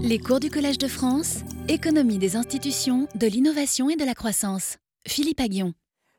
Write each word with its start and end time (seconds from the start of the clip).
Les 0.00 0.18
cours 0.18 0.40
du 0.40 0.50
Collège 0.50 0.78
de 0.78 0.88
France, 0.88 1.42
économie 1.68 2.18
des 2.18 2.36
institutions, 2.36 3.08
de 3.14 3.26
l'innovation 3.26 3.90
et 3.90 3.96
de 3.96 4.04
la 4.04 4.14
croissance. 4.14 4.78
Philippe 5.06 5.40
Aguillon. 5.40 5.72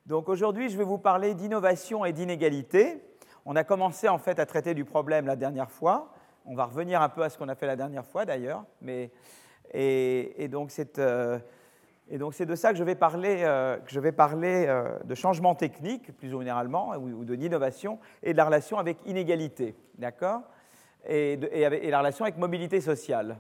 Donc 0.05 0.29
aujourd'hui, 0.29 0.69
je 0.69 0.77
vais 0.77 0.83
vous 0.83 0.97
parler 0.97 1.33
d'innovation 1.33 2.05
et 2.05 2.13
d'inégalité. 2.13 3.01
On 3.45 3.55
a 3.55 3.63
commencé 3.63 4.07
en 4.07 4.17
fait 4.17 4.39
à 4.39 4.45
traiter 4.45 4.73
du 4.73 4.85
problème 4.85 5.25
la 5.25 5.35
dernière 5.35 5.71
fois. 5.71 6.13
On 6.45 6.55
va 6.55 6.65
revenir 6.65 7.01
un 7.01 7.09
peu 7.09 7.23
à 7.23 7.29
ce 7.29 7.37
qu'on 7.37 7.49
a 7.49 7.55
fait 7.55 7.67
la 7.67 7.75
dernière 7.75 8.05
fois 8.05 8.25
d'ailleurs. 8.25 8.65
Mais, 8.81 9.11
et, 9.73 10.47
donc 10.47 10.71
c'est 10.71 10.99
euh, 10.99 11.39
donc 12.11 12.35
c'est 12.35 12.45
de 12.45 12.55
ça 12.55 12.71
que 12.71 12.77
je 12.77 12.83
vais 12.83 12.95
parler, 12.95 13.41
euh, 13.43 13.77
je 13.87 13.99
vais 13.99 14.11
parler 14.11 14.65
euh, 14.67 14.97
de 15.03 15.15
changement 15.15 15.55
technique, 15.55 16.15
plus 16.17 16.29
généralement, 16.29 16.91
ou, 16.97 17.21
ou 17.21 17.25
de 17.25 17.33
l'innovation, 17.33 17.99
et 18.21 18.33
de 18.33 18.37
la 18.37 18.45
relation 18.45 18.77
avec 18.77 18.97
inégalité. 19.05 19.75
D'accord? 19.97 20.41
Et, 21.07 21.37
la 21.37 21.99
relation 21.99 22.25
avec 22.25 22.37
mobilité 22.37 22.81
sociale. 22.81 23.37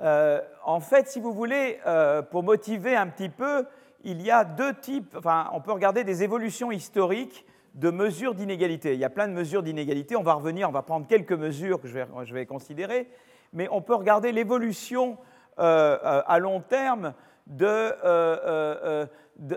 Euh, 0.00 0.40
en 0.64 0.80
fait, 0.80 1.08
si 1.08 1.20
vous 1.20 1.32
voulez, 1.32 1.78
euh, 1.86 2.22
pour 2.22 2.42
motiver 2.42 2.96
un 2.96 3.08
petit 3.08 3.28
peu, 3.28 3.66
il 4.04 4.22
y 4.22 4.30
a 4.30 4.44
deux 4.44 4.74
types, 4.74 5.14
enfin, 5.16 5.48
on 5.52 5.60
peut 5.60 5.72
regarder 5.72 6.04
des 6.04 6.22
évolutions 6.22 6.72
historiques 6.72 7.44
de 7.74 7.90
mesures 7.90 8.34
d'inégalité. 8.34 8.94
Il 8.94 9.00
y 9.00 9.04
a 9.04 9.10
plein 9.10 9.28
de 9.28 9.32
mesures 9.32 9.62
d'inégalité, 9.62 10.16
on 10.16 10.22
va 10.22 10.34
revenir, 10.34 10.68
on 10.68 10.72
va 10.72 10.82
prendre 10.82 11.06
quelques 11.06 11.32
mesures 11.32 11.80
que 11.80 11.88
je 11.88 12.34
vais, 12.34 12.46
considérer, 12.46 13.08
mais 13.52 13.68
on 13.70 13.80
peut 13.80 13.94
regarder 13.94 14.32
l'évolution 14.32 15.18
euh, 15.58 16.22
à 16.26 16.38
long 16.38 16.60
terme 16.60 17.14
de, 17.46 17.94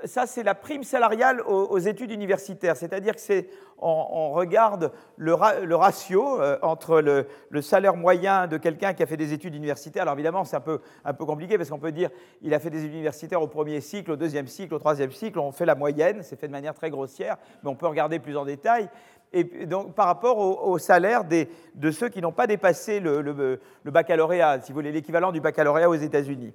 ça, 0.05 0.25
c'est 0.25 0.43
la 0.43 0.55
prime 0.55 0.83
salariale 0.83 1.41
aux, 1.41 1.77
études 1.77 2.11
universitaires. 2.11 2.75
C'est-à-dire 2.75 3.15
que 3.15 3.45
on, 3.77 4.31
regarde 4.31 4.91
le, 5.17 5.33
ratio 5.33 6.41
euh, 6.41 6.57
entre 6.61 7.01
le, 7.01 7.61
salaire 7.61 7.95
moyen 7.95 8.47
de 8.47 8.57
quelqu'un 8.57 8.93
qui 8.93 9.03
a 9.03 9.05
fait 9.05 9.17
des 9.17 9.33
études 9.33 9.53
universitaires. 9.53 10.03
Alors 10.03 10.15
évidemment, 10.15 10.43
c'est 10.43 10.55
un 10.55 10.61
peu, 10.61 10.79
un 11.03 11.13
peu 11.13 11.25
compliqué 11.25 11.57
parce 11.57 11.69
qu'on 11.69 11.79
peut 11.79 11.91
dire 11.91 12.09
il 12.41 12.53
a 12.53 12.59
fait 12.59 12.69
des 12.69 12.79
études 12.79 12.93
universitaires 12.93 13.41
au 13.41 13.47
premier 13.47 13.81
cycle, 13.81 14.11
au 14.11 14.15
deuxième 14.15 14.47
cycle, 14.47 14.73
au 14.73 14.79
troisième 14.79 15.11
cycle. 15.11 15.39
On 15.39 15.51
fait 15.51 15.65
la 15.65 15.75
moyenne, 15.75 16.23
c'est 16.23 16.39
fait 16.39 16.47
de 16.47 16.53
manière 16.53 16.73
très 16.73 16.89
grossière, 16.89 17.37
mais 17.63 17.69
on 17.69 17.75
peut 17.75 17.87
regarder 17.87 18.19
plus 18.19 18.37
en 18.37 18.45
détail. 18.45 18.89
Et 19.33 19.65
donc, 19.65 19.93
par 19.95 20.05
rapport 20.05 20.37
au, 20.37 20.77
salaire 20.77 21.23
de 21.25 21.91
ceux 21.91 22.07
qui 22.07 22.21
n'ont 22.21 22.31
pas 22.31 22.47
dépassé 22.47 23.01
le, 23.01 23.21
le 23.21 23.91
baccalauréat, 23.91 24.61
si 24.61 24.71
vous 24.71 24.77
voulez, 24.77 24.93
l'équivalent 24.93 25.33
du 25.33 25.41
baccalauréat 25.41 25.89
aux 25.89 25.95
États-Unis. 25.95 26.53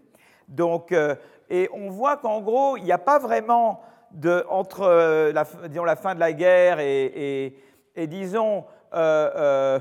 Donc, 0.50 0.90
euh, 0.90 1.14
et 1.50 1.68
on 1.72 1.90
voit 1.90 2.16
qu'en 2.16 2.40
gros, 2.40 2.76
il 2.76 2.84
n'y 2.84 2.92
a 2.92 2.98
pas 2.98 3.18
vraiment 3.18 3.82
de, 4.12 4.44
entre 4.48 4.82
euh, 4.82 5.32
la, 5.32 5.44
disons, 5.68 5.84
la 5.84 5.96
fin 5.96 6.14
de 6.14 6.20
la 6.20 6.32
guerre 6.32 6.78
et, 6.80 7.52
disons, 8.06 8.64
euh, 8.94 9.78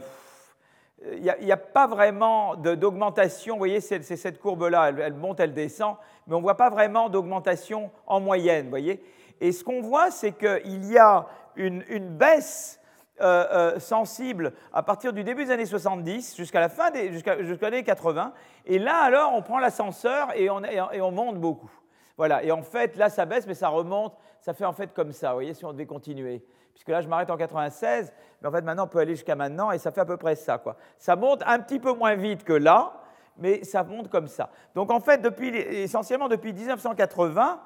il 1.14 1.34
n'y 1.42 1.52
a, 1.52 1.58
pas 1.58 1.88
vraiment 1.88 2.56
d'augmentation. 2.56 3.56
Vous 3.56 3.60
voyez, 3.60 3.80
c'est 3.80 4.02
cette 4.04 4.40
courbe-là, 4.40 4.92
elle, 5.00 5.14
monte, 5.14 5.40
elle 5.40 5.54
descend, 5.54 5.96
mais 6.28 6.34
on 6.34 6.40
ne 6.40 6.44
voit 6.44 6.58
pas 6.58 6.70
vraiment 6.70 7.08
d'augmentation 7.08 7.92
en 8.08 8.20
moyenne. 8.20 8.66
Vous 8.66 8.72
voyez 8.72 9.02
et 9.42 9.54
ce 9.54 9.64
qu'on 9.64 9.82
voit, 9.82 10.12
c'est 10.12 10.34
qu'il 10.34 10.92
y 10.92 10.98
a 10.98 11.26
une 11.56 12.10
baisse 12.10 12.79
euh, 13.22 13.46
euh, 13.52 13.80
sensible 13.80 14.54
à 14.74 14.84
partir 14.84 15.14
du 15.14 15.24
début 15.24 15.46
des 15.46 15.52
années 15.52 15.66
70 15.66 16.38
jusqu'à 16.38 16.60
la 16.60 16.70
fin 16.70 16.92
des 16.92 17.12
jusqu'à 17.12 17.68
années 17.68 17.84
80. 17.84 18.34
Et 18.66 18.80
là, 18.80 18.98
alors, 18.98 19.34
on 19.34 19.42
prend 19.42 19.60
l'ascenseur 19.60 20.30
et 20.36 20.50
on, 20.50 20.62
on 21.02 21.12
monte 21.12 21.38
beaucoup. 21.38 21.72
Voilà. 22.18 22.44
Et 22.44 22.52
en 22.52 22.62
fait, 22.62 22.98
là, 22.98 23.10
ça 23.10 23.26
baisse, 23.26 23.48
mais 23.48 23.54
ça 23.54 23.70
remonte. 23.70 24.14
Ça 24.42 24.54
fait 24.54 24.66
en 24.66 24.74
fait 24.74 24.94
comme 24.94 25.12
ça. 25.12 25.30
Vous 25.30 25.36
voyez, 25.36 25.54
si 25.54 25.66
on 25.66 25.72
devait 25.72 25.86
continuer. 25.86 26.44
Puisque 26.74 26.90
là, 26.90 27.02
je 27.02 27.08
m'arrête 27.08 27.30
en 27.30 27.38
96, 27.38 28.14
mais 28.42 28.48
en 28.48 28.52
fait, 28.52 28.62
maintenant, 28.62 28.86
on 28.86 28.88
peut 28.88 29.00
aller 29.00 29.16
jusqu'à 29.16 29.36
maintenant, 29.36 29.72
et 29.72 29.78
ça 29.78 29.92
fait 29.92 30.02
à 30.02 30.06
peu 30.06 30.16
près 30.18 30.36
ça. 30.36 30.58
Quoi. 30.58 30.78
Ça 30.98 31.18
monte 31.18 31.44
un 31.46 31.60
petit 31.60 31.80
peu 31.80 31.92
moins 31.94 32.16
vite 32.16 32.46
que 32.46 32.54
là, 32.54 32.94
mais 33.38 33.64
ça 33.66 33.84
monte 33.84 34.10
comme 34.10 34.28
ça. 34.28 34.50
Donc, 34.76 34.92
en 34.92 35.02
fait, 35.02 35.22
depuis, 35.22 35.50
essentiellement 35.50 36.30
depuis 36.30 36.54
1980, 36.54 37.60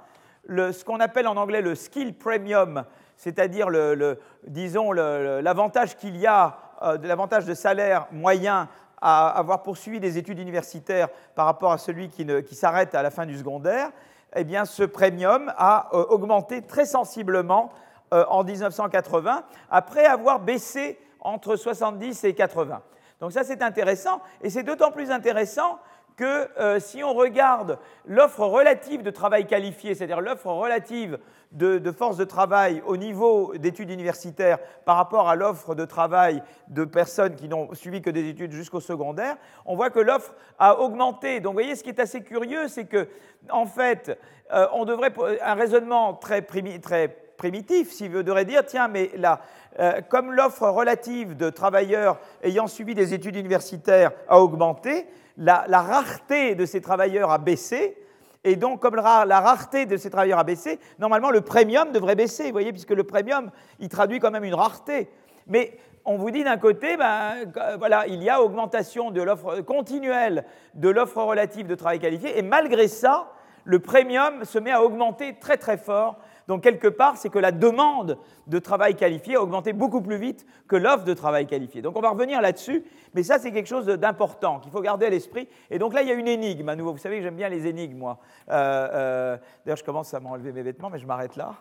le, 0.45 0.71
ce 0.71 0.83
qu'on 0.83 0.99
appelle 0.99 1.27
en 1.27 1.37
anglais 1.37 1.61
le 1.61 1.75
skill 1.75 2.17
premium, 2.17 2.85
c'est-à-dire, 3.23 3.69
le, 3.69 4.19
disons, 4.47 4.91
l'avantage 4.91 5.95
qu'il 5.95 6.17
y 6.17 6.27
a, 6.27 6.57
euh, 6.81 6.97
l'avantage 7.03 7.45
de 7.45 7.53
salaire 7.53 8.05
moyen 8.11 8.67
à 9.01 9.29
avoir 9.29 9.63
poursuivi 9.63 10.01
des 10.01 10.17
études 10.17 10.39
universitaires 10.39 11.07
par 11.33 11.45
rapport 11.45 11.71
à 11.71 11.77
celui 11.77 12.09
qui, 12.09 12.25
s'arrête 12.53 12.93
à 12.95 13.01
la 13.01 13.11
fin 13.11 13.25
du 13.25 13.37
secondaire, 13.37 13.91
eh 14.35 14.43
bien, 14.43 14.65
ce 14.65 14.83
premium 14.83 15.53
a 15.55 15.87
euh, 15.93 16.03
augmenté 16.09 16.63
très 16.63 16.85
sensiblement 16.85 17.71
euh, 18.13 18.25
en 18.27 18.43
1980, 18.43 19.45
après 19.71 20.05
avoir 20.05 20.41
baissé 20.41 20.99
entre 21.21 21.55
70 21.55 22.25
et 22.25 22.35
80. 22.35 22.81
Donc 23.21 23.31
ça, 23.31 23.45
c'est 23.45 23.63
intéressant, 23.63 24.19
et 24.41 24.49
c'est 24.49 24.63
d'autant 24.63 24.91
plus 24.91 25.11
intéressant 25.11 25.79
que 26.17 26.49
si 26.79 27.03
on 27.03 27.15
regarde 27.15 27.79
l'offre 28.05 28.45
relative 28.45 29.01
de 29.01 29.09
travail 29.09 29.47
qualifié, 29.47 29.95
c'est-à-dire 29.95 30.21
l'offre 30.21 30.45
relative 30.45 31.17
de, 31.53 31.91
force 31.91 32.17
de 32.17 32.23
travail 32.23 32.81
au 32.85 32.97
niveau 32.97 33.53
d'études 33.55 33.89
universitaires 33.89 34.57
par 34.85 34.97
rapport 34.97 35.29
à 35.29 35.35
l'offre 35.35 35.75
de 35.75 35.85
travail 35.85 36.41
de 36.67 36.83
personnes 36.83 37.35
qui 37.35 37.47
n'ont 37.47 37.73
suivi 37.73 38.01
que 38.01 38.09
des 38.09 38.27
études 38.27 38.51
jusqu'au 38.51 38.79
secondaire, 38.79 39.37
on 39.65 39.75
voit 39.75 39.89
que 39.89 39.99
l'offre 39.99 40.33
a 40.59 40.79
augmenté. 40.79 41.39
Donc 41.39 41.51
vous 41.51 41.59
voyez, 41.59 41.75
ce 41.75 41.83
qui 41.83 41.89
est 41.89 41.99
assez 41.99 42.23
curieux, 42.23 42.67
c'est 42.67 42.85
que 42.85 43.07
en 43.49 43.65
fait, 43.65 44.17
euh, 44.51 44.67
on 44.73 44.85
devrait 44.85 45.13
un 45.41 45.53
raisonnement 45.53 46.13
très, 46.13 46.41
primitif, 46.41 47.91
s'il 47.91 48.11
devrait 48.11 48.45
dire, 48.45 48.65
tiens, 48.65 48.87
mais 48.87 49.11
là, 49.15 49.41
euh, 49.79 50.01
comme 50.07 50.31
l'offre 50.31 50.67
relative 50.67 51.35
de 51.35 51.49
travailleurs 51.49 52.19
ayant 52.41 52.67
suivi 52.67 52.95
des 52.95 53.13
études 53.13 53.35
universitaires 53.35 54.11
a 54.27 54.39
augmenté, 54.39 55.07
la, 55.37 55.65
rareté 55.67 56.55
de 56.55 56.65
ces 56.65 56.81
travailleurs 56.81 57.31
a 57.31 57.37
baissé, 57.37 57.97
et 58.43 58.55
donc, 58.57 58.81
comme 58.81 58.95
la, 58.95 59.39
rareté 59.39 59.85
de 59.85 59.95
ces 59.95 60.09
travailleurs 60.09 60.39
a 60.39 60.43
baissé, 60.43 60.79
normalement, 60.99 61.31
le 61.31 61.41
premium 61.41 61.91
devrait 61.91 62.15
baisser, 62.15 62.45
vous 62.45 62.51
voyez, 62.51 62.71
puisque 62.71 62.91
le 62.91 63.03
premium, 63.03 63.51
il 63.79 63.87
traduit 63.87 64.19
quand 64.19 64.31
même 64.31 64.43
une 64.43 64.53
rareté. 64.53 65.09
Mais 65.47 65.77
on 66.03 66.17
vous 66.17 66.29
dit 66.29 66.43
d'un 66.43 66.57
côté, 66.57 66.97
ben, 66.97 67.35
voilà, 67.77 68.05
il 68.07 68.21
y 68.21 68.29
a 68.29 68.41
augmentation 68.41 69.11
de 69.11 69.21
l'offre 69.21 69.61
continuelle 69.61 70.43
de 70.73 70.89
l'offre 70.89 71.23
relative 71.23 71.67
de 71.67 71.75
travail 71.75 71.99
qualifié, 71.99 72.37
et 72.37 72.41
malgré 72.41 72.89
ça, 72.89 73.31
le 73.63 73.79
premium 73.79 74.43
se 74.43 74.59
met 74.59 74.71
à 74.71 74.83
augmenter 74.83 75.35
très 75.39 75.55
très 75.55 75.77
fort 75.77 76.17
donc 76.47 76.61
quelque 76.61 76.87
part, 76.87 77.17
c'est 77.17 77.29
que 77.29 77.39
la 77.39 77.51
demande 77.51 78.17
de 78.47 78.59
travail 78.59 78.95
qualifié 78.95 79.35
a 79.35 79.41
augmenté 79.41 79.73
beaucoup 79.73 80.01
plus 80.01 80.17
vite 80.17 80.45
que 80.67 80.75
l'offre 80.75 81.05
de 81.05 81.13
travail 81.13 81.47
qualifié. 81.47 81.81
Donc 81.81 81.97
on 81.97 82.01
va 82.01 82.09
revenir 82.09 82.41
là-dessus, 82.41 82.83
mais 83.13 83.23
ça 83.23 83.39
c'est 83.39 83.51
quelque 83.51 83.67
chose 83.67 83.85
d'important 83.85 84.59
qu'il 84.59 84.71
faut 84.71 84.81
garder 84.81 85.05
à 85.05 85.09
l'esprit. 85.09 85.47
Et 85.69 85.79
donc 85.79 85.93
là, 85.93 86.01
il 86.01 86.07
y 86.07 86.11
a 86.11 86.15
une 86.15 86.27
énigme 86.27 86.69
à 86.69 86.75
nouveau. 86.75 86.91
Vous 86.91 86.97
savez 86.97 87.17
que 87.17 87.23
j'aime 87.23 87.35
bien 87.35 87.49
les 87.49 87.67
énigmes, 87.67 87.97
moi. 87.97 88.19
Euh, 88.49 88.89
euh, 88.93 89.37
d'ailleurs, 89.65 89.77
je 89.77 89.83
commence 89.83 90.13
à 90.13 90.19
m'enlever 90.19 90.51
mes 90.51 90.63
vêtements, 90.63 90.89
mais 90.89 90.99
je 90.99 91.05
m'arrête 91.05 91.35
là. 91.35 91.53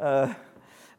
Euh, 0.00 0.26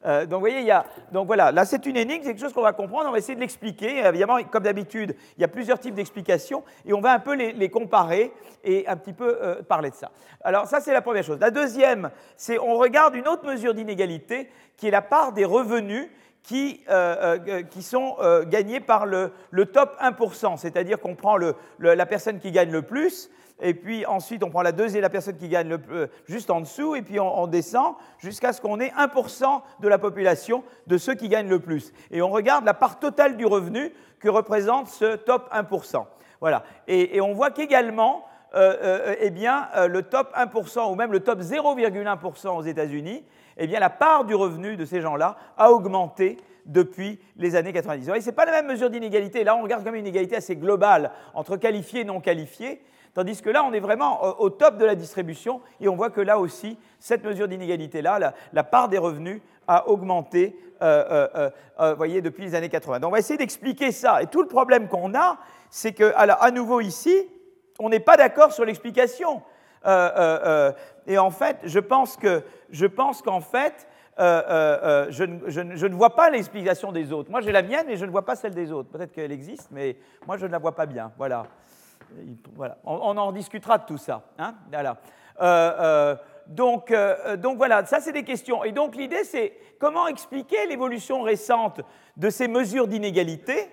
donc, 0.04 0.32
vous 0.32 0.40
voyez, 0.40 0.60
il 0.60 0.66
y 0.66 0.70
a, 0.70 0.84
donc 1.12 1.26
voilà, 1.26 1.50
là 1.50 1.64
c'est 1.64 1.86
une 1.86 1.96
énigme, 1.96 2.22
c'est 2.22 2.30
quelque 2.30 2.40
chose 2.40 2.52
qu'on 2.52 2.62
va 2.62 2.72
comprendre, 2.72 3.08
on 3.08 3.12
va 3.12 3.18
essayer 3.18 3.34
de 3.34 3.40
l'expliquer. 3.40 4.04
Évidemment, 4.04 4.42
comme 4.50 4.62
d'habitude, 4.62 5.16
il 5.36 5.40
y 5.40 5.44
a 5.44 5.48
plusieurs 5.48 5.78
types 5.78 5.94
d'explications 5.94 6.62
et 6.84 6.92
on 6.92 7.00
va 7.00 7.12
un 7.12 7.18
peu 7.18 7.34
les, 7.34 7.70
comparer 7.70 8.32
et 8.62 8.86
un 8.86 8.96
petit 8.96 9.12
peu 9.12 9.38
euh, 9.40 9.62
parler 9.62 9.90
de 9.90 9.94
ça. 9.94 10.10
Alors, 10.42 10.66
ça 10.66 10.80
c'est 10.80 10.92
la 10.92 11.02
première 11.02 11.24
chose. 11.24 11.38
La 11.40 11.50
deuxième, 11.50 12.10
c'est 12.36 12.58
on 12.58 12.74
regarde 12.76 13.14
une 13.14 13.28
autre 13.28 13.46
mesure 13.46 13.74
d'inégalité 13.74 14.50
qui 14.76 14.88
est 14.88 14.90
la 14.90 15.02
part 15.02 15.32
des 15.32 15.44
revenus 15.44 16.08
qui, 16.42 16.82
euh, 16.90 17.62
qui, 17.62 17.82
sont 17.82 18.16
gagnés 18.46 18.80
par 18.80 19.06
le, 19.06 19.32
le 19.50 19.64
top 19.64 19.96
1%, 20.02 20.58
c'est-à-dire 20.58 21.00
qu'on 21.00 21.14
prend 21.14 21.38
le, 21.38 21.56
la 21.78 22.04
personne 22.04 22.38
qui 22.38 22.52
gagne 22.52 22.70
le 22.70 22.82
plus 22.82 23.30
et 23.60 23.74
puis 23.74 24.04
ensuite 24.06 24.42
on 24.42 24.50
prend 24.50 24.62
la 24.62 24.72
deuxième, 24.72 25.02
la 25.02 25.10
personne 25.10 25.36
qui 25.36 25.48
gagne 25.48 25.68
le, 25.68 25.80
euh, 25.90 26.06
juste 26.26 26.50
en 26.50 26.60
dessous, 26.60 26.96
et 26.96 27.02
puis 27.02 27.20
on, 27.20 27.46
descend 27.46 27.94
jusqu'à 28.18 28.52
ce 28.52 28.60
qu'on 28.60 28.80
ait 28.80 28.92
1% 28.98 29.62
de 29.80 29.88
la 29.88 29.98
population 29.98 30.64
de 30.86 30.98
ceux 30.98 31.14
qui 31.14 31.28
gagnent 31.28 31.48
le 31.48 31.60
plus. 31.60 31.92
Et 32.10 32.22
on 32.22 32.30
regarde 32.30 32.64
la 32.64 32.74
part 32.74 32.98
totale 32.98 33.36
du 33.36 33.46
revenu 33.46 33.92
que 34.18 34.28
représente 34.28 34.88
ce 34.88 35.16
top 35.16 35.52
1%. 35.52 36.04
Voilà. 36.40 36.64
Et, 36.88 37.20
on 37.20 37.32
voit 37.32 37.50
qu'également, 37.50 38.24
euh, 38.54 38.76
euh, 38.82 39.14
eh 39.20 39.30
bien, 39.30 39.68
le 39.88 40.02
top 40.02 40.32
1% 40.34 40.90
ou 40.90 40.94
même 40.94 41.12
le 41.12 41.20
top 41.20 41.40
0,1% 41.40 42.48
aux 42.56 42.62
États-Unis, 42.62 43.24
eh 43.56 43.66
bien, 43.66 43.78
la 43.78 43.90
part 43.90 44.24
du 44.24 44.34
revenu 44.34 44.76
de 44.76 44.84
ces 44.84 45.00
gens-là 45.00 45.36
a 45.56 45.70
augmenté 45.70 46.38
depuis 46.66 47.20
les 47.36 47.56
années 47.56 47.72
90. 47.72 48.06
Ce 48.06 48.26
n'est 48.26 48.32
pas 48.32 48.44
la 48.44 48.52
même 48.52 48.66
mesure 48.66 48.90
d'inégalité. 48.90 49.44
Là, 49.44 49.56
on 49.56 49.62
regarde 49.62 49.84
comme 49.84 49.94
une 49.94 50.06
inégalité 50.06 50.36
assez 50.36 50.56
globale 50.56 51.12
entre 51.34 51.56
qualifiés 51.56 52.00
et 52.00 52.04
non 52.04 52.20
qualifiés. 52.20 52.82
Tandis 53.14 53.40
que 53.40 53.50
là, 53.50 53.64
on 53.64 53.72
est 53.72 53.80
vraiment 53.80 54.40
au 54.40 54.50
top 54.50 54.76
de 54.76 54.84
la 54.84 54.96
distribution 54.96 55.60
et 55.80 55.88
on 55.88 55.94
voit 55.94 56.10
que 56.10 56.20
là 56.20 56.38
aussi, 56.40 56.76
cette 56.98 57.24
mesure 57.24 57.46
d'inégalité-là, 57.46 58.34
la, 58.52 58.64
part 58.64 58.88
des 58.88 58.98
revenus 58.98 59.40
a 59.68 59.88
augmenté 59.88 60.58
euh, 60.82 61.28
euh, 61.34 61.50
euh, 61.80 61.94
voyez, 61.94 62.20
depuis 62.20 62.44
les 62.44 62.54
années 62.56 62.68
80. 62.68 62.98
Donc 62.98 63.08
on 63.08 63.12
va 63.12 63.20
essayer 63.20 63.38
d'expliquer 63.38 63.92
ça. 63.92 64.20
Et 64.20 64.26
tout 64.26 64.42
le 64.42 64.48
problème 64.48 64.88
qu'on 64.88 65.14
a, 65.14 65.38
c'est 65.70 65.92
que, 65.92 66.12
à 66.16 66.50
nouveau 66.50 66.80
ici, 66.80 67.14
on 67.78 67.88
n'est 67.88 68.00
pas 68.00 68.16
d'accord 68.16 68.52
sur 68.52 68.64
l'explication. 68.64 69.42
et 71.06 71.18
en 71.18 71.30
fait, 71.30 71.58
je 71.62 71.78
pense 71.78 72.16
que, 72.16 72.42
je 72.70 72.86
pense 72.86 73.22
qu'en 73.22 73.40
fait, 73.40 73.86
je, 74.18 75.38
je, 75.46 75.86
ne 75.86 75.94
vois 75.94 76.16
pas 76.16 76.30
l'explication 76.30 76.90
des 76.90 77.12
autres. 77.12 77.30
Moi, 77.30 77.42
j'ai 77.42 77.52
la 77.52 77.62
mienne, 77.62 77.86
mais 77.86 77.96
je 77.96 78.06
ne 78.06 78.10
vois 78.10 78.24
pas 78.24 78.34
celle 78.34 78.54
des 78.54 78.72
autres. 78.72 78.88
Peut-être 78.90 79.12
qu'elle 79.12 79.32
existe, 79.32 79.68
mais 79.70 79.96
moi, 80.26 80.36
je 80.36 80.46
ne 80.46 80.50
la 80.52 80.58
vois 80.58 80.74
pas 80.74 80.86
bien. 80.86 81.12
Voilà. 81.16 81.46
On, 82.84 83.16
en 83.16 83.32
discutera 83.32 83.78
de 83.78 83.84
tout 83.86 83.98
ça. 83.98 84.22
Hein 84.38 84.54
voilà. 84.70 86.18
donc, 86.46 86.94
donc 87.38 87.56
voilà, 87.56 87.84
ça 87.86 88.00
c'est 88.00 88.12
des 88.12 88.24
questions. 88.24 88.64
Et 88.64 88.72
donc 88.72 88.96
l'idée 88.96 89.24
c'est 89.24 89.54
comment 89.78 90.06
expliquer 90.06 90.66
l'évolution 90.66 91.22
récente 91.22 91.80
de 92.16 92.30
ces 92.30 92.48
mesures 92.48 92.88
d'inégalité 92.88 93.70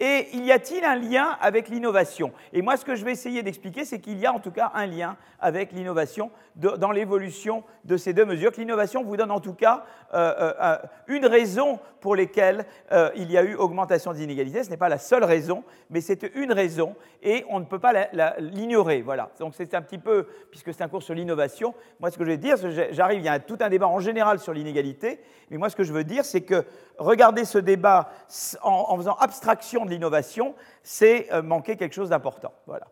et 0.00 0.28
y 0.36 0.50
a-t-il 0.50 0.84
un 0.84 0.96
lien 0.96 1.36
avec 1.40 1.68
l'innovation? 1.68 2.32
Et 2.52 2.62
moi, 2.62 2.76
ce 2.76 2.84
que 2.84 2.94
je 2.94 3.04
vais 3.04 3.12
essayer 3.12 3.42
d'expliquer, 3.42 3.84
c'est 3.84 4.00
qu'il 4.00 4.18
y 4.18 4.26
a 4.26 4.32
en 4.32 4.40
tout 4.40 4.50
cas 4.50 4.72
un 4.74 4.86
lien 4.86 5.16
avec 5.40 5.72
l'innovation 5.72 6.30
dans 6.56 6.90
l'évolution 6.92 7.64
de 7.84 7.96
ces 7.96 8.12
deux 8.12 8.24
mesures, 8.24 8.52
l'innovation 8.56 9.02
vous 9.02 9.16
donne 9.16 9.30
en 9.30 9.40
tout 9.40 9.54
cas 9.54 9.84
euh, 10.14 10.32
euh, 10.38 10.52
euh, 10.60 10.76
une 11.08 11.26
raison 11.26 11.80
pour 12.00 12.16
laquelle 12.16 12.66
il 13.16 13.32
y 13.32 13.38
a 13.38 13.42
eu 13.42 13.54
augmentation 13.54 14.12
des 14.12 14.22
inégalités. 14.22 14.62
Ce 14.62 14.68
n'est 14.68 14.76
pas 14.76 14.90
la 14.90 14.98
seule 14.98 15.24
raison, 15.24 15.64
mais 15.88 16.02
c'est 16.02 16.22
une 16.34 16.52
raison 16.52 16.94
et 17.22 17.46
on 17.48 17.60
ne 17.60 17.64
peut 17.64 17.78
pas 17.78 17.92
l'ignorer. 18.38 19.00
Voilà. 19.00 19.30
Donc 19.40 19.54
c'est 19.56 19.72
un 19.72 19.80
petit 19.80 19.96
peu, 19.96 20.26
puisque 20.50 20.74
c'est 20.74 20.84
un 20.84 20.88
cours 20.88 21.02
sur 21.02 21.14
l'innovation, 21.14 21.74
moi 22.00 22.10
ce 22.10 22.18
que 22.18 22.24
je 22.24 22.30
vais 22.30 22.36
dire, 22.36 22.56
j'arrive, 22.90 23.20
il 23.20 23.24
y 23.24 23.28
a 23.28 23.38
tout 23.38 23.56
un 23.60 23.70
débat 23.70 23.88
en 23.88 24.00
général 24.00 24.38
sur 24.38 24.52
l'inégalité, 24.52 25.18
mais 25.50 25.56
moi 25.56 25.70
ce 25.70 25.76
que 25.76 25.82
je 25.82 25.94
veux 25.94 26.04
dire, 26.04 26.26
c'est 26.26 26.42
que 26.42 26.66
regarder 26.98 27.46
ce 27.46 27.58
débat 27.58 28.10
en, 28.62 28.96
faisant 28.98 29.14
abstraction 29.14 29.83
de 29.84 29.90
l'innovation, 29.90 30.54
c'est 30.82 31.28
manquer 31.42 31.76
quelque 31.76 31.94
chose 31.94 32.10
d'important. 32.10 32.52
Voilà. 32.66 32.86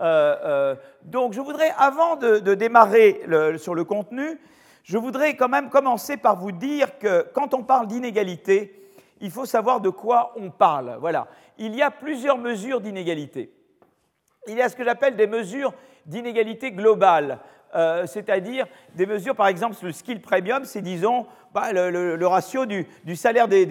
Euh, 0.00 0.36
euh, 0.44 0.74
donc 1.02 1.32
je 1.32 1.40
voudrais, 1.40 1.72
avant 1.76 2.16
de, 2.16 2.54
démarrer 2.54 3.20
sur 3.58 3.74
le 3.74 3.84
contenu, 3.84 4.40
je 4.84 4.96
voudrais 4.96 5.36
quand 5.36 5.48
même 5.48 5.70
commencer 5.70 6.16
par 6.16 6.36
vous 6.36 6.52
dire 6.52 6.98
que 6.98 7.26
quand 7.34 7.54
on 7.54 7.62
parle 7.62 7.88
d'inégalité, 7.88 8.74
il 9.20 9.30
faut 9.30 9.46
savoir 9.46 9.80
de 9.80 9.90
quoi 9.90 10.32
on 10.36 10.50
parle. 10.50 10.96
Voilà. 11.00 11.26
Il 11.58 11.74
y 11.74 11.82
a 11.82 11.90
plusieurs 11.90 12.38
mesures 12.38 12.80
d'inégalité. 12.80 13.52
Il 14.46 14.56
y 14.56 14.62
a 14.62 14.68
ce 14.68 14.76
que 14.76 14.84
j'appelle 14.84 15.16
des 15.16 15.26
mesures 15.26 15.74
d'inégalité 16.06 16.70
globale. 16.72 17.40
Euh, 17.74 18.06
c'est-à-dire 18.06 18.66
des 18.94 19.06
mesures, 19.06 19.36
par 19.36 19.48
exemple, 19.48 19.76
le 19.82 19.92
skill 19.92 20.20
premium, 20.20 20.64
c'est 20.64 20.80
disons 20.80 21.26
bah, 21.52 21.72
le, 21.72 22.26
ratio 22.26 22.66
du, 22.66 22.86
salaire 23.14 23.48
des, 23.48 23.66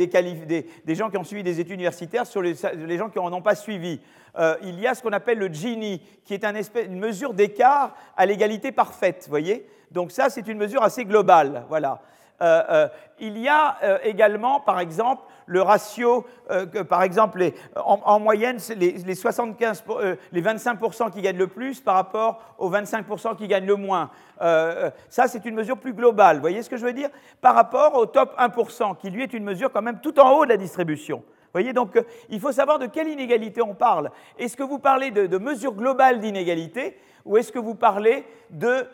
gens 0.89 1.09
qui 1.09 1.17
ont 1.17 1.23
suivi 1.23 1.43
des 1.43 1.59
études 1.59 1.73
universitaires 1.73 2.27
sur 2.27 2.41
les, 2.41 2.55
gens 2.55 3.09
qui 3.09 3.17
n'en 3.17 3.33
ont 3.33 3.41
pas 3.41 3.55
suivi. 3.55 3.99
Euh, 4.37 4.55
il 4.61 4.79
y 4.79 4.85
a 4.85 4.93
ce 4.93 5.01
qu'on 5.01 5.13
appelle 5.13 5.39
le 5.39 5.47
Gini, 5.51 6.01
qui 6.25 6.33
est 6.35 6.43
une 6.43 6.99
mesure 6.99 7.33
d'écart 7.33 7.95
à 8.15 8.25
l'égalité 8.25 8.71
parfaite, 8.71 9.25
voyez? 9.29 9.67
Donc 9.91 10.11
ça, 10.11 10.29
c'est 10.29 10.47
une 10.47 10.57
mesure 10.57 10.83
assez 10.83 11.05
globale, 11.05 11.65
voilà. 11.69 12.01
Euh, 12.39 12.87
il 13.19 13.37
y 13.39 13.47
a 13.47 13.99
également, 14.03 14.59
par 14.59 14.79
exemple, 14.79 15.23
le 15.47 15.61
ratio, 15.61 16.25
euh, 16.51 16.65
par 16.83 17.01
exemple, 17.01 17.51
en, 17.75 18.19
moyenne, 18.19 18.57
les, 18.75 19.15
75, 19.15 19.83
euh, 19.89 20.15
les 20.31 20.41
25% 20.41 21.09
qui 21.09 21.21
gagnent 21.21 21.37
le 21.37 21.47
plus 21.47 21.79
par 21.79 21.95
rapport 21.95 22.55
aux 22.59 22.69
25% 22.69 23.35
qui 23.35 23.47
gagnent 23.47 23.65
le 23.65 23.77
moins. 23.77 24.11
Euh, 24.41 24.91
ça, 25.09 25.27
c'est 25.27 25.45
une 25.45 25.55
mesure 25.55 25.77
plus 25.77 25.93
globale. 25.93 26.35
Vous 26.35 26.41
voyez 26.41 26.61
ce 26.61 26.69
que 26.69 26.77
je 26.77 26.85
veux 26.85 26.93
dire? 26.93 27.09
Par 27.41 27.55
rapport 27.55 27.95
au 27.95 28.05
top 28.05 28.35
1%, 28.37 28.97
qui 28.97 29.09
lui 29.09 29.23
est 29.23 29.33
une 29.33 29.45
mesure 29.45 29.71
quand 29.71 29.81
même 29.81 29.99
tout 30.01 30.19
en 30.19 30.31
haut 30.33 30.43
de 30.43 30.49
la 30.49 30.57
distribution. 30.57 31.17
Vous 31.17 31.61
voyez, 31.63 31.73
donc 31.73 31.97
il 32.29 32.41
faut 32.41 32.51
savoir 32.51 32.77
de 32.77 32.85
quelle 32.87 33.07
inégalité 33.07 33.61
on 33.61 33.73
parle. 33.73 34.11
Est-ce 34.37 34.57
que 34.57 34.63
vous 34.63 34.79
parlez 34.79 35.11
de, 35.11 35.25
de 35.27 35.37
mesure 35.37 35.73
globale 35.73 36.19
d'inégalité 36.19 36.97
ou 37.27 37.37
est-ce 37.37 37.51
que 37.51 37.59
vous 37.59 37.75
parlez 37.75 38.25
de, 38.49 38.87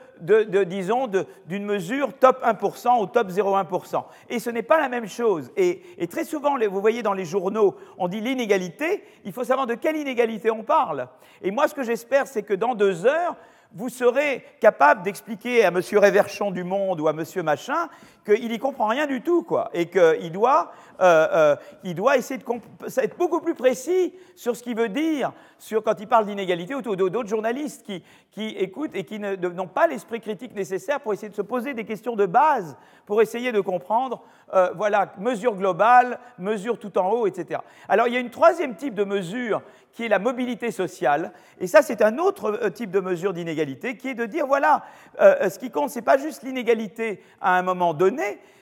disons, 0.63 1.07
d'une 1.45 1.65
mesure 1.65 2.13
top 2.13 2.43
1% 2.43 3.01
ou 3.01 3.05
top 3.05 3.29
0,1% 3.29 4.03
Et 4.29 4.39
ce 4.39 4.49
n'est 4.49 4.63
pas 4.63 4.81
la 4.81 4.89
même 4.89 5.07
chose. 5.07 5.51
Et, 5.55 5.81
très 6.09 6.25
souvent, 6.25 6.57
vous 6.57 6.81
voyez 6.81 7.03
dans 7.03 7.13
les 7.13 7.25
journaux, 7.25 7.75
on 7.97 8.07
dit 8.07 8.21
l'inégalité, 8.21 9.03
il 9.23 9.31
faut 9.31 9.43
savoir 9.43 9.67
de 9.67 9.75
quelle 9.75 9.97
inégalité 9.97 10.51
on 10.51 10.63
parle. 10.63 11.07
Et 11.41 11.51
moi, 11.51 11.67
ce 11.67 11.75
que 11.75 11.83
j'espère, 11.83 12.27
c'est 12.27 12.43
que 12.43 12.53
dans 12.53 12.75
deux 12.75 13.05
heures, 13.05 13.35
vous 13.75 13.89
serez 13.89 14.43
capable 14.59 15.01
d'expliquer 15.03 15.63
à 15.65 15.69
M. 15.69 15.81
Réverchon 15.93 16.51
du 16.51 16.63
Monde 16.63 17.01
ou 17.01 17.07
à 17.07 17.11
M. 17.11 17.23
Machin 17.43 17.89
qu'il 18.23 18.49
n'y 18.49 18.59
comprend 18.59 18.87
rien 18.87 19.05
du 19.05 19.21
tout, 19.21 19.43
quoi, 19.43 19.69
et 19.73 19.87
qu'il 19.87 20.31
doit, 20.31 20.71
euh, 21.01 21.55
euh, 21.83 21.93
doit 21.93 22.17
essayer 22.17 22.39
d'être 22.39 23.17
beaucoup 23.17 23.41
plus 23.41 23.55
précis 23.55 24.13
sur 24.35 24.55
ce 24.55 24.63
qu'il 24.63 24.75
veut 24.75 24.89
dire 24.89 25.31
sur, 25.63 25.81
quand 25.81 25.99
il 25.99 26.07
parle 26.07 26.25
d'inégalité, 26.25 26.75
ou 26.75 26.81
d'autres 26.81 27.29
journalistes 27.29 27.85
qui, 27.85 28.03
qui, 28.31 28.49
écoutent 28.49 28.95
et 28.95 29.05
qui 29.05 29.17
n'ont 29.17 29.67
pas 29.67 29.87
l'esprit 29.87 30.19
critique 30.19 30.53
nécessaire 30.53 30.99
pour 30.99 31.13
essayer 31.13 31.29
de 31.29 31.35
se 31.35 31.41
poser 31.41 31.73
des 31.73 31.85
questions 31.85 32.17
de 32.17 32.25
base, 32.25 32.75
pour 33.05 33.21
essayer 33.21 33.53
de 33.53 33.61
comprendre, 33.61 34.21
euh, 34.53 34.71
voilà, 34.75 35.13
mesure 35.19 35.55
globale, 35.55 36.19
mesure 36.37 36.77
tout 36.77 36.97
en 36.97 37.09
haut, 37.11 37.27
etc. 37.27 37.61
Alors 37.87 38.07
il 38.07 38.13
y 38.13 38.17
a 38.17 38.19
une 38.19 38.29
troisième 38.29 38.75
type 38.75 38.93
de 38.93 39.05
mesure 39.05 39.61
qui 39.93 40.03
est 40.03 40.09
la 40.09 40.19
mobilité 40.19 40.71
sociale. 40.71 41.31
Et 41.59 41.67
ça, 41.67 41.81
c'est 41.81 42.01
un 42.01 42.17
autre 42.17 42.59
euh, 42.63 42.69
type 42.69 42.91
de 42.91 42.99
mesure 42.99 43.31
d'inégalité, 43.31 43.95
qui 43.95 44.09
est 44.09 44.15
de 44.15 44.25
dire, 44.25 44.47
voilà, 44.47 44.83
ce 45.19 45.57
qui 45.59 45.71
compte, 45.71 45.91
ce 45.91 45.99
n'est 45.99 46.05
pas 46.05 46.17
juste 46.17 46.43
l'inégalité 46.43 47.23
à 47.39 47.57
un 47.57 47.61
moment 47.61 47.93
donné, 47.93 48.12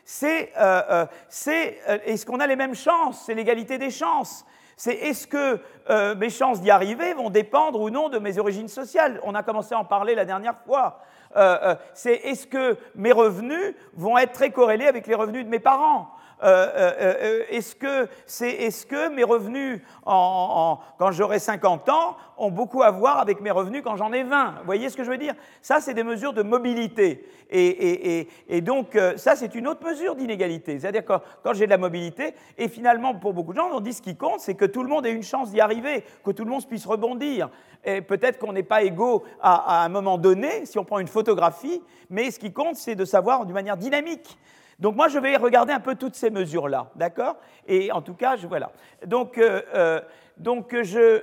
c'est 0.04 0.52
est-ce 2.06 2.26
qu'on 2.26 2.40
a 2.40 2.48
les 2.48 2.56
mêmes 2.56 2.76
chances, 2.76 3.24
c'est 3.26 3.34
l'égalité 3.34 3.78
des 3.78 3.92
chances. 3.92 4.46
C'est 4.78 4.96
est-ce 4.96 5.28
que 5.28 5.60
mes 6.16 6.30
chances 6.30 6.62
d'y 6.62 6.72
arriver 6.72 7.14
vont 7.14 7.30
dépendre 7.30 7.80
ou 7.80 7.90
non 7.90 8.10
de 8.10 8.20
mes 8.20 8.40
origines 8.40 8.68
sociales? 8.68 9.20
On 9.24 9.36
a 9.36 9.44
commencé 9.44 9.76
à 9.76 9.80
en 9.80 9.86
parler 9.86 10.16
la 10.16 10.26
dernière 10.26 10.58
fois. 10.66 11.02
c'est 11.94 12.16
est-ce 12.16 12.48
que 12.48 12.78
mes 12.96 13.12
revenus 13.12 13.76
vont 13.94 14.18
être 14.18 14.32
très 14.32 14.52
corrélés 14.52 14.88
avec 14.88 15.08
les 15.08 15.16
revenus 15.16 15.46
de 15.46 15.50
mes 15.50 15.60
parents? 15.60 16.10
Euh, 16.44 16.68
euh, 16.76 17.14
euh, 17.22 17.44
est-ce 17.50 17.76
que, 18.86 19.10
mes 19.10 19.24
revenus 19.24 19.82
quand 20.06 21.12
j'aurai 21.12 21.40
50 21.40 21.90
ans 21.90 22.18
ont 22.38 22.50
beaucoup 22.50 22.82
à 22.82 22.92
voir 22.92 23.20
avec 23.20 23.42
mes 23.42 23.52
revenus 23.52 23.84
quand 23.84 23.96
j'en 23.96 24.12
ai 24.12 24.24
20 24.24 24.56
Vous 24.60 24.66
voyez 24.66 24.90
ce 24.90 24.98
que 24.98 25.04
je 25.04 25.12
veux 25.12 25.18
dire? 25.18 25.36
Ça, 25.62 25.80
c'est 25.80 25.94
des 25.94 26.04
mesures 26.04 26.34
de 26.34 26.42
mobilité. 26.42 27.28
Et, 27.54 28.28
et 28.48 28.62
donc, 28.62 28.98
ça, 29.18 29.36
c'est 29.36 29.54
une 29.56 29.68
autre 29.68 29.86
mesure 29.86 30.16
d'inégalité. 30.16 30.80
C'est-à-dire 30.80 31.06
que 31.06 31.14
quand 31.44 31.54
j'ai 31.54 31.66
de 31.66 31.70
la 31.70 31.78
mobilité, 31.78 32.34
et 32.58 32.70
finalement, 32.70 33.14
pour 33.14 33.34
beaucoup 33.34 33.52
de 33.52 33.58
gens, 33.58 33.70
on 33.74 33.82
dit 33.82 33.94
ce 33.94 34.02
qui 34.02 34.16
compte, 34.16 34.40
c'est 34.40 34.56
que 34.56 34.66
tout 34.66 34.84
le 34.84 34.90
monde 34.90 35.06
ait 35.06 35.12
une 35.12 35.24
chance 35.24 35.52
d'y 35.52 35.60
arriver, 35.60 36.04
que 36.24 36.32
tout 36.32 36.46
le 36.46 36.50
monde 36.50 36.66
puisse 36.66 36.86
rebondir. 36.86 37.50
Et 37.84 38.02
peut-être 38.02 38.40
qu'on 38.40 38.54
n'est 38.54 38.64
pas 38.64 38.84
égaux 38.84 39.24
à, 39.42 39.82
à 39.82 39.86
un 39.86 39.90
moment 39.90 40.18
donné, 40.18 40.66
si 40.66 40.80
on 40.80 40.86
prend 40.86 41.00
une 41.00 41.08
photographie, 41.08 41.82
mais 42.10 42.32
ce 42.32 42.40
qui 42.40 42.54
compte, 42.54 42.78
c'est 42.78 42.96
de 42.96 43.06
savoir 43.06 43.46
d'une 43.46 43.54
manière 43.54 43.78
dynamique. 43.78 44.38
Donc 44.82 44.96
moi, 44.96 45.08
je 45.08 45.20
vais 45.20 45.38
regarder 45.38 45.72
un 45.72 45.80
peu 45.80 45.96
toutes 45.96 46.16
ces 46.16 46.32
mesures-là, 46.32 46.90
d'accord? 46.96 47.38
Et 47.68 47.92
en 47.92 48.02
tout 48.02 48.16
cas, 48.16 48.36
je, 48.36 48.48
voilà. 48.48 48.72
Donc, 49.06 49.38
euh, 49.38 49.62
euh, 49.76 50.02
donc 50.38 50.76
je, 50.82 51.22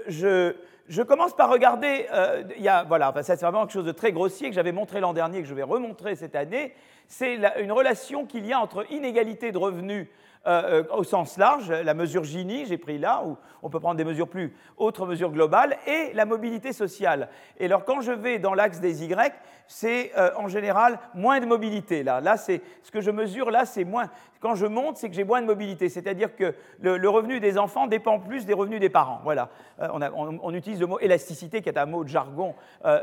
je, 0.88 1.02
commence 1.02 1.34
par 1.34 1.50
regarder, 1.50 2.06
euh, 2.12 2.44
y 2.56 2.68
a, 2.68 2.84
voilà, 2.84 3.10
enfin, 3.10 3.22
c'est 3.22 3.34
vraiment 3.40 3.62
quelque 3.62 3.72
chose 3.72 3.84
de 3.84 3.92
très 3.92 4.12
grossier 4.12 4.48
que 4.48 4.54
j'avais 4.54 4.70
montré 4.70 5.00
l'an 5.00 5.12
dernier, 5.12 5.42
que 5.42 5.48
je 5.48 5.54
vais 5.54 5.64
remontrer 5.64 6.14
cette 6.14 6.36
année, 6.36 6.72
c'est 7.08 7.36
une 7.60 7.72
relation 7.72 8.26
qu'il 8.26 8.46
y 8.46 8.52
a 8.52 8.60
entre 8.60 8.90
inégalité 8.92 9.50
de 9.50 9.58
revenus 9.58 10.06
euh, 10.48 10.82
euh, 10.90 10.96
au 10.96 11.04
sens 11.04 11.36
large, 11.36 11.70
la 11.70 11.92
mesure 11.92 12.24
Gini, 12.24 12.64
j'ai 12.64 12.78
pris 12.78 12.96
là, 12.96 13.22
où 13.26 13.36
on 13.62 13.68
peut 13.68 13.80
prendre 13.80 13.96
des 13.96 14.04
mesures 14.04 14.28
plus, 14.28 14.56
autres 14.78 15.04
mesures 15.04 15.30
globales, 15.30 15.76
et 15.86 16.12
la 16.14 16.24
mobilité 16.24 16.72
sociale. 16.72 17.28
Et 17.58 17.66
alors 17.66 17.84
quand 17.84 18.00
je 18.00 18.12
vais 18.12 18.38
dans 18.38 18.54
l'axe 18.54 18.80
des 18.80 19.04
Y, 19.04 19.34
c'est 19.66 20.10
euh, 20.16 20.30
en 20.36 20.48
général 20.48 21.00
moins 21.14 21.38
de 21.40 21.44
mobilité. 21.44 22.02
Là, 22.02 22.22
là 22.22 22.38
c'est 22.38 22.62
ce 22.82 22.90
que 22.90 23.02
je 23.02 23.10
mesure 23.10 23.50
là, 23.50 23.66
c'est 23.66 23.84
moins. 23.84 24.08
Quand 24.40 24.54
je 24.54 24.64
monte, 24.64 24.96
c'est 24.96 25.10
que 25.10 25.14
j'ai 25.14 25.24
moins 25.24 25.42
de 25.42 25.46
mobilité, 25.46 25.90
c'est-à-dire 25.90 26.34
que 26.34 26.54
le, 26.80 27.08
revenu 27.08 27.40
des 27.40 27.58
enfants 27.58 27.86
dépend 27.86 28.18
plus 28.18 28.46
des 28.46 28.54
revenus 28.54 28.80
des 28.80 28.88
parents. 28.88 29.20
Voilà. 29.24 29.50
On, 29.80 30.00
on, 30.40 30.54
utilise 30.54 30.80
le 30.80 30.86
mot 30.86 31.00
élasticité, 31.00 31.60
qui 31.60 31.68
est 31.68 31.76
un 31.76 31.86
mot 31.86 32.04
de 32.04 32.08
jargon 32.08 32.54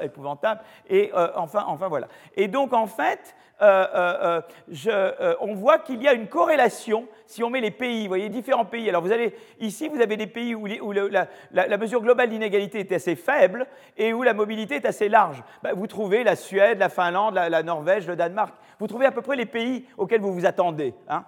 épouvantable. 0.02 0.62
Et 0.88 1.12
enfin, 1.36 1.66
enfin 1.68 1.90
voilà. 1.90 2.08
Et 2.38 2.48
donc 2.48 2.72
en 2.72 2.88
fait, 2.88 3.36
euh, 3.62 3.88
euh, 3.94 4.42
euh, 4.88 5.36
on 5.40 5.54
voit 5.56 5.80
qu'il 5.80 6.04
y 6.04 6.08
a 6.08 6.14
une 6.14 6.28
corrélation 6.28 7.08
si 7.26 7.44
on 7.44 7.50
met 7.50 7.62
les 7.62 7.72
pays, 7.72 8.04
vous 8.04 8.10
voyez, 8.10 8.30
différents 8.30 8.66
pays. 8.66 8.88
Alors 8.90 9.02
vous 9.02 9.12
allez, 9.12 9.34
ici, 9.60 9.88
vous 9.88 10.02
avez 10.02 10.18
des 10.18 10.28
pays 10.28 10.54
où, 10.54 10.92
la, 10.92 11.78
mesure 11.78 12.02
globale 12.02 12.30
d'inégalité 12.30 12.80
est 12.80 12.92
assez 12.92 13.16
faible 13.16 13.66
et 13.98 14.14
où 14.14 14.24
la 14.24 14.34
mobilité 14.34 14.76
est 14.76 14.86
assez 14.86 15.10
large. 15.10 15.42
Ben, 15.64 15.74
vous 15.74 15.88
trouvez 15.88 16.24
la 16.24 16.36
Suède, 16.36 16.80
la 16.80 16.90
Finlande, 16.90 17.34
la, 17.34 17.64
Norvège, 17.64 18.08
le 18.08 18.16
Danemark. 18.16 18.54
Vous 18.80 18.88
trouvez 18.88 19.06
à 19.06 19.12
peu 19.12 19.22
près 19.22 19.38
les 19.38 19.46
pays 19.46 19.86
auxquels 19.98 20.22
vous 20.22 20.34
vous 20.34 20.46
attendez. 20.46 20.94
Hein. 21.08 21.24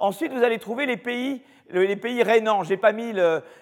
ensuite, 0.00 0.32
vous 0.32 0.42
allez 0.42 0.58
trouver 0.58 0.86
les 0.86 0.96
pays 0.96 1.42
les 1.70 1.96
pays 1.96 2.22
rénants, 2.22 2.62
j'ai 2.62 2.76
pas 2.76 2.92
mis 2.92 3.12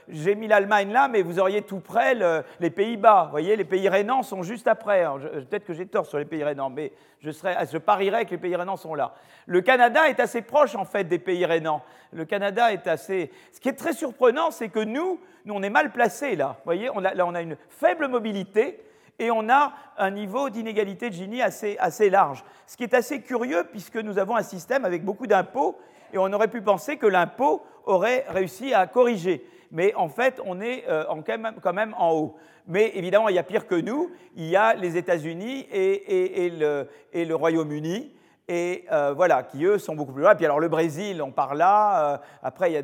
j'ai 0.09 0.35
mis 0.35 0.47
l'Allemagne 0.47 0.93
là, 0.93 1.09
mais 1.09 1.23
vous 1.23 1.39
auriez 1.39 1.63
tout 1.63 1.81
près 1.81 2.15
les 2.61 2.71
Pays-Bas. 2.71 3.25
Vous 3.25 3.31
voyez, 3.31 3.57
les 3.57 3.65
pays 3.65 3.89
rénants 3.89 4.23
sont 4.23 4.43
juste 4.43 4.69
après. 4.69 5.05
Peut-être 5.49 5.65
que 5.65 5.73
j'ai 5.73 5.87
tort 5.87 6.07
sur 6.07 6.19
les 6.19 6.25
pays 6.25 6.45
rénants, 6.45 6.71
mais 6.71 6.93
je, 7.21 7.31
serais, 7.31 7.57
parierais 7.85 8.27
que 8.27 8.33
les 8.33 8.39
pays 8.39 8.57
rénants 8.57 8.77
sont 8.77 8.95
là. 8.95 9.15
Le 9.47 9.61
Canada 9.61 10.09
est 10.09 10.21
assez 10.21 10.43
proche 10.43 10.75
en 10.75 10.85
fait 10.85 11.05
des 11.05 11.19
pays 11.19 11.45
rénants. 11.47 11.83
Le 12.13 12.25
Canada 12.25 12.73
est 12.73 12.87
assez. 12.87 13.31
Ce 13.53 13.61
qui 13.61 13.69
est 13.69 13.75
très 13.75 13.93
surprenant, 13.93 14.51
c'est 14.51 14.69
que 14.69 14.81
nous, 14.81 15.21
nous 15.45 15.55
on 15.55 15.63
est 15.63 15.71
mal 15.71 15.91
placés 15.91 16.37
là. 16.37 16.57
Vous 16.59 16.65
voyez, 16.65 16.91
on 16.95 17.05
a, 17.05 17.15
là 17.15 17.27
on 17.27 17.35
a 17.35 17.43
une 17.43 17.57
faible 17.69 18.09
mobilité 18.09 18.81
et 19.19 19.31
on 19.31 19.49
a 19.49 19.73
un 19.97 20.11
niveau 20.11 20.51
d'inégalité 20.51 21.09
de 21.09 21.15
Gini 21.15 21.41
assez, 21.41 21.77
assez 21.79 22.11
large. 22.11 22.45
Ce 22.67 22.77
qui 22.77 22.83
est 22.83 22.95
assez 22.95 23.21
curieux 23.21 23.65
puisque 23.71 23.97
nous 23.97 24.19
avons 24.19 24.37
un 24.37 24.43
système 24.43 24.85
avec 24.85 25.05
beaucoup 25.05 25.27
d'impôts 25.27 25.79
et 26.15 26.19
on 26.19 26.33
aurait 26.33 26.49
pu 26.49 26.63
penser 26.63 26.97
que 26.97 27.07
l'impôt 27.07 27.63
aurait 27.85 28.25
réussi 28.29 28.73
à 28.73 28.87
corriger. 28.87 29.45
mais 29.73 29.93
en 29.95 30.09
fait, 30.09 30.41
on 30.47 30.61
est 30.61 30.85
quand, 31.63 31.73
même, 31.73 31.95
en 31.99 32.13
haut. 32.13 32.37
Mais 32.69 32.93
évidemment, 32.95 33.29
il 33.29 33.35
y 33.35 33.39
a 33.39 33.43
pire 33.43 33.67
que 33.67 33.75
nous, 33.75 34.13
il 34.37 34.47
y 34.47 34.57
a 34.57 34.75
les 34.75 34.97
États-Unis 34.97 35.67
et, 35.73 36.51
le 36.51 37.35
Royaume-Uni 37.35 38.15
et 38.47 38.85
euh, 38.93 39.15
voilà, 39.15 39.43
qui 39.43 39.65
eux 39.65 39.79
sont 39.79 39.95
beaucoup 39.95 40.13
plus 40.13 40.23
loin. 40.23 40.35
Puis 40.35 40.45
alors 40.45 40.61
le 40.61 40.69
Brésil, 40.69 41.23
on 41.23 41.31
parle 41.31 41.59
là. 41.59 42.13
Euh, 42.13 42.19
après, 42.43 42.71
il 42.71 42.75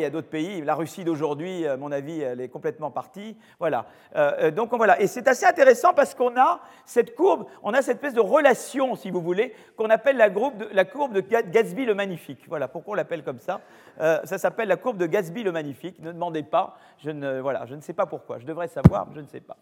y 0.00 0.04
a 0.04 0.10
d'autres 0.10 0.28
pays. 0.28 0.60
La 0.62 0.74
Russie 0.74 1.02
d'aujourd'hui, 1.02 1.66
à 1.66 1.78
mon 1.78 1.90
avis, 1.90 2.20
elle 2.20 2.40
est 2.42 2.48
complètement 2.48 2.90
partie. 2.90 3.36
Voilà. 3.58 3.86
Euh, 4.16 4.50
donc 4.50 4.74
voilà. 4.74 5.00
Et 5.00 5.06
c'est 5.06 5.28
assez 5.28 5.46
intéressant 5.46 5.94
parce 5.94 6.14
qu'on 6.14 6.38
a 6.38 6.60
cette 6.84 7.14
courbe, 7.14 7.46
on 7.62 7.72
a 7.72 7.80
cette 7.80 7.96
espèce 7.96 8.14
de 8.14 8.20
relation, 8.20 8.96
si 8.96 9.10
vous 9.10 9.22
voulez, 9.22 9.54
qu'on 9.76 9.88
appelle 9.88 10.18
la, 10.18 10.28
la, 10.72 10.84
courbe 10.84 11.14
de 11.14 11.20
Gatsby 11.20 11.86
le 11.86 11.94
Magnifique. 11.94 12.44
Voilà. 12.48 12.68
Pourquoi 12.68 12.92
on 12.92 12.96
l'appelle 12.96 13.24
comme 13.24 13.40
ça? 13.40 13.60
Ça 13.98 14.38
s'appelle 14.38 14.68
la 14.68 14.76
courbe 14.76 14.96
de 14.96 15.06
Gatsby 15.06 15.42
le 15.42 15.52
Magnifique. 15.52 15.98
Ne 16.00 16.12
demandez 16.12 16.42
pas. 16.42 16.76
Je 16.98 17.10
ne, 17.10 17.40
voilà, 17.40 17.64
je 17.66 17.74
ne 17.74 17.80
sais 17.80 17.92
pas 17.92 18.06
pourquoi. 18.06 18.38
Je 18.38 18.46
devrais 18.46 18.68
savoir, 18.68 19.06
mais 19.06 19.14
je 19.14 19.20
ne 19.20 19.26
sais 19.26 19.40
pas. 19.40 19.56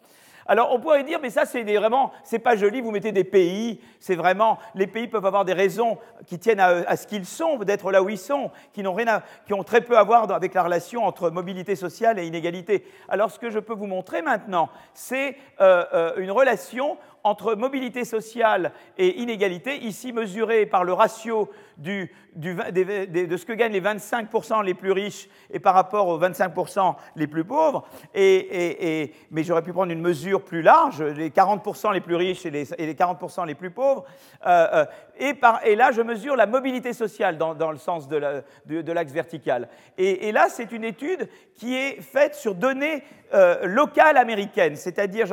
Alors 0.48 0.72
on 0.72 0.80
pourrait 0.80 1.04
dire, 1.04 1.18
mais 1.20 1.28
ça 1.28 1.44
c'est 1.44 1.62
vraiment, 1.62 2.10
c'est 2.24 2.38
pas 2.38 2.56
joli, 2.56 2.80
vous 2.80 2.90
mettez 2.90 3.12
des 3.12 3.24
pays, 3.24 3.80
c'est 4.00 4.14
vraiment, 4.14 4.58
les 4.74 4.86
pays 4.86 5.06
peuvent 5.06 5.26
avoir 5.26 5.44
des 5.44 5.52
raisons 5.52 5.98
qui 6.26 6.38
tiennent 6.38 6.60
à, 6.60 6.96
ce 6.96 7.06
qu'ils 7.06 7.26
sont, 7.26 7.58
d'être 7.58 7.92
là 7.92 8.02
où 8.02 8.08
ils 8.08 8.18
sont, 8.18 8.50
qui 8.72 8.82
n'ont 8.82 8.94
rien 8.94 9.22
qui 9.46 9.52
ont 9.52 9.62
très 9.62 9.82
peu 9.82 9.98
à 9.98 10.02
voir 10.02 10.30
avec 10.32 10.54
la 10.54 10.62
relation 10.62 11.04
entre 11.04 11.30
mobilité 11.30 11.76
sociale 11.76 12.18
et 12.18 12.26
inégalité. 12.26 12.84
Alors 13.08 13.30
ce 13.30 13.38
que 13.38 13.50
je 13.50 13.58
peux 13.58 13.74
vous 13.74 13.86
montrer 13.86 14.22
maintenant, 14.22 14.70
c'est 14.94 15.36
euh, 15.60 15.84
euh, 15.92 16.12
une 16.16 16.30
relation 16.30 16.96
entre 17.28 17.54
mobilité 17.54 18.04
sociale 18.04 18.72
et 18.96 19.20
inégalité, 19.20 19.76
ici 19.76 20.12
mesurée 20.12 20.66
par 20.66 20.84
le 20.84 20.92
ratio 20.92 21.50
de 21.76 22.08
ce 22.36 23.44
que 23.44 23.52
gagnent 23.52 23.72
les 23.72 23.80
25% 23.80 24.64
les 24.64 24.74
plus 24.74 24.92
riches 24.92 25.28
et 25.50 25.60
par 25.60 25.74
rapport 25.74 26.08
aux 26.08 26.18
25% 26.18 26.94
les 27.16 27.26
plus 27.26 27.44
pauvres. 27.44 27.86
Mais 28.14 29.42
j'aurais 29.44 29.62
pu 29.62 29.72
prendre 29.72 29.92
une 29.92 30.00
mesure 30.00 30.44
plus 30.44 30.62
large, 30.62 31.02
les 31.02 31.30
40% 31.30 31.92
les 31.92 32.00
plus 32.00 32.16
riches 32.16 32.46
et 32.46 32.50
les, 32.50 32.64
40% 32.64 33.46
les 33.46 33.54
plus 33.54 33.70
pauvres. 33.70 34.04
Euh, 34.46 34.86
euh, 35.20 35.54
et, 35.64 35.74
là, 35.76 35.90
je 35.92 36.02
mesure 36.02 36.36
la 36.36 36.46
mobilité 36.46 36.92
sociale 36.92 37.38
dans, 37.38 37.70
le 37.70 37.78
sens 37.78 38.08
de 38.08 38.92
l'axe 38.92 39.12
vertical. 39.12 39.68
Et, 39.96 40.32
là, 40.32 40.48
c'est 40.48 40.72
une 40.72 40.84
étude 40.84 41.28
qui 41.54 41.74
est 41.74 42.00
faite 42.00 42.34
sur 42.34 42.54
données 42.54 43.02
euh, 43.34 43.66
locales 43.66 44.16
américaines. 44.16 44.76
C'est-à-dire, 44.76 45.26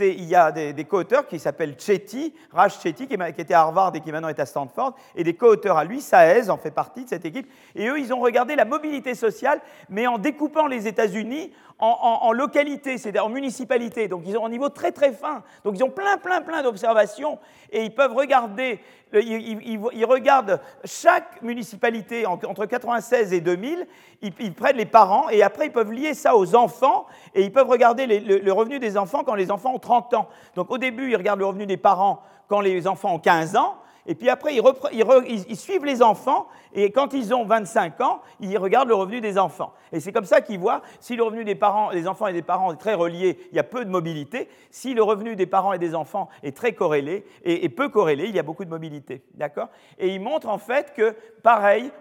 il 0.00 0.24
y 0.24 0.34
a 0.34 0.52
des, 0.52 0.72
des 0.72 0.84
co-auteurs 0.84 1.26
qui 1.30 1.38
s'appellent 1.38 1.76
Chetty, 1.78 2.34
Raj 2.52 2.78
Chetty, 2.80 3.06
qui, 3.06 3.14
était 3.14 3.54
à 3.54 3.60
Harvard 3.60 3.92
et 3.94 4.00
qui 4.00 4.12
maintenant 4.12 4.28
est 4.28 4.38
à 4.38 4.46
Stanford, 4.46 4.94
et 5.16 5.24
des 5.24 5.34
co-auteurs 5.34 5.78
à 5.78 5.84
lui, 5.84 6.00
Saez 6.00 6.50
en 6.50 6.58
fait 6.58 6.70
partie 6.70 7.04
de 7.04 7.08
cette 7.08 7.24
équipe. 7.24 7.50
Et 7.74 7.88
eux, 7.88 7.98
ils 7.98 8.12
ont 8.12 8.20
regardé 8.20 8.56
la 8.56 8.64
mobilité 8.64 9.14
sociale, 9.14 9.60
mais 9.88 10.06
en 10.06 10.18
découpant 10.18 10.66
les 10.66 10.86
États-Unis 10.86 11.52
en, 11.80 12.32
localité, 12.32 12.98
c'est-à-dire 12.98 13.24
en 13.24 13.28
municipalité. 13.28 14.08
Donc 14.08 14.22
ils 14.26 14.36
ont 14.36 14.46
un 14.46 14.50
niveau 14.50 14.68
très 14.68 14.92
très 14.92 15.12
fin. 15.12 15.42
Donc 15.64 15.76
ils 15.76 15.84
ont 15.84 15.90
plein 15.90 16.18
plein 16.18 16.40
plein 16.42 16.62
d'observations 16.62 17.38
et 17.72 17.84
ils 17.84 17.94
peuvent 17.94 18.14
regarder, 18.14 18.80
ils, 19.12 20.04
regardent 20.04 20.60
chaque 20.84 21.40
municipalité 21.42 22.26
entre 22.26 22.66
96 22.66 23.32
et 23.32 23.40
2000, 23.40 23.86
ils, 24.22 24.54
prennent 24.54 24.76
les 24.76 24.86
parents 24.86 25.28
et 25.28 25.42
après 25.42 25.66
ils 25.66 25.72
peuvent 25.72 25.92
lier 25.92 26.14
ça 26.14 26.36
aux 26.36 26.54
enfants 26.54 27.06
et 27.34 27.42
ils 27.42 27.52
peuvent 27.52 27.68
regarder 27.68 28.06
le, 28.06 28.52
revenu 28.52 28.78
des 28.78 28.96
enfants 28.96 29.24
quand 29.24 29.34
les 29.34 29.50
enfants 29.50 29.74
ont 29.74 29.78
30 29.78 30.14
ans. 30.14 30.28
Donc 30.54 30.70
au 30.70 30.78
début, 30.78 31.10
ils 31.10 31.16
regardent 31.16 31.40
le 31.40 31.46
revenu 31.46 31.66
des 31.66 31.76
parents 31.76 32.22
quand 32.48 32.60
les 32.60 32.86
enfants 32.86 33.14
ont 33.14 33.18
15 33.18 33.56
ans. 33.56 33.76
Et 34.10 34.16
puis 34.16 34.28
après, 34.28 34.56
ils, 34.56 35.56
suivent 35.56 35.84
les 35.84 36.02
enfants, 36.02 36.48
et 36.74 36.90
quand 36.90 37.14
ils 37.14 37.32
ont 37.32 37.44
25 37.44 38.00
ans, 38.00 38.22
ils 38.40 38.58
regardent 38.58 38.88
le 38.88 38.96
revenu 38.96 39.20
des 39.20 39.38
enfants. 39.38 39.72
Et 39.92 40.00
c'est 40.00 40.10
comme 40.10 40.24
ça 40.24 40.40
qu'ils 40.40 40.58
voient 40.58 40.82
si 40.98 41.14
le 41.14 41.22
revenu 41.22 41.44
des 41.44 41.54
parents, 41.54 41.92
des 41.92 42.08
enfants 42.08 42.26
et 42.26 42.32
des 42.32 42.42
parents 42.42 42.72
est 42.72 42.76
très 42.76 42.94
relié, 42.94 43.38
il 43.52 43.56
y 43.56 43.60
a 43.60 43.62
peu 43.62 43.84
de 43.84 43.90
mobilité. 43.90 44.48
Si 44.72 44.94
le 44.94 45.04
revenu 45.04 45.36
des 45.36 45.46
parents 45.46 45.72
et 45.74 45.78
des 45.78 45.94
enfants 45.94 46.28
est 46.42 46.56
très 46.56 46.72
corrélé 46.72 47.24
et, 47.44 47.68
peu 47.68 47.88
corrélé, 47.88 48.24
il 48.24 48.34
y 48.34 48.40
a 48.40 48.42
beaucoup 48.42 48.64
de 48.64 48.70
mobilité. 48.70 49.22
D'accord? 49.34 49.68
Et 50.00 50.08
ils 50.08 50.20
montrent 50.20 50.48
en 50.48 50.58
fait 50.58 50.92
que, 50.92 51.14
pareil, 51.44 51.92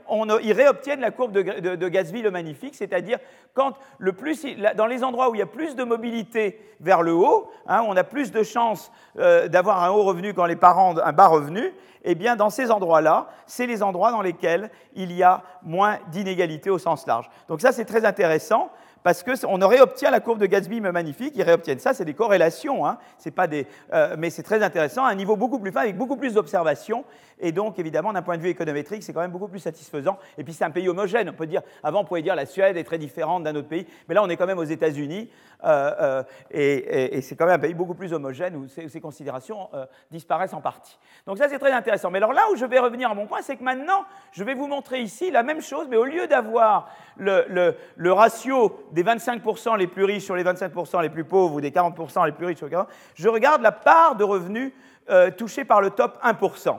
ils 0.42 0.54
réobtiennent 0.54 1.02
la 1.02 1.12
courbe 1.12 1.32
de, 1.32 1.76
de, 1.76 1.90
Gatsby 1.90 2.24
le 2.24 2.32
magnifique, 2.32 2.74
c'est-à-dire 2.74 3.20
quand 3.54 3.76
le 4.00 4.14
plus, 4.14 4.48
dans 4.76 4.88
les 4.88 5.04
endroits 5.04 5.30
où 5.30 5.36
il 5.36 5.40
y 5.40 5.44
a 5.44 5.46
plus 5.48 5.76
de 5.76 5.84
mobilité 5.84 6.60
vers 6.80 7.04
le 7.04 7.14
haut, 7.14 7.52
hein, 7.68 7.84
on 7.88 7.96
a 7.96 8.04
plus 8.04 8.32
de 8.32 8.42
chances 8.42 8.92
euh, 9.20 9.48
d'avoir 9.48 9.84
un 9.84 9.92
haut 9.92 10.04
revenu 10.04 10.34
quand 10.34 10.46
les 10.46 10.56
parents 10.56 10.96
ont 10.96 10.98
un 10.98 11.12
bas 11.12 11.28
revenu, 11.28 11.72
eh 12.04 12.16
bien, 12.16 12.36
dans 12.36 12.50
ces 12.50 12.72
endroits-là, 12.72 13.28
c'est 13.46 13.68
les 13.68 13.84
endroits 13.84 14.12
dans 14.12 14.22
lesquels 14.22 14.70
il 14.96 15.12
y 15.12 15.24
a 15.24 15.44
moins 15.64 15.98
d'inégalités 16.12 16.70
au 16.70 16.80
sens 16.80 17.06
large. 17.08 17.30
Donc 17.48 17.62
ça, 17.62 17.72
c'est 17.72 17.86
très 17.86 18.06
intéressant 18.06 18.70
parce 19.04 19.24
qu'on 19.24 19.68
réobtient 19.68 20.12
la 20.12 20.20
courbe 20.20 20.40
de 20.40 20.46
Gatsby 20.46 20.82
magnifique, 20.82 21.34
ils 21.36 21.44
réobtiennent 21.44 21.80
ça, 21.80 21.94
c'est 21.94 22.06
des 22.06 22.14
corrélations, 22.14 22.86
hein, 22.86 22.98
pas 23.36 23.48
des, 23.48 23.66
euh, 23.94 24.16
mais 24.18 24.30
c'est 24.30 24.44
très 24.44 24.62
intéressant, 24.62 25.06
à 25.06 25.10
un 25.10 25.16
niveau 25.16 25.36
beaucoup 25.36 25.60
plus 25.60 25.72
fin, 25.72 25.82
avec 25.82 25.98
beaucoup 25.98 26.18
plus 26.18 26.34
d'observations, 26.34 27.06
et 27.40 27.52
donc 27.52 27.80
évidemment 27.80 28.14
d'un 28.14 28.22
point 28.22 28.38
de 28.38 28.42
vue 28.42 28.50
économétrique, 28.50 29.04
c'est 29.04 29.14
quand 29.14 29.22
même 29.22 29.32
beaucoup 29.32 29.48
plus 29.48 29.60
satisfaisant, 29.60 30.18
et 30.38 30.44
puis 30.44 30.54
c'est 30.54 30.64
un 30.64 30.72
pays 30.72 30.88
homogène, 30.90 31.30
on 31.30 31.34
peut 31.34 31.48
dire, 31.48 31.62
avant 31.84 32.02
on 32.02 32.06
pouvait 32.06 32.22
dire 32.22 32.36
la 32.36 32.46
Suède 32.46 32.78
est 32.78 32.84
très 32.84 32.98
différente 32.98 33.44
d'un 33.44 33.56
autre 33.56 33.68
pays, 33.68 33.86
mais 34.08 34.16
là 34.16 34.24
on 34.24 34.30
est 34.30 34.38
quand 34.38 34.48
même 34.48 34.60
aux 34.60 34.64
États-Unis, 34.64 35.30
euh, 35.64 35.94
euh, 36.00 36.24
et, 36.52 37.22
c'est 37.22 37.36
quand 37.36 37.46
même 37.46 37.56
un 37.56 37.60
pays 37.60 37.74
beaucoup 37.74 37.94
plus 37.94 38.14
homogène 38.14 38.56
où 38.56 38.68
ces, 38.68 39.02
considérations 39.02 39.70
disparaissent 40.12 40.54
en 40.54 40.62
partie. 40.62 40.98
Donc 41.26 41.38
ça 41.38 41.48
c'est 41.48 41.60
très 41.60 41.72
intéressant. 41.72 42.12
Mais 42.12 42.18
alors 42.18 42.34
là 42.34 42.44
où 42.52 42.56
je 42.56 42.66
vais 42.66 42.80
revenir 42.80 43.12
à 43.12 43.16
mon 43.16 43.28
point, 43.28 43.42
c'est 43.42 43.56
que 43.56 43.64
maintenant 43.64 44.06
je 44.32 44.44
vais 44.44 44.54
vous 44.54 44.68
montrer 44.68 45.02
ici 45.02 45.32
la 45.32 45.44
même 45.44 45.62
chose, 45.62 45.88
mais 45.90 45.98
au 45.98 46.06
lieu 46.06 46.28
d'avoir 46.28 46.90
le, 47.18 47.76
le 47.96 48.14
ratio 48.14 48.88
des 48.92 49.04
25% 49.04 49.78
les 49.78 49.88
plus 49.88 50.04
riches 50.04 50.24
sur 50.24 50.36
les 50.36 50.44
25% 50.44 51.02
les 51.02 51.10
plus 51.10 51.24
pauvres 51.24 51.56
ou 51.56 51.62
des 51.62 51.72
40% 51.72 52.26
les 52.26 52.32
plus 52.32 52.46
riches 52.46 52.58
sur 52.58 52.68
les 52.68 52.76
40%, 52.76 52.88
je 53.16 53.30
regarde 53.30 53.62
la 53.62 53.72
part 53.72 54.16
de 54.16 54.24
revenus 54.24 54.74
euh, 55.10 55.32
touchés 55.32 55.66
par 55.66 55.82
le 55.82 55.90
top 55.90 56.20
1%. 56.24 56.78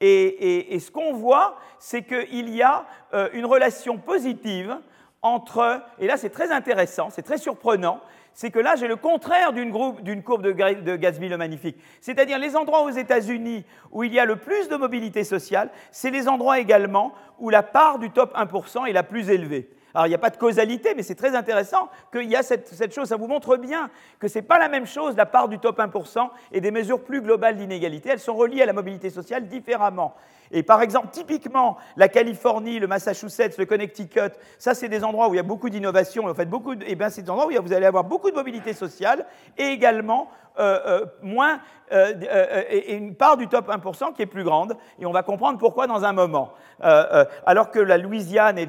Et, 0.00 0.78
ce 0.78 0.90
qu'on 0.90 1.12
voit, 1.12 1.58
c'est 1.78 2.02
qu'il 2.02 2.50
y 2.50 2.62
a 2.62 2.86
euh, 3.14 3.28
une 3.32 3.46
relation 3.46 3.98
positive 3.98 4.76
entre, 5.22 5.82
et 5.98 6.06
là 6.06 6.16
c'est 6.16 6.30
très 6.30 6.52
intéressant, 6.52 7.10
c'est 7.10 7.22
très 7.22 7.38
surprenant, 7.38 8.00
c'est 8.32 8.52
que 8.52 8.60
là 8.60 8.76
j'ai 8.76 8.86
le 8.86 8.94
contraire 8.94 9.52
d'une 9.52 9.72
courbe 9.72 10.42
de, 10.42 10.52
de 10.52 11.28
le 11.28 11.36
Magnifique. 11.36 11.76
C'est-à-dire 12.00 12.38
les 12.38 12.54
endroits 12.54 12.82
aux 12.82 12.90
États-Unis 12.90 13.64
où 13.90 14.04
il 14.04 14.14
y 14.14 14.20
a 14.20 14.24
le 14.24 14.36
plus 14.36 14.68
de 14.68 14.76
mobilité 14.76 15.24
sociale, 15.24 15.70
c'est 15.90 16.10
les 16.10 16.28
endroits 16.28 16.60
également 16.60 17.12
où 17.40 17.50
la 17.50 17.64
part 17.64 17.98
du 17.98 18.10
top 18.10 18.32
1% 18.36 18.86
est 18.86 18.92
la 18.92 19.02
plus 19.02 19.30
élevée. 19.30 19.68
Alors 19.94 20.06
il 20.06 20.10
n'y 20.10 20.14
a 20.14 20.18
pas 20.18 20.30
de 20.30 20.36
causalité, 20.36 20.94
mais 20.94 21.02
c'est 21.02 21.14
très 21.14 21.34
intéressant 21.34 21.88
qu'il 22.12 22.28
y 22.28 22.36
a 22.36 22.42
cette, 22.42 22.94
chose. 22.94 23.08
Ça 23.08 23.16
vous 23.16 23.26
montre 23.26 23.56
bien 23.56 23.90
que 24.18 24.28
ce 24.28 24.38
n'est 24.38 24.44
pas 24.44 24.58
la 24.58 24.68
même 24.68 24.86
chose 24.86 25.16
la 25.16 25.26
part 25.26 25.48
du 25.48 25.58
top 25.58 25.78
1% 25.78 26.28
et 26.52 26.60
des 26.60 26.70
mesures 26.70 27.02
plus 27.02 27.22
globales 27.22 27.56
d'inégalité. 27.56 28.10
Elles 28.10 28.20
sont 28.20 28.34
reliées 28.34 28.62
à 28.62 28.66
la 28.66 28.72
mobilité 28.72 29.10
sociale 29.10 29.48
différemment. 29.48 30.14
Et 30.50 30.62
par 30.62 30.82
exemple, 30.82 31.08
typiquement, 31.10 31.76
la 31.96 32.08
Californie, 32.08 32.78
le 32.78 32.86
Massachusetts, 32.86 33.58
le 33.58 33.66
Connecticut, 33.66 34.32
ça, 34.58 34.74
c'est 34.74 34.88
des 34.88 35.04
endroits 35.04 35.28
où 35.28 35.34
il 35.34 35.36
y 35.36 35.40
a 35.40 35.44
beaucoup 35.44 35.70
d'innovation. 35.70 36.26
En 36.26 36.34
fait, 36.34 36.46
beaucoup, 36.46 36.74
eh 36.86 36.94
bien, 36.94 37.10
c'est 37.10 37.22
des 37.22 37.30
endroits 37.30 37.46
où 37.46 37.62
vous 37.62 37.72
allez 37.72 37.86
avoir 37.86 38.04
beaucoup 38.04 38.30
de 38.30 38.36
mobilité 38.36 38.72
sociale 38.72 39.26
et 39.56 39.66
également 39.66 40.30
euh, 40.58 40.80
euh, 40.86 41.06
moins, 41.22 41.60
euh, 41.92 42.64
et 42.68 42.96
une 42.96 43.14
part 43.14 43.36
du 43.36 43.46
top 43.46 43.68
1% 43.68 44.12
qui 44.12 44.22
est 44.22 44.26
plus 44.26 44.42
grande. 44.42 44.76
Et 44.98 45.06
on 45.06 45.12
va 45.12 45.22
comprendre 45.22 45.56
pourquoi 45.56 45.86
dans 45.86 46.04
un 46.04 46.12
moment. 46.12 46.52
alors 46.80 47.70
que 47.70 47.78
la 47.78 47.96
Louisiane 47.96 48.58
et 48.58 48.68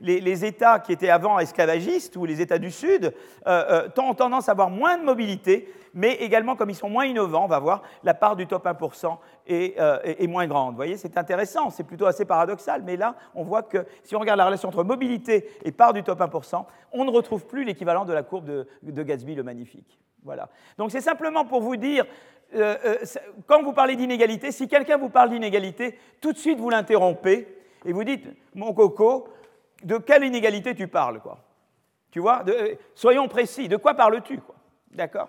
les, 0.00 0.44
États 0.44 0.80
qui 0.80 0.92
étaient 0.92 1.08
avant 1.08 1.38
esclavagistes 1.38 2.16
ou 2.16 2.26
les 2.26 2.42
États 2.42 2.58
du 2.58 2.70
Sud 2.70 3.14
ont 3.46 4.14
tendance 4.14 4.48
à 4.48 4.52
avoir 4.52 4.68
moins 4.68 4.98
de 4.98 5.04
mobilité, 5.04 5.72
mais 5.94 6.14
également 6.14 6.56
comme 6.56 6.70
ils 6.70 6.76
sont 6.76 6.88
moins 6.88 7.04
innovants, 7.04 7.44
on 7.44 7.48
va 7.48 7.58
voir, 7.58 7.82
la 8.02 8.14
part 8.14 8.36
du 8.36 8.46
top 8.46 8.66
1% 8.66 9.16
est, 9.46 10.26
moins 10.28 10.46
grande. 10.46 10.70
Vous 10.70 10.76
voyez, 10.76 10.96
c'est 10.96 11.16
intéressant, 11.16 11.70
c'est 11.70 11.84
plutôt 11.84 12.06
assez 12.06 12.24
paradoxal, 12.24 12.82
mais 12.84 12.96
là, 12.96 13.16
on 13.34 13.42
voit 13.42 13.62
que 13.62 13.84
si 14.02 14.14
on 14.16 14.20
regarde 14.20 14.38
la 14.38 14.46
relation 14.46 14.68
entre 14.68 14.84
mobilité 14.84 15.50
et 15.64 15.72
part 15.72 15.92
du 15.92 16.02
top 16.02 16.20
1%, 16.20 16.64
on 16.92 17.04
ne 17.04 17.10
retrouve 17.10 17.46
plus 17.46 17.64
l'équivalent 17.64 18.04
de 18.04 18.12
la 18.12 18.22
courbe 18.22 18.46
de, 18.82 19.02
Gatsby 19.02 19.34
le 19.34 19.42
magnifique. 19.42 19.98
Voilà. 20.22 20.48
Donc 20.76 20.90
c'est 20.90 21.00
simplement 21.00 21.44
pour 21.44 21.62
vous 21.62 21.76
dire, 21.76 22.04
euh, 22.54 22.76
euh, 22.84 22.96
quand 23.46 23.62
vous 23.62 23.72
parlez 23.72 23.96
d'inégalité, 23.96 24.52
si 24.52 24.68
quelqu'un 24.68 24.98
vous 24.98 25.08
parle 25.08 25.30
d'inégalité, 25.30 25.98
tout 26.20 26.32
de 26.32 26.38
suite 26.38 26.58
vous 26.58 26.70
l'interrompez 26.70 27.48
et 27.84 27.92
vous 27.92 28.04
dites, 28.04 28.26
mon 28.54 28.74
coco, 28.74 29.28
de 29.82 29.96
quelle 29.96 30.24
inégalité 30.24 30.74
tu 30.74 30.88
parles 30.88 31.20
quoi? 31.20 31.38
Tu 32.10 32.20
vois 32.20 32.42
euh, 32.48 32.74
Soyons 32.94 33.28
précis, 33.28 33.68
de 33.68 33.76
quoi 33.76 33.94
parles-tu 33.94 34.40
D'accord? 34.90 35.28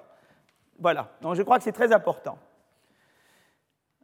Voilà. 0.82 1.08
Donc 1.22 1.36
je 1.36 1.44
crois 1.44 1.58
que 1.58 1.64
c'est 1.64 1.72
très 1.72 1.94
important. 1.94 2.38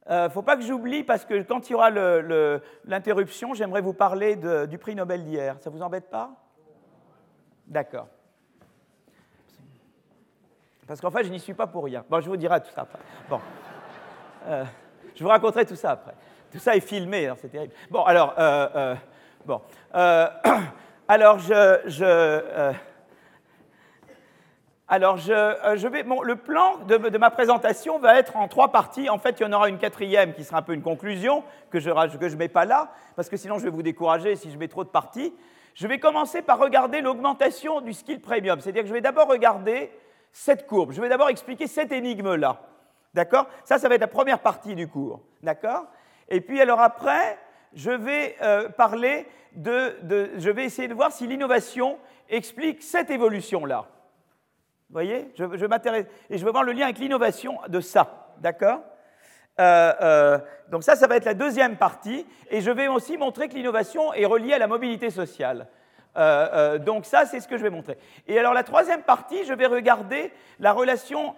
Il 0.09 0.15
ne 0.15 0.29
faut 0.29 0.41
pas 0.41 0.55
que 0.55 0.61
j'oublie, 0.61 1.03
parce 1.03 1.25
que 1.25 1.41
quand 1.41 1.67
il 1.69 1.73
y 1.73 1.75
aura 1.75 1.89
l'interruption, 1.89 3.53
j'aimerais 3.53 3.81
vous 3.81 3.91
parler 3.91 4.37
du 4.67 4.77
prix 4.77 4.95
Nobel 4.95 5.25
d'hier. 5.25 5.57
Ça 5.59 5.69
vous 5.69 5.81
embête 5.81 6.09
pas? 6.09 6.31
D'accord. 7.65 8.07
Parce 10.87 11.01
qu'en 11.01 11.11
fait, 11.11 11.25
je 11.25 11.29
n'y 11.29 11.41
suis 11.41 11.53
pas 11.53 11.67
pour 11.67 11.83
rien. 11.83 12.05
Bon, 12.09 12.21
je 12.21 12.29
vous 12.29 12.37
dirai 12.37 12.61
tout 12.61 12.71
ça 12.73 12.83
après. 12.83 12.99
Bon. 13.29 13.41
Euh, 14.45 14.63
je 15.13 15.23
vous 15.23 15.29
raconterai 15.29 15.65
tout 15.65 15.75
ça 15.75 15.91
après. 15.91 16.13
Tout 16.51 16.59
ça 16.59 16.77
est 16.77 16.79
filmé, 16.79 17.27
hein, 17.27 17.35
c'est 17.41 17.49
terrible. 17.49 17.73
Bon, 17.89 18.03
alors, 18.03 18.33
euh, 18.37 18.69
euh, 18.75 18.95
bon. 19.45 19.61
Alors, 21.09 21.39
je, 21.39 21.53
euh, 22.01 22.73
alors 24.87 25.17
euh, 25.29 25.75
le 25.75 26.35
plan 26.35 26.77
de, 26.87 26.97
de, 26.97 27.17
ma 27.17 27.29
présentation 27.29 27.99
va 27.99 28.17
être 28.17 28.37
en 28.37 28.47
trois 28.47 28.71
parties. 28.71 29.09
En 29.09 29.17
fait, 29.17 29.39
il 29.39 29.43
y 29.43 29.45
en 29.45 29.53
aura 29.53 29.67
une 29.67 29.77
quatrième 29.77 30.33
qui 30.33 30.43
sera 30.43 30.59
un 30.59 30.61
peu 30.61 30.73
une 30.73 30.81
conclusion, 30.81 31.43
que 31.69 31.79
je 31.79 31.89
ne 31.89 32.35
mets 32.35 32.47
pas 32.47 32.65
là, 32.65 32.91
parce 33.15 33.29
que 33.29 33.37
sinon 33.37 33.57
je 33.57 33.65
vais 33.65 33.69
vous 33.69 33.83
décourager 33.83 34.35
si 34.35 34.51
je 34.51 34.57
mets 34.57 34.69
trop 34.69 34.83
de 34.83 34.89
parties. 34.89 35.33
Je 35.73 35.85
vais 35.87 35.99
commencer 35.99 36.41
par 36.41 36.57
regarder 36.57 37.01
l'augmentation 37.01 37.81
du 37.81 37.93
skill 37.93 38.19
premium. 38.19 38.59
C'est-à-dire 38.59 38.81
que 38.81 38.87
je 38.87 38.93
vais 38.93 39.01
d'abord 39.01 39.27
regarder 39.27 39.91
cette 40.31 40.65
courbe. 40.65 40.91
Je 40.91 41.01
vais 41.01 41.09
d'abord 41.09 41.29
expliquer 41.29 41.67
cette 41.67 41.91
énigme-là. 41.91 42.61
D'accord? 43.13 43.47
Ça, 43.63 43.77
ça 43.77 43.87
va 43.87 43.95
être 43.95 44.01
la 44.01 44.07
première 44.07 44.39
partie 44.39 44.73
du 44.73 44.87
cours. 44.87 45.21
D'accord? 45.43 45.85
Et 46.29 46.41
puis, 46.41 46.59
alors 46.61 46.79
après, 46.79 47.37
je 47.73 47.91
vais 47.91 48.35
euh, 48.41 48.69
parler 48.69 49.27
de, 49.53 49.97
Je 50.37 50.49
vais 50.49 50.65
essayer 50.65 50.87
de 50.87 50.93
voir 50.93 51.11
si 51.11 51.27
l'innovation 51.27 51.99
explique 52.29 52.81
cette 52.81 53.09
évolution-là. 53.11 53.85
Vous 54.89 54.93
voyez 54.93 55.31
je, 55.35 55.57
je 55.57 55.65
m'intéresse. 55.65 56.05
Et 56.29 56.37
je 56.37 56.45
vais 56.45 56.51
voir 56.51 56.63
le 56.63 56.71
lien 56.71 56.85
avec 56.85 56.99
l'innovation 56.99 57.57
de 57.67 57.79
ça. 57.81 58.33
D'accord? 58.39 58.79
Euh, 59.59 59.93
euh, 60.01 60.37
donc 60.69 60.83
ça, 60.83 60.95
ça 60.95 61.07
va 61.07 61.17
être 61.17 61.25
la 61.25 61.33
deuxième 61.33 61.77
partie. 61.77 62.25
Et 62.49 62.61
je 62.61 62.71
vais 62.71 62.87
aussi 62.87 63.17
montrer 63.17 63.49
que 63.49 63.55
l'innovation 63.55 64.13
est 64.13 64.25
reliée 64.25 64.53
à 64.53 64.59
la 64.59 64.67
mobilité 64.67 65.09
sociale. 65.09 65.67
Euh, 66.15 66.79
donc 66.79 67.05
ça, 67.05 67.25
c'est 67.25 67.39
ce 67.39 67.47
que 67.47 67.57
je 67.57 67.63
vais 67.63 67.69
montrer. 67.69 67.97
Et 68.27 68.39
alors 68.39 68.53
la 68.53 68.63
troisième 68.63 69.03
partie, 69.03 69.45
je 69.45 69.53
vais 69.53 69.67
regarder 69.67 70.31
la 70.59 70.73
relation. 70.73 71.35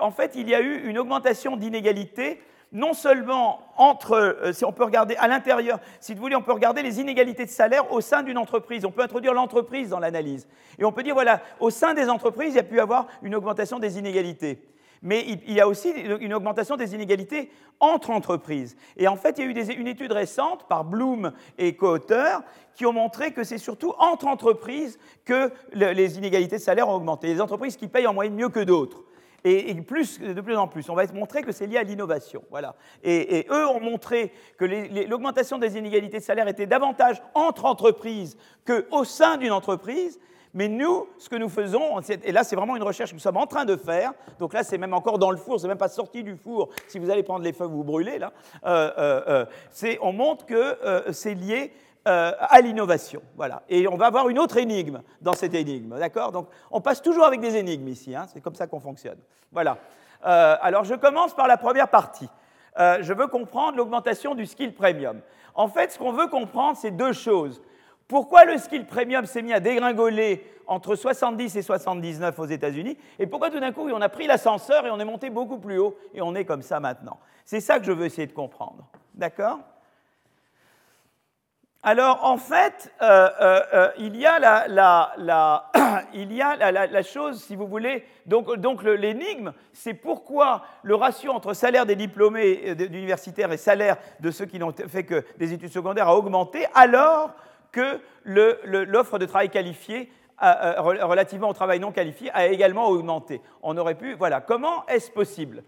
en 0.00 0.10
fait, 0.10 0.32
il 0.34 0.48
y 0.48 0.54
a 0.54 0.60
eu 0.60 0.84
une 0.84 0.98
augmentation 0.98 1.56
d'inégalités, 1.56 2.42
non 2.72 2.94
seulement 2.94 3.60
entre, 3.76 4.12
euh, 4.12 4.52
si 4.52 4.64
on 4.64 4.72
peut 4.72 4.84
regarder 4.84 5.14
à 5.16 5.28
l'intérieur, 5.28 5.78
si 6.00 6.14
vous 6.14 6.20
voulez, 6.20 6.36
on 6.36 6.42
peut 6.42 6.52
regarder 6.52 6.82
les 6.82 7.00
inégalités 7.00 7.44
de 7.44 7.50
salaire 7.50 7.92
au 7.92 8.00
sein 8.00 8.22
d'une 8.22 8.38
entreprise. 8.38 8.84
On 8.84 8.90
peut 8.90 9.02
introduire 9.02 9.34
l'entreprise 9.34 9.90
dans 9.90 9.98
l'analyse. 9.98 10.48
Et 10.78 10.84
on 10.84 10.92
peut 10.92 11.02
dire, 11.02 11.14
voilà, 11.14 11.40
au 11.60 11.70
sein 11.70 11.94
des 11.94 12.08
entreprises, 12.08 12.54
il 12.54 12.56
y 12.56 12.60
a 12.60 12.64
pu 12.64 12.80
avoir 12.80 13.06
une 13.22 13.34
augmentation 13.34 13.78
des 13.78 13.98
inégalités 13.98 14.62
mais 15.02 15.26
il 15.26 15.52
y 15.52 15.60
a 15.60 15.66
aussi 15.66 15.90
une 15.90 16.32
augmentation 16.32 16.76
des 16.76 16.94
inégalités 16.94 17.50
entre 17.80 18.10
entreprises. 18.10 18.76
Et 18.96 19.08
en 19.08 19.16
fait, 19.16 19.36
il 19.36 19.40
y 19.40 19.48
a 19.48 19.50
eu 19.50 19.76
une 19.76 19.88
étude 19.88 20.12
récente 20.12 20.68
par 20.68 20.84
Bloom 20.84 21.32
et 21.58 21.74
co-auteurs 21.74 22.42
qui 22.76 22.86
ont 22.86 22.92
montré 22.92 23.32
que 23.32 23.42
c'est 23.42 23.58
surtout 23.58 23.92
entre 23.98 24.28
entreprises 24.28 24.98
que 25.24 25.50
les 25.72 26.18
inégalités 26.18 26.56
de 26.56 26.62
salaire 26.62 26.88
ont 26.88 26.94
augmenté. 26.94 27.26
Les 27.26 27.40
entreprises 27.40 27.76
qui 27.76 27.88
payent 27.88 28.06
en 28.06 28.14
moyenne 28.14 28.34
mieux 28.34 28.48
que 28.48 28.60
d'autres. 28.60 29.02
Et, 29.44 29.74
plus, 29.74 30.20
de 30.20 30.40
plus 30.40 30.56
en 30.56 30.68
plus. 30.68 30.88
On 30.88 30.94
va 30.94 31.04
montrer 31.12 31.42
que 31.42 31.50
c'est 31.50 31.66
lié 31.66 31.78
à 31.78 31.82
l'innovation. 31.82 32.44
Voilà. 32.50 32.76
Et, 33.02 33.46
eux 33.50 33.66
ont 33.66 33.80
montré 33.80 34.32
que 34.56 34.64
l'augmentation 34.64 35.58
des 35.58 35.76
inégalités 35.76 36.18
de 36.18 36.22
salaire 36.22 36.48
était 36.48 36.66
davantage 36.66 37.22
entre 37.34 37.64
entreprises 37.64 38.36
qu'au 38.66 39.04
sein 39.04 39.38
d'une 39.38 39.52
entreprise. 39.52 40.20
Mais 40.54 40.68
nous, 40.68 41.08
ce 41.18 41.30
que 41.30 41.36
nous 41.36 41.48
faisons, 41.48 42.00
et 42.22 42.30
là 42.30 42.44
c'est 42.44 42.56
vraiment 42.56 42.76
une 42.76 42.82
recherche 42.82 43.10
que 43.10 43.14
nous 43.14 43.20
sommes 43.20 43.38
en 43.38 43.46
train 43.46 43.64
de 43.64 43.74
faire, 43.74 44.12
donc 44.38 44.52
là 44.52 44.62
c'est 44.62 44.76
même 44.76 44.92
encore 44.92 45.18
dans 45.18 45.30
le 45.30 45.38
four, 45.38 45.58
c'est 45.58 45.66
même 45.68 45.78
pas 45.78 45.88
sorti 45.88 46.22
du 46.22 46.36
four, 46.36 46.68
si 46.88 46.98
vous 46.98 47.08
allez 47.08 47.22
prendre 47.22 47.42
les 47.42 47.54
feuilles, 47.54 47.70
vous 47.70 47.84
brûlez 47.84 48.18
là, 48.18 48.34
euh, 48.66 48.90
euh, 48.98 49.46
euh, 49.82 49.96
on 50.02 50.12
montre 50.12 50.44
que 50.44 50.76
c'est 51.10 51.34
lié 51.34 51.72
à 52.04 52.60
l'innovation. 52.60 53.22
Voilà. 53.36 53.62
Et 53.68 53.86
on 53.86 53.96
va 53.96 54.06
avoir 54.06 54.28
une 54.28 54.38
autre 54.38 54.56
énigme 54.56 55.02
dans 55.20 55.34
cette 55.34 55.54
énigme, 55.54 55.98
d'accord? 55.98 56.32
Donc 56.32 56.48
on 56.70 56.80
passe 56.80 57.00
toujours 57.00 57.24
avec 57.24 57.40
des 57.40 57.56
énigmes 57.56 57.88
ici, 57.88 58.14
hein, 58.14 58.26
c'est 58.32 58.40
comme 58.40 58.54
ça 58.54 58.66
qu'on 58.66 58.80
fonctionne. 58.80 59.18
Voilà. 59.52 59.78
alors 60.22 60.84
je 60.84 60.94
commence 60.94 61.34
par 61.34 61.46
la 61.46 61.56
première 61.56 61.88
partie. 61.88 62.28
je 62.76 63.12
veux 63.12 63.26
comprendre 63.26 63.76
l'augmentation 63.76 64.34
du 64.34 64.46
skill 64.46 64.74
premium. 64.74 65.20
En 65.54 65.68
fait, 65.68 65.92
ce 65.92 65.98
qu'on 65.98 66.12
veut 66.12 66.28
comprendre, 66.28 66.76
c'est 66.76 66.90
deux 66.90 67.12
choses. 67.12 67.60
Pourquoi 68.08 68.44
le 68.44 68.58
skill 68.58 68.86
premium 68.86 69.24
s'est 69.26 69.42
mis 69.42 69.52
à 69.52 69.60
dégringoler 69.60 70.46
entre 70.66 70.94
70 70.94 71.56
et 71.56 71.62
79 71.62 72.38
aux 72.38 72.46
États-Unis? 72.46 72.96
Et 73.18 73.26
pourquoi 73.26 73.50
tout 73.50 73.60
d'un 73.60 73.72
coup 73.72 73.88
on 73.88 74.00
a 74.00 74.08
pris 74.08 74.26
l'ascenseur 74.26 74.86
et 74.86 74.90
on 74.90 75.00
est 75.00 75.04
monté 75.04 75.30
beaucoup 75.30 75.58
plus 75.58 75.78
haut 75.78 75.96
et 76.14 76.22
on 76.22 76.34
est 76.34 76.44
comme 76.44 76.62
ça 76.62 76.80
maintenant? 76.80 77.18
C'est 77.44 77.60
ça 77.60 77.78
que 77.78 77.84
je 77.84 77.92
veux 77.92 78.06
essayer 78.06 78.26
de 78.26 78.32
comprendre. 78.32 78.86
D'accord? 79.14 79.60
Alors 81.84 82.20
en 82.22 82.36
fait, 82.36 82.92
euh, 83.02 83.28
euh, 83.40 83.60
euh, 83.74 83.88
il 83.98 84.16
y 84.16 84.24
a, 84.24 84.38
la, 84.38 84.68
chose, 87.02 87.42
si 87.42 87.56
vous 87.56 87.66
voulez, 87.66 88.04
donc, 88.26 88.84
l'énigme, 88.84 89.52
c'est 89.72 89.94
pourquoi 89.94 90.62
le 90.84 90.94
ratio 90.94 91.32
entre 91.32 91.54
salaire 91.54 91.84
des 91.84 91.96
diplômés 91.96 92.76
universitaires 92.78 93.50
et 93.50 93.56
salaire 93.56 93.96
de 94.20 94.30
ceux 94.30 94.46
qui 94.46 94.60
n'ont 94.60 94.72
fait 94.72 95.02
que 95.02 95.24
des 95.38 95.52
études 95.52 95.72
secondaires 95.72 96.06
a 96.06 96.16
augmenté, 96.16 96.66
alors 96.72 97.32
que 97.72 97.98
l'offre 98.24 99.18
de 99.18 99.26
travail 99.26 99.50
qualifié 99.50 100.08
relativement 100.38 101.48
au 101.48 101.52
travail 101.52 101.80
non 101.80 101.90
qualifié 101.90 102.30
a 102.32 102.46
également 102.46 102.86
augmenté. 102.88 103.40
On 103.60 103.76
aurait 103.76 103.96
pu, 103.96 104.14
voilà, 104.14 104.40
comment 104.40 104.86
est-ce 104.86 105.10
possible? 105.10 105.64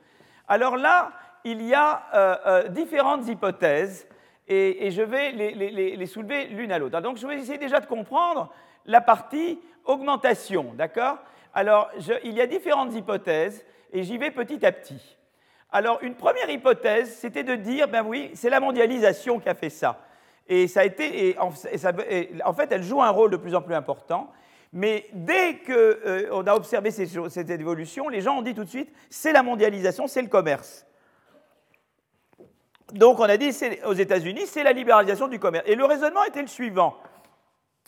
Alors 0.46 0.76
là, 0.76 1.10
il 1.42 1.60
y 1.62 1.74
a 1.74 2.68
différentes 2.68 3.26
hypothèses 3.26 4.06
et, 4.48 4.90
je 4.90 5.02
vais 5.02 5.32
les, 5.32 6.06
soulever 6.06 6.46
l'une 6.46 6.72
à 6.72 6.78
l'autre. 6.78 7.00
Donc 7.00 7.16
je 7.16 7.26
vais 7.26 7.36
essayer 7.36 7.58
déjà 7.58 7.80
de 7.80 7.86
comprendre 7.86 8.52
la 8.86 9.00
partie 9.00 9.58
augmentation, 9.84 10.74
d'accord? 10.74 11.18
Alors 11.54 11.90
il 12.24 12.32
y 12.32 12.40
a 12.40 12.46
différentes 12.46 12.94
hypothèses 12.94 13.64
et 13.92 14.02
j'y 14.02 14.18
vais 14.18 14.30
petit 14.30 14.64
à 14.66 14.72
petit. 14.72 15.16
Alors 15.70 15.98
une 16.02 16.14
première 16.14 16.50
hypothèse, 16.50 17.14
c'était 17.16 17.44
de 17.44 17.54
dire, 17.54 17.88
ben 17.88 18.04
oui, 18.04 18.30
c'est 18.34 18.50
la 18.50 18.60
mondialisation 18.60 19.40
qui 19.40 19.48
a 19.48 19.54
fait 19.54 19.70
ça. 19.70 20.00
Et 20.46 20.68
ça 20.68 20.80
a 20.80 20.84
été, 20.84 21.36
en, 21.38 21.50
fait, 21.50 22.70
elle 22.70 22.82
joue 22.82 23.02
un 23.02 23.10
rôle 23.10 23.30
de 23.30 23.36
plus 23.36 23.54
en 23.54 23.62
plus 23.62 23.74
important. 23.74 24.30
Mais 24.72 25.06
dès 25.12 25.54
qu'on 25.58 25.72
euh, 25.72 26.42
a 26.46 26.54
observé 26.54 26.90
cette 26.90 27.50
évolution, 27.50 28.08
les 28.08 28.20
gens 28.20 28.38
ont 28.38 28.42
dit 28.42 28.54
tout 28.54 28.64
de 28.64 28.68
suite, 28.68 28.92
c'est 29.08 29.32
la 29.32 29.42
mondialisation, 29.42 30.06
c'est 30.06 30.20
le 30.20 30.28
commerce. 30.28 30.86
Donc 32.92 33.18
on 33.18 33.24
a 33.24 33.36
dit 33.36 33.50
aux 33.86 33.94
États-Unis, 33.94 34.46
c'est 34.46 34.62
la 34.62 34.72
libéralisation 34.72 35.28
du 35.28 35.38
commerce. 35.38 35.64
Et 35.66 35.74
le 35.74 35.84
raisonnement 35.84 36.24
était 36.24 36.42
le 36.42 36.48
suivant. 36.48 36.96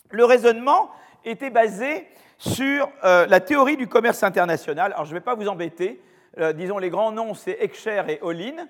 Le 0.09 0.25
raisonnement 0.25 0.89
était 1.23 1.49
basé 1.49 2.07
sur 2.37 2.89
euh, 3.03 3.25
la 3.27 3.39
théorie 3.39 3.77
du 3.77 3.87
commerce 3.87 4.23
international. 4.23 4.93
Alors 4.93 5.05
je 5.05 5.11
ne 5.11 5.15
vais 5.19 5.23
pas 5.23 5.35
vous 5.35 5.47
embêter. 5.47 6.01
Euh, 6.39 6.53
disons 6.53 6.77
les 6.77 6.89
grands 6.89 7.11
noms, 7.11 7.33
c'est 7.33 7.57
Eckscher 7.59 8.03
et 8.07 8.19
Olin. 8.21 8.67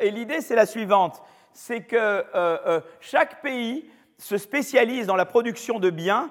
et 0.00 0.10
l'idée, 0.10 0.40
c'est 0.40 0.54
la 0.54 0.66
suivante 0.66 1.22
c'est 1.58 1.80
que 1.80 1.96
euh, 1.96 2.24
euh, 2.34 2.80
chaque 3.00 3.42
pays 3.42 3.90
se 4.16 4.36
spécialise 4.36 5.08
dans 5.08 5.16
la 5.16 5.24
production 5.24 5.80
de 5.80 5.90
biens 5.90 6.30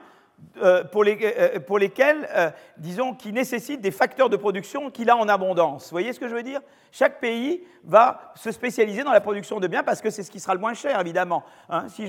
euh, 0.61 0.83
pour, 0.83 1.03
lesquels, 1.03 2.53
disons, 2.77 3.13
qui 3.13 3.31
nécessitent 3.31 3.81
des 3.81 3.91
facteurs 3.91 4.29
de 4.29 4.37
production 4.37 4.89
qu'il 4.89 5.09
a 5.09 5.15
en 5.15 5.27
abondance. 5.27 5.85
Vous 5.85 5.91
voyez 5.91 6.13
ce 6.13 6.19
que 6.19 6.27
je 6.27 6.35
veux 6.35 6.43
dire? 6.43 6.61
Chaque 6.91 7.19
pays 7.19 7.63
va 7.83 8.33
se 8.35 8.51
spécialiser 8.51 9.03
dans 9.03 9.11
la 9.11 9.21
production 9.21 9.59
de 9.59 9.67
biens 9.67 9.83
parce 9.83 10.01
que 10.01 10.09
c'est 10.09 10.23
ce 10.23 10.31
qui 10.31 10.39
sera 10.39 10.53
le 10.53 10.59
moins 10.59 10.73
cher, 10.73 10.99
évidemment. 10.99 11.43
Hein. 11.69 11.87
si 11.89 12.07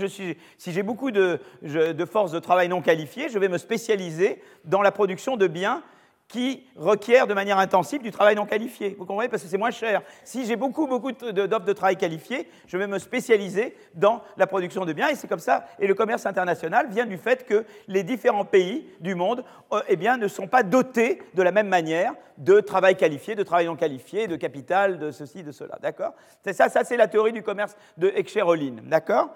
j'ai 0.73 0.83
beaucoup 0.83 1.11
de, 1.11 1.41
de 1.63 2.05
forces 2.05 2.33
de 2.33 2.39
travail 2.39 2.69
non 2.69 2.81
qualifiées, 2.81 3.29
je 3.29 3.39
vais 3.39 3.49
me 3.49 3.59
spécialiser 3.59 4.43
dans 4.65 4.83
la 4.83 4.93
production 4.93 5.37
de 5.37 5.47
biens 5.47 5.83
qui 6.29 6.67
requiert 6.77 7.27
de 7.27 7.33
manière 7.33 7.59
intensive 7.59 8.03
du 8.03 8.11
travail 8.11 8.37
non 8.37 8.45
qualifié. 8.45 8.95
Vous 8.99 9.07
comprenez? 9.07 9.31
Parce 9.31 9.43
que 9.43 9.49
c'est 9.49 9.57
moins 9.57 9.71
cher. 9.71 10.03
Si 10.25 10.45
j'ai 10.45 10.57
beaucoup, 10.57 10.87
beaucoup 10.87 11.11
d'offres 11.11 11.65
de 11.65 11.73
travail 11.73 11.97
qualifiées, 11.97 12.49
je 12.67 12.77
vais 12.77 12.87
me 12.87 12.99
spécialiser 12.99 13.75
dans 13.95 14.23
la 14.37 14.47
production 14.47 14.85
de 14.85 14.93
biens. 14.93 15.09
Et 15.09 15.15
c'est 15.15 15.27
comme 15.27 15.39
ça. 15.39 15.65
Et 15.79 15.87
le 15.87 15.95
commerce 15.95 16.27
international 16.27 16.89
vient 16.91 17.07
du 17.07 17.17
fait 17.17 17.47
que 17.47 17.65
les 17.89 18.03
différents 18.03 18.45
pays 18.45 18.87
du 19.01 19.15
monde 19.15 19.43
euh, 19.73 19.81
eh 19.89 19.97
bien, 19.97 20.19
ne 20.19 20.29
sont 20.29 20.47
pas 20.47 20.63
dotés 20.63 21.23
de 21.33 21.43
la 21.43 21.51
même 21.51 21.69
manière 21.69 22.13
de 22.37 22.61
travail 22.61 22.97
qualifié, 22.97 23.35
de 23.35 23.43
travail 23.43 23.67
non 23.67 23.77
qualifié, 23.77 24.29
de 24.29 24.37
capital, 24.37 24.99
de 24.99 25.11
ceci, 25.11 25.43
de 25.43 25.51
cela. 25.51 25.79
D'accord? 25.81 26.13
C'est 26.45 26.53
ça, 26.53 26.69
ça 26.69 26.85
c'est 26.85 26.99
la 26.99 27.09
théorie 27.09 27.33
du 27.33 27.43
commerce 27.43 27.75
de 27.97 28.13
Eckscher-Olin. 28.15 28.77
D'accord? 28.85 29.31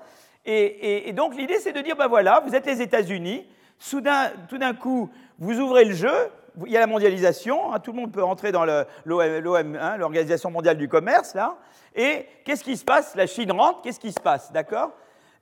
Et, 0.44 1.08
et, 1.08 1.12
donc 1.12 1.36
l'idée, 1.36 1.58
c'est 1.58 1.72
de 1.72 1.80
dire, 1.80 1.96
ben 1.96 2.08
voilà, 2.08 2.42
vous 2.44 2.54
êtes 2.54 2.66
les 2.66 2.82
États-Unis, 2.82 3.46
soudain, 3.78 4.32
tout 4.48 4.58
d'un 4.58 4.74
coup, 4.74 5.08
vous 5.38 5.58
ouvrez 5.60 5.84
le 5.84 5.94
jeu, 5.94 6.30
il 6.66 6.72
y 6.72 6.76
a 6.76 6.80
la 6.80 6.86
mondialisation, 6.86 7.72
hein, 7.72 7.78
tout 7.78 7.92
le 7.92 7.98
monde 7.98 8.12
peut 8.12 8.22
rentrer 8.22 8.52
dans 8.52 8.64
l'OM, 8.64 9.76
hein, 9.80 9.96
l'Organisation 9.96 10.50
mondiale 10.50 10.76
du 10.76 10.88
commerce, 10.88 11.34
là. 11.34 11.56
Et 11.94 12.26
qu'est-ce 12.44 12.64
qui 12.64 12.76
se 12.76 12.84
passe? 12.84 13.14
La 13.14 13.26
Chine 13.26 13.52
rentre, 13.52 13.82
qu'est-ce 13.82 14.00
qui 14.00 14.12
se 14.12 14.20
passe? 14.20 14.52
D'accord? 14.52 14.92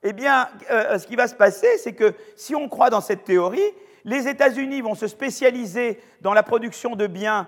Eh 0.02 0.12
bien, 0.12 0.48
euh, 0.70 0.98
ce 0.98 1.06
qui 1.06 1.16
va 1.16 1.28
se 1.28 1.34
passer, 1.34 1.78
c'est 1.78 1.92
que 1.92 2.14
si 2.36 2.54
on 2.54 2.68
croit 2.68 2.90
dans 2.90 3.00
cette 3.00 3.24
théorie, 3.24 3.60
les 4.04 4.28
États-Unis 4.28 4.80
vont 4.80 4.94
se 4.94 5.06
spécialiser 5.06 6.00
dans 6.22 6.32
la 6.32 6.42
production 6.42 6.96
de 6.96 7.06
biens 7.06 7.46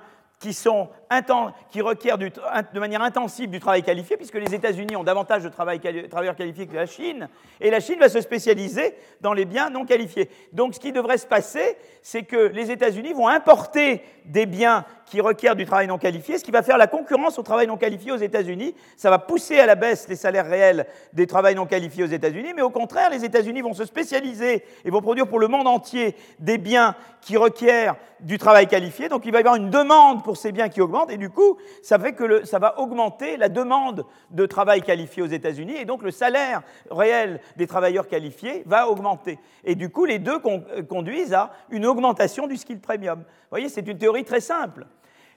qui, 1.70 1.80
requièrent 1.80 2.18
de 2.18 2.80
manière 2.80 3.02
intensive 3.02 3.50
du 3.50 3.60
travail 3.60 3.82
qualifié, 3.82 4.16
puisque 4.16 4.34
les 4.34 4.54
États-Unis 4.54 4.96
ont 4.96 5.04
davantage 5.04 5.44
de 5.44 5.48
travailleurs 5.48 6.36
qualifiés 6.36 6.66
que 6.66 6.74
la 6.74 6.86
Chine, 6.86 7.28
et 7.60 7.70
la 7.70 7.80
Chine 7.80 7.98
va 7.98 8.08
se 8.08 8.20
spécialiser 8.20 8.94
dans 9.20 9.32
les 9.32 9.44
biens 9.44 9.70
non 9.70 9.84
qualifiés. 9.84 10.28
Donc 10.52 10.74
ce 10.74 10.80
qui 10.80 10.92
devrait 10.92 11.18
se 11.18 11.26
passer, 11.26 11.76
c'est 12.02 12.24
que 12.24 12.36
les 12.36 12.70
États-Unis 12.70 13.12
vont 13.12 13.28
importer 13.28 14.02
des 14.24 14.46
biens 14.46 14.84
qui 15.12 15.20
requièrent 15.20 15.56
du 15.56 15.66
travail 15.66 15.86
non 15.88 15.98
qualifié, 15.98 16.38
ce 16.38 16.42
qui 16.42 16.50
va 16.50 16.62
faire 16.62 16.78
la 16.78 16.86
concurrence 16.86 17.38
au 17.38 17.42
travail 17.42 17.66
non 17.66 17.76
qualifié 17.76 18.12
aux 18.12 18.16
États-Unis. 18.16 18.74
Ça 18.96 19.10
va 19.10 19.18
pousser 19.18 19.60
à 19.60 19.66
la 19.66 19.74
baisse 19.74 20.08
les 20.08 20.16
salaires 20.16 20.46
réels 20.46 20.86
des 21.12 21.26
travails 21.26 21.54
non 21.54 21.66
qualifiés 21.66 22.02
aux 22.02 22.06
États-Unis, 22.06 22.54
mais 22.56 22.62
au 22.62 22.70
contraire, 22.70 23.10
les 23.10 23.22
États-Unis 23.22 23.60
vont 23.60 23.74
se 23.74 23.84
spécialiser 23.84 24.64
et 24.86 24.90
vont 24.90 25.02
produire 25.02 25.26
pour 25.26 25.38
le 25.38 25.48
monde 25.48 25.68
entier 25.68 26.16
des 26.38 26.56
biens 26.56 26.96
qui 27.20 27.36
requièrent 27.36 27.96
du 28.20 28.38
travail 28.38 28.66
qualifié. 28.66 29.10
Donc 29.10 29.26
il 29.26 29.32
va 29.32 29.40
y 29.40 29.42
avoir 29.42 29.56
une 29.56 29.68
demande 29.68 30.24
pour 30.24 30.38
ces 30.38 30.50
biens 30.50 30.70
qui 30.70 30.80
augmente, 30.80 31.10
et 31.10 31.18
du 31.18 31.28
coup, 31.28 31.58
ça 31.82 31.98
fait 31.98 32.14
que 32.14 32.46
ça 32.46 32.58
va 32.58 32.80
augmenter 32.80 33.36
la 33.36 33.50
demande 33.50 34.06
de 34.30 34.46
travail 34.46 34.80
qualifié 34.80 35.22
aux 35.22 35.26
États-Unis, 35.26 35.76
et 35.76 35.84
donc 35.84 36.02
le 36.02 36.10
salaire 36.10 36.62
réel 36.90 37.42
des 37.58 37.66
travailleurs 37.66 38.08
qualifiés 38.08 38.62
va 38.64 38.88
augmenter. 38.88 39.38
Et 39.62 39.74
du 39.74 39.90
coup, 39.90 40.06
les 40.06 40.18
deux 40.18 40.38
euh, 40.46 40.82
conduisent 40.84 41.34
à 41.34 41.52
une 41.68 41.84
augmentation 41.84 42.46
du 42.46 42.56
skill 42.56 42.80
premium. 42.80 43.18
Vous 43.18 43.50
voyez, 43.50 43.68
c'est 43.68 43.86
une 43.86 43.98
théorie 43.98 44.24
très 44.24 44.40
simple. 44.40 44.86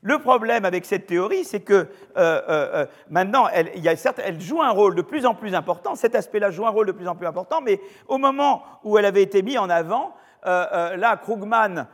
Le 0.05 0.19
problème 0.19 0.65
avec 0.65 0.85
cette 0.85 1.07
théorie, 1.07 1.43
c'est 1.43 1.61
que 1.61 1.73
euh, 1.73 1.87
euh, 2.15 2.85
maintenant, 3.09 3.47
elle, 3.51 3.71
certes, 3.97 4.21
elle 4.23 4.39
joue 4.39 4.61
un 4.61 4.69
rôle 4.69 4.93
de 4.93 5.01
plus 5.01 5.25
en 5.25 5.33
plus 5.33 5.55
important, 5.55 5.95
cet 5.95 6.13
aspect-là 6.13 6.51
joue 6.51 6.67
un 6.67 6.69
rôle 6.69 6.85
de 6.85 6.91
plus 6.91 7.07
en 7.07 7.15
plus 7.15 7.25
important, 7.25 7.59
mais 7.59 7.81
au 8.07 8.19
moment 8.19 8.61
où 8.83 8.99
elle 8.99 9.05
avait 9.05 9.23
été 9.23 9.41
mise 9.41 9.57
en 9.57 9.67
avant, 9.67 10.13
là, 10.43 11.17
Krugman 11.17 11.87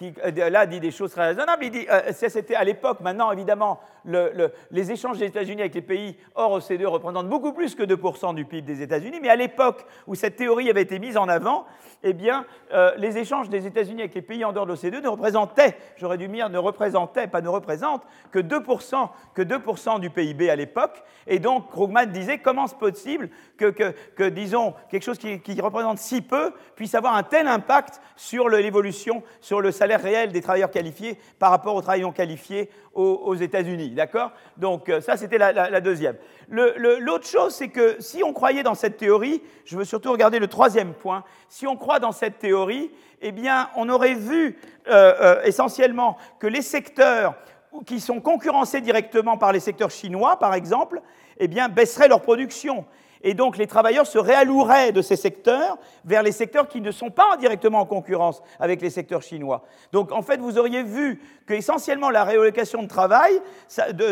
qui 0.00 0.14
là 0.34 0.66
dit 0.66 0.80
des 0.80 0.90
choses 0.90 1.12
très 1.12 1.28
raisonnables. 1.28 1.62
Il 1.62 1.70
dit, 1.70 1.86
c'était 2.10 2.56
à 2.56 2.64
l'époque, 2.64 2.98
maintenant 3.00 3.30
évidemment, 3.30 3.78
les 4.04 4.92
échanges 4.92 5.18
des 5.18 5.26
États-Unis 5.26 5.60
avec 5.60 5.74
les 5.74 5.82
pays 5.82 6.16
hors 6.34 6.52
OCDE 6.52 6.86
représentent 6.86 7.28
beaucoup 7.28 7.52
plus 7.52 7.74
que 7.74 7.82
2% 7.82 8.34
du 8.34 8.44
PIB 8.44 8.62
des 8.62 8.82
États-Unis, 8.82 9.18
mais 9.20 9.28
à 9.28 9.36
l'époque 9.36 9.84
où 10.06 10.14
cette 10.14 10.36
théorie 10.36 10.70
avait 10.70 10.82
été 10.82 10.98
mise 10.98 11.16
en 11.16 11.28
avant, 11.28 11.66
eh 12.02 12.12
bien, 12.12 12.46
euh, 12.72 12.92
les 12.96 13.18
échanges 13.18 13.48
des 13.48 13.66
États-Unis 13.66 14.00
avec 14.00 14.14
les 14.14 14.22
pays 14.22 14.44
en 14.44 14.52
dehors 14.52 14.66
de 14.66 14.72
l'OCDE 14.72 15.02
ne 15.02 15.08
représentaient, 15.08 15.76
j'aurais 15.96 16.18
dû 16.18 16.28
dire, 16.28 16.48
ne 16.48 16.58
représentaient, 16.58 17.26
pas 17.26 17.40
ne 17.40 17.48
représentent, 17.48 18.02
que 18.30 18.38
2%, 18.38 19.08
que 19.34 19.42
2 19.42 19.60
du 19.98 20.10
PIB 20.10 20.50
à 20.50 20.56
l'époque. 20.56 21.02
Et 21.26 21.38
donc, 21.38 21.68
Krugman 21.70 22.06
disait 22.06 22.38
comment 22.38 22.64
est-ce 22.64 22.74
possible 22.74 23.30
que, 23.56 24.28
disons, 24.28 24.74
quelque 24.90 25.02
chose 25.02 25.18
qui, 25.18 25.60
représente 25.60 25.98
si 25.98 26.22
peu 26.22 26.52
puisse 26.74 26.94
avoir 26.94 27.14
un 27.14 27.22
tel 27.22 27.46
impact 27.46 28.00
sur 28.16 28.48
l'évolution, 28.48 29.22
sur 29.40 29.60
le 29.60 29.70
salaire 29.70 30.02
réel 30.02 30.32
des 30.32 30.40
travailleurs 30.40 30.70
qualifiés 30.70 31.18
par 31.38 31.50
rapport 31.50 31.74
aux 31.74 31.82
travailleurs 31.82 32.00
non 32.00 32.12
qualifiés 32.12 32.70
aux, 32.94 33.34
États-Unis? 33.34 33.89
D'accord? 33.94 34.32
Donc, 34.56 34.88
euh, 34.88 35.00
ça, 35.00 35.16
c'était 35.16 35.38
la, 35.38 35.80
deuxième. 35.80 36.16
L'autre 36.48 37.26
chose, 37.26 37.54
c'est 37.54 37.68
que 37.68 37.96
si 38.00 38.22
on 38.22 38.32
croyait 38.32 38.62
dans 38.62 38.74
cette 38.74 38.96
théorie, 38.96 39.42
je 39.64 39.76
veux 39.76 39.84
surtout 39.84 40.12
regarder 40.12 40.38
le 40.38 40.48
troisième 40.48 40.94
point, 40.94 41.24
si 41.48 41.66
on 41.66 41.76
croit 41.76 42.00
dans 42.00 42.12
cette 42.12 42.38
théorie, 42.38 42.90
eh 43.22 43.32
bien, 43.32 43.70
on 43.76 43.88
aurait 43.88 44.14
vu 44.14 44.58
euh, 44.88 45.14
euh, 45.20 45.42
essentiellement 45.42 46.16
que 46.38 46.46
les 46.46 46.62
secteurs 46.62 47.34
qui 47.86 48.00
sont 48.00 48.20
concurrencés 48.20 48.80
directement 48.80 49.36
par 49.36 49.52
les 49.52 49.60
secteurs 49.60 49.90
chinois, 49.90 50.38
par 50.38 50.54
exemple, 50.54 51.02
eh 51.38 51.48
bien, 51.48 51.68
baisseraient 51.68 52.08
leur 52.08 52.22
production. 52.22 52.84
Et 53.22 53.34
donc 53.34 53.58
les 53.58 53.66
travailleurs 53.66 54.06
se 54.06 54.18
réalloueraient 54.18 54.92
de 54.92 55.02
ces 55.02 55.16
secteurs 55.16 55.78
vers 56.04 56.22
les 56.22 56.32
secteurs 56.32 56.68
qui 56.68 56.80
ne 56.80 56.90
sont 56.90 57.10
pas 57.10 57.36
directement 57.36 57.80
en 57.80 57.86
concurrence 57.86 58.42
avec 58.58 58.80
les 58.80 58.90
secteurs 58.90 59.22
chinois. 59.22 59.62
Donc 59.92 60.12
en 60.12 60.22
fait, 60.22 60.38
vous 60.38 60.58
auriez 60.58 60.82
vu 60.82 61.20
que 61.46 61.54
essentiellement 61.54 62.10
la 62.10 62.24
réallocation 62.24 62.82
de 62.82 62.88
travail 62.88 63.40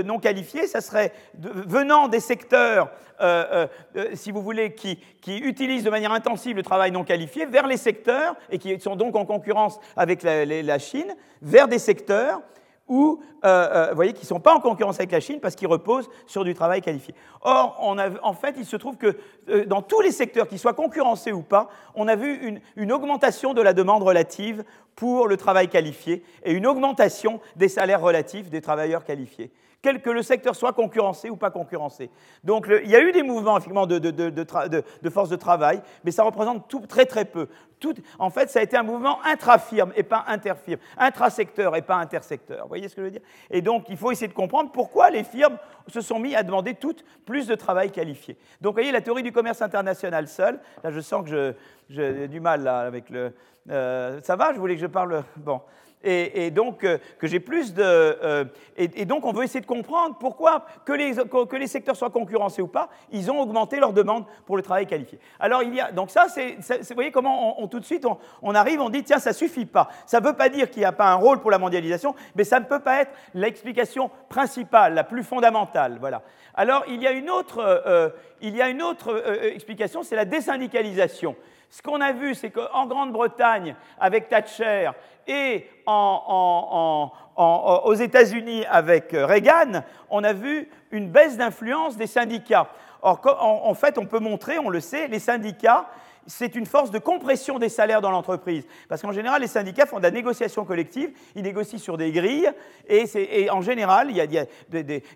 non 0.05 0.18
qualifié, 0.18 0.66
ça 0.66 0.81
serait 0.81 1.12
venant 1.38 2.09
des 2.09 2.21
secteurs, 2.21 2.90
euh, 3.21 3.44
euh, 3.53 3.66
euh, 3.97 4.11
si 4.14 4.31
vous 4.31 4.42
voulez, 4.42 4.75
qui, 4.75 4.99
utilisent 5.27 5.85
de 5.85 5.90
manière 5.90 6.12
intensive 6.12 6.57
le 6.57 6.62
travail 6.62 6.90
non 6.90 7.05
qualifié, 7.05 7.47
vers 7.47 7.66
les 7.66 7.77
secteurs, 7.77 8.35
et 8.51 8.59
qui 8.59 8.79
sont 8.81 8.97
donc 8.97 9.16
en 9.16 9.25
concurrence 9.25 9.79
avec 9.97 10.23
la 10.23 10.79
Chine, 10.79 11.14
vers 11.42 11.68
des 11.68 11.79
secteurs 11.79 12.40
ou, 12.88 13.20
euh, 13.44 13.88
euh, 13.90 13.94
voyez, 13.94 14.12
qui 14.12 14.22
ne 14.22 14.27
sont 14.27 14.40
pas 14.40 14.55
en 14.55 14.61
concurrence 14.61 14.96
avec 14.96 15.12
la 15.12 15.20
Chine 15.20 15.40
parce 15.40 15.55
qu'ils 15.55 15.68
reposent 15.68 16.09
sur 16.27 16.44
du 16.44 16.55
travail 16.55 16.81
qualifié. 16.81 17.14
Or, 17.42 17.77
en 17.81 18.33
fait, 18.33 18.55
il 18.59 18.64
se 18.64 18.77
trouve 18.77 18.96
que 18.96 19.16
euh, 19.48 19.64
dans 19.66 19.83
tous 19.83 20.01
les 20.01 20.11
secteurs, 20.11 20.48
qu'ils 20.48 20.59
soient 20.59 20.72
concurrencés 20.72 21.33
ou 21.33 21.42
pas, 21.42 21.68
on 21.94 22.09
a 22.09 22.16
vu 22.16 22.61
une, 22.77 22.92
augmentation 22.92 23.55
de 23.55 23.62
la 23.62 23.74
demande 23.74 24.03
relative 24.03 24.64
pour 24.96 25.29
le 25.29 25.37
travail 25.37 25.68
qualifié 25.68 26.24
et 26.44 26.53
une 26.53 26.66
augmentation 26.66 27.40
des 27.57 27.68
salaires 27.68 28.01
relatifs 28.01 28.51
des 28.51 28.61
travailleurs 28.61 29.05
qualifiés 29.05 29.51
quel 29.83 30.03
que 30.03 30.11
le 30.11 30.23
secteur 30.23 30.57
soit 30.57 30.73
concurrencé 30.73 31.31
ou 31.31 31.37
pas 31.37 31.51
concurrencé. 31.51 32.11
Donc 32.43 32.67
il 32.83 32.91
y 32.91 32.97
a 32.97 33.01
eu 33.01 33.12
des 33.12 33.23
mouvements 33.23 33.57
effectivement 33.57 33.87
de, 33.87 33.99
de, 33.99 34.11
de, 34.11 35.11
force 35.11 35.29
de 35.29 35.37
travail, 35.37 35.81
mais 36.05 36.11
ça 36.11 36.25
représente 36.25 36.69
tout, 36.69 36.87
très 36.87 37.07
très 37.07 37.25
peu. 37.25 37.49
Tout, 37.79 37.95
en 38.19 38.31
fait, 38.31 38.51
ça 38.51 38.59
a 38.59 38.62
été 38.62 38.77
un 38.77 38.83
mouvement 38.83 39.25
intra-firme 39.25 39.93
et 39.95 40.03
pas 40.03 40.25
inter-firme, 40.27 40.81
intrasecteur 40.97 41.77
et 41.77 41.83
pas 41.83 41.95
intersecteur. 41.95 42.62
Vous 42.62 42.69
voyez 42.69 42.88
ce 42.88 42.97
que 42.97 43.03
je 43.03 43.05
veux 43.05 43.12
dire? 43.12 43.21
Et 43.51 43.62
donc 43.62 43.85
il 43.88 43.97
faut 43.97 44.11
essayer 44.11 44.27
de 44.27 44.33
comprendre 44.35 44.73
pourquoi 44.73 45.11
les 45.11 45.23
firmes 45.23 45.59
se 45.87 46.01
sont 46.01 46.19
mis 46.19 46.35
à 46.35 46.43
demander 46.43 46.75
toutes 46.75 47.05
plus 47.25 47.47
de 47.47 47.55
travail 47.55 47.93
qualifié. 47.93 48.37
Donc 48.61 48.73
vous 48.73 48.79
voyez 48.79 48.93
la 48.93 49.01
théorie 49.01 49.23
du 49.23 49.33
commerce 49.33 49.62
international 49.62 50.27
seul. 50.27 50.59
Là, 50.83 50.91
je 50.91 51.01
sens 51.01 51.25
que 51.25 51.55
j'ai 51.88 52.27
du 52.29 52.41
mal 52.41 52.64
là, 52.64 52.81
avec 52.81 53.11
le. 53.11 53.33
Euh, 53.71 54.19
ça 54.23 54.35
va? 54.35 54.53
Je 54.55 54.59
voulais 54.59 54.75
que 54.75 54.81
je 54.81 54.87
parle. 54.87 55.23
Bon 55.37 55.61
et, 56.04 56.50
donc 56.50 56.84
euh, 56.84 56.98
que 57.18 57.26
j'ai 57.26 57.40
plus 57.40 57.74
de... 57.74 57.82
Euh, 57.82 58.44
et, 58.76 59.04
donc 59.04 59.24
on 59.24 59.32
veut 59.32 59.44
essayer 59.44 59.61
de 59.61 59.66
comprendre 59.66 60.16
pourquoi, 60.18 60.64
que 60.84 60.92
les, 60.92 61.14
que 61.14 61.56
les 61.56 61.66
secteurs 61.66 61.96
soient 61.96 62.11
concurrencés 62.11 62.62
ou 62.62 62.68
pas, 62.68 62.88
ils 63.11 63.30
ont 63.30 63.40
augmenté 63.40 63.80
leur 63.80 63.92
demande 63.92 64.24
pour 64.46 64.56
le 64.56 64.62
travail 64.62 64.87
qualifié. 64.87 65.18
Alors 65.40 65.62
il 65.62 65.74
y 65.74 65.80
a... 65.80 65.90
Donc 65.90 66.11
ça, 66.11 66.26
c'est... 66.28 66.56
Vous 66.56 66.94
voyez 66.94 67.11
comment 67.11 67.61
on, 67.61 67.66
tout 67.66 67.80
de 67.80 67.84
suite 67.84 68.06
on, 68.42 68.54
arrive, 68.54 68.80
on 68.80 68.90
dit, 68.90 69.02
tiens, 69.02 69.18
ça 69.18 69.32
suffit 69.32 69.66
pas. 69.66 69.88
Ça 70.06 70.20
ne 70.20 70.26
veut 70.26 70.34
pas 70.34 70.48
dire 70.48 70.70
qu'il 70.70 70.80
n'y 70.80 70.87
a 70.87 70.92
pas 70.92 71.11
un 71.11 71.16
rôle 71.16 71.40
pour 71.40 71.50
la 71.50 71.58
mondialisation, 71.58 72.14
mais 72.37 72.44
ça 72.44 72.61
ne 72.61 72.64
peut 72.64 72.80
pas 72.80 73.02
être 73.02 73.12
l'explication 73.34 74.11
principale, 74.28 74.94
la 74.94 75.04
plus 75.04 75.24
fondamentale. 75.24 75.96
Voilà. 75.98 76.22
Alors 76.54 76.84
il 76.88 77.02
y 77.02 77.06
a 77.06 77.12
une 77.12 77.30
autre, 77.30 77.58
euh, 77.58 78.11
il 78.40 78.56
y 78.56 78.62
a 78.62 78.68
une 78.68 78.82
autre 78.82 79.22
explication, 79.42 80.02
c'est 80.02 80.16
la 80.16 80.24
désyndicalisation. 80.24 81.37
Ce 81.70 81.82
qu'on 81.82 82.00
a 82.00 82.12
vu, 82.12 82.34
c'est 82.34 82.50
qu'en 82.50 82.87
Grande-Bretagne, 82.87 83.76
avec 84.00 84.28
Thatcher, 84.28 84.90
et 85.29 85.69
aux 85.87 87.95
États-Unis 87.95 88.64
avec 88.67 89.11
Reagan, 89.12 89.83
on 90.11 90.25
a 90.25 90.33
vu 90.33 90.69
une 90.91 91.09
baisse 91.09 91.37
d'influence 91.37 91.97
des 91.97 92.07
syndicats. 92.07 92.69
Or, 93.03 93.21
en, 93.41 93.75
fait, 93.75 93.99
on 93.99 94.07
peut 94.07 94.19
montrer, 94.19 94.59
on 94.59 94.71
le 94.71 94.81
sait, 94.81 95.07
les 95.07 95.21
syndicats 95.21 95.87
c'est 96.29 96.55
une 96.55 96.67
force 96.67 96.91
de 96.91 96.99
compression 96.99 97.59
des 97.59 97.71
salaires 97.71 98.01
dans 98.01 98.11
l'entreprise. 98.11 98.67
Parce 98.88 99.03
qu'en 99.03 99.12
général, 99.12 99.41
les 99.41 99.49
syndicats 99.49 99.87
font 99.87 99.97
de 99.97 100.03
la 100.03 100.11
négociation 100.11 100.64
collective, 100.64 101.11
ils 101.35 101.43
négocient 101.43 101.79
sur 101.79 101.97
des 101.97 102.12
grilles, 102.12 102.51
et, 102.88 103.51
en 103.51 103.62
général, 103.62 104.09
il 104.11 104.17
y 104.17 104.38
a, 104.38 104.45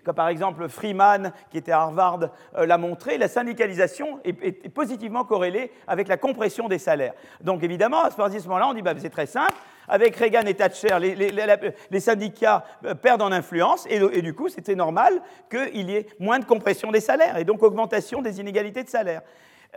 comme 0.05 0.15
par 0.15 0.29
exemple 0.29 0.69
Freeman, 0.69 1.33
qui 1.51 1.59
était 1.59 1.73
à 1.73 1.83
Harvard, 1.83 2.31
euh, 2.57 2.67
l'a 2.67 2.79
montré, 2.79 3.19
la 3.19 3.29
syndicalisation 3.29 4.21
est, 4.25 4.69
positivement 4.73 5.25
corrélée 5.25 5.71
avec 5.87 6.09
la 6.09 6.17
compression 6.17 6.67
des 6.67 6.79
salaires. 6.79 7.13
Donc 7.43 7.63
évidemment, 7.63 8.03
à 8.03 8.11
ce 8.11 8.17
moment-là, 8.17 8.69
on 8.69 8.75
dit, 8.75 8.83
bah, 8.83 8.95
c'est 8.99 9.11
très 9.11 9.27
simple, 9.27 9.55
avec 9.89 10.17
Reagan 10.17 10.43
et 10.47 10.55
Thatcher, 10.55 10.99
les, 10.99 12.01
syndicats 12.01 12.65
euh, 12.87 12.95
perdent 12.95 13.23
en 13.23 13.33
influence, 13.33 13.87
et, 13.91 13.97
et 13.97 14.23
du 14.23 14.33
coup, 14.33 14.49
c'était 14.49 14.75
normal 14.75 15.21
qu'il 15.51 15.91
y 15.91 15.97
ait 15.97 16.07
moins 16.19 16.39
de 16.39 16.47
compression 16.47 16.91
des 16.91 17.01
salaires, 17.01 17.37
et 17.37 17.45
donc 17.45 17.63
augmentation 17.63 18.23
des 18.23 18.41
inégalités 18.41 18.83
de 18.83 18.89
salaire. 18.89 19.21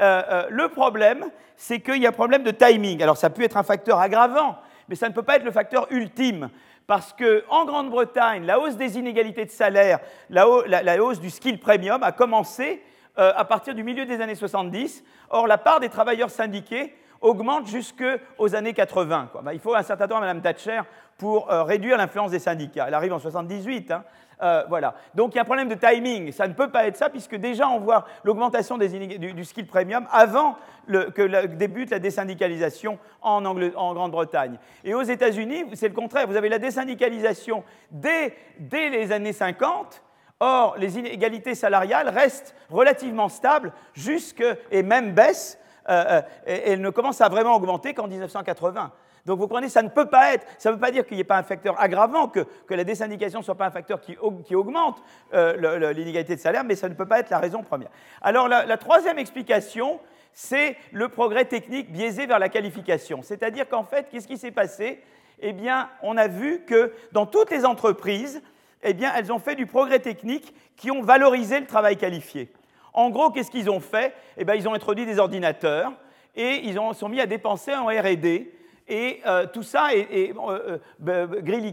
Euh, 0.02 0.24
euh, 0.30 0.48
le 0.50 0.68
problème, 0.70 1.26
c'est 1.56 1.80
qu'il 1.80 2.02
y 2.02 2.06
a 2.06 2.10
un 2.10 2.14
problème 2.14 2.44
de 2.44 2.52
timing. 2.52 3.02
Alors 3.02 3.18
ça 3.18 3.30
peut 3.30 3.44
être 3.44 3.58
un 3.58 3.64
facteur 3.64 4.00
aggravant, 4.00 4.58
mais 4.90 4.96
ça 4.96 5.08
ne 5.08 5.14
peut 5.14 5.24
pas 5.24 5.38
être 5.38 5.46
le 5.46 5.52
facteur 5.52 5.88
ultime. 5.92 6.50
Parce 6.88 7.14
qu'en 7.14 7.66
Grande-Bretagne, 7.66 8.46
la 8.46 8.60
hausse 8.60 8.76
des 8.76 9.00
inégalités 9.00 9.46
de 9.46 9.50
salaire, 9.50 10.00
la, 10.30 11.04
hausse 11.04 11.20
du 11.20 11.32
skill 11.32 11.60
premium 11.60 12.04
a 12.04 12.12
commencé 12.12 12.84
euh, 13.18 13.32
à 13.36 13.44
partir 13.46 13.74
du 13.74 13.84
milieu 13.84 14.06
des 14.06 14.22
années 14.22 14.36
70. 14.36 15.04
Or, 15.30 15.48
la 15.48 15.58
part 15.58 15.80
des 15.80 15.90
travailleurs 15.90 16.30
syndiqués 16.30 16.94
augmente 17.22 17.68
jusqu'aux 17.68 18.56
années 18.56 18.74
80. 18.74 19.32
Ben, 19.42 19.54
il 19.54 19.60
faut 19.60 19.74
un 19.74 19.82
certain 19.82 20.08
temps 20.08 20.18
à 20.18 20.22
Mme 20.22 20.42
Thatcher 20.42 20.82
pour 21.18 21.48
réduire 21.48 21.98
l'influence 21.98 22.30
des 22.30 22.40
syndicats. 22.40 22.86
Elle 22.88 22.94
arrive 22.94 23.14
en 23.14 23.20
78. 23.20 23.94
Euh, 24.42 24.64
voilà. 24.68 24.96
Donc 25.14 25.34
il 25.34 25.36
y 25.36 25.40
a 25.40 25.42
un 25.42 25.46
problème 25.46 25.70
de 25.70 25.76
timing. 25.76 26.32
Ça 26.32 26.48
ne 26.48 26.54
peut 26.54 26.70
pas 26.70 26.88
être 26.88 26.98
ça, 26.98 27.10
puisque 27.10 27.36
déjà 27.36 27.68
on 27.70 27.80
voit 27.80 28.06
l'augmentation 28.24 28.78
du, 28.78 29.46
skill 29.46 29.68
premium 29.68 30.08
avant 30.12 30.56
que 30.88 31.46
débute 31.56 31.90
la 31.90 32.00
désyndicalisation 32.00 33.00
en, 33.22 33.42
Grande-Bretagne. 33.42 34.58
Et 34.84 34.94
aux 34.94 35.04
États-Unis, 35.04 35.66
c'est 35.74 35.88
le 35.88 35.94
contraire. 35.94 36.28
Vous 36.28 36.36
avez 36.36 36.50
la 36.50 36.60
désyndicalisation 36.60 37.64
dès, 37.92 38.36
les 38.72 39.12
années 39.12 39.34
50. 39.34 40.02
Or, 40.42 40.76
les 40.78 41.00
inégalités 41.00 41.56
salariales 41.56 42.10
restent 42.10 42.56
relativement 42.70 43.30
stables 43.30 43.72
jusque, 43.94 44.44
et 44.70 44.84
même 44.84 45.14
baissent, 45.14 45.58
euh, 45.88 46.04
euh, 46.08 46.22
et 46.46 46.72
elles 46.72 46.82
ne 46.82 46.90
commencent 46.90 47.22
à 47.22 47.30
vraiment 47.30 47.56
augmenter 47.56 47.94
qu'en 47.94 48.08
1980. 48.08 48.92
Donc 49.26 49.40
vous 49.40 49.48
comprenez, 49.48 49.70
ça 49.70 49.82
ne 49.82 49.90
peut 49.90 50.06
pas 50.06 50.34
être, 50.34 50.46
ça 50.60 50.70
ne 50.70 50.76
veut 50.76 50.80
pas 50.80 50.92
dire 50.92 51.06
qu'il 51.06 51.16
n'y 51.16 51.22
ait 51.22 51.26
pas 51.26 51.38
un 51.38 51.44
facteur 51.44 51.80
aggravant, 51.82 52.28
que, 52.28 52.46
la 52.70 52.84
désyndication 52.84 53.40
ne 53.40 53.44
soit 53.44 53.56
pas 53.56 53.66
un 53.66 53.72
facteur 53.72 54.00
qui, 54.00 54.16
augmente 54.18 55.02
euh, 55.34 55.94
l'inégalité 55.94 56.36
de 56.36 56.40
salaire, 56.42 56.64
mais 56.64 56.76
ça 56.76 56.88
ne 56.90 56.94
peut 56.94 57.08
pas 57.08 57.20
être 57.20 57.32
la 57.32 57.40
raison 57.40 57.64
première. 57.64 57.90
Alors 58.22 58.48
la, 58.48 58.78
troisième 58.78 59.18
explication, 59.18 60.00
c'est 60.34 60.78
le 60.92 61.10
progrès 61.10 61.46
technique 61.46 61.92
biaisé 61.92 62.28
vers 62.28 62.40
la 62.40 62.50
qualification. 62.50 63.22
C'est-à-dire 63.24 63.68
qu'en 63.68 63.84
fait, 63.84 64.10
qu'est-ce 64.12 64.28
qui 64.28 64.38
s'est 64.38 64.52
passé? 64.52 65.02
Eh 65.40 65.54
bien, 65.54 65.90
on 66.02 66.18
a 66.18 66.28
vu 66.28 66.62
que 66.66 66.94
dans 67.12 67.26
toutes 67.26 67.50
les 67.50 67.66
entreprises, 67.66 68.42
eh 68.84 68.94
bien, 68.94 69.12
elles 69.16 69.34
ont 69.34 69.40
fait 69.40 69.56
du 69.56 69.66
progrès 69.66 70.00
technique 70.00 70.54
qui 70.76 70.92
ont 70.92 71.02
valorisé 71.02 71.60
le 71.60 71.66
travail 71.66 71.98
qualifié. 71.98 72.52
En 72.94 73.10
gros, 73.10 73.32
qu'est-ce 73.32 73.52
qu'ils 73.52 73.70
ont 73.70 73.80
fait? 73.80 74.14
Eh 74.38 74.46
bien, 74.46 74.56
Ils 74.56 74.68
ont 74.70 74.74
introduit 74.74 75.06
des 75.06 75.20
ordinateurs 75.20 75.92
et 76.36 76.62
ils 76.64 76.80
ont, 76.80 76.94
sont 76.94 77.10
mis 77.10 77.20
à 77.20 77.26
dépenser 77.26 77.74
en 77.74 77.88
RD. 77.88 78.46
Et 78.88 79.22
euh, 79.26 79.48
tout 79.52 79.64
ça, 79.64 79.94
et, 79.94 80.08
et 80.12 80.34
euh, 80.38 80.78
euh 81.08 81.72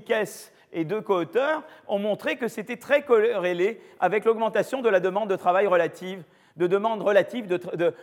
et 0.74 0.86
deux 0.86 1.02
co-auteurs 1.02 1.62
ont 1.86 1.98
montré 1.98 2.36
que 2.36 2.48
c'était 2.48 2.78
très 2.78 3.02
corrélé 3.02 3.78
avec 4.00 4.24
l'augmentation 4.24 4.80
de 4.80 4.88
la 4.88 5.00
demande 5.00 5.28
de 5.28 5.36
travail 5.36 5.66
relative 5.66 6.24
de 6.58 6.66
demande 6.66 7.00
relative 7.00 7.46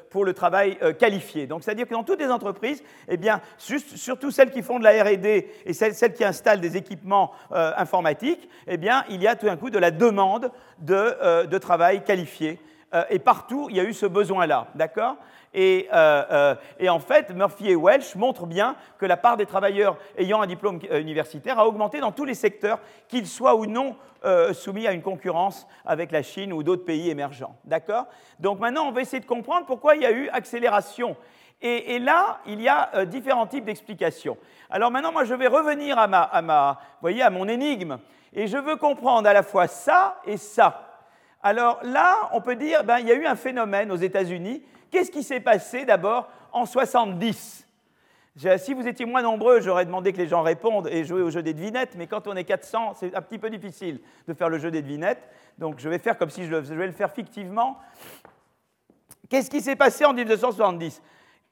pour 0.10 0.26
le 0.26 0.34
travail 0.34 0.80
qualifié. 0.98 1.46
Donc, 1.46 1.64
c'est-à-dire 1.64 1.88
que 1.88 1.94
dans 1.94 2.04
toutes 2.04 2.20
les 2.20 2.32
entreprises, 2.32 2.84
eh 3.08 3.16
surtout 3.60 4.32
celles 4.32 4.50
qui 4.50 4.64
font 4.64 4.80
de 4.80 4.84
la 4.84 5.04
R&D 5.04 5.52
et 5.66 5.74
celles, 5.74 6.14
qui 6.14 6.24
installent 6.24 6.60
des 6.60 6.76
équipements 6.76 7.32
informatiques, 7.52 8.50
eh 8.66 8.80
il 9.10 9.22
y 9.22 9.28
a 9.28 9.36
tout 9.36 9.46
d'un 9.46 9.56
coup 9.56 9.70
de 9.70 9.78
la 9.78 9.92
demande 9.92 10.52
de, 10.80 11.58
travail 11.60 12.04
qualifié. 12.04 12.60
Et 13.10 13.20
partout, 13.20 13.68
il 13.70 13.78
y 13.78 13.80
a 13.80 13.84
eu 13.84 13.94
ce 13.94 14.06
besoin-là, 14.06 14.68
d'accord? 14.76 15.16
Et, 15.54 15.88
et, 16.80 16.90
en 16.90 17.00
fait, 17.00 17.32
Murphy 17.32 17.70
et 17.70 17.76
Welch 17.76 18.16
montrent 18.16 18.46
bien 18.46 18.76
que 18.98 19.06
la 19.06 19.18
part 19.18 19.38
des 19.38 19.46
travailleurs 19.46 19.98
ayant 20.18 20.42
un 20.42 20.48
diplôme 20.48 20.80
universitaire 20.92 21.60
a 21.60 21.68
augmenté 21.68 22.00
dans 22.00 22.12
tous 22.12 22.26
les 22.26 22.34
secteurs, 22.34 22.80
qu'ils 23.08 23.28
soient 23.28 23.56
ou 23.56 23.66
non 23.66 23.96
euh, 24.26 24.54
soumis 24.54 24.86
à 24.86 24.92
une 24.92 25.02
concurrence 25.02 25.66
avec 25.86 26.12
la 26.12 26.24
Chine 26.24 26.52
ou 26.52 26.62
d'autres 26.62 26.84
pays 26.84 27.10
émergents. 27.10 27.56
D'accord? 27.64 28.06
Donc 28.38 28.60
maintenant, 28.60 28.86
on 28.86 28.92
va 28.92 29.00
essayer 29.00 29.22
de 29.22 29.26
comprendre 29.26 29.66
pourquoi 29.66 29.96
il 29.96 30.02
y 30.02 30.06
a 30.06 30.12
eu 30.12 30.28
accélération. 30.34 31.16
Et, 31.62 32.00
là, 32.00 32.40
il 32.46 32.62
y 32.62 32.68
a 32.68 32.90
euh, 32.96 33.06
différents 33.06 33.48
types 33.48 33.64
d'explications. 33.64 34.38
Alors 34.70 34.92
maintenant, 34.92 35.14
moi, 35.14 35.24
je 35.24 35.34
vais 35.34 35.48
revenir 35.48 35.98
à, 35.98 36.08
ma, 36.08 36.24
à, 36.24 36.42
ma, 36.42 36.80
voyez, 37.00 37.22
à 37.22 37.30
mon 37.30 37.48
énigme. 37.48 38.00
Et 38.34 38.48
je 38.48 38.58
veux 38.58 38.76
comprendre 38.76 39.28
à 39.28 39.34
la 39.34 39.44
fois 39.44 39.68
ça 39.68 40.18
et 40.26 40.36
ça. 40.36 40.89
Alors 41.42 41.80
là, 41.84 42.30
on 42.34 42.42
peut 42.42 42.56
dire, 42.56 42.84
ben, 42.84 43.00
il 43.00 43.08
y 43.08 43.12
a 43.12 43.16
eu 43.16 43.26
un 43.26 43.36
phénomène 43.36 43.92
aux 43.92 43.98
États-Unis. 43.98 44.64
Qu'est-ce 44.92 45.12
qui 45.12 45.24
s'est 45.24 45.40
passé 45.40 45.86
d'abord 45.86 46.30
en 46.52 46.66
70 46.66 47.66
si 48.58 48.74
vous 48.74 48.88
étiez 48.88 49.06
moins 49.06 49.22
nombreux, 49.22 49.60
j'aurais 49.60 49.86
demandé 49.86 50.14
que 50.14 50.18
les 50.18 50.28
gens 50.28 50.44
répondent 50.44 50.88
et 50.88 51.04
jouer 51.04 51.22
au 51.22 51.30
jeu 51.30 51.44
des 51.44 51.54
devinettes, 51.54 51.96
mais 51.98 52.08
quand 52.08 52.26
on 52.28 52.36
est 52.36 52.46
400, 52.46 52.94
c'est 52.96 53.14
un 53.14 53.22
petit 53.22 53.38
peu 53.38 53.50
difficile 53.50 54.00
de 54.28 54.34
faire 54.34 54.48
le 54.48 54.60
jeu 54.60 54.72
des 54.72 54.82
devinettes. 54.82 55.28
Donc 55.58 55.80
je 55.80 55.90
vais 55.90 56.00
faire 56.00 56.18
comme 56.18 56.30
si 56.30 56.46
je, 56.46 56.56
vais 56.56 56.86
le 56.86 56.94
faire 56.94 57.12
fictivement. 57.12 57.78
Qu'est-ce 59.28 59.50
qui 59.50 59.62
s'est 59.62 59.76
passé 59.76 60.06
en 60.06 60.14
1970 60.14 61.02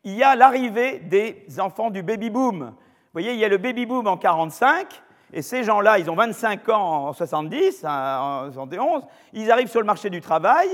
Il 0.05 0.13
y 0.13 0.23
a 0.23 0.35
l'arrivée 0.35 0.99
des 0.99 1.45
enfants 1.59 1.89
du 1.89 2.03
baby-boom. 2.03 2.59
Vous 2.59 2.73
voyez, 3.11 3.33
il 3.33 3.39
y 3.39 3.45
a 3.45 3.49
le 3.49 3.57
baby-boom 3.57 4.07
en 4.07 4.15
45, 4.15 4.87
et 5.33 5.41
ces 5.41 5.63
gens-là, 5.63 5.99
ils 5.99 6.09
ont 6.09 6.15
25 6.15 6.69
ans 6.69 7.07
en 7.07 7.13
70, 7.13 7.85
en 7.85 8.51
71, 8.51 9.03
ils 9.33 9.51
arrivent 9.51 9.69
sur 9.69 9.81
le 9.81 9.85
marché 9.85 10.09
du 10.09 10.21
travail, 10.21 10.69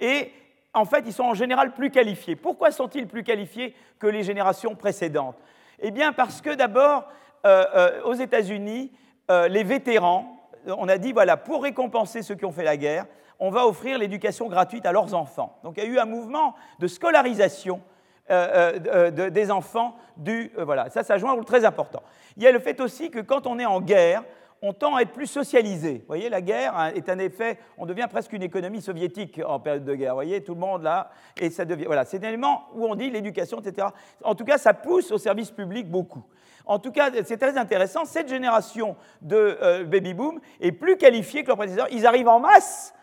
et 0.00 0.32
en 0.74 0.84
fait, 0.84 1.04
ils 1.06 1.12
sont 1.12 1.24
en 1.24 1.34
général 1.34 1.72
plus 1.72 1.90
qualifiés. 1.90 2.34
Pourquoi 2.34 2.70
sont-ils 2.70 3.06
plus 3.06 3.22
qualifiés 3.22 3.74
que 3.98 4.06
les 4.06 4.22
générations 4.22 4.74
précédentes? 4.74 5.36
Eh 5.78 5.90
bien, 5.90 6.12
parce 6.12 6.40
que 6.40 6.54
d'abord, 6.54 7.04
euh, 7.44 7.64
euh, 7.74 8.02
aux 8.04 8.14
États-Unis, 8.14 8.92
euh, 9.30 9.48
les 9.48 9.64
vétérans, 9.64 10.38
on 10.66 10.88
a 10.88 10.98
dit, 10.98 11.12
voilà, 11.12 11.36
pour 11.36 11.62
récompenser 11.62 12.22
ceux 12.22 12.34
qui 12.34 12.44
ont 12.44 12.52
fait 12.52 12.64
la 12.64 12.76
guerre, 12.76 13.06
on 13.38 13.50
va 13.50 13.66
offrir 13.66 13.98
l'éducation 13.98 14.48
gratuite 14.48 14.86
à 14.86 14.92
leurs 14.92 15.14
enfants. 15.14 15.58
Donc 15.64 15.74
il 15.76 15.84
y 15.84 15.86
a 15.86 15.88
eu 15.88 15.98
un 15.98 16.04
mouvement 16.04 16.54
de 16.78 16.86
scolarisation 16.86 17.80
des 18.28 19.50
enfants 19.50 19.96
du... 20.16 20.52
voilà, 20.56 20.90
ça, 20.90 21.02
ça 21.02 21.18
joue 21.18 21.28
un 21.28 21.32
rôle 21.32 21.44
très 21.44 21.64
important. 21.64 22.02
Il 22.36 22.42
y 22.42 22.46
a 22.46 22.52
le 22.52 22.60
fait 22.60 22.80
aussi 22.80 23.10
que 23.10 23.20
quand 23.20 23.46
on 23.46 23.58
est 23.58 23.66
en 23.66 23.80
guerre, 23.80 24.22
on 24.62 24.72
tend 24.72 24.94
à 24.94 25.02
être 25.02 25.12
plus 25.12 25.26
socialisé. 25.26 25.94
Vous 25.94 26.06
voyez, 26.06 26.28
la 26.28 26.40
guerre 26.40 26.76
hein, 26.76 26.92
est 26.94 27.08
un 27.08 27.18
effet, 27.18 27.58
on 27.76 27.84
devient 27.84 28.06
presque 28.08 28.32
une 28.32 28.44
économie 28.44 28.80
soviétique 28.80 29.40
en 29.44 29.58
période 29.58 29.84
de 29.84 29.94
guerre. 29.94 30.12
Vous 30.12 30.18
voyez, 30.18 30.42
tout 30.42 30.54
le 30.54 30.60
monde 30.60 30.84
là, 30.84 31.10
et 31.36 31.50
ça 31.50 31.64
devient, 31.64 31.86
voilà, 31.86 32.04
c'est 32.04 32.24
un 32.24 32.28
élément 32.28 32.68
où 32.74 32.86
on 32.86 32.94
dit 32.94 33.10
l'éducation, 33.10 33.60
etc. 33.60 33.88
En 34.22 34.36
tout 34.36 34.44
cas, 34.44 34.58
ça 34.58 34.72
pousse 34.72 35.10
au 35.10 35.18
service 35.18 35.50
public 35.50 35.90
beaucoup. 35.90 36.22
En 36.64 36.78
tout 36.78 36.92
cas, 36.92 37.10
c'est 37.24 37.38
très 37.38 37.58
intéressant. 37.58 38.04
Cette 38.04 38.28
génération 38.28 38.94
de 39.20 39.58
euh, 39.60 39.84
baby 39.84 40.14
boom 40.14 40.40
est 40.60 40.70
plus 40.70 40.96
qualifiée 40.96 41.42
que 41.42 41.48
leurs 41.48 41.56
prédécesseurs. 41.56 41.88
Ils 41.90 42.06
arrivent 42.06 42.28
en 42.28 42.38
masse 42.38 42.94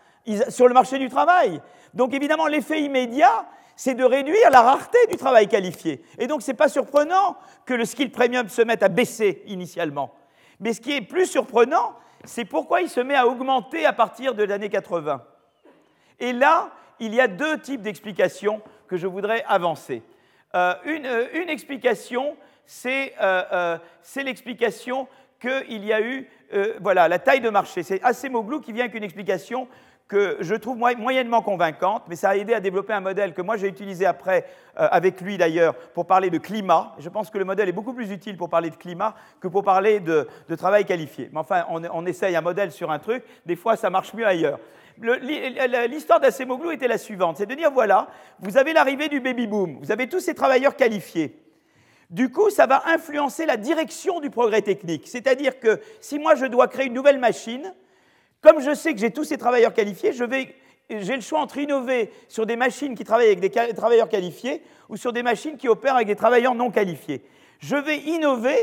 sur 0.48 0.66
le 0.66 0.72
marché 0.72 0.98
du 0.98 1.10
travail. 1.10 1.60
Donc 1.92 2.14
évidemment, 2.14 2.46
l'effet 2.46 2.80
immédiat, 2.80 3.46
c'est 3.80 3.94
de 3.94 4.04
réduire 4.04 4.50
la 4.50 4.60
rareté 4.60 4.98
du 5.08 5.16
travail 5.16 5.48
qualifié. 5.48 6.04
Et 6.18 6.26
donc, 6.26 6.42
ce 6.42 6.50
n'est 6.50 6.56
pas 6.56 6.68
surprenant 6.68 7.38
que 7.64 7.72
le 7.72 7.86
skill 7.86 8.12
premium 8.12 8.46
se 8.50 8.60
mette 8.60 8.82
à 8.82 8.90
baisser 8.90 9.42
initialement. 9.46 10.14
Mais 10.60 10.74
ce 10.74 10.82
qui 10.82 10.94
est 10.94 11.00
plus 11.00 11.24
surprenant, 11.24 11.94
c'est 12.24 12.44
pourquoi 12.44 12.82
il 12.82 12.90
se 12.90 13.00
met 13.00 13.14
à 13.14 13.26
augmenter 13.26 13.86
à 13.86 13.94
partir 13.94 14.34
de 14.34 14.42
l'année 14.42 14.68
80. 14.68 15.24
Et 16.18 16.34
là, 16.34 16.68
il 16.98 17.14
y 17.14 17.22
a 17.22 17.26
deux 17.26 17.58
types 17.58 17.80
d'explications 17.80 18.60
que 18.86 18.98
je 18.98 19.06
voudrais 19.06 19.44
avancer. 19.48 20.02
Euh, 20.54 20.74
euh, 20.86 21.28
une, 21.32 21.48
explication, 21.48 22.36
c'est 22.66 23.14
euh, 23.22 23.78
l'explication 24.16 25.08
qu'il 25.40 25.86
y 25.86 25.94
a 25.94 26.02
eu 26.02 26.28
voilà, 26.82 27.08
la 27.08 27.18
taille 27.18 27.40
de 27.40 27.48
marché. 27.48 27.82
C'est 27.82 28.02
Acemoglu 28.02 28.60
qui 28.60 28.74
vient 28.74 28.84
avec 28.84 28.94
une 28.94 29.04
explication 29.04 29.68
que 30.10 30.38
je 30.40 30.56
trouve 30.56 30.76
moyennement 30.76 31.40
convaincante, 31.40 32.02
mais 32.08 32.16
ça 32.16 32.30
a 32.30 32.36
aidé 32.36 32.52
à 32.52 32.58
développer 32.58 32.92
un 32.92 33.00
modèle 33.00 33.32
que 33.32 33.42
moi 33.42 33.56
j'ai 33.56 33.68
utilisé 33.68 34.06
après, 34.06 34.44
euh, 34.78 34.88
avec 34.90 35.20
lui 35.20 35.38
d'ailleurs, 35.38 35.74
pour 35.94 36.04
parler 36.04 36.30
de 36.30 36.38
climat. 36.38 36.96
Je 36.98 37.08
pense 37.08 37.30
que 37.30 37.38
le 37.38 37.44
modèle 37.44 37.68
est 37.68 37.72
beaucoup 37.72 37.94
plus 37.94 38.10
utile 38.10 38.36
pour 38.36 38.50
parler 38.50 38.70
de 38.70 38.74
climat 38.74 39.14
que 39.40 39.46
pour 39.46 39.62
parler 39.62 40.00
de, 40.00 40.26
travail 40.58 40.84
qualifié. 40.84 41.30
Mais 41.32 41.38
enfin, 41.38 41.64
on, 41.70 42.06
essaye 42.06 42.34
un 42.34 42.40
modèle 42.40 42.72
sur 42.72 42.90
un 42.90 42.98
truc, 42.98 43.22
des 43.46 43.54
fois 43.54 43.76
ça 43.76 43.88
marche 43.88 44.12
mieux 44.12 44.26
ailleurs. 44.26 44.58
L'histoire 44.98 46.18
d'Acemoglu 46.18 46.74
était 46.74 46.88
la 46.88 46.98
suivante, 46.98 47.36
c'est 47.36 47.46
de 47.46 47.54
dire, 47.54 47.70
voilà, 47.70 48.08
vous 48.40 48.58
avez 48.58 48.72
l'arrivée 48.72 49.08
du 49.08 49.20
baby-boom, 49.20 49.78
vous 49.80 49.92
avez 49.92 50.08
tous 50.08 50.20
ces 50.20 50.34
travailleurs 50.34 50.74
qualifiés. 50.74 51.40
Du 52.10 52.32
coup, 52.32 52.50
ça 52.50 52.66
va 52.66 52.82
influencer 52.88 53.46
la 53.46 53.56
direction 53.56 54.18
du 54.18 54.28
progrès 54.28 54.62
technique. 54.62 55.06
C'est-à-dire 55.06 55.60
que 55.60 55.80
si 56.00 56.18
moi 56.18 56.34
je 56.34 56.46
dois 56.46 56.66
créer 56.66 56.88
une 56.88 56.94
nouvelle 56.94 57.20
machine, 57.20 57.72
comme 58.40 58.60
je 58.60 58.74
sais 58.74 58.92
que 58.94 59.00
j'ai 59.00 59.10
tous 59.10 59.24
ces 59.24 59.38
travailleurs 59.38 59.74
qualifiés, 59.74 60.12
j'ai 60.12 61.14
le 61.14 61.20
choix 61.20 61.40
entre 61.40 61.58
innover 61.58 62.10
sur 62.28 62.46
des 62.46 62.56
machines 62.56 62.94
qui 62.94 63.04
travaillent 63.04 63.28
avec 63.28 63.40
des 63.40 63.50
travailleurs 63.50 64.08
qualifiés 64.08 64.62
ou 64.88 64.96
sur 64.96 65.12
des 65.12 65.22
machines 65.22 65.56
qui 65.56 65.68
opèrent 65.68 65.96
avec 65.96 66.08
des 66.08 66.16
travailleurs 66.16 66.54
non 66.54 66.70
qualifiés. 66.70 67.22
Je 67.58 67.76
vais 67.76 67.98
innover 67.98 68.56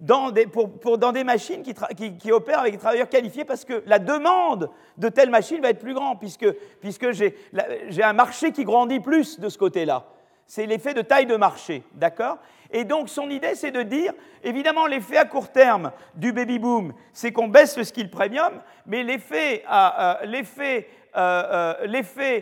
dans 0.00 0.30
des, 0.30 1.24
machines 1.24 1.62
qui, 1.62 2.32
opèrent 2.32 2.58
avec 2.58 2.74
des 2.74 2.78
travailleurs 2.78 3.08
qualifiés 3.08 3.44
parce 3.44 3.64
que 3.64 3.82
la 3.86 3.98
demande 3.98 4.70
de 4.98 5.08
telle 5.08 5.30
machine 5.30 5.60
va 5.62 5.70
être 5.70 5.78
plus 5.78 5.94
grande, 5.94 6.18
puisque, 6.18 6.50
puisque 6.80 7.12
j'ai 7.12 8.02
un 8.02 8.12
marché 8.12 8.52
qui 8.52 8.64
grandit 8.64 9.00
plus 9.00 9.40
de 9.40 9.48
ce 9.48 9.56
côté-là. 9.56 10.04
C'est 10.46 10.66
l'effet 10.66 10.92
de 10.92 11.00
taille 11.00 11.26
de 11.26 11.36
marché, 11.36 11.82
d'accord? 11.94 12.38
Et 12.74 12.82
donc 12.84 13.08
son 13.08 13.30
idée, 13.30 13.54
c'est 13.54 13.70
de 13.70 13.82
dire, 13.82 14.12
évidemment, 14.42 14.88
l'effet 14.88 15.16
à 15.16 15.24
court 15.24 15.52
terme 15.52 15.92
du 16.16 16.32
baby 16.32 16.58
boom, 16.58 16.92
c'est 17.12 17.30
qu'on 17.30 17.46
baisse 17.46 17.78
le 17.78 17.84
skill 17.84 18.10
premium, 18.10 18.50
mais 18.84 19.04
l'effet, 19.04 19.62
euh, 19.70 20.14
euh, 20.24 20.82
euh, 21.16 22.40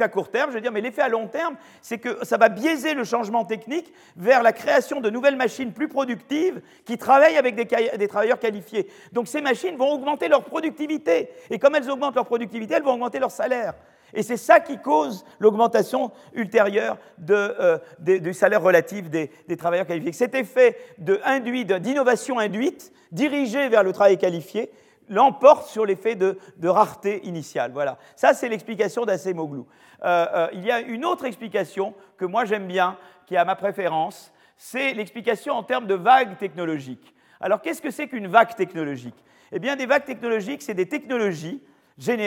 à 0.00 0.08
court 0.08 0.30
terme, 0.30 0.48
je 0.48 0.54
veux 0.54 0.62
dire, 0.62 0.72
mais 0.72 0.80
l'effet 0.80 1.02
à 1.02 1.10
long 1.10 1.28
terme, 1.28 1.56
c'est 1.82 1.98
que 1.98 2.24
ça 2.24 2.38
va 2.38 2.48
biaiser 2.48 2.94
le 2.94 3.04
changement 3.04 3.44
technique 3.44 3.92
vers 4.16 4.42
la 4.42 4.54
création 4.54 5.02
de 5.02 5.10
nouvelles 5.10 5.36
machines 5.36 5.74
plus 5.74 5.88
productives 5.88 6.62
qui 6.86 6.96
travaillent 6.96 7.36
avec 7.36 7.54
des, 7.54 7.66
des, 7.98 8.08
travailleurs 8.08 8.38
qualifiés. 8.38 8.88
Donc 9.12 9.28
ces 9.28 9.42
machines 9.42 9.76
vont 9.76 9.92
augmenter 9.92 10.28
leur 10.28 10.44
productivité, 10.44 11.28
et 11.50 11.58
comme 11.58 11.74
elles 11.74 11.90
augmentent 11.90 12.16
leur 12.16 12.24
productivité, 12.24 12.76
elles 12.76 12.82
vont 12.82 12.94
augmenter 12.94 13.18
leur 13.18 13.30
salaire. 13.30 13.74
Et 14.12 14.22
c'est 14.22 14.36
ça 14.36 14.60
qui 14.60 14.78
cause 14.78 15.24
l'augmentation 15.38 16.10
ultérieure 16.34 16.98
euh, 17.30 17.78
du 17.98 18.34
salaire 18.34 18.62
relatif 18.62 19.10
des, 19.10 19.30
travailleurs 19.56 19.86
qualifiés. 19.86 20.12
Cet 20.12 20.34
effet 20.34 20.76
d'innovation 20.98 22.38
induite, 22.38 22.92
dirigé 23.12 23.68
vers 23.68 23.82
le 23.82 23.92
travail 23.92 24.18
qualifié, 24.18 24.70
l'emporte 25.08 25.66
sur 25.66 25.84
l'effet 25.86 26.14
de, 26.14 26.38
rareté 26.62 27.26
initiale. 27.26 27.72
Voilà. 27.72 27.98
Ça, 28.16 28.34
c'est 28.34 28.48
l'explication 28.48 29.04
d'Acemoglu. 29.04 29.62
Euh, 30.04 30.26
euh, 30.34 30.48
il 30.52 30.64
y 30.64 30.70
a 30.70 30.80
une 30.80 31.04
autre 31.04 31.24
explication 31.24 31.94
que 32.16 32.24
moi 32.24 32.44
j'aime 32.44 32.66
bien, 32.66 32.96
qui 33.26 33.34
est 33.34 33.38
à 33.38 33.44
ma 33.44 33.56
préférence, 33.56 34.32
c'est 34.56 34.92
l'explication 34.94 35.54
en 35.54 35.62
termes 35.62 35.86
de 35.86 35.94
vagues 35.94 36.36
technologiques. 36.38 37.14
Alors, 37.40 37.60
qu'est-ce 37.60 37.82
que 37.82 37.90
c'est 37.90 38.08
qu'une 38.08 38.28
vague 38.28 38.54
technologique? 38.54 39.16
Eh 39.52 39.58
bien, 39.58 39.76
des 39.76 39.86
vagues 39.86 40.04
technologiques, 40.04 40.62
c'est 40.62 40.74
des 40.74 40.88
technologies 40.88 41.62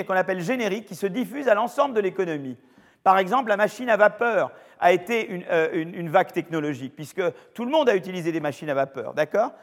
qu'on 0.06 0.16
appelle 0.16 0.42
générique, 0.42 0.86
qui 0.86 0.96
se 0.96 1.08
diffuse 1.08 1.48
à 1.48 1.54
l'ensemble 1.54 1.94
de 1.94 2.00
l'économie. 2.00 2.58
Par 3.04 3.20
exemple, 3.20 3.50
la 3.50 3.58
machine 3.58 3.90
à 3.90 3.98
vapeur 3.98 4.52
a 4.80 4.92
été 4.92 5.28
une, 5.30 5.46
euh, 5.50 6.10
vague 6.10 6.32
technologique, 6.32 6.94
puisque 6.96 7.22
tout 7.54 7.66
le 7.66 7.72
monde 7.72 7.90
a 7.90 7.96
utilisé 7.96 8.32
des 8.32 8.40
machines 8.40 8.70
à 8.70 8.74
vapeur, 8.74 9.14
d'accord? 9.14 9.54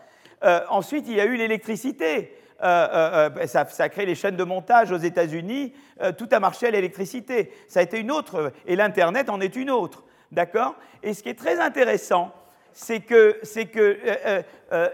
Euh, 0.44 0.60
Ensuite, 0.70 1.06
il 1.08 1.16
y 1.16 1.20
a 1.20 1.26
eu 1.26 1.36
l'électricité. 1.36 2.36
Euh, 2.62 3.46
ça, 3.46 3.66
a 3.78 3.88
créé 3.88 4.06
les 4.06 4.14
chaînes 4.14 4.36
de 4.36 4.44
montage 4.44 4.92
aux 4.92 4.96
États-Unis, 4.96 5.74
tout 6.16 6.28
a 6.30 6.40
marché 6.40 6.68
à 6.68 6.70
l'électricité. 6.70 7.52
Ça 7.68 7.80
a 7.80 7.82
été 7.82 8.00
une 8.00 8.10
autre, 8.10 8.52
et 8.66 8.76
l'Internet 8.76 9.28
en 9.28 9.40
est 9.40 9.56
une 9.56 9.70
autre, 9.70 10.04
d'accord? 10.32 10.76
Et 11.02 11.12
ce 11.12 11.22
qui 11.22 11.28
est 11.28 11.38
très 11.38 11.60
intéressant, 11.60 12.32
c'est 12.72 13.00
que, 13.00 13.38
c'est 13.42 13.66
que 13.66 13.98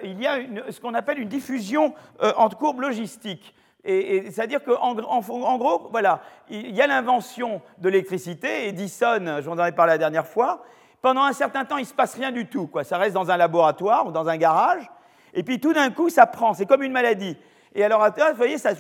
y 0.03 0.27
a 0.27 0.39
ce 0.71 0.81
qu'on 0.81 0.95
appelle 0.95 1.21
une 1.21 1.29
diffusion 1.29 1.95
en 2.19 2.49
courbe 2.49 2.81
logistique. 2.81 3.55
C'est-à-dire 3.85 4.63
qu'en 4.63 4.99
en, 4.99 5.59
gros, 5.59 5.89
voilà, 5.91 6.21
il 6.49 6.75
y 6.75 6.83
a 6.83 6.87
l'invention 6.87 7.63
de 7.79 7.89
l'électricité, 7.89 8.69
Edison, 8.69 9.41
j'en 9.41 9.57
avais 9.59 9.73
parlé 9.73 9.93
la 9.93 9.99
dernière 9.99 10.27
fois, 10.27 10.63
pendant 11.01 11.23
un 11.23 11.33
certain 11.33 11.65
temps, 11.65 11.79
il 11.79 11.83
ne 11.83 11.87
se 11.87 11.95
passe 11.95 12.15
rien 12.15 12.31
du 12.31 12.47
tout. 12.47 12.71
Ça 12.85 12.99
reste 12.99 13.15
dans 13.15 13.31
un 13.31 13.37
laboratoire 13.37 14.07
ou 14.07 14.13
dans 14.13 14.29
un 14.29 14.37
garage, 14.37 14.91
et 15.33 15.43
puis 15.43 15.61
tout 15.61 15.73
d'un 15.73 15.91
coup, 15.91 16.11
ça 16.11 16.27
prend, 16.27 16.55
c'est 16.55 16.67
comme 16.67 16.83
une 16.83 16.93
maladie. 16.93 17.37
Et 17.75 17.85
alors, 17.85 18.05
vous 18.05 18.37
voyez, 18.37 18.59
ça, 18.59 18.75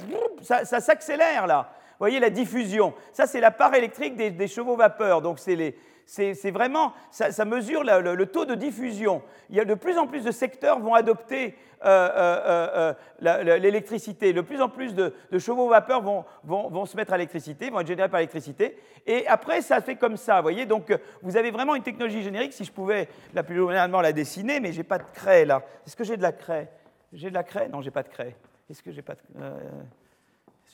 s'accélère 0.64 1.46
là. 1.46 1.72
Vous 1.92 2.04
voyez 2.04 2.18
la 2.18 2.30
diffusion. 2.30 2.94
Ça, 3.12 3.26
c'est 3.26 3.40
la 3.40 3.50
part 3.50 3.74
électrique 3.74 4.16
des, 4.16 4.48
chevaux 4.48 4.74
vapeur. 4.74 5.20
Donc, 5.20 5.38
c'est 5.38 6.50
vraiment, 6.50 6.92
ça, 7.10 7.44
mesure 7.44 7.84
le, 7.84 8.24
taux 8.26 8.46
de 8.46 8.54
diffusion. 8.54 9.22
Il 9.48 9.56
y 9.56 9.60
a 9.60 9.64
de 9.64 9.74
plus 9.74 9.98
en 9.98 10.06
plus 10.06 10.24
de 10.24 10.30
secteurs 10.30 10.80
vont 10.80 10.94
adopter 10.94 11.56
euh, 11.84 12.10
euh, 12.14 12.94
euh, 13.22 13.58
l'électricité. 13.58 14.32
De 14.32 14.40
plus 14.40 14.60
en 14.60 14.68
plus 14.68 14.94
de, 14.94 15.12
chevaux 15.38 15.68
vapeur 15.68 16.02
vont, 16.02 16.86
se 16.86 16.96
mettre 16.96 17.12
à 17.12 17.16
l'électricité, 17.16 17.70
vont 17.70 17.80
être 17.80 17.86
générés 17.86 18.08
par 18.08 18.18
l'électricité. 18.18 18.76
Et 19.06 19.26
après, 19.26 19.62
ça 19.62 19.80
fait 19.80 19.96
comme 19.96 20.16
ça, 20.16 20.36
vous 20.36 20.42
voyez. 20.42 20.66
Donc, 20.66 20.96
vous 21.22 21.36
avez 21.36 21.50
vraiment 21.50 21.74
une 21.74 21.82
technologie 21.82 22.22
générique. 22.22 22.52
Si 22.52 22.64
je 22.64 22.72
pouvais 22.72 23.08
la 23.34 23.42
plus 23.42 23.56
généralement 23.56 24.00
la 24.00 24.12
dessiner, 24.12 24.60
mais 24.60 24.72
j'ai 24.72 24.84
pas 24.84 24.98
de 24.98 25.04
craie 25.14 25.44
là. 25.44 25.62
Est-ce 25.86 25.96
que 25.96 26.04
j'ai 26.04 26.16
de 26.16 26.22
la 26.22 26.32
craie? 26.32 26.70
J'ai 27.12 27.30
de 27.30 27.34
la 27.34 27.44
craie? 27.44 27.68
Non, 27.68 27.80
j'ai 27.80 27.90
pas 27.90 28.02
de 28.02 28.08
craie. 28.08 28.36
Est-ce 28.68 28.82
que 28.82 28.92
j'ai 28.92 29.02
pas 29.02 29.14
de 29.14 29.20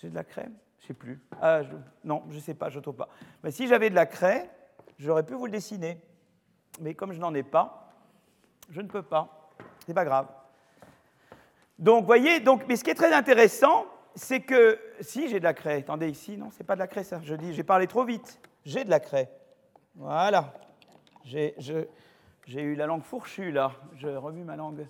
J'ai 0.01 0.11
de 0.11 0.15
la 0.15 0.25
craie? 0.25 0.49
Je 0.81 0.89
sais 0.89 0.95
plus. 0.95 1.21
Ah, 1.41 1.63
non, 2.05 2.23
je 2.31 2.39
sais 2.39 2.55
pas, 2.55 2.69
je 2.69 2.79
trouve 2.81 2.97
pas. 2.97 3.09
Mais 3.43 3.51
si 3.51 3.67
j'avais 3.67 3.91
de 3.91 3.95
la 3.95 4.07
craie, 4.07 4.51
J'aurais 4.99 5.25
pu 5.25 5.35
vous 5.35 5.47
le 5.47 5.53
dessiner, 5.53 6.01
mais 6.81 6.95
comme 6.95 7.13
je 7.13 7.21
n'en 7.21 7.35
ai 7.35 7.43
pas, 7.43 7.93
je 8.71 8.81
ne 8.81 8.89
peux 8.89 9.03
pas. 9.03 9.53
C'est 9.87 9.95
pas 9.95 10.05
grave. 10.05 10.27
Donc, 11.79 12.07
voyez, 12.07 12.41
donc, 12.41 12.63
mais 12.69 12.77
ce 12.77 12.85
qui 12.85 12.91
est 12.91 12.95
très 12.95 13.13
intéressant, 13.13 13.87
c'est 14.15 14.41
que 14.41 14.79
si 15.01 15.29
j'ai 15.29 15.39
de 15.39 15.45
la 15.45 15.55
craie, 15.55 15.79
attendez 15.79 16.09
ici, 16.09 16.37
non, 16.37 16.49
c'est 16.51 16.65
pas 16.65 16.75
de 16.75 16.81
la 16.81 16.87
craie 16.87 17.05
ça. 17.05 17.21
Je 17.23 17.35
dis, 17.35 17.53
j'ai 17.53 17.65
parlé 17.65 17.87
trop 17.87 18.05
vite. 18.05 18.41
J'ai 18.65 18.85
de 18.85 18.91
la 18.91 19.01
craie. 19.01 19.31
Voilà. 19.95 20.55
J'ai 21.25 21.55
eu 22.49 22.75
la 22.75 22.87
langue 22.87 23.03
fourchue 23.03 23.51
là. 23.51 23.73
Je 23.95 24.09
remue 24.09 24.45
ma 24.45 24.57
langue. 24.57 24.87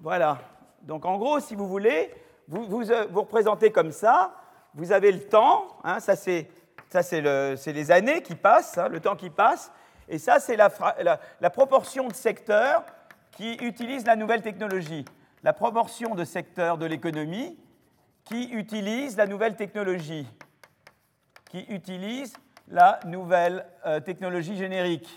Voilà. 0.00 0.38
Donc 0.82 1.04
en 1.04 1.18
gros, 1.18 1.40
si 1.40 1.54
vous 1.54 1.68
voulez, 1.68 2.12
vous 2.48 2.66
vous, 2.66 2.90
euh, 2.90 3.06
vous 3.10 3.20
représentez 3.20 3.70
comme 3.70 3.92
ça. 3.92 4.34
Vous 4.74 4.92
avez 4.92 5.12
le 5.12 5.20
temps. 5.20 5.68
Hein, 5.84 6.00
ça 6.00 6.16
c'est 6.16 6.48
ça, 6.90 7.02
c'est 7.02 7.72
les 7.72 7.90
années 7.90 8.22
qui 8.22 8.34
passent, 8.34 8.78
hein, 8.78 8.88
le 8.88 9.00
temps 9.00 9.16
qui 9.16 9.30
passe. 9.30 9.70
Et 10.08 10.18
ça, 10.18 10.40
c'est 10.40 10.56
la, 10.56 10.70
proportion 11.50 12.08
de 12.08 12.14
secteurs 12.14 12.82
qui 13.32 13.54
utilisent 13.54 14.06
la 14.06 14.16
nouvelle 14.16 14.40
technologie. 14.40 15.04
La 15.42 15.52
proportion 15.52 16.14
de 16.14 16.24
secteurs 16.24 16.78
de 16.78 16.86
l'économie 16.86 17.58
qui 18.24 18.50
utilisent 18.50 19.16
la 19.16 19.26
nouvelle 19.26 19.56
technologie. 19.56 20.26
Qui 21.50 21.60
utilisent 21.68 22.34
la 22.68 23.00
nouvelle 23.06 23.66
euh, 23.86 24.00
technologie 24.00 24.56
générique. 24.56 25.08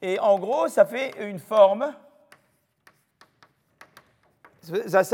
Et 0.00 0.18
en 0.20 0.38
gros, 0.38 0.68
ça 0.68 0.86
fait 0.86 1.14
une 1.20 1.38
forme. 1.38 1.92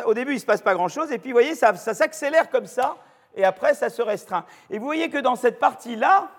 au 0.05 0.15
début, 0.15 0.33
il 0.33 0.35
ne 0.35 0.41
se 0.41 0.47
passe 0.47 0.63
pas 0.63 0.75
grand-chose, 0.75 1.11
et 1.11 1.19
puis, 1.19 1.31
vous 1.31 1.37
voyez, 1.37 1.55
ça 1.55 1.75
s'accélère 1.75 2.51
comme 2.51 2.67
ça 2.67 2.97
et 3.35 3.45
après 3.45 3.75
ça 3.75 3.91
se 3.91 4.03
restreint. 4.03 4.45
Et 4.71 4.79
vous 4.79 4.85
voyez 4.85 5.11
que 5.11 5.19
dans 5.19 5.37
cette 5.37 5.59
partie-là, 5.59 6.31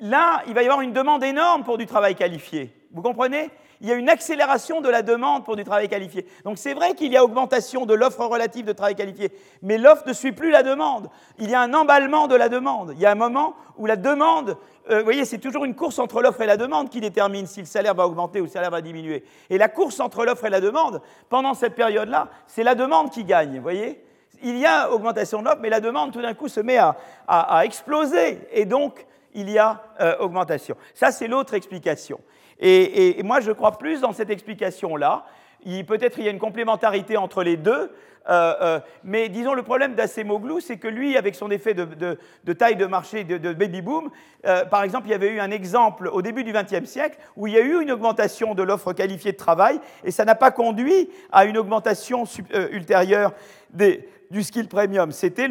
là, 0.00 0.42
il 0.46 0.54
va 0.54 0.62
y 0.62 0.66
avoir 0.66 0.80
une 0.80 0.92
demande 0.92 1.22
énorme 1.22 1.64
pour 1.64 1.78
du 1.78 1.86
travail 1.86 2.14
qualifié. 2.14 2.88
Vous 2.92 3.02
comprenez? 3.02 3.50
Il 3.80 3.88
y 3.88 3.92
a 3.92 3.94
une 3.94 4.08
accélération 4.08 4.80
de 4.80 4.88
la 4.88 5.02
demande 5.02 5.44
pour 5.44 5.56
du 5.56 5.64
travail 5.64 5.88
qualifié. 5.88 6.26
Donc 6.44 6.58
c'est 6.58 6.74
vrai 6.74 6.94
qu'il 6.94 7.12
y 7.12 7.16
a 7.16 7.24
augmentation 7.24 7.86
de 7.86 7.94
l'offre 7.94 8.24
relative 8.24 8.64
de 8.64 8.72
travail 8.72 8.94
qualifié, 8.94 9.32
mais 9.62 9.78
l'offre 9.78 10.04
ne 10.06 10.12
suit 10.12 10.32
plus 10.32 10.50
la 10.50 10.62
demande. 10.62 11.08
Il 11.38 11.50
y 11.50 11.54
a 11.54 11.60
un 11.60 11.74
emballement 11.74 12.28
de 12.28 12.34
la 12.34 12.48
demande. 12.48 12.92
Il 12.94 13.00
y 13.00 13.06
a 13.06 13.10
un 13.10 13.16
moment 13.16 13.54
où 13.76 13.86
la 13.86 13.96
demande, 13.96 14.56
euh, 14.90 14.98
vous 14.98 15.04
voyez, 15.04 15.24
c'est 15.24 15.38
toujours 15.38 15.64
une 15.64 15.74
course 15.74 15.98
entre 15.98 16.22
l'offre 16.22 16.40
et 16.40 16.46
la 16.46 16.56
demande 16.56 16.90
qui 16.90 17.00
détermine 17.00 17.46
si 17.46 17.60
le 17.60 17.66
salaire 17.66 17.94
va 17.94 18.06
augmenter 18.06 18.40
ou 18.40 18.44
le 18.44 18.50
salaire 18.50 18.70
va 18.70 18.80
diminuer. 18.80 19.24
Et 19.50 19.58
la 19.58 19.68
course 19.68 20.00
entre 20.00 20.24
l'offre 20.24 20.44
et 20.46 20.50
la 20.50 20.60
demande, 20.60 21.02
pendant 21.28 21.54
cette 21.54 21.74
période-là, 21.74 22.28
c'est 22.46 22.64
la 22.64 22.74
demande 22.74 23.10
qui 23.10 23.24
gagne, 23.24 23.56
vous 23.56 23.62
voyez 23.62 24.02
il 24.42 24.58
y 24.58 24.66
a 24.66 24.90
augmentation 24.90 25.40
de 25.40 25.46
l'offre, 25.46 25.60
mais 25.60 25.70
la 25.70 25.80
demande 25.80 26.12
tout 26.12 26.22
d'un 26.22 26.34
coup 26.34 26.48
se 26.48 26.60
met 26.60 26.78
à, 26.78 27.64
exploser, 27.64 28.38
et 28.52 28.64
donc 28.64 29.06
il 29.34 29.50
y 29.50 29.58
a 29.58 29.82
euh, 30.00 30.16
augmentation. 30.18 30.76
Ça, 30.94 31.10
c'est 31.10 31.28
l'autre 31.28 31.54
explication. 31.54 32.20
Et, 32.60 33.22
moi, 33.22 33.40
je 33.40 33.52
crois 33.52 33.78
plus 33.78 34.00
dans 34.00 34.12
cette 34.12 34.30
explication-là. 34.30 35.24
Peut-être 35.86 36.18
il 36.18 36.24
y 36.24 36.28
a 36.28 36.30
une 36.30 36.38
complémentarité 36.38 37.16
entre 37.16 37.42
les 37.42 37.56
deux, 37.56 37.92
euh, 38.28 38.54
euh, 38.60 38.80
mais 39.04 39.28
disons 39.28 39.54
le 39.54 39.62
problème 39.62 39.94
d'Acemoglu, 39.94 40.60
c'est 40.60 40.78
que 40.78 40.88
lui, 40.88 41.16
avec 41.16 41.34
son 41.34 41.50
effet 41.50 41.74
de, 41.74 42.52
taille 42.52 42.76
de 42.76 42.86
marché 42.86 43.24
de, 43.24 43.52
baby 43.52 43.82
boom, 43.82 44.10
par 44.70 44.84
exemple, 44.84 45.08
il 45.08 45.10
y 45.10 45.14
avait 45.14 45.30
eu 45.30 45.40
un 45.40 45.50
exemple 45.50 46.08
au 46.12 46.22
début 46.22 46.44
du 46.44 46.52
XXe 46.52 46.88
siècle 46.88 47.18
où 47.36 47.46
il 47.46 47.54
y 47.54 47.56
a 47.56 47.62
eu 47.62 47.82
une 47.82 47.90
augmentation 47.90 48.54
de 48.54 48.62
l'offre 48.62 48.92
qualifiée 48.92 49.32
de 49.32 49.36
travail 49.36 49.80
et 50.04 50.10
ça 50.10 50.24
n'a 50.24 50.34
pas 50.34 50.50
conduit 50.50 51.10
à 51.32 51.46
une 51.46 51.58
augmentation 51.58 52.24
ultérieure 52.70 53.32
du 53.72 54.42
skill 54.42 54.68
premium. 54.68 55.10
C'était 55.10 55.48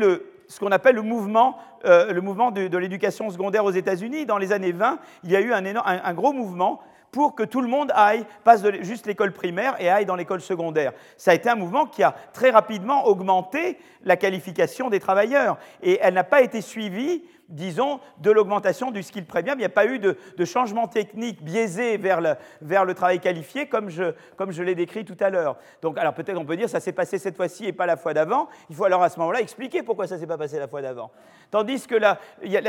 ce 0.48 0.60
qu'on 0.60 0.72
appelle 0.72 0.98
euh, 0.98 2.14
le 2.14 2.22
mouvement 2.22 2.52
de, 2.52 2.78
l'éducation 2.78 3.30
secondaire 3.30 3.66
aux 3.66 3.72
États-Unis. 3.72 4.26
Dans 4.26 4.38
les 4.38 4.52
années 4.52 4.72
20, 4.72 5.00
il 5.24 5.32
y 5.32 5.36
a 5.36 5.42
eu 5.42 5.54
un, 5.54 6.14
gros 6.14 6.34
mouvement 6.34 6.82
pour 7.16 7.34
que 7.34 7.44
tout 7.44 7.62
le 7.62 7.70
monde 7.70 7.94
aille, 7.96 8.26
passe 8.44 8.62
de 8.62 8.74
juste 8.82 9.08
l'école 9.08 9.32
primaire 9.32 9.78
et 9.80 9.90
aille 9.90 10.06
dans 10.06 10.18
l'école 10.18 10.42
secondaire. 10.42 10.92
Ça 11.16 11.32
a 11.32 11.34
été 11.34 11.48
un 11.48 11.56
mouvement 11.56 11.86
qui 11.86 12.04
a 12.04 12.14
très 12.34 12.50
rapidement 12.50 13.08
augmenté 13.08 13.80
la 14.04 14.18
qualification 14.18 14.90
des 14.90 15.00
travailleurs. 15.00 15.58
Et 15.82 15.98
elle 16.02 16.16
n'a 16.16 16.26
pas 16.26 16.42
été 16.42 16.60
suivie 16.60 17.24
disons, 17.50 18.00
de 18.20 18.32
l'augmentation 18.32 18.92
du 18.92 19.04
skill 19.04 19.26
premium. 19.26 19.56
Il 19.58 19.60
n'y 19.60 19.66
a 19.66 19.70
pas 19.70 19.86
eu 19.86 20.00
de, 20.00 20.16
changement 20.46 20.88
technique 20.88 21.44
biaisé 21.44 21.98
vers 21.98 22.22
le, 22.22 22.94
travail 22.94 23.20
qualifié 23.20 23.68
comme 23.68 23.90
je, 23.90 24.64
l'ai 24.64 24.76
décrit 24.76 25.06
tout 25.06 25.18
à 25.20 25.30
l'heure. 25.30 25.58
Donc, 25.82 25.98
alors 25.98 26.14
peut-être 26.14 26.38
on 26.38 26.46
peut 26.46 26.58
dire 26.58 26.70
ça 26.70 26.80
s'est 26.80 26.92
passé 26.92 27.18
cette 27.18 27.36
fois-ci 27.36 27.66
et 27.66 27.74
pas 27.74 27.86
la 27.86 27.98
fois 27.98 28.14
d'avant. 28.14 28.48
Il 28.70 28.76
faut 28.76 28.86
alors 28.86 29.04
à 29.04 29.10
ce 29.10 29.20
moment-là 29.20 29.42
expliquer 29.42 29.84
pourquoi 29.84 30.08
ça 30.08 30.16
ne 30.16 30.20
s'est 30.22 30.28
pas 30.28 30.38
passé 30.38 30.60
la 30.60 30.68
fois 30.68 30.82
d'avant. 30.82 31.12
Tandis 31.52 31.88
que 31.88 31.96
la, 31.96 32.18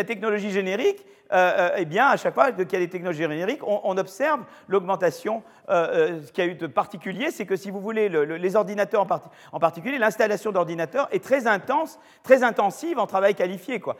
technologie 0.04 0.50
générique, 0.50 1.04
euh, 1.32 1.52
euh, 1.58 1.70
eh 1.78 1.84
bien, 1.84 2.06
à 2.06 2.16
chaque 2.16 2.34
fois 2.34 2.52
qu'il 2.52 2.72
y 2.72 2.76
a 2.76 2.78
des 2.78 2.88
technologies 2.88 3.22
génériques, 3.22 3.66
on, 3.66 3.96
observe 3.96 4.44
l'augmentation. 4.68 5.42
Euh, 5.68 6.20
ce 6.22 6.30
qui 6.30 6.40
a 6.40 6.46
eu 6.46 6.54
de 6.54 6.66
particulier, 6.66 7.30
c'est 7.30 7.46
que 7.46 7.56
si 7.56 7.70
vous 7.70 7.80
voulez, 7.80 8.08
les 8.08 8.56
ordinateurs 8.56 9.06
en, 9.52 9.58
particulier, 9.58 9.98
l'installation 9.98 10.52
d'ordinateurs 10.52 11.08
est 11.10 11.24
très 11.24 11.46
intense, 11.46 11.98
très 12.22 12.44
intensive 12.44 12.98
en 12.98 13.06
travail 13.06 13.34
qualifié. 13.34 13.80
Quoi. 13.80 13.96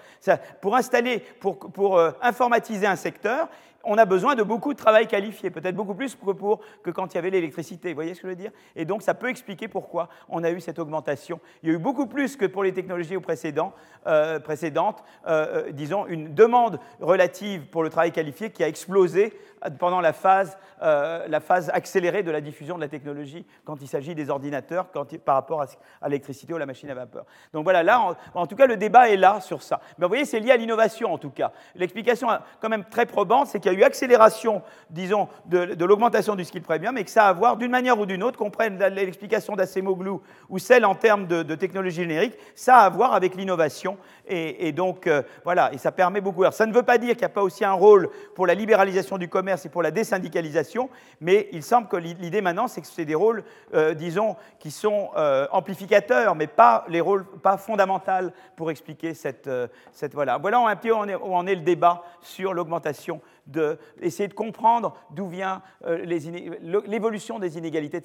Installer, 0.75 1.21
pour, 1.41 1.59
pour 1.59 1.99
euh, 1.99 2.11
informatiser 2.21 2.87
un 2.87 2.97
secteur, 2.97 3.49
on 3.87 3.97
a 3.99 4.05
besoin 4.05 4.35
de 4.35 4.43
beaucoup 4.43 4.73
de 4.73 4.79
travail 4.79 5.07
qualifié, 5.07 5.51
peut-être 5.51 5.77
beaucoup 5.77 5.95
plus 5.95 6.15
que, 6.15 6.31
pour, 6.33 6.61
que 6.83 6.91
quand 6.91 7.13
il 7.13 7.15
y 7.15 7.19
avait 7.19 7.31
l'électricité. 7.31 7.91
Vous 7.91 7.95
voyez 7.95 8.15
ce 8.15 8.21
que 8.21 8.29
je 8.29 8.33
veux 8.33 8.37
dire? 8.37 8.51
Et 8.75 8.85
donc, 8.85 9.03
ça 9.03 9.15
peut 9.15 9.29
expliquer 9.29 9.69
pourquoi 9.69 10.09
on 10.29 10.45
a 10.45 10.51
eu 10.51 10.61
cette 10.61 10.79
augmentation. 10.79 11.41
Il 11.63 11.69
y 11.69 11.73
a 11.73 11.75
eu 11.75 11.79
beaucoup 11.79 12.07
plus 12.07 12.37
que 12.37 12.47
pour 12.47 12.65
les 12.65 12.73
technologies 12.73 13.17
précédentes, 13.19 13.75
euh, 14.07 14.41
précédentes 14.41 15.03
euh, 15.27 15.71
disons, 15.73 16.07
une 16.07 16.35
demande 16.35 16.79
relative 17.01 17.67
pour 17.67 17.83
le 17.83 17.91
travail 17.91 18.13
qualifié 18.13 18.51
qui 18.51 18.63
a 18.63 18.69
explosé 18.69 19.33
pendant 19.79 20.01
la 20.01 20.13
phase, 20.13 20.59
euh, 20.83 21.27
la 21.29 21.41
phase 21.41 21.71
accélérée 21.73 22.23
de 22.23 22.31
la 22.31 22.41
diffusion 22.41 22.77
de 22.77 22.81
la 22.81 22.89
technologie 22.89 23.47
quand 23.65 23.81
il 23.81 23.89
s'agit 23.89 24.15
des 24.15 24.31
ordinateurs 24.31 24.87
quand 24.93 25.17
par 25.19 25.37
rapport 25.37 25.63
à, 25.63 26.09
l'électricité 26.09 26.53
ou 26.53 26.59
la 26.59 26.67
machine 26.67 26.91
à 26.91 26.95
vapeur. 26.95 27.25
Donc 27.53 27.65
voilà, 27.65 27.83
là, 27.83 28.17
en, 28.35 28.47
tout 28.47 28.57
cas, 28.57 28.67
le 28.67 28.77
débat 28.77 29.09
est 29.09 29.17
là 29.17 29.41
sur 29.41 29.63
ça. 29.63 29.81
Mais 29.99 30.05
vous 30.05 30.09
voyez, 30.09 30.25
c'est 30.25 30.41
lié 30.41 30.51
à 30.51 30.57
l'innovation 30.57 31.13
en 31.13 31.19
tout 31.19 31.31
cas. 31.31 31.53
L'explication 31.75 32.29
quand 32.61 32.69
même 32.69 32.85
très 32.85 33.07
probante, 33.07 33.49
c'est 33.49 33.61
qu'il 33.61 33.73
y 33.73 33.75
a 33.75 33.76
accélération, 33.85 34.63
disons, 34.91 35.29
de, 35.47 35.85
l'augmentation 35.85 36.37
du 36.37 36.45
skill 36.45 36.63
premium 36.63 36.97
et 36.99 37.05
que 37.05 37.11
ça 37.11 37.27
a 37.27 37.29
à 37.31 37.33
voir 37.33 37.57
d'une 37.57 37.71
manière 37.71 37.99
ou 37.99 38.07
d'une 38.07 38.23
autre, 38.23 38.39
qu'on 38.39 38.51
prenne 38.51 38.79
l'explication 38.79 39.57
d'Acemoglu 39.57 40.13
ou 40.49 40.59
celle 40.59 40.85
en 40.85 40.95
termes 40.95 41.27
de, 41.27 41.55
technologie 41.55 42.03
générique, 42.03 42.35
ça 42.55 42.79
a 42.79 42.87
à 42.87 42.91
voir 42.91 43.15
avec 43.15 43.35
l'innovation. 43.35 43.97
Et, 44.29 44.73
donc, 44.73 45.07
euh, 45.07 45.23
voilà, 45.45 45.73
et 45.73 45.79
ça 45.79 45.93
permet 45.93 46.21
beaucoup. 46.21 46.43
Alors, 46.43 46.53
ça 46.53 46.67
ne 46.67 46.73
veut 46.73 46.83
pas 46.83 46.99
dire 46.99 47.11
qu'il 47.11 47.21
n'y 47.21 47.27
a 47.27 47.29
pas 47.31 47.43
aussi 47.43 47.65
un 47.65 47.73
rôle 47.73 48.09
pour 48.35 48.47
la 48.47 48.55
libéralisation 48.55 49.19
du 49.19 49.29
commerce 49.29 49.65
et 49.67 49.69
pour 49.69 49.83
la 49.83 49.93
désyndicalisation, 49.93 50.91
mais 51.21 51.49
il 51.53 51.63
semble 51.63 51.89
que 51.89 51.97
l'idée 51.97 52.41
maintenant, 52.41 52.67
c'est 52.69 52.81
que 52.81 52.87
c'est 52.87 53.05
des 53.05 53.15
rôles, 53.15 53.45
euh, 53.75 53.95
disons, 53.95 54.37
qui 54.59 54.71
sont 54.71 55.11
euh, 55.17 55.47
amplificateurs, 55.53 56.35
mais 56.35 56.49
pas 56.49 56.85
les 56.89 57.01
rôles 57.01 57.25
pas 57.43 57.57
fondamentaux 57.57 57.97
pour 58.57 58.71
expliquer 58.71 59.15
cette, 59.15 59.49
voilà. 60.13 60.39
Voilà 60.39 60.59
un 60.59 60.77
peu 60.77 60.93
où 60.93 60.97
en 60.97 61.09
où 61.09 61.35
en 61.35 61.47
est 61.47 61.55
le 61.55 61.63
débat 61.63 62.03
sur 62.21 62.53
l'augmentation 62.55 63.21
d'essayer 63.47 64.29
de, 64.29 64.35
comprendre 64.35 64.95
d'où 65.11 65.29
vient 65.29 65.63
euh, 65.85 66.05
l'évolution 66.05 67.39
des 67.39 67.59
inégalités, 67.59 68.01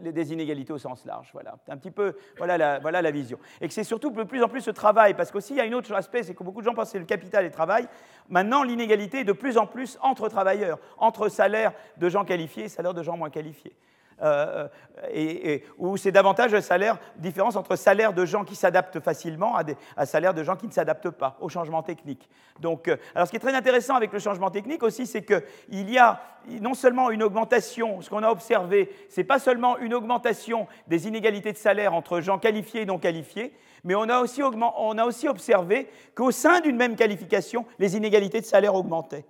des 0.00 0.32
inégalités 0.32 0.72
au 0.72 0.78
sens 0.78 1.04
large. 1.06 1.30
Voilà, 1.32 1.56
un 1.68 1.76
petit 1.76 1.90
peu, 1.90 2.14
voilà 2.36 2.58
la, 2.58 2.78
voilà 2.78 3.02
la 3.02 3.10
vision. 3.10 3.38
Et 3.60 3.68
que 3.68 3.74
c'est 3.74 3.84
surtout 3.84 4.10
de 4.10 4.22
plus 4.22 4.42
en 4.42 4.48
plus 4.48 4.60
ce 4.60 4.70
travail, 4.70 5.14
parce 5.14 5.30
qu'aussi 5.30 5.54
il 5.54 5.56
y 5.56 5.60
a 5.60 5.64
un 5.64 5.72
autre 5.72 5.92
aspect, 5.94 6.22
c'est 6.22 6.34
que 6.34 6.44
beaucoup 6.44 6.60
de 6.60 6.66
gens 6.66 6.74
pensent 6.74 6.86
que 6.86 6.92
c'est 6.92 6.98
le 6.98 7.04
capital 7.04 7.44
et 7.44 7.48
le 7.48 7.54
travail. 7.54 7.88
Maintenant, 8.28 8.62
l'inégalité 8.62 9.20
est 9.20 9.24
de 9.24 9.32
plus 9.32 9.58
en 9.58 9.66
plus 9.66 9.98
entre 10.00 10.28
travailleurs, 10.28 10.78
entre 10.98 11.28
salaires 11.28 11.72
de 11.96 12.08
gens 12.08 12.24
qualifiés 12.24 12.64
et 12.64 12.68
salaires 12.68 12.94
de 12.94 13.02
gens 13.02 13.16
moins 13.16 13.30
qualifiés. 13.30 13.74
Euh, 14.22 14.68
et, 15.12 15.64
où 15.78 15.96
c'est 15.96 16.12
davantage 16.12 16.52
la 16.52 16.62
salaire, 16.62 16.98
différence 17.16 17.56
entre 17.56 17.76
salaire 17.76 18.12
de 18.12 18.24
gens 18.24 18.44
qui 18.44 18.54
s'adaptent 18.54 19.00
facilement 19.00 19.56
à, 19.56 19.64
des, 19.64 19.76
salaire 20.04 20.34
de 20.34 20.42
gens 20.42 20.56
qui 20.56 20.66
ne 20.66 20.72
s'adaptent 20.72 21.10
pas 21.10 21.36
au 21.40 21.48
changement 21.48 21.82
technique. 21.82 22.28
Donc, 22.60 22.88
euh, 22.88 22.96
alors 23.14 23.26
ce 23.26 23.32
qui 23.32 23.36
est 23.36 23.40
très 23.40 23.54
intéressant 23.54 23.94
avec 23.94 24.12
le 24.12 24.18
changement 24.18 24.50
technique 24.50 24.82
aussi, 24.82 25.06
c'est 25.06 25.22
qu'il 25.24 25.90
y 25.90 25.98
a 25.98 26.20
non 26.60 26.74
seulement 26.74 27.10
une 27.10 27.22
augmentation, 27.22 28.00
ce 28.00 28.10
qu'on 28.10 28.22
a 28.22 28.30
observé, 28.30 28.90
c'est 29.08 29.24
pas 29.24 29.38
seulement 29.38 29.78
une 29.78 29.94
augmentation 29.94 30.66
des 30.86 31.08
inégalités 31.08 31.52
de 31.52 31.58
salaire 31.58 31.94
entre 31.94 32.20
gens 32.20 32.38
qualifiés 32.38 32.82
et 32.82 32.86
non 32.86 32.98
qualifiés, 32.98 33.52
mais 33.84 33.94
on 33.94 34.08
a 34.08 34.20
aussi, 34.20 34.42
on 34.42 34.98
a 34.98 35.04
aussi 35.04 35.28
observé 35.28 35.88
qu'au 36.14 36.30
sein 36.30 36.60
d'une 36.60 36.76
même 36.76 36.96
qualification, 36.96 37.66
les 37.78 37.96
inégalités 37.96 38.40
de 38.40 38.46
salaire 38.46 38.74
augmentaient. 38.74 39.24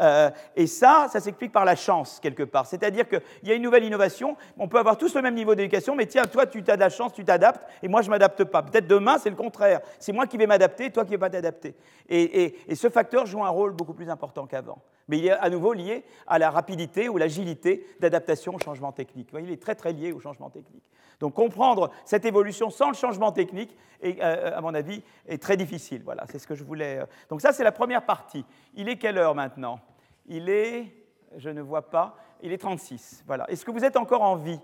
Euh, 0.00 0.30
et 0.56 0.66
ça, 0.66 1.06
ça 1.10 1.20
s'explique 1.20 1.52
par 1.52 1.64
la 1.64 1.76
chance, 1.76 2.20
quelque 2.20 2.42
part. 2.42 2.66
C'est-à-dire 2.66 3.08
qu'il 3.08 3.20
y 3.44 3.50
a 3.50 3.54
une 3.54 3.62
nouvelle 3.62 3.84
innovation, 3.84 4.36
on 4.56 4.68
peut 4.68 4.78
avoir 4.78 4.96
tous 4.96 5.14
le 5.14 5.22
même 5.22 5.34
niveau 5.34 5.54
d'éducation, 5.54 5.94
mais 5.94 6.06
tiens, 6.06 6.24
toi, 6.24 6.46
tu 6.46 6.62
as 6.66 6.76
de 6.76 6.80
la 6.80 6.90
chance, 6.90 7.12
tu 7.12 7.24
t'adaptes, 7.24 7.62
et 7.82 7.88
moi, 7.88 8.02
je 8.02 8.06
ne 8.06 8.10
m'adapte 8.10 8.44
pas. 8.44 8.62
Peut-être 8.62 8.86
demain, 8.86 9.18
c'est 9.18 9.30
le 9.30 9.36
contraire. 9.36 9.80
C'est 9.98 10.12
moi 10.12 10.26
qui 10.26 10.36
vais 10.36 10.46
m'adapter, 10.46 10.90
toi 10.90 11.04
qui 11.04 11.12
ne 11.12 11.16
vas 11.16 11.26
pas 11.26 11.30
t'adapter. 11.30 11.74
Et, 12.08 12.54
ce 12.74 12.88
facteur 12.88 13.26
joue 13.26 13.44
un 13.44 13.48
rôle 13.48 13.72
beaucoup 13.72 13.94
plus 13.94 14.08
important 14.08 14.46
qu'avant. 14.46 14.78
Mais 15.08 15.18
il 15.18 15.26
est 15.26 15.32
à 15.32 15.50
nouveau 15.50 15.72
lié 15.72 16.04
à 16.26 16.38
la 16.38 16.50
rapidité 16.50 17.08
ou 17.08 17.16
l'agilité 17.16 17.86
d'adaptation 18.00 18.54
au 18.54 18.58
changement 18.58 18.92
technique. 18.92 19.30
il 19.40 19.50
est 19.50 19.62
très, 19.62 19.74
très 19.74 19.92
lié 19.92 20.12
au 20.12 20.20
changement 20.20 20.50
technique. 20.50 20.84
Donc 21.20 21.34
comprendre 21.34 21.90
cette 22.04 22.24
évolution 22.24 22.70
sans 22.70 22.88
le 22.88 22.94
changement 22.94 23.32
technique, 23.32 23.76
euh, 24.04 24.56
à 24.56 24.60
mon 24.60 24.74
avis, 24.74 25.02
est 25.26 25.42
très 25.42 25.56
difficile. 25.56 26.02
Voilà, 26.04 26.24
c'est 26.30 26.38
ce 26.38 26.46
que 26.46 26.54
je 26.54 26.62
voulais. 26.62 26.98
Euh. 26.98 27.06
Donc 27.30 27.40
ça, 27.40 27.52
c'est 27.52 27.64
la 27.64 27.72
première 27.72 28.04
partie. 28.04 28.44
Il 28.74 28.88
est 28.88 28.96
quelle 28.96 29.18
heure 29.18 29.34
maintenant? 29.34 29.80
Il 30.26 30.48
est, 30.48 30.94
je 31.36 31.50
ne 31.50 31.60
vois 31.60 31.90
pas, 31.90 32.16
il 32.42 32.52
est 32.52 32.58
36. 32.58 33.24
Voilà. 33.26 33.50
Est-ce 33.50 33.64
que 33.64 33.70
vous 33.70 33.84
êtes 33.84 33.96
encore 33.96 34.22
en 34.22 34.36
vie? 34.36 34.60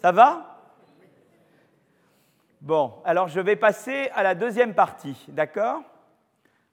Ça 0.00 0.12
va? 0.12 0.54
Bon, 2.60 2.94
alors 3.04 3.28
je 3.28 3.40
vais 3.40 3.56
passer 3.56 4.10
à 4.14 4.22
la 4.22 4.34
deuxième 4.34 4.74
partie, 4.74 5.26
d'accord? 5.28 5.82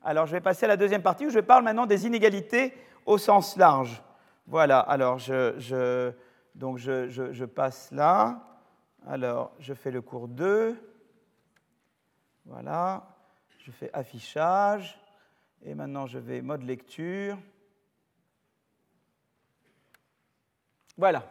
Alors 0.05 0.25
je 0.25 0.31
vais 0.31 0.41
passer 0.41 0.65
à 0.65 0.69
la 0.69 0.77
deuxième 0.77 1.01
partie 1.01 1.25
où 1.25 1.29
je 1.29 1.39
parle 1.39 1.65
maintenant 1.65 1.85
des 1.85 2.05
inégalités 2.05 2.73
au 3.05 3.17
sens 3.17 3.57
large. 3.57 4.01
Voilà, 4.47 4.79
alors 4.79 5.19
je 5.19 6.13
donc 6.55 6.77
je, 6.77 7.45
passe 7.45 7.91
là. 7.91 8.41
Alors, 9.07 9.51
je 9.59 9.73
fais 9.73 9.91
le 9.91 10.01
cours 10.01 10.29
2. 10.29 10.75
Voilà. 12.45 13.03
Je 13.59 13.71
fais 13.71 13.89
affichage. 13.93 14.97
Et 15.63 15.75
maintenant, 15.75 16.07
je 16.07 16.17
vais 16.17 16.41
mode 16.41 16.63
lecture. 16.63 17.37
Voilà. 20.97 21.23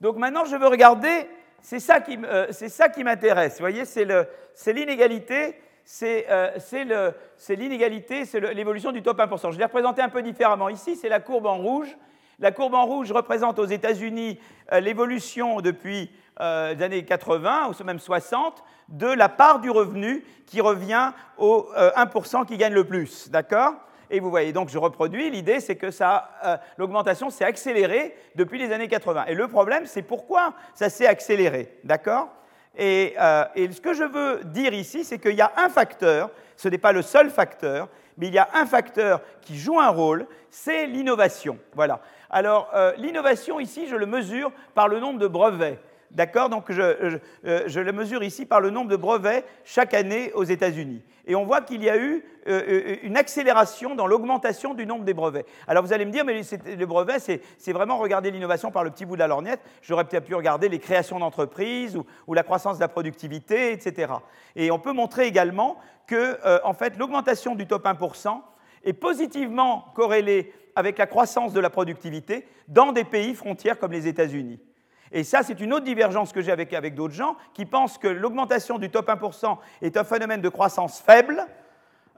Donc 0.00 0.16
maintenant, 0.16 0.44
je 0.44 0.54
veux 0.54 0.68
regarder, 0.68 1.28
c'est 1.62 1.80
ça 1.80 2.00
qui, 2.00 2.18
euh, 2.22 2.52
qui 2.94 3.04
m'intéresse. 3.04 3.54
Vous 3.54 3.60
voyez, 3.60 3.84
c'est 3.86 4.72
l'inégalité, 4.72 5.58
euh, 6.02 6.50
c'est 6.58 7.56
l'inégalité, 7.56 8.24
c'est 8.24 8.40
l'évolution 8.54 8.92
du 8.92 9.02
top 9.02 9.18
1%. 9.18 9.52
Je 9.52 9.58
l'ai 9.58 9.64
représenté 9.64 10.02
un 10.02 10.08
peu 10.08 10.22
différemment. 10.22 10.68
Ici, 10.68 10.96
c'est 10.96 11.08
la 11.08 11.20
courbe 11.20 11.46
en 11.46 11.58
rouge. 11.58 11.96
La 12.40 12.52
courbe 12.52 12.74
en 12.74 12.86
rouge 12.86 13.10
représente 13.10 13.58
aux 13.58 13.64
États-Unis 13.64 14.38
euh, 14.72 14.78
l'évolution 14.78 15.60
depuis 15.60 16.08
euh, 16.40 16.72
les 16.74 16.82
années 16.84 17.04
80 17.04 17.70
ou 17.70 17.84
même 17.84 17.98
60 17.98 18.62
de 18.88 19.08
la 19.08 19.28
part 19.28 19.58
du 19.58 19.70
revenu 19.70 20.24
qui 20.46 20.60
revient 20.60 21.10
au 21.36 21.68
1% 21.76 22.42
euh, 22.42 22.44
qui 22.44 22.56
gagne 22.56 22.74
le 22.74 22.84
plus. 22.84 23.28
D'accord? 23.30 23.74
Et 24.08 24.20
vous 24.20 24.30
voyez, 24.30 24.52
donc 24.52 24.68
je 24.68 24.78
reproduis, 24.78 25.30
l'idée 25.30 25.58
c'est 25.58 25.76
que 25.76 25.88
l'augmentation 26.78 27.28
s'est 27.28 27.44
accélérée 27.44 28.16
depuis 28.36 28.58
les 28.58 28.72
années 28.72 28.88
80. 28.88 29.26
Et 29.26 29.34
le 29.34 29.48
problème, 29.48 29.84
c'est 29.84 30.02
pourquoi 30.02 30.54
ça 30.74 30.88
s'est 30.88 31.06
accéléré. 31.06 31.76
D'accord? 31.82 32.28
Et, 32.76 33.14
et, 33.54 33.72
ce 33.72 33.80
que 33.80 33.92
je 33.92 34.04
veux 34.04 34.44
dire 34.44 34.72
ici, 34.74 35.04
c'est 35.04 35.18
qu'il 35.18 35.34
y 35.34 35.40
a 35.40 35.52
un 35.56 35.68
facteur, 35.68 36.30
ce 36.56 36.68
n'est 36.68 36.78
pas 36.78 36.92
le 36.92 37.02
seul 37.02 37.30
facteur, 37.30 37.88
mais 38.18 38.26
il 38.26 38.34
y 38.34 38.38
a 38.38 38.48
un 38.54 38.66
facteur 38.66 39.20
qui 39.40 39.56
joue 39.56 39.80
un 39.80 39.88
rôle, 39.88 40.26
c'est 40.50 40.86
l'innovation. 40.86 41.58
Voilà. 41.74 42.00
Alors, 42.30 42.70
euh, 42.74 42.92
l'innovation 42.98 43.60
ici, 43.60 43.86
je 43.88 43.96
le 43.96 44.06
mesure 44.06 44.52
par 44.74 44.88
le 44.88 45.00
nombre 45.00 45.18
de 45.18 45.26
brevets. 45.26 45.78
D'accord 46.10 46.48
Donc, 46.48 46.72
je, 46.72 47.18
je, 47.44 47.80
le 47.80 47.92
mesure 47.92 48.22
ici 48.22 48.46
par 48.46 48.60
le 48.60 48.70
nombre 48.70 48.90
de 48.90 48.96
brevets 48.96 49.44
chaque 49.64 49.92
année 49.92 50.32
aux 50.32 50.44
États-Unis. 50.44 51.02
Et 51.26 51.34
on 51.34 51.44
voit 51.44 51.60
qu'il 51.60 51.82
y 51.82 51.90
a 51.90 51.98
eu 51.98 52.24
euh, 52.48 52.62
euh, 52.66 52.96
une 53.02 53.18
accélération 53.18 53.94
dans 53.94 54.06
l'augmentation 54.06 54.72
du 54.72 54.86
nombre 54.86 55.04
des 55.04 55.12
brevets. 55.12 55.44
Alors, 55.66 55.84
vous 55.84 55.92
allez 55.92 56.06
me 56.06 56.10
dire, 56.10 56.24
mais 56.24 56.40
le 56.42 56.86
brevet, 56.86 57.18
c'est 57.18 57.72
vraiment 57.72 57.98
regarder 57.98 58.30
l'innovation 58.30 58.70
par 58.70 58.84
le 58.84 58.90
petit 58.90 59.04
bout 59.04 59.14
de 59.14 59.20
la 59.20 59.26
lorgnette. 59.26 59.60
J'aurais 59.82 60.04
peut-être 60.04 60.24
pu 60.24 60.34
regarder 60.34 60.70
les 60.70 60.78
créations 60.78 61.18
d'entreprises 61.18 61.96
ou, 61.96 62.06
ou, 62.26 62.32
la 62.32 62.42
croissance 62.42 62.78
de 62.78 62.80
la 62.80 62.88
productivité, 62.88 63.72
etc. 63.72 64.14
Et 64.56 64.70
on 64.70 64.78
peut 64.78 64.92
montrer 64.92 65.26
également 65.26 65.76
que, 66.06 66.38
en 66.64 66.72
fait, 66.72 66.96
l'augmentation 66.96 67.54
du 67.54 67.66
top 67.66 67.84
1% 67.84 68.40
est 68.84 68.94
positivement 68.94 69.92
corrélée 69.94 70.54
avec 70.74 70.96
la 70.96 71.06
croissance 71.06 71.52
de 71.52 71.60
la 71.60 71.68
productivité 71.68 72.46
dans 72.68 72.92
des 72.92 73.04
pays 73.04 73.34
frontières 73.34 73.78
comme 73.78 73.92
les 73.92 74.06
États-Unis. 74.06 74.60
Et 75.12 75.24
ça, 75.24 75.42
c'est 75.42 75.60
une 75.60 75.72
autre 75.72 75.84
divergence 75.84 76.32
que 76.32 76.40
j'ai 76.40 76.52
avec, 76.52 76.72
avec 76.72 76.94
d'autres 76.94 77.14
gens 77.14 77.36
qui 77.54 77.64
pensent 77.64 77.98
que 77.98 78.08
l'augmentation 78.08 78.78
du 78.78 78.90
top 78.90 79.08
1% 79.08 79.56
est 79.82 79.96
un 79.96 80.04
phénomène 80.04 80.40
de 80.40 80.48
croissance 80.48 81.00
faible. 81.00 81.44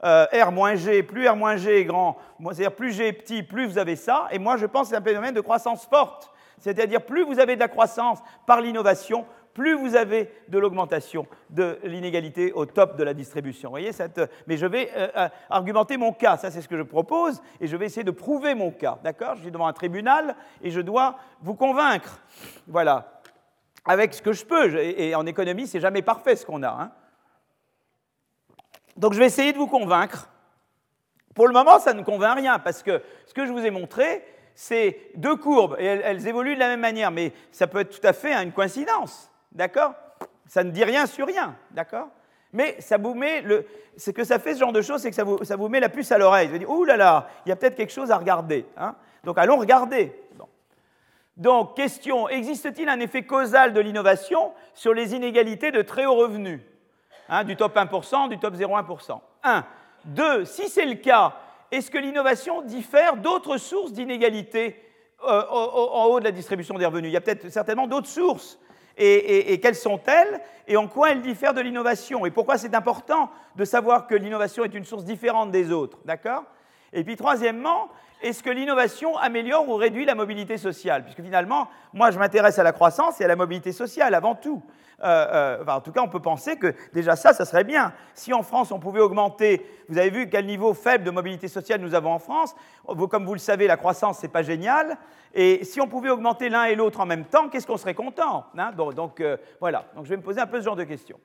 Euh, 0.03 0.25
R-G, 0.33 1.03
plus 1.03 1.29
R-G 1.29 1.81
est 1.81 1.85
grand, 1.85 2.17
c'est-à-dire 2.43 2.73
plus 2.73 2.91
G 2.91 3.07
est 3.07 3.13
petit, 3.13 3.43
plus 3.43 3.67
vous 3.67 3.77
avez 3.77 3.95
ça. 3.95 4.27
Et 4.31 4.39
moi, 4.39 4.57
je 4.57 4.65
pense 4.65 4.87
que 4.87 4.95
c'est 4.95 5.01
un 5.01 5.03
phénomène 5.03 5.33
de 5.33 5.41
croissance 5.41 5.85
forte. 5.85 6.31
C'est-à-dire 6.57 7.01
plus 7.05 7.23
vous 7.23 7.39
avez 7.39 7.55
de 7.55 7.59
la 7.59 7.67
croissance 7.67 8.19
par 8.45 8.61
l'innovation, 8.61 9.25
plus 9.53 9.73
vous 9.73 9.95
avez 9.95 10.31
de 10.47 10.59
l'augmentation 10.59 11.27
de 11.49 11.79
l'inégalité 11.83 12.51
au 12.53 12.65
top 12.65 12.97
de 12.97 13.03
la 13.03 13.13
distribution. 13.13 13.73
cette... 13.91 14.21
Mais 14.47 14.57
je 14.57 14.65
vais 14.65 14.89
euh, 14.95 15.07
euh, 15.15 15.29
argumenter 15.49 15.97
mon 15.97 16.13
cas, 16.13 16.37
ça 16.37 16.51
c'est 16.51 16.61
ce 16.61 16.67
que 16.67 16.77
je 16.77 16.83
propose, 16.83 17.41
et 17.59 17.67
je 17.67 17.75
vais 17.75 17.85
essayer 17.85 18.03
de 18.03 18.11
prouver 18.11 18.55
mon 18.55 18.71
cas. 18.71 18.99
D'accord? 19.03 19.35
Je 19.35 19.41
suis 19.41 19.51
devant 19.51 19.67
un 19.67 19.73
tribunal 19.73 20.35
et 20.61 20.71
je 20.71 20.81
dois 20.81 21.17
vous 21.41 21.55
convaincre. 21.55 22.19
Voilà. 22.67 23.21
Avec 23.85 24.13
ce 24.13 24.21
que 24.21 24.33
je 24.33 24.45
peux. 24.45 24.77
Et 24.77 25.15
en 25.15 25.25
économie, 25.25 25.67
c'est 25.67 25.79
jamais 25.79 26.01
parfait 26.01 26.35
ce 26.35 26.45
qu'on 26.45 26.61
a. 26.63 26.69
Hein. 26.69 26.91
Donc 28.97 29.13
je 29.13 29.19
vais 29.19 29.25
essayer 29.25 29.53
de 29.53 29.57
vous 29.57 29.67
convaincre. 29.67 30.29
Pour 31.33 31.47
le 31.47 31.53
moment, 31.53 31.79
ça 31.79 31.93
ne 31.93 32.03
convainc 32.03 32.37
rien, 32.37 32.59
parce 32.59 32.83
que 32.83 33.01
ce 33.25 33.33
que 33.33 33.45
je 33.45 33.51
vous 33.51 33.65
ai 33.65 33.71
montré, 33.71 34.23
c'est 34.53 35.11
deux 35.15 35.35
courbes, 35.37 35.75
et 35.79 35.85
elles, 35.85 36.27
évoluent 36.27 36.55
de 36.55 36.59
la 36.59 36.67
même 36.67 36.81
manière, 36.81 37.11
mais 37.11 37.31
ça 37.51 37.67
peut 37.67 37.79
être 37.79 37.99
tout 37.99 38.05
à 38.05 38.13
fait 38.13 38.33
une 38.33 38.51
coïncidence. 38.51 39.30
D'accord? 39.51 39.93
Ça 40.47 40.63
ne 40.63 40.71
dit 40.71 40.83
rien 40.83 41.05
sur 41.05 41.27
rien, 41.27 41.55
d'accord? 41.71 42.07
Mais 42.53 42.75
ça 42.79 42.97
vous 42.97 43.13
met 43.13 43.41
le. 43.41 43.65
Ce 43.97 44.11
que 44.11 44.23
ça 44.23 44.39
fait, 44.39 44.53
ce 44.53 44.59
genre 44.59 44.73
de 44.73 44.81
choses, 44.81 45.01
c'est 45.01 45.09
que 45.09 45.15
ça 45.15 45.55
vous, 45.55 45.67
met 45.67 45.79
la 45.79 45.89
puce 45.89 46.11
à 46.11 46.17
l'oreille. 46.17 46.47
Vous 46.47 46.57
dites, 46.57 46.67
ouh 46.67 46.85
là 46.85 46.97
là, 46.97 47.29
il 47.45 47.49
y 47.49 47.51
a 47.51 47.55
peut-être 47.55 47.75
quelque 47.75 47.91
chose 47.91 48.11
à 48.11 48.17
regarder. 48.17 48.65
Hein 48.77 48.95
Donc 49.23 49.37
allons 49.37 49.57
regarder. 49.57 50.13
Donc, 51.37 51.75
question, 51.75 52.27
existe-t-il 52.29 52.89
un 52.89 52.99
effet 52.99 53.23
causal 53.23 53.73
de 53.73 53.79
l'innovation 53.79 54.51
sur 54.73 54.93
les 54.93 55.15
inégalités 55.15 55.71
de 55.71 55.81
très 55.81 56.05
haut 56.05 56.15
revenu 56.15 56.61
hein, 57.29 57.43
Du 57.43 57.55
top 57.55 57.75
1%, 57.75 58.29
du 58.29 58.37
top 58.37 58.53
0,1% 58.53 59.19
1. 59.43 59.65
2. 60.05 60.45
Si 60.45 60.67
c'est 60.69 60.85
le 60.85 60.95
cas, 60.95 61.33
est-ce 61.71 61.89
que 61.89 61.97
l'innovation 61.97 62.61
diffère 62.61 63.15
d'autres 63.15 63.57
sources 63.57 63.93
d'inégalités 63.93 64.83
euh, 65.23 65.43
en 65.49 66.05
haut 66.05 66.19
de 66.19 66.25
la 66.25 66.31
distribution 66.31 66.77
des 66.77 66.85
revenus? 66.85 67.09
Il 67.09 67.13
y 67.13 67.17
a 67.17 67.21
peut-être 67.21 67.49
certainement 67.49 67.87
d'autres 67.87 68.07
sources 68.07 68.59
et, 68.97 69.59
quelles 69.59 69.75
sont-elles 69.75 70.41
et 70.67 70.77
en 70.77 70.87
quoi 70.87 71.11
elles 71.11 71.21
diffèrent 71.21 71.53
de 71.53 71.61
l'innovation 71.61 72.25
et 72.25 72.31
pourquoi 72.31 72.57
c'est 72.57 72.75
important 72.75 73.29
de 73.55 73.65
savoir 73.65 74.07
que 74.07 74.15
l'innovation 74.15 74.63
est 74.63 74.73
une 74.73 74.85
source 74.85 75.03
différente 75.03 75.51
des 75.51 75.71
autres, 75.71 75.99
d'accord? 76.05 76.43
Et 76.93 77.03
puis 77.03 77.15
troisièmement, 77.15 77.89
est-ce 78.21 78.43
que 78.43 78.49
l'innovation 78.49 79.17
améliore 79.17 79.67
ou 79.67 79.75
réduit 79.75 80.05
la 80.05 80.15
mobilité 80.15 80.57
sociale 80.57 81.03
Puisque 81.03 81.21
finalement, 81.21 81.67
moi 81.93 82.11
je 82.11 82.19
m'intéresse 82.19 82.59
à 82.59 82.63
la 82.63 82.71
croissance 82.71 83.19
et 83.19 83.25
à 83.25 83.27
la 83.27 83.35
mobilité 83.35 83.71
sociale 83.71 84.13
avant 84.13 84.35
tout. 84.35 84.61
Euh, 85.03 85.57
euh, 85.61 85.65
en 85.67 85.81
tout 85.81 85.91
cas, 85.91 86.01
on 86.01 86.07
peut 86.07 86.19
penser 86.19 86.57
que 86.57 86.75
déjà 86.93 87.15
ça, 87.15 87.33
ça 87.33 87.45
serait 87.45 87.63
bien. 87.63 87.93
Si 88.13 88.33
en 88.33 88.43
France, 88.43 88.71
on 88.71 88.79
pouvait 88.79 88.99
augmenter, 88.99 89.65
vous 89.89 89.97
avez 89.97 90.09
vu 90.09 90.29
quel 90.29 90.45
niveau 90.45 90.73
faible 90.73 91.03
de 91.03 91.11
mobilité 91.11 91.47
sociale 91.47 91.81
nous 91.81 91.95
avons 91.95 92.11
en 92.11 92.19
France. 92.19 92.55
Comme 93.09 93.25
vous 93.25 93.33
le 93.33 93.39
savez, 93.39 93.67
la 93.67 93.77
croissance, 93.77 94.19
c'est 94.19 94.31
pas 94.31 94.43
génial. 94.43 94.97
Et 95.33 95.63
si 95.63 95.81
on 95.81 95.87
pouvait 95.87 96.09
augmenter 96.09 96.49
l'un 96.49 96.65
et 96.65 96.75
l'autre 96.75 96.99
en 96.99 97.05
même 97.05 97.25
temps, 97.25 97.49
qu'est-ce 97.49 97.65
qu'on 97.65 97.77
serait 97.77 97.95
content 97.95 98.45
hein? 98.57 98.71
Donc 98.95 99.21
euh, 99.21 99.37
voilà, 99.59 99.85
donc 99.95 100.05
je 100.05 100.09
vais 100.11 100.17
me 100.17 100.21
poser 100.21 100.41
un 100.41 100.47
peu 100.47 100.59
ce 100.59 100.65
genre 100.65 100.75
de 100.75 100.83
questions. 100.83 101.19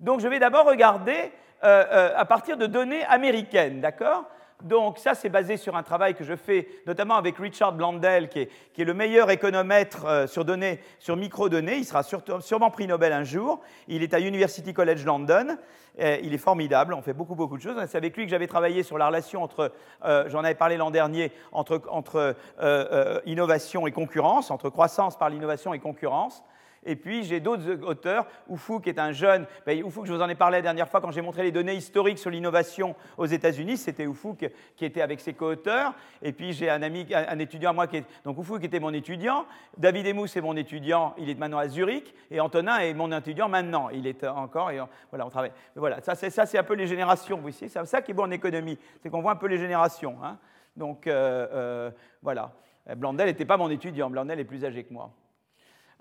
Donc 0.00 0.20
je 0.20 0.28
vais 0.28 0.38
d'abord 0.38 0.66
regarder 0.66 1.32
à 1.62 2.26
partir 2.26 2.58
de 2.58 2.66
données 2.66 3.06
américaines, 3.06 3.80
d'accord? 3.80 4.24
Donc 4.62 4.98
ça, 4.98 5.14
c'est 5.14 5.28
basé 5.28 5.56
sur 5.56 5.76
un 5.76 5.82
travail 5.82 6.14
que 6.14 6.24
je 6.24 6.34
fais 6.36 6.68
notamment 6.86 7.16
avec 7.16 7.36
Richard 7.36 7.72
Blandel, 7.72 8.28
qui 8.28 8.40
est, 8.40 8.84
le 8.84 8.94
meilleur 8.94 9.30
économètre 9.30 10.06
euh, 10.06 10.26
sur, 10.26 10.44
données, 10.44 10.80
sur 10.98 11.16
microdonnées. 11.16 11.76
Il 11.76 11.84
sera 11.84 12.02
sûrement 12.02 12.70
prix 12.70 12.86
Nobel 12.86 13.12
un 13.12 13.24
jour. 13.24 13.60
Il 13.88 14.02
est 14.02 14.14
à 14.14 14.20
University 14.20 14.72
College 14.72 15.04
London. 15.04 15.58
il 15.98 16.32
est 16.32 16.38
formidable. 16.38 16.94
On 16.94 17.02
fait 17.02 17.12
beaucoup, 17.12 17.34
beaucoup 17.34 17.56
de 17.56 17.62
choses. 17.62 17.76
C'est 17.88 17.98
avec 17.98 18.16
lui 18.16 18.24
que 18.24 18.30
j'avais 18.30 18.46
travaillé 18.46 18.82
sur 18.82 18.96
la 18.96 19.08
relation 19.08 19.42
entre, 19.42 19.72
euh, 20.04 20.28
j'en 20.28 20.44
avais 20.44 20.54
parlé 20.54 20.76
l'an 20.76 20.90
dernier, 20.90 21.32
entre, 21.52 22.36
euh, 22.60 23.20
innovation 23.26 23.86
et 23.86 23.92
concurrence, 23.92 24.50
entre 24.50 24.70
croissance 24.70 25.18
par 25.18 25.28
l'innovation 25.30 25.74
et 25.74 25.78
concurrence. 25.78 26.42
Et 26.84 26.96
puis 26.96 27.24
j'ai 27.24 27.40
d'autres 27.40 27.82
auteurs. 27.82 28.26
Oufou, 28.48 28.80
qui 28.80 28.88
est 28.88 28.98
un 28.98 29.12
jeune. 29.12 29.46
Ben, 29.66 29.82
Oufou, 29.82 30.04
je 30.04 30.12
vous 30.12 30.22
en 30.22 30.28
ai 30.28 30.34
parlé 30.34 30.58
la 30.58 30.62
dernière 30.62 30.88
fois 30.88 31.00
quand 31.00 31.10
j'ai 31.10 31.22
montré 31.22 31.42
les 31.42 31.52
données 31.52 31.74
historiques 31.74 32.18
sur 32.18 32.30
l'innovation 32.30 32.94
aux 33.16 33.26
États-Unis. 33.26 33.76
C'était 33.76 34.06
Oufou 34.06 34.34
qui 34.34 34.84
était 34.84 35.02
avec 35.02 35.20
ses 35.20 35.34
co-auteurs. 35.34 35.94
Et 36.22 36.32
puis 36.32 36.52
j'ai 36.52 36.70
un 36.70 36.82
ami, 36.82 37.06
un 37.14 37.38
étudiant 37.38 37.70
à 37.70 37.72
moi 37.72 37.86
qui 37.86 37.98
est. 37.98 38.04
Donc 38.24 38.38
Oufou 38.38 38.58
qui 38.58 38.66
était 38.66 38.80
mon 38.80 38.92
étudiant. 38.92 39.46
David 39.76 40.06
Emous 40.06 40.26
est 40.36 40.40
mon 40.40 40.56
étudiant. 40.56 41.14
Il 41.18 41.30
est 41.30 41.38
maintenant 41.38 41.58
à 41.58 41.68
Zurich. 41.68 42.14
Et 42.30 42.40
Antonin 42.40 42.78
est 42.78 42.94
mon 42.94 43.10
étudiant 43.16 43.48
maintenant. 43.48 43.88
Il 43.90 44.06
est 44.06 44.24
encore. 44.24 44.70
Et 44.70 44.80
voilà, 45.10 45.26
on 45.26 45.30
travaille. 45.30 45.52
voilà, 45.76 46.00
ça 46.00 46.14
c'est 46.14 46.58
un 46.58 46.62
peu 46.62 46.74
les 46.74 46.86
générations. 46.86 47.36
Vous 47.36 47.42
voyez, 47.42 47.68
c'est 47.68 47.84
ça 47.86 48.02
qui 48.02 48.10
est 48.10 48.14
bon 48.14 48.24
en 48.24 48.30
économie. 48.30 48.78
C'est 49.02 49.10
qu'on 49.10 49.22
voit 49.22 49.32
un 49.32 49.36
peu 49.36 49.46
les 49.46 49.58
générations. 49.58 50.16
Hein. 50.22 50.38
Donc 50.76 51.06
euh, 51.06 51.46
euh, 51.52 51.90
voilà. 52.22 52.52
Blandel 52.96 53.28
n'était 53.28 53.46
pas 53.46 53.56
mon 53.56 53.70
étudiant. 53.70 54.10
Blandel 54.10 54.40
est 54.40 54.44
plus 54.44 54.64
âgé 54.64 54.84
que 54.84 54.92
moi. 54.92 55.10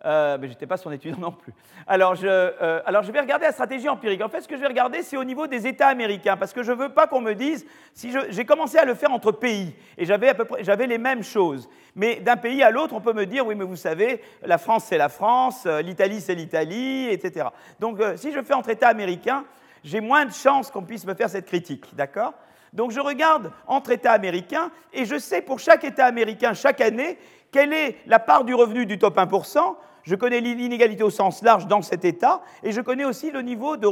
Euh, 0.06 0.38
mais 0.40 0.48
je 0.48 0.54
n'étais 0.54 0.68
pas 0.68 0.76
son 0.76 0.92
étudiant 0.92 1.18
non 1.20 1.32
plus. 1.32 1.54
Alors 1.88 2.16
je, 2.16 2.28
euh, 2.28 2.82
alors 2.86 3.04
je 3.04 3.12
vais 3.12 3.22
regarder 3.22 3.46
la 3.46 3.52
stratégie 3.52 3.88
empirique. 3.88 4.22
En 4.22 4.28
fait, 4.28 4.42
ce 4.42 4.48
que 4.48 4.56
je 4.56 4.62
vais 4.62 4.68
regarder, 4.68 5.02
c'est 5.02 5.16
au 5.16 5.24
niveau 5.24 5.48
des 5.48 5.66
États 5.66 5.88
américains, 5.88 6.36
parce 6.36 6.52
que 6.52 6.62
je 6.62 6.72
ne 6.72 6.78
veux 6.78 6.90
pas 6.90 7.08
qu'on 7.08 7.22
me 7.22 7.34
dise, 7.34 7.66
si 7.94 8.14
j'ai 8.30 8.46
commencé 8.46 8.78
à 8.78 8.86
le 8.86 8.96
faire 8.96 9.12
entre 9.12 9.32
pays, 9.32 9.74
et 9.98 10.06
j'avais 10.06 10.88
les 10.88 10.98
mêmes 10.98 11.24
choses. 11.24 11.70
Mais 11.96 12.18
d'un 12.18 12.38
pays 12.38 12.64
à 12.64 12.72
l'autre, 12.72 12.94
on 12.94 13.02
peut 13.02 13.14
me 13.14 13.26
dire, 13.26 13.46
oui, 13.46 13.56
mais 13.56 13.64
vous 13.64 13.78
savez, 13.78 14.22
la 14.44 14.58
France, 14.58 14.86
c'est 14.86 14.98
la 14.98 15.10
France, 15.10 15.64
euh, 15.66 15.82
l'Italie, 15.82 16.20
c'est 16.20 16.36
l'Italie, 16.36 17.08
etc. 17.10 17.48
Donc 17.80 18.00
si 18.18 18.34
je 18.34 18.42
fais 18.42 18.54
entre 18.54 18.70
États 18.70 18.90
américains, 18.90 19.46
j'ai 19.86 20.02
moins 20.02 20.26
de 20.26 20.34
chances 20.34 20.70
qu'on 20.70 20.84
puisse 20.84 21.06
me 21.06 21.14
faire 21.14 21.30
cette 21.30 21.46
critique, 21.46 21.96
d'accord? 21.96 22.34
Donc 22.74 22.92
je 22.92 23.00
regarde 23.00 23.52
entre 23.68 23.92
États 23.92 24.14
américains 24.14 24.72
et 24.92 25.06
je 25.06 25.18
sais 25.18 25.42
pour 25.42 25.60
chaque 25.60 25.84
État 25.84 26.06
américain 26.06 26.54
chaque 26.54 26.82
année 26.82 27.20
quelle 27.54 27.72
est 27.72 27.96
la 28.08 28.20
part 28.20 28.44
du 28.44 28.54
revenu 28.54 28.86
du 28.86 29.00
top 29.00 29.16
1%, 29.18 29.76
je 30.02 30.16
connais 30.16 30.42
l'inégalité 30.42 31.04
au 31.04 31.10
sens 31.10 31.42
large 31.44 31.68
dans 31.68 31.82
cet 31.82 32.04
état, 32.04 32.42
et 32.62 32.74
je 32.74 32.82
connais 32.82 33.06
aussi 33.06 33.32
le 33.32 33.42
niveau 33.42 33.78
de, 33.78 33.88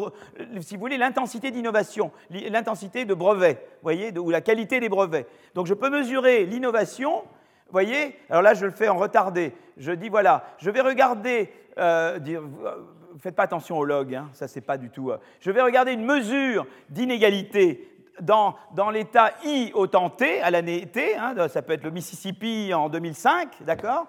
si 0.60 0.76
vous 0.76 0.82
voulez, 0.82 0.98
l'intensité 0.98 1.52
d'innovation, 1.52 2.12
l'intensité 2.30 3.06
de 3.06 3.14
brevets, 3.14 3.66
voyez, 3.82 4.18
ou 4.18 4.30
la 4.30 4.42
qualité 4.42 4.82
des 4.82 4.90
brevets. 4.90 5.28
Donc 5.56 5.68
je 5.68 5.74
peux 5.74 5.90
mesurer 5.90 6.46
l'innovation, 6.46 7.24
voyez, 7.72 8.18
alors 8.30 8.42
là 8.42 8.54
je 8.54 8.66
le 8.66 8.72
fais 8.72 8.90
en 8.90 8.98
retardé. 8.98 9.54
Je 9.78 9.92
dis 9.94 10.10
voilà, 10.10 10.44
je 10.58 10.70
vais 10.70 10.82
regarder, 10.82 11.54
euh, 11.78 12.20
dire, 12.20 12.42
euh, 12.66 12.76
faites 13.20 13.36
pas 13.36 13.44
attention 13.44 13.78
au 13.78 13.86
log, 13.86 14.14
hein, 14.14 14.30
ça 14.34 14.48
c'est 14.48 14.62
pas 14.62 14.78
du 14.78 14.90
tout. 14.90 15.12
Euh, 15.12 15.18
je 15.40 15.52
vais 15.52 15.62
regarder 15.62 15.94
une 15.94 16.06
mesure 16.06 16.66
d'inégalité 16.90 17.91
dans, 18.20 18.56
l'état 18.92 19.32
I 19.44 19.72
au 19.74 19.88
T, 19.88 20.42
à 20.42 20.52
l'année 20.52 20.86
T, 20.88 21.16
hein, 21.16 21.36
ça 21.48 21.62
peut 21.62 21.74
être 21.74 21.84
le 21.84 21.92
Mississippi 21.92 22.74
en 22.74 22.90
2005, 22.90 23.50
d'accord? 23.62 24.08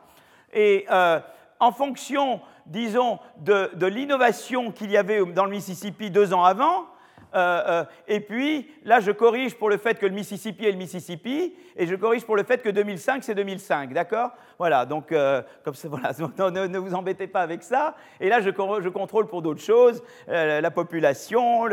Et 0.53 0.86
en 1.61 1.70
fonction, 1.70 2.40
disons, 2.66 3.20
de, 3.38 3.86
l'innovation 3.86 4.72
qu'il 4.72 4.90
y 4.90 4.96
avait 4.96 5.24
dans 5.26 5.44
le 5.44 5.53
Mississippi 5.53 6.11
deux 6.11 6.34
ans 6.34 6.44
avant, 6.44 6.86
euh, 7.34 7.62
euh, 7.66 7.84
et 8.08 8.20
puis, 8.20 8.68
là, 8.84 9.00
je 9.00 9.10
corrige 9.10 9.54
pour 9.54 9.70
le 9.70 9.78
fait 9.78 9.98
que 9.98 10.06
le 10.06 10.12
Mississippi 10.12 10.66
est 10.66 10.72
le 10.72 10.76
Mississippi, 10.76 11.54
et 11.76 11.86
je 11.86 11.94
corrige 11.94 12.24
pour 12.24 12.36
le 12.36 12.44
fait 12.44 12.62
que 12.62 12.68
2005, 12.68 13.24
c'est 13.24 13.34
2005, 13.34 13.92
d'accord? 13.92 14.30
Voilà, 14.58 14.84
donc, 14.84 15.12
euh, 15.12 15.42
comme 15.64 15.74
ça, 15.74 15.88
voilà, 15.90 16.12
ne, 16.68 16.78
vous 16.78 16.94
embêtez 16.94 17.26
pas 17.26 17.40
avec 17.40 17.62
ça. 17.62 17.94
Et 18.20 18.28
là, 18.28 18.40
je, 18.40 18.50
contrôle 18.50 19.26
pour 19.26 19.42
d'autres 19.42 19.62
choses, 19.62 20.02
la 20.28 20.70
population, 20.70 21.66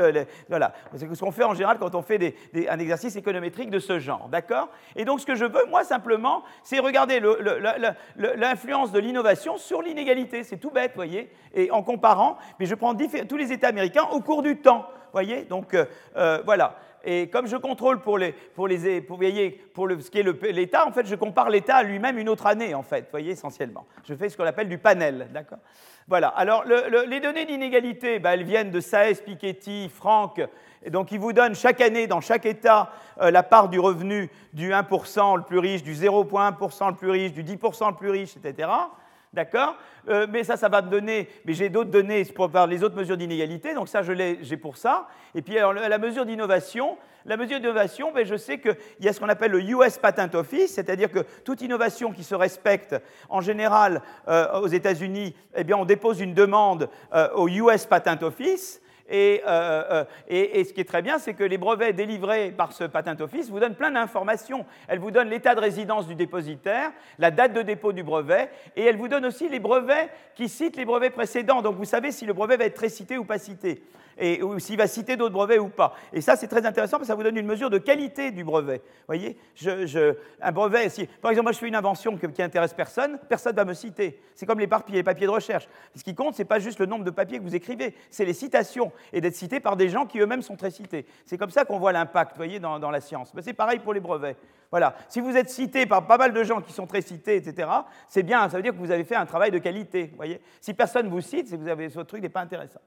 voilà. 0.47 0.73
C'est 0.95 1.13
ce 1.13 1.19
qu'on 1.19 1.31
fait 1.31 1.43
en 1.43 1.53
général 1.53 1.77
quand 1.79 1.95
on 1.95 2.01
fait 2.01 2.35
un 2.69 2.79
exercice 2.79 3.15
économétrique 3.15 3.69
de 3.69 3.79
ce 3.79 3.99
genre, 3.99 4.29
d'accord? 4.29 4.69
Et 4.95 5.05
donc, 5.05 5.19
ce 5.19 5.25
que 5.25 5.35
je 5.35 5.45
veux, 5.45 5.65
moi, 5.69 5.83
simplement, 5.83 6.43
c'est 6.63 6.79
regarder 6.79 7.21
l'influence 8.15 8.91
de 8.91 8.99
l'innovation 8.99 9.57
sur 9.57 9.81
l'inégalité. 9.81 10.43
C'est 10.43 10.57
tout 10.57 10.71
bête, 10.71 10.93
voyez? 10.95 11.29
Et 11.53 11.71
en 11.71 11.83
comparant, 11.83 12.37
mais 12.59 12.65
je 12.65 12.75
prends 12.75 12.95
tous 12.95 13.37
les 13.37 13.51
États 13.51 13.67
américains 13.67 14.07
au 14.11 14.21
cours 14.21 14.41
du 14.41 14.57
temps 14.57 14.85
voyez 15.11 15.43
Donc 15.43 15.73
euh, 15.73 15.85
euh, 16.15 16.41
voilà. 16.45 16.75
Et 17.03 17.29
comme 17.29 17.47
je 17.47 17.55
contrôle 17.55 18.01
pour, 18.01 18.17
les, 18.17 18.33
pour, 18.33 18.67
les, 18.67 18.99
pour, 19.01 19.17
voyez, 19.17 19.51
pour 19.73 19.87
le, 19.87 20.01
ce 20.01 20.11
qui 20.11 20.19
est 20.19 20.51
l'État, 20.51 20.85
en 20.85 20.91
fait, 20.91 21.05
je 21.05 21.15
compare 21.15 21.49
l'État 21.49 21.77
à 21.77 21.83
lui-même 21.83 22.17
une 22.17 22.27
autre 22.27 22.45
année, 22.45 22.73
en 22.75 22.83
fait, 22.83 23.07
voyez, 23.09 23.31
essentiellement. 23.31 23.85
Je 24.03 24.13
fais 24.15 24.27
ce 24.27 24.35
qu'on 24.35 24.43
appelle 24.43 24.67
du 24.67 24.77
panel, 24.77 25.29
d'accord? 25.33 25.59
Voilà. 26.09 26.27
Alors, 26.29 26.65
les 26.65 27.19
données 27.21 27.45
d'inégalité, 27.45 28.19
bah, 28.19 28.33
elles 28.33 28.43
viennent 28.43 28.71
de 28.71 28.81
Saez, 28.81 29.15
Piketty, 29.15 29.87
Franck, 29.87 30.41
et 30.83 30.89
donc 30.89 31.11
ils 31.11 31.19
vous 31.19 31.33
donnent 31.33 31.55
chaque 31.55 31.81
année, 31.81 32.07
dans 32.07 32.21
chaque 32.21 32.45
État, 32.45 32.91
euh, 33.21 33.31
la 33.31 33.43
part 33.43 33.69
du 33.69 33.79
revenu 33.79 34.29
du 34.53 34.71
1% 34.71 35.37
le 35.37 35.43
plus 35.43 35.59
riche, 35.59 35.83
du 35.83 35.93
0,1% 35.93 36.89
le 36.89 36.95
plus 36.95 37.09
riche, 37.11 37.33
du 37.33 37.43
10% 37.43 37.89
le 37.89 37.95
plus 37.95 38.09
riche, 38.09 38.37
etc. 38.37 38.69
D'accord 39.33 39.75
euh, 40.07 40.25
Mais 40.29 40.43
ça, 40.43 40.57
ça 40.57 40.69
va 40.69 40.81
me 40.81 40.89
donner. 40.89 41.29
Mais 41.45 41.53
j'ai 41.53 41.69
d'autres 41.69 41.91
données 41.91 42.25
pour 42.25 42.49
les 42.67 42.83
autres 42.83 42.95
mesures 42.95 43.17
d'inégalité, 43.17 43.73
donc 43.73 43.87
ça, 43.87 44.01
je 44.01 44.37
j'ai 44.41 44.57
pour 44.57 44.77
ça. 44.77 45.07
Et 45.35 45.41
puis, 45.41 45.55
la 45.55 45.97
mesure 45.97 46.25
d'innovation, 46.25 46.97
la 47.25 47.37
mesure 47.37 47.59
d'innovation, 47.59 48.11
ben, 48.11 48.25
je 48.25 48.35
sais 48.35 48.59
qu'il 48.59 48.75
y 49.01 49.07
a 49.07 49.13
ce 49.13 49.19
qu'on 49.19 49.29
appelle 49.29 49.51
le 49.51 49.61
US 49.61 49.97
Patent 49.97 50.33
Office, 50.35 50.73
c'est-à-dire 50.73 51.11
que 51.11 51.19
toute 51.43 51.61
innovation 51.61 52.11
qui 52.11 52.23
se 52.23 52.33
respecte, 52.33 52.95
en 53.29 53.41
général, 53.41 54.01
euh, 54.27 54.61
aux 54.61 54.67
États-Unis, 54.67 55.35
eh 55.55 55.63
bien, 55.63 55.77
on 55.77 55.85
dépose 55.85 56.21
une 56.21 56.33
demande 56.33 56.89
euh, 57.13 57.29
au 57.35 57.47
US 57.47 57.85
Patent 57.85 58.23
Office. 58.23 58.81
Euh, 59.11 59.37
euh, 59.47 60.05
et, 60.27 60.63
ce 60.63 60.73
qui 60.73 60.81
est 60.81 60.85
très 60.85 61.01
bien, 61.01 61.19
c'est 61.19 61.33
que 61.33 61.43
les 61.43 61.57
brevets 61.57 61.95
délivrés 61.95 62.51
par 62.51 62.73
ce 62.73 62.83
Patent 62.83 63.19
Office 63.21 63.49
vous 63.49 63.59
donnent 63.59 63.75
plein 63.75 63.91
d'informations. 63.91 64.65
Elles 64.87 64.99
vous 64.99 65.11
donnent 65.11 65.29
l'état 65.29 65.55
de 65.55 65.59
résidence 65.59 66.07
du 66.07 66.15
dépositaire, 66.15 66.91
la 67.17 67.31
date 67.31 67.53
de 67.53 67.61
dépôt 67.61 67.91
du 67.91 68.03
brevet, 68.03 68.49
et 68.75 68.83
elles 68.83 68.97
vous 68.97 69.07
donnent 69.07 69.25
aussi 69.25 69.49
les 69.49 69.59
brevets 69.59 70.09
qui 70.35 70.49
citent 70.49 70.77
les 70.77 70.85
brevets 70.85 71.13
précédents. 71.13 71.61
Donc 71.61 71.75
vous 71.75 71.85
savez 71.85 72.11
si 72.11 72.25
le 72.25 72.33
brevet 72.33 72.57
va 72.57 72.65
être 72.65 72.75
très 72.75 72.89
cité 72.89 73.17
ou 73.17 73.25
pas 73.25 73.39
cité 73.39 73.81
et, 74.19 74.41
s'il 74.57 74.77
va 74.77 74.87
citer 74.87 75.17
d'autres 75.17 75.33
brevets 75.33 75.59
ou 75.59 75.69
pas. 75.69 75.95
Et 76.13 76.21
ça, 76.21 76.35
c'est 76.35 76.47
très 76.47 76.65
intéressant 76.65 76.97
parce 76.97 77.03
que 77.03 77.07
ça 77.07 77.15
vous 77.15 77.23
donne 77.23 77.37
une 77.37 77.45
mesure 77.45 77.69
de 77.69 77.77
qualité 77.77 78.31
du 78.31 78.43
brevet. 78.43 78.81
Vous 79.07 79.15
voyez 79.15 79.37
Un 80.41 80.51
brevet, 80.51 80.89
si, 80.89 81.07
par 81.21 81.31
exemple, 81.31 81.45
moi 81.45 81.51
je 81.51 81.59
fais 81.59 81.67
une 81.67 81.75
invention 81.75 82.17
qui 82.17 82.41
intéresse 82.41 82.73
personne, 82.73 83.17
personne 83.29 83.53
ne 83.53 83.57
va 83.57 83.65
me 83.65 83.73
citer. 83.73 84.19
C'est 84.35 84.45
comme 84.45 84.59
les 84.59 84.67
papiers, 84.67 84.95
les 84.95 85.03
papiers 85.03 85.27
de 85.27 85.31
recherche. 85.31 85.67
Ce 85.95 86.03
qui 86.03 86.15
compte, 86.15 86.35
ce 86.35 86.41
n'est 86.41 86.47
pas 86.47 86.59
juste 86.59 86.79
le 86.79 86.85
nombre 86.85 87.03
de 87.05 87.11
papiers 87.11 87.39
que 87.39 87.43
vous 87.43 87.55
écrivez, 87.55 87.95
c'est 88.09 88.25
les 88.25 88.33
citations 88.33 88.91
et 89.13 89.21
d'être 89.21 89.35
cité 89.35 89.59
par 89.59 89.75
des 89.75 89.89
gens 89.89 90.05
qui 90.05 90.19
eux-mêmes 90.19 90.41
sont 90.41 90.55
très 90.55 90.71
cités. 90.71 91.05
C'est 91.25 91.37
comme 91.37 91.51
ça 91.51 91.65
qu'on 91.65 91.79
voit 91.79 91.91
l'impact, 91.91 92.37
voyez, 92.37 92.59
dans, 92.59 92.79
dans 92.79 92.91
la 92.91 93.01
science. 93.01 93.31
c'est 93.41 93.53
pareil 93.53 93.79
pour 93.79 93.93
les 93.93 93.99
brevets. 93.99 94.37
Voilà. 94.71 94.95
Si 95.07 95.19
vous 95.19 95.35
êtes 95.35 95.49
cité 95.49 95.85
par 95.85 96.05
pas 96.05 96.17
mal 96.17 96.31
de 96.31 96.43
gens 96.43 96.61
qui 96.61 96.73
sont 96.73 96.85
très 96.85 97.01
cités, 97.01 97.37
etc., 97.37 97.67
c'est 98.07 98.23
bien, 98.23 98.47
ça 98.49 98.57
veut 98.57 98.63
dire 98.63 98.73
que 98.73 98.77
vous 98.77 98.91
avez 98.91 99.03
fait 99.03 99.15
un 99.15 99.25
travail 99.25 99.49
de 99.49 99.57
qualité. 99.57 100.11
Voyez 100.15 100.41
si 100.61 100.73
personne 100.73 101.07
vous 101.07 101.21
cite, 101.21 101.47
c'est 101.47 101.57
que 101.57 101.61
vous 101.61 101.69
avez, 101.69 101.87
votre 101.87 102.07
truc 102.07 102.21
n'est 102.21 102.29
pas 102.29 102.41
intéressant. 102.41 102.79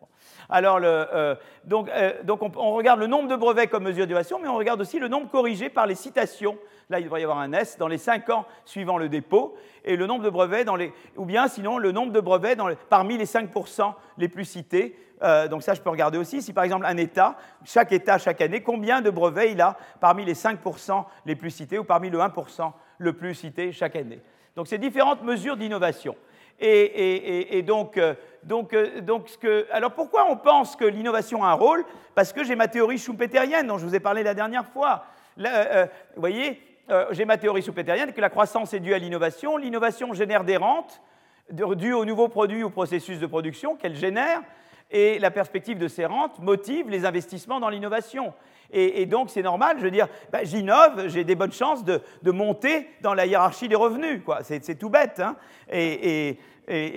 Alors, 0.49 0.79
euh, 0.83 1.35
donc, 1.65 1.89
euh, 1.89 2.13
on, 2.57 2.73
regarde 2.73 3.01
le 3.01 3.09
nombre 3.09 3.29
de 3.29 3.37
brevets 3.37 3.67
comme 3.67 3.85
mesure 3.85 4.07
d'innovation, 4.07 4.39
mais 4.41 4.49
on 4.49 4.57
regarde 4.57 4.81
aussi 4.81 4.99
le 4.99 5.09
nombre 5.09 5.29
corrigé 5.29 5.69
par 5.69 5.87
les 5.87 5.97
citations. 5.97 6.57
Là, 6.89 7.01
il 7.01 7.05
devrait 7.05 7.21
y 7.21 7.25
avoir 7.25 7.39
un 7.39 7.53
S 7.53 7.79
dans 7.79 7.89
les 7.89 7.99
5 7.99 8.31
ans 8.31 8.47
suivant 8.65 8.99
le 8.99 9.09
dépôt, 9.09 9.57
et 9.85 9.97
le 9.97 10.07
nombre 10.07 10.25
de 10.25 10.31
brevets 10.31 10.65
dans 10.65 10.77
les. 10.77 10.93
Ou 11.17 11.25
bien 11.25 11.49
sinon, 11.49 11.79
le 11.79 11.91
nombre 11.91 12.13
de 12.13 12.21
brevets 12.21 12.57
parmi 12.89 13.19
les 13.19 13.25
5% 13.25 13.95
les 14.19 14.29
plus 14.29 14.45
cités. 14.45 14.97
Euh, 15.23 15.49
donc 15.49 15.63
ça, 15.63 15.75
je 15.75 15.81
peux 15.81 15.91
regarder 15.91 16.19
aussi. 16.19 16.43
Si 16.43 16.53
par 16.53 16.65
exemple 16.65 16.87
un 16.87 16.97
État, 16.97 17.37
chaque 17.65 17.93
État 17.93 18.19
chaque 18.19 18.41
année, 18.41 18.63
combien 18.63 19.01
de 19.01 19.11
brevets 19.11 19.53
il 19.53 19.61
a 19.61 19.77
parmi 20.01 20.25
les 20.25 20.35
5% 20.35 21.05
les 21.27 21.37
plus 21.37 21.51
cités 21.51 21.79
ou 21.79 21.85
parmi 21.85 22.11
le 22.11 22.19
1% 22.19 22.73
le 22.99 23.13
plus 23.13 23.35
cité 23.35 23.73
chaque 23.73 23.97
année? 23.97 24.21
Donc 24.57 24.67
c'est 24.67 24.79
différentes 24.79 25.23
mesures 25.23 25.57
d'innovation. 25.57 26.17
Et, 26.65 27.63
donc, 27.67 27.97
euh, 27.97 28.15
donc, 28.45 28.73
euh, 28.73 29.01
donc 29.01 29.29
ce 29.29 29.37
que, 29.37 29.67
alors 29.73 29.93
pourquoi 29.93 30.31
on 30.31 30.37
pense 30.37 30.77
que 30.77 30.85
l'innovation 30.85 31.43
a 31.45 31.49
un 31.49 31.55
rôle? 31.55 31.85
Parce 32.15 32.33
que 32.33 32.45
j'ai 32.45 32.55
ma 32.55 32.69
théorie 32.69 32.99
schumpeterienne 32.99 33.67
dont 33.67 33.79
je 33.79 33.87
vous 33.87 33.97
ai 33.97 34.01
parlé 34.01 34.23
la 34.23 34.35
dernière 34.35 34.67
fois. 34.67 35.07
vous 35.37 35.45
voyez, 36.17 36.61
j'ai 37.11 37.25
ma 37.25 37.37
théorie 37.37 37.63
schumpeterienne 37.63 38.13
que 38.13 38.21
la 38.21 38.29
croissance 38.29 38.75
est 38.75 38.81
due 38.81 38.95
à 38.95 38.99
l'innovation. 38.99 39.57
L'innovation 39.57 40.13
génère 40.13 40.45
des 40.45 40.57
rentes 40.57 41.01
dues 41.51 41.95
aux 41.95 42.05
nouveaux 42.05 42.29
produits 42.29 42.63
ou 42.63 42.71
processus 42.71 43.19
de 43.19 43.27
production 43.27 43.75
qu'elle 43.75 43.97
génère 43.97 44.43
et 44.93 45.19
la 45.19 45.31
perspective 45.31 45.79
de 45.79 45.89
ces 45.89 46.05
rentes 46.05 46.39
motive 46.39 46.89
les 46.91 47.05
investissements 47.05 47.59
dans 47.59 47.71
l'innovation. 47.71 48.33
Et, 48.75 49.05
donc, 49.05 49.29
c'est 49.29 49.43
normal, 49.43 49.77
je 49.79 49.85
veux 49.85 49.91
dire, 49.91 50.09
bah, 50.31 50.45
j'innove, 50.45 51.09
j'ai 51.09 51.25
des 51.25 51.35
bonnes 51.35 51.53
chances 51.53 51.85
de, 51.85 52.01
monter 52.25 52.89
dans 53.03 53.13
la 53.13 53.27
hiérarchie 53.27 53.69
des 53.69 53.75
revenus. 53.75 54.23
C'est, 54.45 54.79
tout 54.79 54.89
bête. 54.89 55.21
Hein. 55.21 55.37
et, 55.71 56.39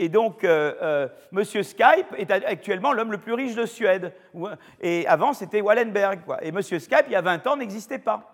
donc, 0.08 0.46
euh, 0.46 0.74
euh, 0.82 1.08
Monsieur 1.34 1.64
Skype 1.64 2.14
est 2.18 2.32
actuellement 2.32 2.94
l'homme 2.94 3.12
le 3.12 3.18
plus 3.18 3.34
riche 3.34 3.56
de 3.56 3.66
Suède. 3.66 4.14
Et 4.80 5.06
avant, 5.08 5.34
c'était 5.34 5.60
Wallenberg. 5.60 6.22
Et 6.42 6.54
Monsieur 6.54 6.80
Skype, 6.80 7.06
il 7.08 7.14
y 7.14 7.18
a 7.18 7.22
20 7.22 7.46
ans, 7.48 7.58
n'existait 7.58 8.00
pas. 8.00 8.32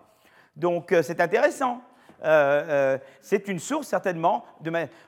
Donc 0.54 0.94
c'est 1.02 1.20
intéressant. 1.20 1.80
Euh, 2.24 2.62
euh, 2.68 2.98
c'est 3.20 3.48
une 3.48 3.58
source 3.58 3.88
certainement, 3.88 4.44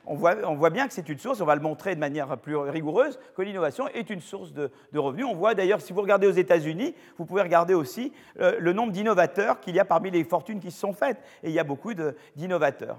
on, 0.06 0.14
voit, 0.14 0.70
bien 0.70 0.86
que 0.86 0.92
c'est 0.92 1.08
une 1.08 1.18
source, 1.18 1.40
on 1.40 1.44
va 1.44 1.54
le 1.54 1.60
montrer 1.60 1.94
de 1.94 2.00
manière 2.00 2.36
plus 2.38 2.56
rigoureuse, 2.56 3.18
que 3.36 3.42
l'innovation 3.42 3.88
est 3.88 4.10
une 4.10 4.20
source 4.20 4.52
de, 4.52 4.70
revenus. 4.94 5.26
On 5.26 5.34
voit 5.34 5.54
d'ailleurs, 5.54 5.80
si 5.80 5.92
vous 5.92 6.00
regardez 6.00 6.26
aux 6.26 6.32
États-Unis, 6.32 6.94
vous 7.18 7.24
pouvez 7.24 7.42
regarder 7.42 7.74
aussi 7.74 8.12
euh, 8.40 8.56
le 8.58 8.72
nombre 8.72 8.92
d'innovateurs 8.92 9.60
qu'il 9.60 9.74
y 9.74 9.80
a 9.80 9.84
parmi 9.84 10.10
les 10.10 10.24
fortunes 10.24 10.60
qui 10.60 10.70
se 10.70 10.78
sont 10.78 10.92
faites. 10.92 11.18
Et 11.42 11.48
il 11.48 11.54
y 11.54 11.58
a 11.58 11.64
beaucoup 11.64 11.92
d'innovateurs. 12.36 12.98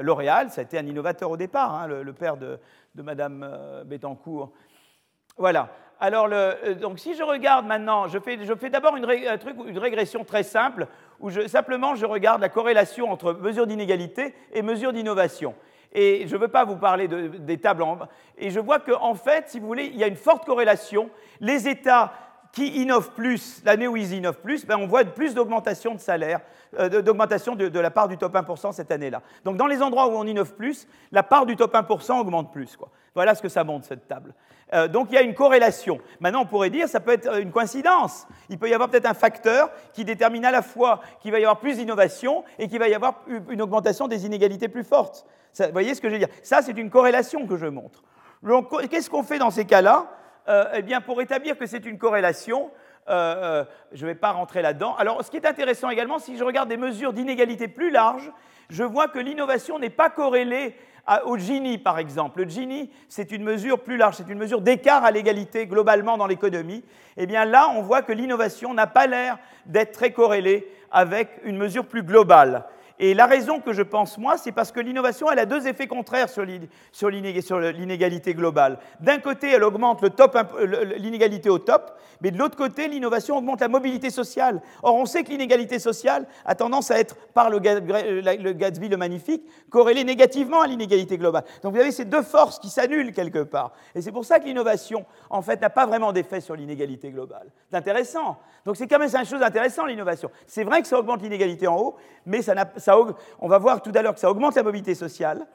L'Oréal, 0.00 0.50
ça 0.50 0.60
a 0.60 0.64
été 0.64 0.78
un 0.78 0.86
innovateur 0.86 1.30
au 1.30 1.36
départ, 1.36 1.74
hein, 1.74 1.86
le, 1.86 2.12
père 2.12 2.36
de, 2.36 2.58
de 2.94 3.02
Madame 3.02 3.82
Bettencourt. 3.86 4.52
Voilà. 5.36 5.70
Alors, 6.00 6.28
donc, 6.80 6.98
si 6.98 7.14
je 7.14 7.22
regarde 7.22 7.66
maintenant, 7.66 8.08
je 8.08 8.18
fais, 8.18 8.36
d'abord 8.68 8.96
une, 8.96 9.08
une 9.66 9.78
régression 9.78 10.24
très 10.24 10.42
simple 10.42 10.86
où 11.20 11.30
simplement 11.30 11.94
je 11.94 12.06
regarde 12.06 12.40
la 12.40 12.48
corrélation 12.48 13.10
entre 13.10 13.32
mesure 13.32 13.66
d'inégalité 13.66 14.34
et 14.52 14.62
mesure 14.62 14.92
d'innovation. 14.92 15.54
Et 15.92 16.26
je 16.26 16.34
ne 16.34 16.40
veux 16.40 16.48
pas 16.48 16.64
vous 16.64 16.76
parler 16.76 17.06
des 17.06 17.58
tables 17.58 17.82
en... 17.82 17.98
Et 18.36 18.50
je 18.50 18.58
vois 18.58 18.80
qu'en 18.80 19.14
fait, 19.14 19.48
si 19.48 19.60
vous 19.60 19.66
voulez, 19.66 19.84
il 19.86 19.96
y 19.96 20.02
a 20.02 20.08
une 20.08 20.16
forte 20.16 20.44
corrélation. 20.44 21.08
Les 21.40 21.68
États 21.68 22.12
qui 22.54 22.68
innovent 22.80 23.10
plus, 23.12 23.62
l'année 23.64 23.88
où 23.88 23.96
ils 23.96 24.12
innovent 24.12 24.40
plus, 24.40 24.64
ben 24.64 24.76
on 24.78 24.86
voit 24.86 25.04
plus 25.04 25.34
d'augmentation 25.34 25.94
de 25.94 25.98
salaire, 25.98 26.40
euh, 26.78 27.02
d'augmentation 27.02 27.56
de, 27.56 27.80
la 27.80 27.90
part 27.90 28.06
du 28.06 28.16
top 28.16 28.32
1% 28.32 28.72
cette 28.72 28.92
année-là. 28.92 29.22
Donc 29.44 29.56
dans 29.56 29.66
les 29.66 29.82
endroits 29.82 30.06
où 30.06 30.12
on 30.12 30.24
innove 30.24 30.54
plus, 30.54 30.86
la 31.10 31.24
part 31.24 31.46
du 31.46 31.56
top 31.56 31.74
1% 31.74 32.20
augmente 32.20 32.52
plus. 32.52 32.78
Voilà 33.14 33.34
ce 33.34 33.42
que 33.42 33.48
ça 33.48 33.64
montre, 33.64 33.86
cette 33.86 34.06
table. 34.06 34.34
Euh, 34.74 34.88
donc 34.88 35.08
il 35.10 35.14
y 35.14 35.18
a 35.18 35.22
une 35.22 35.34
corrélation. 35.34 36.00
Maintenant, 36.20 36.42
on 36.42 36.46
pourrait 36.46 36.70
dire 36.70 36.88
ça 36.88 37.00
peut 37.00 37.12
être 37.12 37.38
une 37.38 37.52
coïncidence. 37.52 38.26
Il 38.48 38.58
peut 38.58 38.68
y 38.68 38.74
avoir 38.74 38.90
peut-être 38.90 39.06
un 39.06 39.14
facteur 39.14 39.70
qui 39.92 40.04
détermine 40.04 40.44
à 40.44 40.50
la 40.50 40.62
fois 40.62 41.00
qu'il 41.20 41.32
va 41.32 41.38
y 41.38 41.44
avoir 41.44 41.60
plus 41.60 41.76
d'innovation 41.76 42.44
et 42.58 42.68
qu'il 42.68 42.78
va 42.78 42.88
y 42.88 42.94
avoir 42.94 43.22
une 43.48 43.62
augmentation 43.62 44.08
des 44.08 44.26
inégalités 44.26 44.68
plus 44.68 44.84
fortes. 44.84 45.24
vous 45.58 45.66
voyez 45.72 45.94
ce 45.94 46.00
que 46.00 46.08
je 46.08 46.14
veux 46.14 46.18
dire? 46.18 46.28
Ça, 46.42 46.62
c'est 46.62 46.76
une 46.76 46.90
corrélation 46.90 47.46
que 47.46 47.56
je 47.56 47.66
montre. 47.66 48.02
Qu'est-ce 48.90 49.08
qu'on 49.08 49.22
fait 49.22 49.38
dans 49.38 49.50
ces 49.50 49.64
cas-là? 49.64 50.06
Euh, 50.48 50.64
Eh 50.74 50.82
bien, 50.82 51.00
pour 51.00 51.22
établir 51.22 51.56
que 51.56 51.66
c'est 51.66 51.86
une 51.86 51.96
corrélation, 51.96 52.70
euh, 53.08 53.64
je 53.92 54.02
ne 54.02 54.10
vais 54.10 54.14
pas 54.14 54.32
rentrer 54.32 54.60
là-dedans. 54.60 54.94
Alors, 54.96 55.24
ce 55.24 55.30
qui 55.30 55.36
est 55.36 55.46
intéressant 55.46 55.88
également, 55.88 56.18
si 56.18 56.36
je 56.36 56.44
regarde 56.44 56.68
des 56.68 56.76
mesures 56.76 57.12
d'inégalité 57.12 57.68
plus 57.68 57.90
larges, 57.90 58.30
je 58.70 58.82
vois 58.82 59.08
que 59.08 59.18
l'innovation 59.18 59.78
n'est 59.78 59.90
pas 59.90 60.10
corrélée 60.10 60.76
au 61.26 61.36
Gini, 61.36 61.78
par 61.78 61.98
exemple. 61.98 62.42
Le 62.42 62.48
Gini, 62.48 62.90
c'est 63.08 63.32
une 63.32 63.42
mesure 63.42 63.80
plus 63.80 63.96
large, 63.96 64.16
c'est 64.16 64.28
une 64.28 64.38
mesure 64.38 64.60
d'écart 64.60 65.04
à 65.04 65.10
l'égalité 65.10 65.66
globalement 65.66 66.16
dans 66.16 66.26
l'économie. 66.26 66.84
Eh 67.16 67.26
bien 67.26 67.44
là, 67.44 67.68
on 67.76 67.82
voit 67.82 68.02
que 68.02 68.12
l'innovation 68.12 68.74
n'a 68.74 68.86
pas 68.86 69.06
l'air 69.06 69.38
d'être 69.66 69.92
très 69.92 70.12
corrélée 70.12 70.66
avec 70.90 71.28
une 71.44 71.56
mesure 71.56 71.86
plus 71.86 72.02
globale. 72.02 72.64
Et 73.00 73.12
la 73.12 73.26
raison 73.26 73.60
que 73.60 73.72
je 73.72 73.82
pense, 73.82 74.18
moi, 74.18 74.36
c'est 74.36 74.52
parce 74.52 74.70
que 74.70 74.78
l'innovation, 74.78 75.30
elle 75.30 75.40
a 75.40 75.46
deux 75.46 75.66
effets 75.66 75.88
contraires 75.88 76.28
sur 76.28 76.44
l'inégalité 77.10 78.34
globale. 78.34 78.78
D'un 79.00 79.18
côté, 79.18 79.50
elle 79.50 79.64
augmente 79.64 80.04
l'inégalité 80.98 81.50
au 81.50 81.58
top, 81.58 81.98
mais 82.20 82.30
de 82.30 82.38
l'autre 82.38 82.56
côté, 82.56 82.86
l'innovation 82.86 83.36
augmente 83.36 83.60
la 83.60 83.68
mobilité 83.68 84.10
sociale. 84.10 84.62
Or, 84.82 84.94
on 84.94 85.06
sait 85.06 85.24
que 85.24 85.30
l'inégalité 85.30 85.80
sociale 85.80 86.26
a 86.44 86.54
tendance 86.54 86.90
à 86.92 86.98
être, 87.00 87.16
par 87.34 87.50
le, 87.50 87.58
Gatsby 87.58 88.88
le 88.88 88.96
magnifique, 88.96 89.42
corrélée 89.70 90.04
négativement 90.04 90.60
à 90.60 90.66
l'inégalité 90.68 91.18
globale. 91.18 91.44
Donc 91.62 91.74
vous 91.74 91.80
avez 91.80 91.90
ces 91.90 92.04
deux 92.04 92.22
forces 92.22 92.60
qui 92.60 92.68
s'annulent 92.68 93.12
quelque 93.12 93.42
part. 93.42 93.72
Et 93.96 94.02
c'est 94.02 94.12
pour 94.12 94.24
ça 94.24 94.38
que 94.38 94.44
l'innovation, 94.44 95.04
en 95.30 95.42
fait, 95.42 95.60
n'a 95.60 95.70
pas 95.70 95.86
vraiment 95.86 96.12
d'effet 96.12 96.40
sur 96.40 96.54
l'inégalité 96.54 97.10
globale. 97.10 97.50
C'est 97.70 97.76
intéressant. 97.76 98.38
Donc 98.64 98.76
c'est 98.76 98.86
quand 98.86 98.98
même 98.98 99.10
une 99.12 99.26
chose 99.26 99.42
intéressante, 99.42 99.88
l'innovation. 99.88 100.30
C'est 100.46 100.64
vrai 100.64 100.80
que 100.80 100.88
ça 100.88 100.98
augmente 100.98 101.22
l'inégalité 101.22 101.66
en 101.66 101.76
haut, 101.76 101.96
mais 102.24 102.40
ça 102.40 102.54
n'a 102.54 102.66
on 103.40 103.48
va 103.48 103.58
voir 103.58 103.82
tout 103.82 103.92
à 103.94 104.02
l'heure 104.02 104.14
que 104.14 104.20
ça 104.20 104.30
augmente 104.30 104.54
la 104.56 104.62
mobilité 104.62 104.94
sociale 104.94 105.46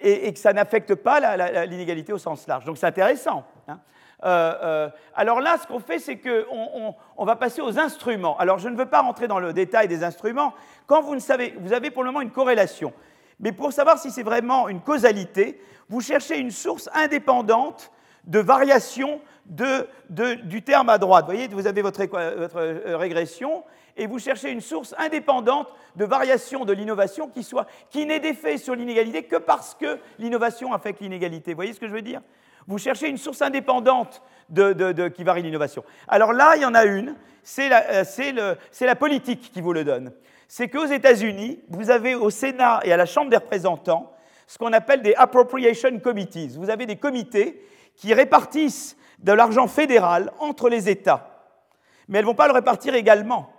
et, 0.00 0.32
que 0.32 0.38
ça 0.38 0.52
n'affecte 0.52 0.94
pas 0.94 1.20
l'inégalité 1.66 2.12
au 2.12 2.18
sens 2.18 2.46
large. 2.46 2.64
Donc 2.64 2.78
c'est 2.78 2.86
intéressant. 2.86 3.44
Hein. 3.68 3.78
Euh, 4.24 4.54
euh, 4.62 4.88
alors 5.14 5.40
là, 5.40 5.56
ce 5.60 5.66
qu'on 5.66 5.80
fait, 5.80 5.98
c'est 5.98 6.18
qu'on 6.18 6.94
on, 7.16 7.24
va 7.24 7.36
passer 7.36 7.60
aux 7.60 7.78
instruments. 7.78 8.36
Alors 8.38 8.58
je 8.58 8.68
ne 8.68 8.76
veux 8.76 8.86
pas 8.86 9.00
rentrer 9.00 9.28
dans 9.28 9.40
le 9.40 9.52
détail 9.52 9.88
des 9.88 10.04
instruments. 10.04 10.54
Quand 10.86 11.02
vous 11.02 11.14
ne 11.14 11.20
savez, 11.20 11.54
vous 11.60 11.72
avez 11.72 11.90
pour 11.90 12.04
le 12.04 12.10
moment 12.10 12.20
une 12.20 12.30
corrélation. 12.30 12.92
Mais 13.40 13.52
pour 13.52 13.72
savoir 13.72 13.98
si 13.98 14.10
c'est 14.10 14.22
vraiment 14.22 14.68
une 14.68 14.80
causalité, 14.80 15.60
vous 15.88 16.00
cherchez 16.00 16.38
une 16.38 16.52
source 16.52 16.88
indépendante 16.94 17.90
de 18.24 18.38
variation 18.38 19.20
du 19.46 20.62
terme 20.62 20.88
à 20.88 20.98
droite. 20.98 21.24
Vous 21.24 21.32
voyez, 21.32 21.48
vous 21.48 21.66
avez 21.66 21.82
votre, 21.82 22.04
votre 22.04 22.58
euh, 22.58 22.96
régression, 22.96 23.64
et 23.96 24.06
vous 24.06 24.18
cherchez 24.18 24.50
une 24.50 24.60
source 24.60 24.94
indépendante 24.98 25.68
de 25.96 26.04
variation 26.04 26.64
de 26.64 26.72
l'innovation 26.72 27.28
qui, 27.28 27.42
soit, 27.42 27.66
qui 27.90 28.06
n'ait 28.06 28.20
d'effet 28.20 28.58
sur 28.58 28.74
l'inégalité 28.74 29.24
que 29.24 29.36
parce 29.36 29.74
que 29.74 29.98
l'innovation 30.18 30.72
affecte 30.72 31.00
l'inégalité. 31.00 31.52
Vous 31.52 31.56
voyez 31.56 31.72
ce 31.72 31.80
que 31.80 31.88
je 31.88 31.92
veux 31.92 32.02
dire? 32.02 32.20
Vous 32.66 32.78
cherchez 32.78 33.08
une 33.08 33.18
source 33.18 33.42
indépendante 33.42 34.22
de, 34.48 35.08
qui 35.08 35.24
varie 35.24 35.42
l'innovation. 35.42 35.84
Alors 36.08 36.32
là, 36.32 36.54
il 36.56 36.62
y 36.62 36.66
en 36.66 36.74
a 36.74 36.84
une, 36.84 37.16
c'est 37.42 37.68
la, 37.68 37.84
euh, 37.90 38.54
la 38.80 38.94
politique 38.96 39.50
qui 39.52 39.60
vous 39.60 39.72
le 39.72 39.84
donne. 39.84 40.12
C'est 40.48 40.68
qu'aux 40.68 40.86
États-Unis, 40.86 41.60
vous 41.68 41.90
avez 41.90 42.14
au 42.14 42.30
Sénat 42.30 42.80
et 42.84 42.92
à 42.92 42.96
la 42.96 43.06
Chambre 43.06 43.30
des 43.30 43.36
représentants 43.36 44.12
ce 44.46 44.58
qu'on 44.58 44.72
appelle 44.72 45.02
des 45.02 45.14
appropriation 45.14 45.98
committees. 45.98 46.58
Vous 46.58 46.68
avez 46.68 46.84
des 46.84 46.96
comités 46.96 47.64
qui 47.96 48.12
répartissent 48.12 48.96
de 49.18 49.32
l'argent 49.32 49.66
fédéral 49.66 50.32
entre 50.40 50.68
les 50.68 50.90
États. 50.90 51.50
Mais 52.08 52.18
elles 52.18 52.24
ne 52.24 52.30
vont 52.30 52.34
pas 52.34 52.48
le 52.48 52.52
répartir 52.52 52.94
également 52.94 53.51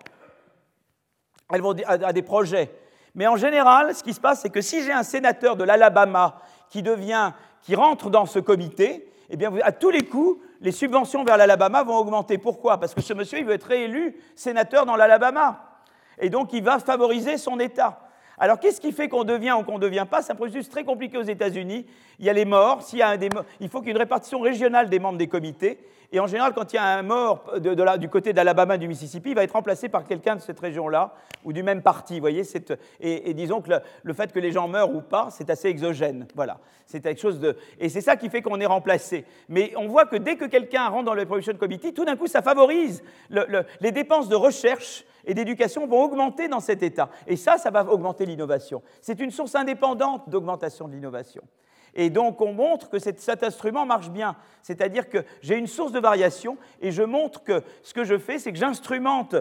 elles 1.54 1.62
vont 1.62 1.76
à 1.88 2.14
des 2.14 2.22
projets. 2.22 2.72
Mais 3.16 3.28
en 3.28 3.36
général, 3.36 3.94
ce 3.94 4.04
qui 4.04 4.14
se 4.14 4.20
passe, 4.20 4.42
c'est 4.42 4.50
que 4.50 4.62
si 4.62 4.84
j'ai 4.84 4.92
un 4.92 5.04
sénateur 5.04 5.56
de 5.56 5.64
l'Alabama 5.64 6.38
qui 6.70 6.82
devient, 6.82 7.32
qui 7.62 7.76
rentre 7.76 8.10
dans 8.10 8.26
ce 8.26 8.40
comité, 8.40 9.08
eh 9.30 9.38
à 9.62 9.72
tous 9.72 9.92
les 9.92 10.04
coups, 10.04 10.42
les 10.62 10.72
subventions 10.72 11.24
vers 11.24 11.38
l'Alabama 11.38 11.84
vont 11.84 11.98
augmenter. 11.98 12.38
Pourquoi? 12.38 12.80
Parce 12.80 12.94
que 12.94 13.02
ce 13.02 13.14
monsieur, 13.14 13.40
il 13.40 13.46
veut 13.46 13.54
être 13.54 13.68
réélu 13.68 14.16
sénateur 14.36 14.86
dans 14.86 14.96
l'Alabama. 14.96 15.82
Et 16.20 16.30
donc, 16.30 16.54
il 16.54 16.64
va 16.64 16.80
favoriser 16.80 17.38
son 17.38 17.60
État. 17.60 18.00
Alors, 18.38 18.60
qu'est-ce 18.60 18.82
qui 18.82 18.92
fait 18.92 19.08
qu'on 19.08 19.24
devient 19.24 19.56
ou 19.60 19.64
qu'on 19.64 19.78
ne 19.78 19.84
devient 19.84 20.06
pas? 20.10 20.22
C'est 20.22 20.32
un 20.32 20.36
processus 20.36 20.70
très 20.70 20.84
compliqué 20.84 21.18
aux 21.18 21.24
États-Unis. 21.24 21.86
Il 22.20 22.26
y 22.26 22.30
a 22.30 22.34
les 22.34 22.46
morts. 22.46 22.82
S'il 22.82 23.00
y 23.00 23.04
a 23.04 23.16
des 23.18 23.30
il 23.60 23.70
faut 23.70 23.82
qu'il 23.82 23.92
une 23.92 23.98
répartition 23.98 24.40
régionale 24.40 24.90
des 24.90 25.00
membres 25.00 25.18
des 25.18 25.28
comités. 25.28 25.80
Et 26.16 26.20
en 26.20 26.28
général, 26.28 26.54
quand 26.54 26.72
il 26.72 26.76
y 26.76 26.80
a 26.80 27.00
un 27.00 27.02
mort 27.02 27.60
du 27.60 28.08
côté 28.08 28.34
d'Alabama, 28.34 28.78
du 28.78 28.88
Mississippi, 28.88 29.32
il 29.32 29.36
va 29.36 29.44
être 29.44 29.54
remplacé 29.54 29.90
par 29.90 30.06
quelqu'un 30.06 30.36
de 30.36 30.42
cette 30.42 30.60
région-là 30.60 31.16
ou 31.44 31.54
du 31.54 31.64
même 31.64 31.82
parti. 31.82 32.20
Voyez, 32.20 32.44
et, 33.00 33.34
disons 33.34 33.62
que 33.62 33.72
le, 34.04 34.14
fait 34.14 34.32
que 34.32 34.38
les 34.38 34.52
gens 34.52 34.68
meurent 34.68 34.94
ou 34.94 35.02
pas, 35.02 35.30
c'est 35.32 35.50
assez 35.50 35.70
exogène. 35.70 36.28
Voilà, 36.36 36.60
c'est 36.86 37.02
quelque 37.02 37.20
chose 37.20 37.40
de. 37.40 37.58
Et 37.80 37.90
c'est 37.90 38.00
ça 38.00 38.16
qui 38.16 38.30
fait 38.30 38.44
qu'on 38.44 38.60
est 38.60 38.68
remplacé. 38.68 39.26
Mais 39.50 39.74
on 39.76 39.88
voit 39.88 40.06
que 40.06 40.16
dès 40.16 40.36
que 40.36 40.46
quelqu'un 40.46 40.88
rentre 40.88 41.06
dans 41.06 41.16
le 41.16 41.26
Prohibition 41.26 41.58
Committee, 41.58 41.96
tout 41.96 42.06
d'un 42.06 42.16
coup, 42.16 42.28
ça 42.28 42.44
favorise 42.44 43.04
les 43.82 43.92
dépenses 43.92 44.30
de 44.30 44.36
recherche 44.36 45.06
et 45.26 45.34
d'éducation 45.34 45.88
vont 45.88 46.04
augmenter 46.04 46.48
dans 46.48 46.60
cet 46.60 46.84
État. 46.84 47.10
Et 47.26 47.38
ça, 47.38 47.58
ça 47.58 47.72
va 47.72 47.86
augmenter 47.86 48.28
l'innovation. 48.28 48.84
C'est 49.02 49.20
une 49.20 49.32
source 49.32 49.56
indépendante 49.56 50.30
d'augmentation 50.30 50.88
de 50.88 50.94
l'innovation. 50.94 51.42
Et 51.96 52.10
donc 52.10 52.42
on 52.42 52.54
montre 52.54 52.90
que 52.90 53.00
cet 53.00 53.44
instrument 53.44 53.86
marche 53.86 54.10
bien. 54.10 54.36
C'est-à-dire 54.62 55.10
que 55.10 55.20
j'ai 55.42 55.58
une 55.58 55.68
source 55.68 55.92
de 55.92 56.00
variation 56.00 56.58
et 56.82 56.92
je 56.92 57.04
montre 57.04 57.44
que 57.44 57.62
ce 57.84 57.94
que 57.94 58.04
je 58.04 58.18
fais, 58.18 58.40
c'est 58.40 58.52
que 58.52 58.58
j'instrumente 58.58 59.36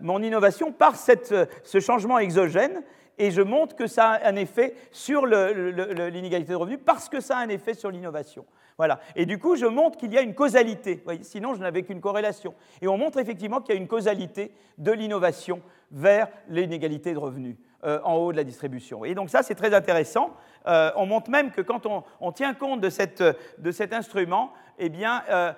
mon 0.00 0.22
innovation 0.22 0.72
par 0.72 0.96
ce 0.96 1.80
changement 1.80 2.18
exogène 2.18 2.82
et 3.18 3.30
je 3.30 3.42
montre 3.42 3.76
que 3.76 3.86
ça 3.86 4.10
a 4.10 4.28
un 4.28 4.36
effet 4.36 4.74
sur 4.90 5.26
l'inégalité 5.26 6.52
de 6.52 6.56
revenus 6.56 6.80
parce 6.84 7.08
que 7.08 7.20
ça 7.20 7.38
a 7.38 7.40
un 7.40 7.48
effet 7.48 7.74
sur 7.74 7.90
l'innovation. 7.90 8.44
Voilà. 8.76 8.98
Et 9.14 9.24
du 9.24 9.38
coup, 9.38 9.54
je 9.54 9.66
montre 9.66 9.96
qu'il 9.96 10.12
y 10.12 10.18
a 10.18 10.20
une 10.20 10.34
causalité. 10.34 11.02
sinon, 11.22 11.54
je 11.54 11.60
n'avais 11.60 11.84
qu'une 11.84 12.00
corrélation. 12.00 12.54
Et 12.82 12.88
on 12.88 12.98
montre 12.98 13.18
effectivement 13.18 13.60
qu'il 13.60 13.72
y 13.72 13.78
a 13.78 13.80
une 13.80 13.86
causalité 13.86 14.50
de 14.78 14.90
l'innovation 14.90 15.62
vers 15.92 16.28
l'inégalité 16.48 17.12
de 17.12 17.18
revenus. 17.18 17.56
Euh, 17.86 18.00
en 18.02 18.14
haut 18.14 18.32
de 18.32 18.38
la 18.38 18.44
distribution. 18.44 19.04
Et 19.04 19.14
donc 19.14 19.28
ça, 19.28 19.42
c'est 19.42 19.54
très 19.54 19.74
intéressant. 19.74 20.30
Euh, 20.66 20.90
on 20.96 21.06
montre 21.06 21.30
même 21.30 21.50
que 21.50 21.60
quand 21.60 21.86
on, 22.20 22.32
tient 22.32 22.54
compte 22.54 22.80
de, 22.80 22.90
cette, 22.90 23.22
de, 23.58 23.70
cet 23.70 23.92
instrument, 23.92 24.52
eh 24.78 24.88
bien, 24.88 25.22
euh, 25.30 25.52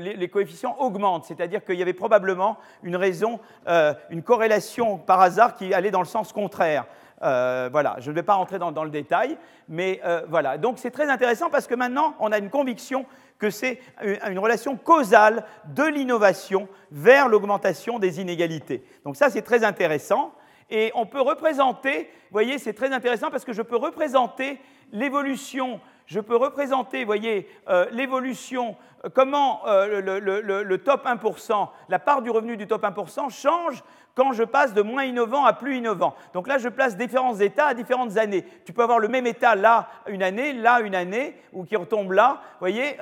les, 0.00 0.28
coefficients 0.28 0.76
augmentent. 0.78 1.24
C'est-à-dire 1.24 1.64
qu'il 1.64 1.76
y 1.76 1.82
avait 1.82 1.92
probablement 1.92 2.58
une 2.82 2.96
raison, 2.96 3.40
une 4.10 4.22
corrélation 4.22 4.98
par 4.98 5.20
hasard 5.20 5.54
qui 5.54 5.72
allait 5.72 5.90
dans 5.90 6.00
le 6.00 6.06
sens 6.06 6.32
contraire. 6.32 6.86
voilà, 7.20 7.96
je 7.98 8.10
ne 8.10 8.14
vais 8.14 8.22
pas 8.22 8.34
rentrer 8.34 8.58
dans, 8.58 8.72
dans 8.72 8.84
le 8.84 8.90
détail, 8.90 9.38
mais 9.68 10.00
voilà. 10.28 10.58
Donc 10.58 10.78
c'est 10.78 10.90
très 10.90 11.08
intéressant 11.08 11.48
parce 11.48 11.66
que 11.66 11.74
maintenant, 11.74 12.14
on 12.18 12.32
a 12.32 12.38
une 12.38 12.50
conviction 12.50 13.06
que 13.38 13.50
c'est 13.50 13.80
une 14.26 14.38
relation 14.38 14.76
causale 14.76 15.44
de 15.66 15.84
l'innovation 15.84 16.68
vers 16.90 17.28
l'augmentation 17.28 17.98
des 17.98 18.20
inégalités. 18.20 18.84
Donc 19.04 19.16
ça, 19.16 19.30
c'est 19.30 19.42
très 19.42 19.64
intéressant. 19.64 20.32
Et 20.70 20.90
on 20.94 21.06
peut 21.06 21.20
représenter, 21.20 22.04
vous 22.04 22.32
voyez, 22.32 22.58
c'est 22.58 22.72
très 22.72 22.92
intéressant 22.92 23.30
parce 23.30 23.44
que 23.44 23.52
je 23.52 23.62
peux 23.62 23.76
représenter 23.76 24.58
l'évolution. 24.92 25.80
Je 26.06 26.20
peux 26.20 26.36
représenter, 26.36 27.04
voyez, 27.04 27.48
euh, 27.68 27.86
l'évolution, 27.90 28.76
euh, 29.04 29.08
comment 29.12 29.66
euh, 29.66 30.20
le, 30.20 30.78
top 30.78 31.06
1%, 31.06 31.68
la 31.88 31.98
part 31.98 32.22
du 32.22 32.30
revenu 32.30 32.56
du 32.56 32.66
top 32.66 32.82
1% 32.82 33.30
change 33.30 33.82
quand 34.14 34.32
je 34.32 34.44
passe 34.44 34.74
de 34.74 34.82
moins 34.82 35.04
innovant 35.04 35.44
à 35.44 35.52
plus 35.52 35.76
innovant. 35.76 36.14
Donc 36.32 36.46
là, 36.46 36.58
je 36.58 36.68
place 36.68 36.96
différents 36.96 37.34
états 37.34 37.66
à 37.66 37.74
différentes 37.74 38.16
années. 38.16 38.44
Tu 38.64 38.72
peux 38.72 38.82
avoir 38.82 38.98
le 38.98 39.08
même 39.08 39.26
état 39.26 39.54
là 39.54 39.88
une 40.06 40.22
année, 40.22 40.52
là 40.52 40.80
une 40.80 40.94
année, 40.94 41.36
ou 41.52 41.64
qui 41.64 41.76
retombe 41.76 42.12
là. 42.12 42.40
Vous 42.52 42.60
voyez, 42.60 42.96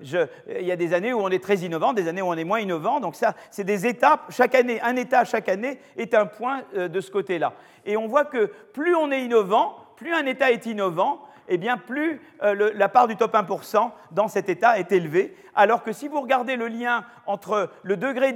il 0.00 0.66
y 0.66 0.72
a 0.72 0.76
des 0.76 0.94
années 0.94 1.12
où 1.12 1.20
on 1.20 1.30
est 1.30 1.42
très 1.42 1.56
innovant, 1.56 1.92
des 1.92 2.08
années 2.08 2.22
où 2.22 2.28
on 2.28 2.34
est 2.34 2.44
moins 2.44 2.60
innovant. 2.60 3.00
Donc 3.00 3.14
ça, 3.14 3.34
c'est 3.50 3.64
des 3.64 3.86
étapes. 3.86 4.30
Chaque 4.30 4.54
année, 4.54 4.80
un 4.82 4.96
état 4.96 5.24
chaque 5.24 5.48
année 5.48 5.80
est 5.96 6.14
un 6.14 6.26
point 6.26 6.62
de 6.76 7.00
ce 7.00 7.10
côté-là. 7.10 7.54
Et 7.86 7.96
on 7.96 8.06
voit 8.06 8.24
que 8.24 8.50
plus 8.72 8.94
on 8.94 9.10
est 9.10 9.22
innovant, 9.22 9.76
plus 9.96 10.12
un 10.12 10.26
état 10.26 10.50
est 10.50 10.66
innovant, 10.66 11.20
eh 11.48 11.58
bien, 11.58 11.76
plus 11.76 12.20
euh, 12.42 12.72
la 12.74 12.88
part 12.88 13.06
du 13.06 13.16
top 13.16 13.34
1% 13.34 13.90
dans 14.12 14.28
cet 14.28 14.48
état 14.48 14.78
est 14.78 14.92
élevée. 14.92 15.36
Alors 15.54 15.82
que 15.82 15.92
si 15.92 16.08
vous 16.08 16.20
regardez 16.20 16.56
le 16.56 16.68
lien 16.68 17.04
entre 17.26 17.70
le 17.82 17.96
degré 17.96 18.32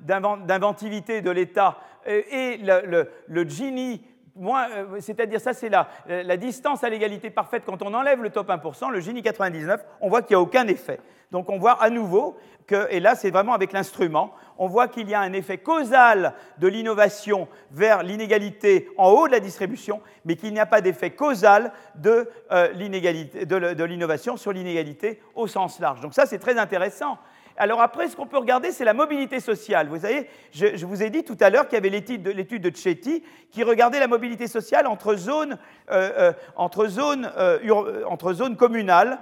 d'inventivité 0.00 1.22
de 1.22 1.30
l'état 1.30 1.78
euh, 2.06 2.22
et 2.30 2.58
le, 2.58 3.08
le, 3.26 3.48
Gini 3.48 4.02
euh, 4.40 5.00
c'est-à-dire 5.00 5.40
ça 5.40 5.52
c'est 5.52 5.68
la, 5.68 5.88
la, 6.06 6.36
distance 6.36 6.84
à 6.84 6.88
l'égalité 6.88 7.30
parfaite 7.30 7.64
quand 7.66 7.82
on 7.82 7.92
enlève 7.94 8.22
le 8.22 8.30
top 8.30 8.48
1%, 8.48 8.90
le 8.90 9.00
Gini 9.00 9.22
99, 9.22 9.84
on 10.00 10.08
voit 10.08 10.22
qu'il 10.22 10.36
n'y 10.36 10.40
a 10.40 10.42
aucun 10.42 10.66
effet. 10.68 11.00
Donc 11.30 11.50
on 11.50 11.58
voit 11.58 11.82
à 11.82 11.90
nouveau 11.90 12.36
que, 12.66 12.88
et 12.90 13.00
là 13.00 13.14
c'est 13.14 13.30
vraiment 13.30 13.54
avec 13.54 13.72
l'instrument, 13.72 14.32
on 14.60 14.68
voit 14.68 14.88
qu'il 14.88 15.08
y 15.08 15.14
a 15.14 15.20
un 15.20 15.32
effet 15.32 15.58
causal 15.58 16.34
de 16.58 16.68
l'innovation 16.68 17.48
vers 17.72 18.02
l'inégalité 18.02 18.90
en 18.98 19.08
haut 19.08 19.26
de 19.26 19.32
la 19.32 19.40
distribution, 19.40 20.02
mais 20.26 20.36
qu'il 20.36 20.52
n'y 20.52 20.60
a 20.60 20.66
pas 20.66 20.82
d'effet 20.82 21.10
causal 21.10 21.72
de 21.94 22.28
euh, 22.52 22.68
l'innovation 22.74 24.36
sur 24.36 24.52
l'inégalité 24.52 25.18
au 25.34 25.46
sens 25.46 25.80
large. 25.80 26.00
Donc 26.00 26.12
ça 26.12 26.26
c'est 26.26 26.38
très 26.38 26.58
intéressant. 26.58 27.18
Alors 27.60 27.82
après, 27.82 28.08
ce 28.08 28.16
qu'on 28.16 28.26
peut 28.26 28.38
regarder, 28.38 28.72
c'est 28.72 28.86
la 28.86 28.94
mobilité 28.94 29.38
sociale. 29.38 29.88
Vous 29.88 29.98
savez, 29.98 30.30
je, 30.50 30.86
vous 30.86 31.02
ai 31.02 31.10
dit 31.10 31.24
tout 31.24 31.36
à 31.40 31.50
l'heure 31.50 31.68
qu'il 31.68 31.74
y 31.74 31.76
avait 31.76 31.90
l'étude 31.90 32.22
de, 32.22 32.30
l'étude 32.30 32.72
qui 32.72 33.62
regardait 33.62 34.00
la 34.00 34.06
mobilité 34.06 34.46
sociale 34.46 34.86
entre 34.86 35.14
zones, 35.16 35.58
communales 38.56 39.18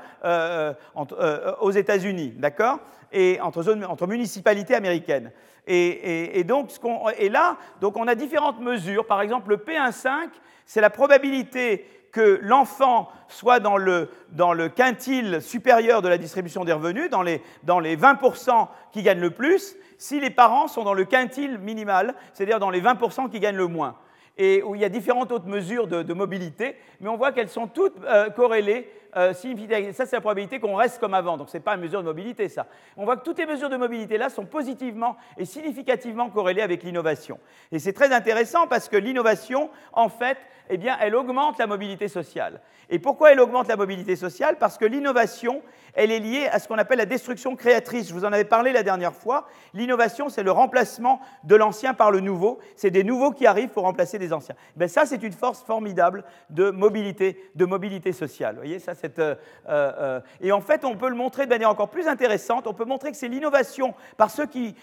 aux 1.60 1.70
États-Unis, 1.72 2.34
d'accord? 2.36 2.78
Et 3.10 3.40
entre 3.40 4.06
municipalités 4.06 4.76
américaines. 4.76 5.32
Et, 5.66 6.44
donc, 6.44 6.70
et 7.18 7.30
là, 7.30 7.56
donc 7.80 7.96
on 7.96 8.06
a 8.06 8.14
différentes 8.14 8.60
mesures. 8.60 9.04
Par 9.08 9.20
exemple, 9.20 9.50
le 9.50 9.56
P1,5, 9.56 10.28
c'est 10.64 10.80
la 10.80 10.90
probabilité 10.90 11.86
que 12.12 12.40
l'enfant 12.42 13.08
soit 13.28 13.60
dans 13.60 13.76
le, 13.76 14.10
dans 14.30 14.52
le, 14.52 14.68
quintile 14.68 15.42
supérieur 15.42 16.02
de 16.02 16.08
la 16.08 16.18
distribution 16.18 16.64
des 16.64 16.72
revenus, 16.72 17.10
dans 17.10 17.22
les, 17.22 17.42
dans 17.64 17.80
les 17.80 17.96
20% 17.96 18.68
qui 18.92 19.02
gagnent 19.02 19.20
le 19.20 19.30
plus, 19.30 19.76
si 19.98 20.20
les 20.20 20.30
parents 20.30 20.68
sont 20.68 20.84
dans 20.84 20.94
le 20.94 21.04
quintile 21.04 21.58
minimal, 21.58 22.14
c'est-à-dire 22.32 22.60
dans 22.60 22.70
les 22.70 22.80
20% 22.80 23.30
qui 23.30 23.40
gagnent 23.40 23.56
le 23.56 23.66
moins. 23.66 23.96
Et 24.36 24.62
où 24.62 24.74
il 24.76 24.80
y 24.80 24.84
a 24.84 24.88
différentes 24.88 25.32
autres 25.32 25.48
mesures 25.48 25.88
de, 25.88 26.12
mobilité, 26.12 26.76
mais 27.00 27.08
on 27.08 27.16
voit 27.16 27.32
qu'elles 27.32 27.48
sont 27.48 27.66
toutes 27.66 27.96
euh, 28.04 28.30
corrélées 28.30 28.88
euh, 29.16 29.32
ça, 29.32 30.06
c'est 30.06 30.16
la 30.16 30.20
probabilité 30.20 30.60
qu'on 30.60 30.74
reste 30.74 31.00
comme 31.00 31.14
avant. 31.14 31.36
Donc, 31.36 31.48
ce 31.48 31.56
n'est 31.56 31.62
pas 31.62 31.74
une 31.74 31.80
mesure 31.80 32.00
de 32.00 32.06
mobilité, 32.06 32.48
ça. 32.48 32.66
On 32.96 33.04
voit 33.04 33.16
que 33.16 33.24
toutes 33.24 33.38
les 33.38 33.46
mesures 33.46 33.70
de 33.70 33.76
mobilité-là 33.76 34.28
sont 34.28 34.44
positivement 34.44 35.16
et 35.36 35.44
significativement 35.44 36.30
corrélées 36.30 36.62
avec 36.62 36.82
l'innovation. 36.82 37.38
Et 37.72 37.78
c'est 37.78 37.92
très 37.92 38.12
intéressant 38.12 38.66
parce 38.66 38.88
que 38.88 38.96
l'innovation, 38.96 39.70
en 39.92 40.08
fait, 40.08 40.38
eh 40.70 40.76
bien, 40.76 40.96
elle 41.00 41.14
augmente 41.14 41.58
la 41.58 41.66
mobilité 41.66 42.08
sociale. 42.08 42.60
Et 42.90 42.98
pourquoi 42.98 43.32
elle 43.32 43.40
augmente 43.40 43.68
la 43.68 43.76
mobilité 43.76 44.16
sociale? 44.16 44.56
Parce 44.58 44.78
que 44.78 44.84
l'innovation, 44.84 45.62
elle 45.94 46.10
est 46.10 46.20
liée 46.20 46.46
à 46.50 46.58
ce 46.58 46.68
qu'on 46.68 46.78
appelle 46.78 46.98
la 46.98 47.06
destruction 47.06 47.54
créatrice. 47.54 48.08
Je 48.08 48.14
vous 48.14 48.24
en 48.24 48.32
avais 48.32 48.44
parlé 48.44 48.72
la 48.72 48.82
dernière 48.82 49.14
fois. 49.14 49.46
L'innovation, 49.74 50.28
c'est 50.28 50.42
le 50.42 50.52
remplacement 50.52 51.20
de 51.44 51.54
l'ancien 51.54 51.92
par 51.92 52.10
le 52.10 52.20
nouveau. 52.20 52.58
C'est 52.76 52.90
des 52.90 53.04
nouveaux 53.04 53.32
qui 53.32 53.46
arrivent 53.46 53.70
pour 53.70 53.82
remplacer 53.82 54.18
des 54.18 54.32
anciens. 54.32 54.54
Ben 54.76 54.88
ça, 54.88 55.04
c'est 55.04 55.22
une 55.22 55.32
force 55.32 55.62
formidable 55.62 56.24
de 56.50 56.70
mobilité, 56.70 57.50
de 57.54 57.64
mobilité 57.66 58.12
sociale. 58.12 58.54
Vous 58.54 58.60
voyez, 58.60 58.78
ça, 58.78 58.94
euh, 59.04 59.08
euh, 59.18 59.34
euh, 59.68 60.20
et 60.40 60.52
en 60.52 60.60
fait, 60.60 60.84
on 60.84 60.96
peut 60.96 61.08
le 61.08 61.14
montrer 61.14 61.44
de 61.44 61.50
manière 61.50 61.70
encore 61.70 61.88
plus 61.88 62.08
intéressante. 62.08 62.66
On 62.66 62.74
peut 62.74 62.84
montrer 62.84 63.10
que 63.10 63.16
c'est 63.16 63.28
l'innovation 63.28 63.94
par 64.16 64.30
ceux 64.30 64.46
qui 64.46 64.74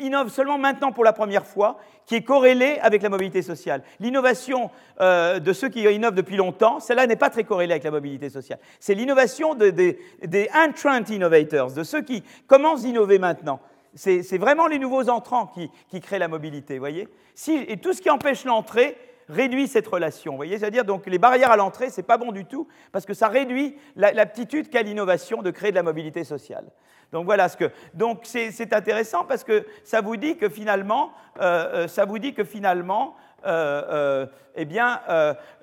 innovent 0.00 0.30
seulement 0.30 0.58
maintenant 0.58 0.92
pour 0.92 1.04
la 1.04 1.12
première 1.12 1.44
fois 1.44 1.78
qui 2.06 2.14
est 2.14 2.22
corrélée 2.22 2.78
avec 2.80 3.02
la 3.02 3.10
mobilité 3.10 3.42
sociale. 3.42 3.82
L'innovation 4.00 4.70
de 4.98 5.52
ceux 5.52 5.68
qui 5.68 5.82
innovent 5.82 6.14
depuis 6.14 6.36
longtemps, 6.36 6.80
celle-là 6.80 7.06
n'est 7.06 7.16
pas 7.16 7.28
très 7.28 7.44
corrélée 7.44 7.72
avec 7.72 7.84
la 7.84 7.90
mobilité 7.90 8.30
sociale. 8.30 8.58
C'est 8.80 8.94
l'innovation 8.94 9.54
des 9.54 9.98
entrant 10.54 11.04
innovators, 11.04 11.72
de 11.72 11.82
ceux 11.82 12.00
qui 12.00 12.24
commencent 12.46 12.84
à 12.86 12.88
innover 12.88 13.18
maintenant. 13.18 13.60
C'est 13.94 14.38
vraiment 14.38 14.68
les 14.68 14.78
nouveaux 14.78 15.10
entrants 15.10 15.52
qui, 15.90 16.00
créent 16.00 16.18
la 16.18 16.28
mobilité, 16.28 16.78
voyez? 16.78 17.08
Et 17.48 17.76
tout 17.76 17.92
ce 17.92 18.00
qui 18.00 18.08
empêche 18.08 18.44
l'entrée 18.44 18.96
réduit 19.28 19.68
cette 19.68 19.86
relation, 19.86 20.36
voyez 20.36 20.58
C'est-à-dire, 20.58 20.84
donc, 20.84 21.06
les 21.06 21.18
barrières 21.18 21.50
à 21.50 21.56
l'entrée, 21.56 21.90
c'est 21.90 22.02
pas 22.02 22.18
bon 22.18 22.32
du 22.32 22.44
tout, 22.44 22.68
parce 22.92 23.06
que 23.06 23.14
ça 23.14 23.28
réduit 23.28 23.76
l'aptitude 23.96 24.70
qu'a 24.70 24.82
l'innovation 24.82 25.42
de 25.42 25.50
créer 25.50 25.70
de 25.70 25.76
la 25.76 25.82
mobilité 25.82 26.24
sociale. 26.24 26.64
Donc 27.12 27.24
voilà 27.24 27.48
ce 27.48 27.56
que. 27.56 27.70
Donc 27.94 28.20
c'est 28.24 28.72
intéressant 28.72 29.24
parce 29.24 29.44
que 29.44 29.66
ça 29.82 30.00
vous 30.00 30.16
dit 30.16 30.36
que 30.36 30.48
finalement, 30.48 31.12
euh, 31.40 31.84
euh, 31.84 31.88
ça 31.88 32.04
vous 32.04 32.18
dit 32.18 32.34
que 32.34 32.44
finalement, 32.44 33.16
euh, 33.46 34.26
eh 34.56 34.64
bien, 34.64 35.00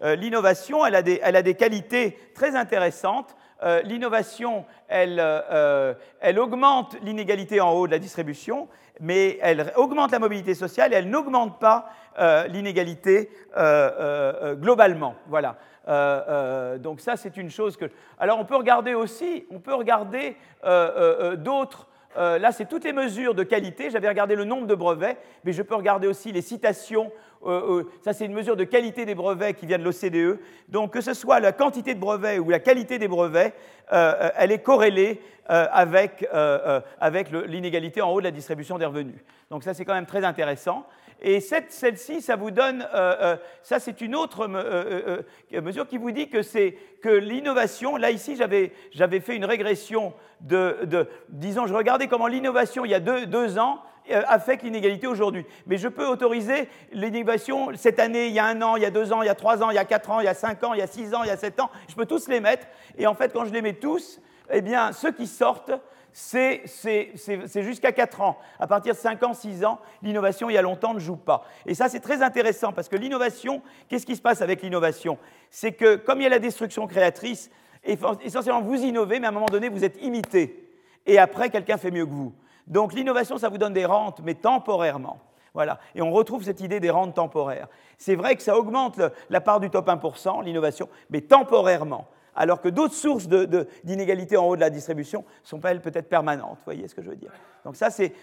l'innovation, 0.01 0.85
elle, 0.85 0.95
elle, 0.95 1.35
a 1.35 1.41
des 1.41 1.55
qualités 1.55 2.17
très 2.33 2.55
intéressantes 2.55 3.35
l'innovation, 3.83 4.65
euh, 4.91 5.93
elle, 6.19 6.39
augmente 6.39 6.95
l'inégalité 7.01 7.61
en 7.61 7.71
haut 7.71 7.87
de 7.87 7.91
la 7.91 7.99
distribution, 7.99 8.67
mais 8.99 9.37
elle 9.41 9.71
augmente 9.75 10.11
la 10.11 10.19
mobilité 10.19 10.53
sociale 10.53 10.93
et 10.93 10.97
elle 10.97 11.09
n'augmente 11.09 11.59
pas 11.59 11.89
euh, 12.19 12.47
l'inégalité 12.47 13.29
globalement. 14.55 15.15
Voilà. 15.27 15.57
donc 16.79 16.99
ça, 16.99 17.15
c'est 17.15 17.37
une 17.37 17.49
chose 17.49 17.77
que... 17.77 17.85
Alors 18.19 18.39
on 18.39 18.45
peut 18.45 18.55
regarder 18.55 18.93
aussi, 18.93 19.45
on 19.49 19.59
peut 19.59 19.73
regarder 19.73 20.35
d'autres... 21.37 21.87
là, 22.15 22.51
c'est 22.51 22.67
toutes 22.67 22.83
les 22.83 22.93
mesures 22.93 23.33
de 23.33 23.43
qualité. 23.43 23.89
J'avais 23.89 24.09
regardé 24.09 24.35
le 24.35 24.43
nombre 24.43 24.67
de 24.67 24.75
brevets, 24.75 25.17
mais 25.43 25.53
je 25.53 25.61
peux 25.61 25.75
regarder 25.75 26.07
aussi 26.07 26.31
les 26.31 26.41
citations 26.41 27.11
euh, 27.45 27.79
euh, 27.81 27.91
ça 28.01 28.13
c'est 28.13 28.25
une 28.25 28.33
mesure 28.33 28.55
de 28.55 28.63
qualité 28.63 29.05
des 29.05 29.13
brevets 29.13 29.53
qui 29.53 29.65
vient 29.65 29.77
de 29.77 29.83
l'OCDE. 29.83 30.39
Donc 30.69 30.93
que 30.93 31.01
ce 31.01 31.13
soit 31.13 31.39
la 31.39 31.51
quantité 31.51 31.93
de 31.93 31.99
brevets 31.99 32.39
ou 32.39 32.49
la 32.49 32.59
qualité 32.59 32.97
des 32.97 33.07
brevets, 33.07 33.53
euh, 33.93 34.29
elle 34.35 34.51
est 34.51 34.59
corrélée 34.59 35.21
avec, 35.47 36.27
avec 36.99 37.29
l'inégalité 37.29 38.01
en 38.01 38.09
haut 38.09 38.19
de 38.19 38.25
la 38.25 38.31
distribution 38.31 38.79
des 38.79 38.85
revenus. 38.85 39.21
Donc 39.51 39.63
ça 39.63 39.75
c'est 39.75 39.85
quand 39.85 39.93
même 39.93 40.07
très 40.07 40.25
intéressant. 40.25 40.87
Et 41.21 41.39
celle-ci, 41.39 42.21
ça 42.21 42.35
vous 42.35 42.51
donne, 42.51 42.87
ça 43.63 43.79
c'est 43.79 44.01
une 44.01 44.15
autre 44.15 44.47
mesure 45.51 45.87
qui 45.87 45.97
vous 45.97 46.11
dit 46.11 46.29
que 46.29 46.41
c'est 46.41 46.77
que 47.01 47.09
l'innovation, 47.09 47.95
là 47.95 48.11
ici 48.11 48.35
j'avais 48.35 49.19
fait 49.19 49.35
une 49.35 49.45
régression 49.45 50.13
de, 50.41 51.07
disons, 51.29 51.65
je 51.67 51.73
regardais 51.73 52.07
comment 52.07 52.27
l'innovation 52.27 52.85
il 52.85 52.91
y 52.91 52.95
a 52.95 52.99
deux, 52.99 53.25
deux 53.25 53.57
ans 53.57 53.81
euh, 54.11 54.21
affecte 54.27 54.61
l'inégalité 54.61 55.07
aujourd'hui. 55.07 55.45
Mais 55.65 55.77
je 55.77 55.87
peux 55.87 56.05
autoriser 56.05 56.69
l'innovation 56.91 57.71
cette 57.75 57.99
année, 57.99 58.27
il 58.27 58.33
y 58.33 58.39
a 58.39 58.45
un 58.45 58.61
an, 58.61 58.75
il 58.75 58.83
y 58.83 58.85
a 58.85 58.91
deux 58.91 59.11
ans, 59.11 59.23
il 59.23 59.25
y 59.25 59.29
a 59.29 59.35
trois 59.35 59.63
ans, 59.63 59.71
il 59.71 59.75
y 59.75 59.79
a 59.79 59.85
quatre 59.85 60.11
ans, 60.11 60.19
il 60.19 60.25
y 60.25 60.29
a 60.29 60.35
cinq 60.35 60.63
ans, 60.63 60.75
il 60.75 60.79
y 60.79 60.83
a 60.83 60.87
six 60.87 61.15
ans, 61.15 61.23
il 61.23 61.27
y 61.27 61.31
a 61.31 61.37
sept 61.37 61.59
ans. 61.59 61.71
Je 61.89 61.95
peux 61.95 62.05
tous 62.05 62.27
les 62.27 62.39
mettre. 62.39 62.67
Et 62.99 63.07
en 63.07 63.15
fait, 63.15 63.33
quand 63.33 63.45
je 63.45 63.51
les 63.51 63.63
mets 63.63 63.73
tous, 63.73 64.21
eh 64.51 64.61
bien, 64.61 64.91
ceux 64.91 65.11
qui 65.11 65.25
sortent, 65.25 65.71
c'est 66.17 66.63
jusqu'à 67.55 67.91
4 67.91 68.21
ans. 68.21 68.37
À 68.57 68.67
partir 68.67 68.93
de 68.93 68.97
5 68.97 69.21
ans, 69.23 69.33
6 69.33 69.65
ans, 69.65 69.79
l'innovation, 70.01 70.49
il 70.49 70.53
y 70.53 70.57
a 70.57 70.61
longtemps, 70.61 70.93
ne 70.93 70.99
joue 70.99 71.17
pas. 71.17 71.43
Et 71.65 71.73
ça, 71.73 71.89
c'est 71.89 71.99
très 71.99 72.23
intéressant 72.23 72.71
parce 72.71 72.87
que 72.87 72.95
l'innovation, 72.95 73.61
qu'est-ce 73.89 74.05
qui 74.05 74.15
se 74.15 74.21
passe 74.21 74.41
avec 74.41 74.61
l'innovation? 74.61 75.17
C'est 75.51 75.73
que 75.73 75.97
comme 75.97 76.21
il 76.21 76.23
y 76.23 76.27
a 76.27 76.29
la 76.29 76.39
destruction 76.39 76.87
créatrice, 76.87 77.51
essentiellement, 77.83 78.61
vous 78.61 78.81
innovez, 78.81 79.19
mais 79.19 79.25
à 79.25 79.29
un 79.29 79.33
moment 79.33 79.45
donné, 79.47 79.67
vous 79.67 79.83
êtes 79.83 80.01
imité. 80.01 80.69
Et 81.05 81.19
après, 81.19 81.49
quelqu'un 81.49 81.75
fait 81.75 81.91
mieux 81.91 82.05
que 82.05 82.11
vous. 82.11 82.33
Donc 82.65 82.93
l'innovation, 82.93 83.37
ça 83.37 83.49
vous 83.49 83.57
donne 83.57 83.73
des 83.73 83.85
rentes, 83.85 84.21
mais 84.23 84.35
temporairement. 84.35 85.19
Voilà. 85.53 85.79
Et 85.95 86.01
on 86.01 86.11
retrouve 86.11 86.43
cette 86.43 86.61
idée 86.61 86.79
des 86.79 86.89
rentes 86.89 87.13
temporaires. 87.13 87.67
C'est 87.97 88.15
vrai 88.15 88.37
que 88.37 88.41
ça 88.41 88.57
augmente 88.57 89.01
la 89.29 89.41
part 89.41 89.59
du 89.59 89.69
top 89.69 89.87
1%, 89.87 90.43
l'innovation, 90.45 90.87
mais 91.09 91.19
temporairement. 91.21 92.07
Alors 92.35 92.61
que 92.61 92.69
d'autres 92.69 92.93
sources 92.93 93.27
d'inégalité 93.27 94.37
en 94.37 94.45
haut 94.45 94.55
de 94.55 94.61
la 94.61 94.69
distribution 94.69 95.23
sont 95.43 95.61
elles 95.61 95.81
peut-être 95.81 96.09
permanentes. 96.09 96.57
Vous 96.57 96.65
voyez 96.65 96.87
ce 96.87 96.95
que 96.95 97.01
je 97.01 97.09
veux 97.09 97.15
dire 97.15 97.31
Donc 97.63 97.75
ça, 97.75 97.89
c'est 97.89 98.13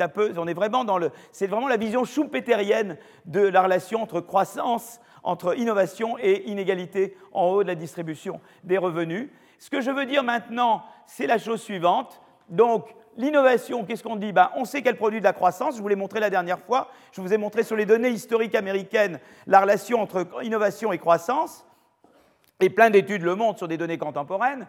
un 0.00 0.08
peu, 0.08 0.32
on 0.36 0.46
est 0.46 0.54
vraiment 0.54 0.84
dans 0.84 0.98
le, 0.98 1.10
c'est 1.32 1.46
vraiment 1.46 1.68
la 1.68 1.76
vision 1.76 2.04
schumpeterienne 2.04 2.96
de 3.26 3.40
la 3.40 3.62
relation 3.62 4.02
entre 4.02 4.20
croissance, 4.20 5.00
entre 5.22 5.58
innovation 5.58 6.16
et 6.18 6.48
inégalité 6.50 7.16
en 7.32 7.46
haut 7.46 7.62
de 7.62 7.68
la 7.68 7.74
distribution 7.74 8.40
des 8.64 8.78
revenus. 8.78 9.30
Ce 9.58 9.70
que 9.70 9.80
je 9.80 9.90
veux 9.90 10.06
dire 10.06 10.24
maintenant, 10.24 10.82
c'est 11.06 11.26
la 11.26 11.38
chose 11.38 11.62
suivante. 11.62 12.20
Donc, 12.48 12.94
L'innovation, 13.16 13.84
qu'est-ce 13.84 14.02
qu'on 14.02 14.16
dit? 14.16 14.32
Ben, 14.32 14.50
On 14.56 14.64
sait 14.64 14.82
qu'elle 14.82 14.96
produit 14.96 15.20
de 15.20 15.24
la 15.24 15.32
croissance, 15.32 15.76
je 15.76 15.82
vous 15.82 15.88
l'ai 15.88 15.94
montré 15.94 16.18
la 16.18 16.30
dernière 16.30 16.58
fois, 16.58 16.88
je 17.12 17.20
vous 17.20 17.32
ai 17.32 17.36
montré 17.36 17.62
sur 17.62 17.76
les 17.76 17.86
données 17.86 18.10
historiques 18.10 18.56
américaines 18.56 19.20
la 19.46 19.60
relation 19.60 20.00
entre 20.00 20.26
innovation 20.42 20.92
et 20.92 20.98
croissance. 20.98 21.64
Et 22.64 22.70
plein 22.70 22.90
d'études 22.90 23.22
le 23.22 23.34
montrent 23.34 23.58
sur 23.58 23.68
des 23.68 23.76
données 23.76 23.98
contemporaines, 23.98 24.66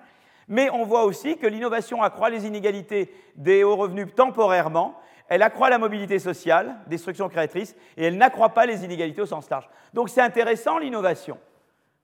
mais 0.48 0.70
on 0.70 0.84
voit 0.84 1.06
aussi 1.06 1.38
que 1.38 1.48
l'innovation 1.48 2.04
accroît 2.04 2.30
les 2.30 2.46
inégalités 2.46 3.14
des 3.36 3.64
hauts 3.64 3.78
revenus 3.78 4.08
temporairement, 4.14 5.00
elle 5.28 5.42
accroît 5.42 5.70
la 5.70 5.78
mobilité 5.78 6.20
sociale, 6.20 6.76
destruction 6.88 7.30
créatrice, 7.30 7.76
et 7.98 8.06
elle 8.06 8.18
n'accroît 8.18 8.50
pas 8.50 8.66
les 8.66 8.84
inégalités 8.84 9.22
au 9.22 9.26
sens 9.26 9.50
large. 9.50 9.68
Donc 9.94 10.10
c'est 10.10 10.22
intéressant 10.22 10.78
l'innovation. 10.78 11.40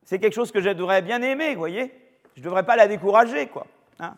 C'est 0.03 0.17
quelque 0.17 0.33
chose 0.33 0.51
que 0.51 0.61
je 0.61 1.01
bien 1.01 1.21
aimer, 1.21 1.53
vous 1.53 1.59
voyez 1.59 1.93
Je 2.35 2.39
ne 2.39 2.45
devrais 2.45 2.65
pas 2.65 2.75
la 2.75 2.87
décourager, 2.87 3.47
quoi. 3.47 3.67
Hein. 3.99 4.15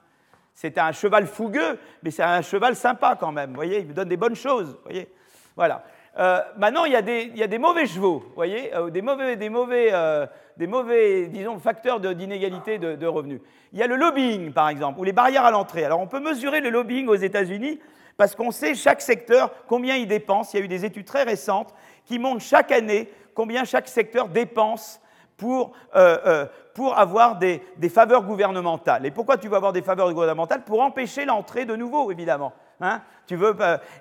c'est 0.53 0.77
un 0.77 0.93
cheval 0.93 1.27
fougueux, 1.27 1.77
mais 2.03 2.11
c'est 2.11 2.23
un 2.23 2.41
cheval 2.41 2.75
sympa 2.75 3.17
quand 3.19 3.31
même, 3.33 3.49
vous 3.49 3.55
voyez 3.55 3.79
Il 3.79 3.87
me 3.87 3.93
donne 3.93 4.07
des 4.07 4.15
bonnes 4.15 4.35
choses, 4.35 4.69
vous 4.75 4.83
voyez 4.83 5.09
Voilà. 5.55 5.83
Euh, 6.19 6.41
maintenant, 6.57 6.85
il 6.85 6.91
y, 6.91 6.95
a 6.95 7.01
des, 7.01 7.57
mauvais 7.57 7.87
chevaux, 7.87 8.23
voyez 8.35 8.73
euh, 8.75 8.91
des, 8.91 9.01
mauvais, 9.01 9.35
des, 9.35 9.49
mauvais, 9.49 9.89
euh, 9.91 10.27
des 10.57 10.67
mauvais, 10.67 11.25
disons, 11.25 11.57
facteurs 11.57 11.99
d'inégalité 11.99 12.77
de, 12.77 13.07
revenus. 13.07 13.41
Il 13.71 13.79
y 13.79 13.83
a 13.83 13.87
le 13.87 13.95
lobbying, 13.95 14.53
par 14.53 14.69
exemple, 14.69 14.99
ou 14.99 15.03
les 15.03 15.11
barrières 15.11 15.45
à 15.45 15.51
l'entrée. 15.51 15.83
Alors, 15.83 15.99
on 15.99 16.07
peut 16.07 16.19
mesurer 16.19 16.61
le 16.61 16.69
lobbying 16.69 17.07
aux 17.07 17.15
États-Unis 17.15 17.79
parce 18.15 18.35
qu'on 18.35 18.51
sait 18.51 18.75
chaque 18.75 19.01
secteur 19.01 19.51
combien 19.67 19.95
il 19.95 20.07
dépense. 20.07 20.53
Il 20.53 20.59
y 20.59 20.61
a 20.61 20.65
eu 20.65 20.67
des 20.67 20.85
études 20.85 21.05
très 21.05 21.23
récentes 21.23 21.73
qui 22.05 22.19
montrent 22.19 22.43
chaque 22.43 22.71
année 22.71 23.09
combien 23.33 23.65
chaque 23.65 23.87
secteur 23.87 24.29
dépense 24.29 25.01
pour, 25.35 25.71
pour 26.75 26.95
avoir 26.95 27.37
des, 27.39 27.63
des, 27.77 27.89
faveurs 27.89 28.23
gouvernementales. 28.23 29.07
Et 29.07 29.11
pourquoi 29.11 29.37
tu 29.37 29.47
veux 29.47 29.55
avoir 29.55 29.73
des 29.73 29.81
faveurs 29.81 30.13
gouvernementales? 30.13 30.63
Pour 30.63 30.81
empêcher 30.81 31.25
l'entrée 31.25 31.65
de 31.65 31.75
nouveaux, 31.75 32.11
évidemment. 32.11 32.53
Hein 32.83 33.01
tu 33.27 33.37
veux, 33.37 33.55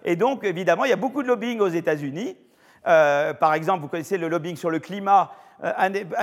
et 0.04 0.16
donc, 0.16 0.42
évidemment, 0.42 0.84
il 0.84 0.90
y 0.90 0.92
a 0.92 0.96
beaucoup 0.96 1.22
de 1.22 1.28
lobbying 1.28 1.60
aux 1.60 1.68
États-Unis. 1.68 2.36
Par 2.84 3.54
exemple, 3.54 3.82
vous 3.82 3.88
connaissez 3.88 4.18
le 4.18 4.28
lobbying 4.28 4.56
sur 4.56 4.70
le 4.70 4.78
climat 4.78 5.32
euh, 5.64 5.72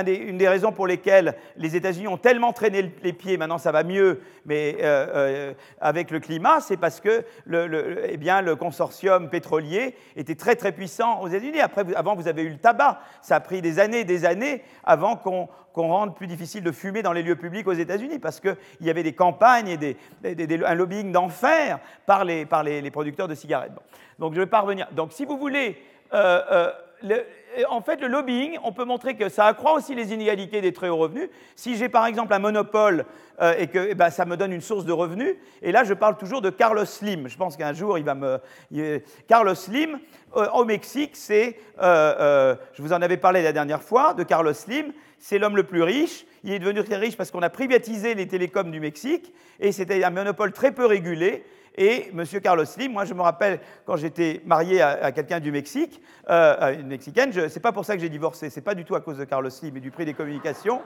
une 0.06 0.38
des 0.38 0.48
raisons 0.50 0.72
pour 0.72 0.86
lesquelles 0.86 1.36
les 1.56 1.76
États-Unis 1.76 2.08
ont 2.08 2.18
tellement 2.18 2.52
traîné 2.52 2.94
les 3.04 3.14
pieds, 3.14 3.38
maintenant 3.38 3.58
ça 3.58 3.72
va 3.72 3.84
mieux, 3.84 4.22
mais 4.46 4.78
euh, 4.82 5.08
euh, 5.16 5.54
avec 5.80 6.12
le 6.12 6.20
climat, 6.20 6.60
c'est 6.60 6.78
parce 6.78 7.00
que 7.00 7.24
le, 7.46 8.02
eh 8.10 8.18
bien, 8.18 8.42
le 8.42 8.56
consortium 8.56 9.30
pétrolier 9.30 9.96
était 10.18 10.36
très 10.36 10.56
très 10.56 10.74
puissant 10.74 11.22
aux 11.22 11.30
États-Unis. 11.30 11.60
avant, 11.96 12.16
vous 12.16 12.28
avez 12.28 12.44
eu 12.44 12.50
le 12.50 12.58
tabac. 12.58 13.00
Ça 13.22 13.38
a 13.38 13.40
pris 13.40 13.62
des 13.62 13.80
années, 13.80 14.04
des 14.04 14.26
années 14.26 14.62
avant 14.84 15.16
qu'on 15.16 15.48
rende 15.74 16.16
plus 16.16 16.28
difficile 16.28 16.64
de 16.64 16.72
fumer 16.74 17.02
dans 17.02 17.14
les 17.14 17.24
lieux 17.24 17.38
publics 17.38 17.68
aux 17.68 17.74
États-Unis, 17.74 18.20
parce 18.20 18.42
qu'il 18.42 18.58
y 18.82 18.90
avait 18.90 19.04
des 19.04 19.14
campagnes 19.14 19.70
et 19.70 19.78
des, 19.78 20.66
un 20.66 20.74
lobbying 20.74 21.14
d'enfer 21.14 21.80
par, 22.06 22.26
les, 22.26 22.46
par 22.46 22.64
les, 22.64 22.92
producteurs 22.92 23.30
de 23.30 23.36
cigarettes. 23.36 23.72
Donc 24.18 24.34
je 24.34 24.40
vais 24.42 24.48
pas 24.48 24.60
revenir. 24.60 24.90
Donc 24.92 25.14
si 25.14 25.24
vous 25.24 25.38
voulez 25.38 25.78
en 26.12 27.82
fait, 27.82 28.02
le 28.02 28.08
lobbying, 28.08 28.58
on 28.64 28.72
peut 28.72 28.86
montrer 28.86 29.16
que 29.16 29.30
ça 29.30 29.46
accroît 29.46 29.74
aussi 29.74 29.96
les 29.96 30.14
inégalités 30.14 30.62
des 30.62 30.74
très 30.74 30.90
hauts 30.90 30.98
revenus. 30.98 31.30
Si 31.56 31.76
j'ai 31.76 31.90
par 31.90 32.06
exemple 32.06 32.34
un 32.34 32.40
monopole 32.40 33.06
euh, 33.42 33.56
et 33.58 33.68
que 33.68 33.90
eh 33.90 33.96
ben, 33.96 34.10
ça 34.10 34.26
me 34.26 34.38
donne 34.38 34.52
une 34.52 34.62
source 34.62 34.86
de 34.86 34.92
revenus, 34.92 35.36
et 35.62 35.72
là 35.72 35.84
je 35.84 35.94
parle 35.94 36.18
toujours 36.18 36.42
de 36.42 36.50
Carlos 36.50 36.86
Slim. 36.86 37.28
Je 37.28 37.38
pense 37.38 37.58
qu'un 37.58 37.74
jour 37.74 37.98
il 37.98 38.04
va 38.04 38.16
me. 38.16 38.40
Carlos 39.28 39.56
Slim, 39.56 40.00
euh, 40.36 40.48
au 40.54 40.66
Mexique, 40.66 41.12
c'est. 41.16 41.58
Euh, 41.82 42.56
je 42.74 42.82
vous 42.82 42.94
en 42.94 43.02
avais 43.02 43.18
parlé 43.18 43.42
la 43.42 43.54
dernière 43.54 43.82
fois, 43.82 44.14
de 44.14 44.24
Carlos 44.24 44.54
Slim. 44.54 44.94
C'est 45.18 45.38
l'homme 45.38 45.58
le 45.58 45.64
plus 45.64 45.84
riche. 45.84 46.26
Il 46.44 46.54
est 46.54 46.60
devenu 46.60 46.84
très 46.84 46.96
riche 46.96 47.18
parce 47.18 47.32
qu'on 47.32 47.42
a 47.42 47.50
privatisé 47.50 48.16
les 48.16 48.28
télécoms 48.28 48.72
du 48.72 48.80
Mexique, 48.80 49.34
et 49.60 49.72
c'était 49.72 50.04
un 50.04 50.12
monopole 50.12 50.54
très 50.54 50.72
peu 50.72 50.86
régulé. 50.86 51.44
Et 51.82 52.12
M. 52.14 52.26
Carlos 52.44 52.66
Slim, 52.66 52.92
moi 52.92 53.06
je 53.06 53.14
me 53.14 53.22
rappelle 53.22 53.62
quand 53.86 53.96
j'étais 53.96 54.42
marié 54.46 54.82
à, 54.82 55.14
quelqu'un 55.14 55.40
du 55.40 55.50
Mexique, 55.50 56.02
euh, 56.30 56.56
à 56.60 56.72
une 56.74 56.88
Mexicaine, 56.88 57.32
ce 57.32 57.40
n'est 57.40 57.62
pas 57.62 57.72
pour 57.72 57.86
ça 57.86 57.96
que 57.96 58.02
j'ai 58.02 58.10
divorcé, 58.10 58.50
c'est 58.50 58.60
pas 58.60 58.76
du 58.76 58.84
tout 58.84 58.96
à 58.96 59.00
cause 59.00 59.18
de 59.18 59.24
Carlos 59.24 59.50
Slim 59.50 59.78
et 59.78 59.80
du 59.80 59.90
prix 59.90 60.04
des 60.04 60.14
communications. 60.14 60.82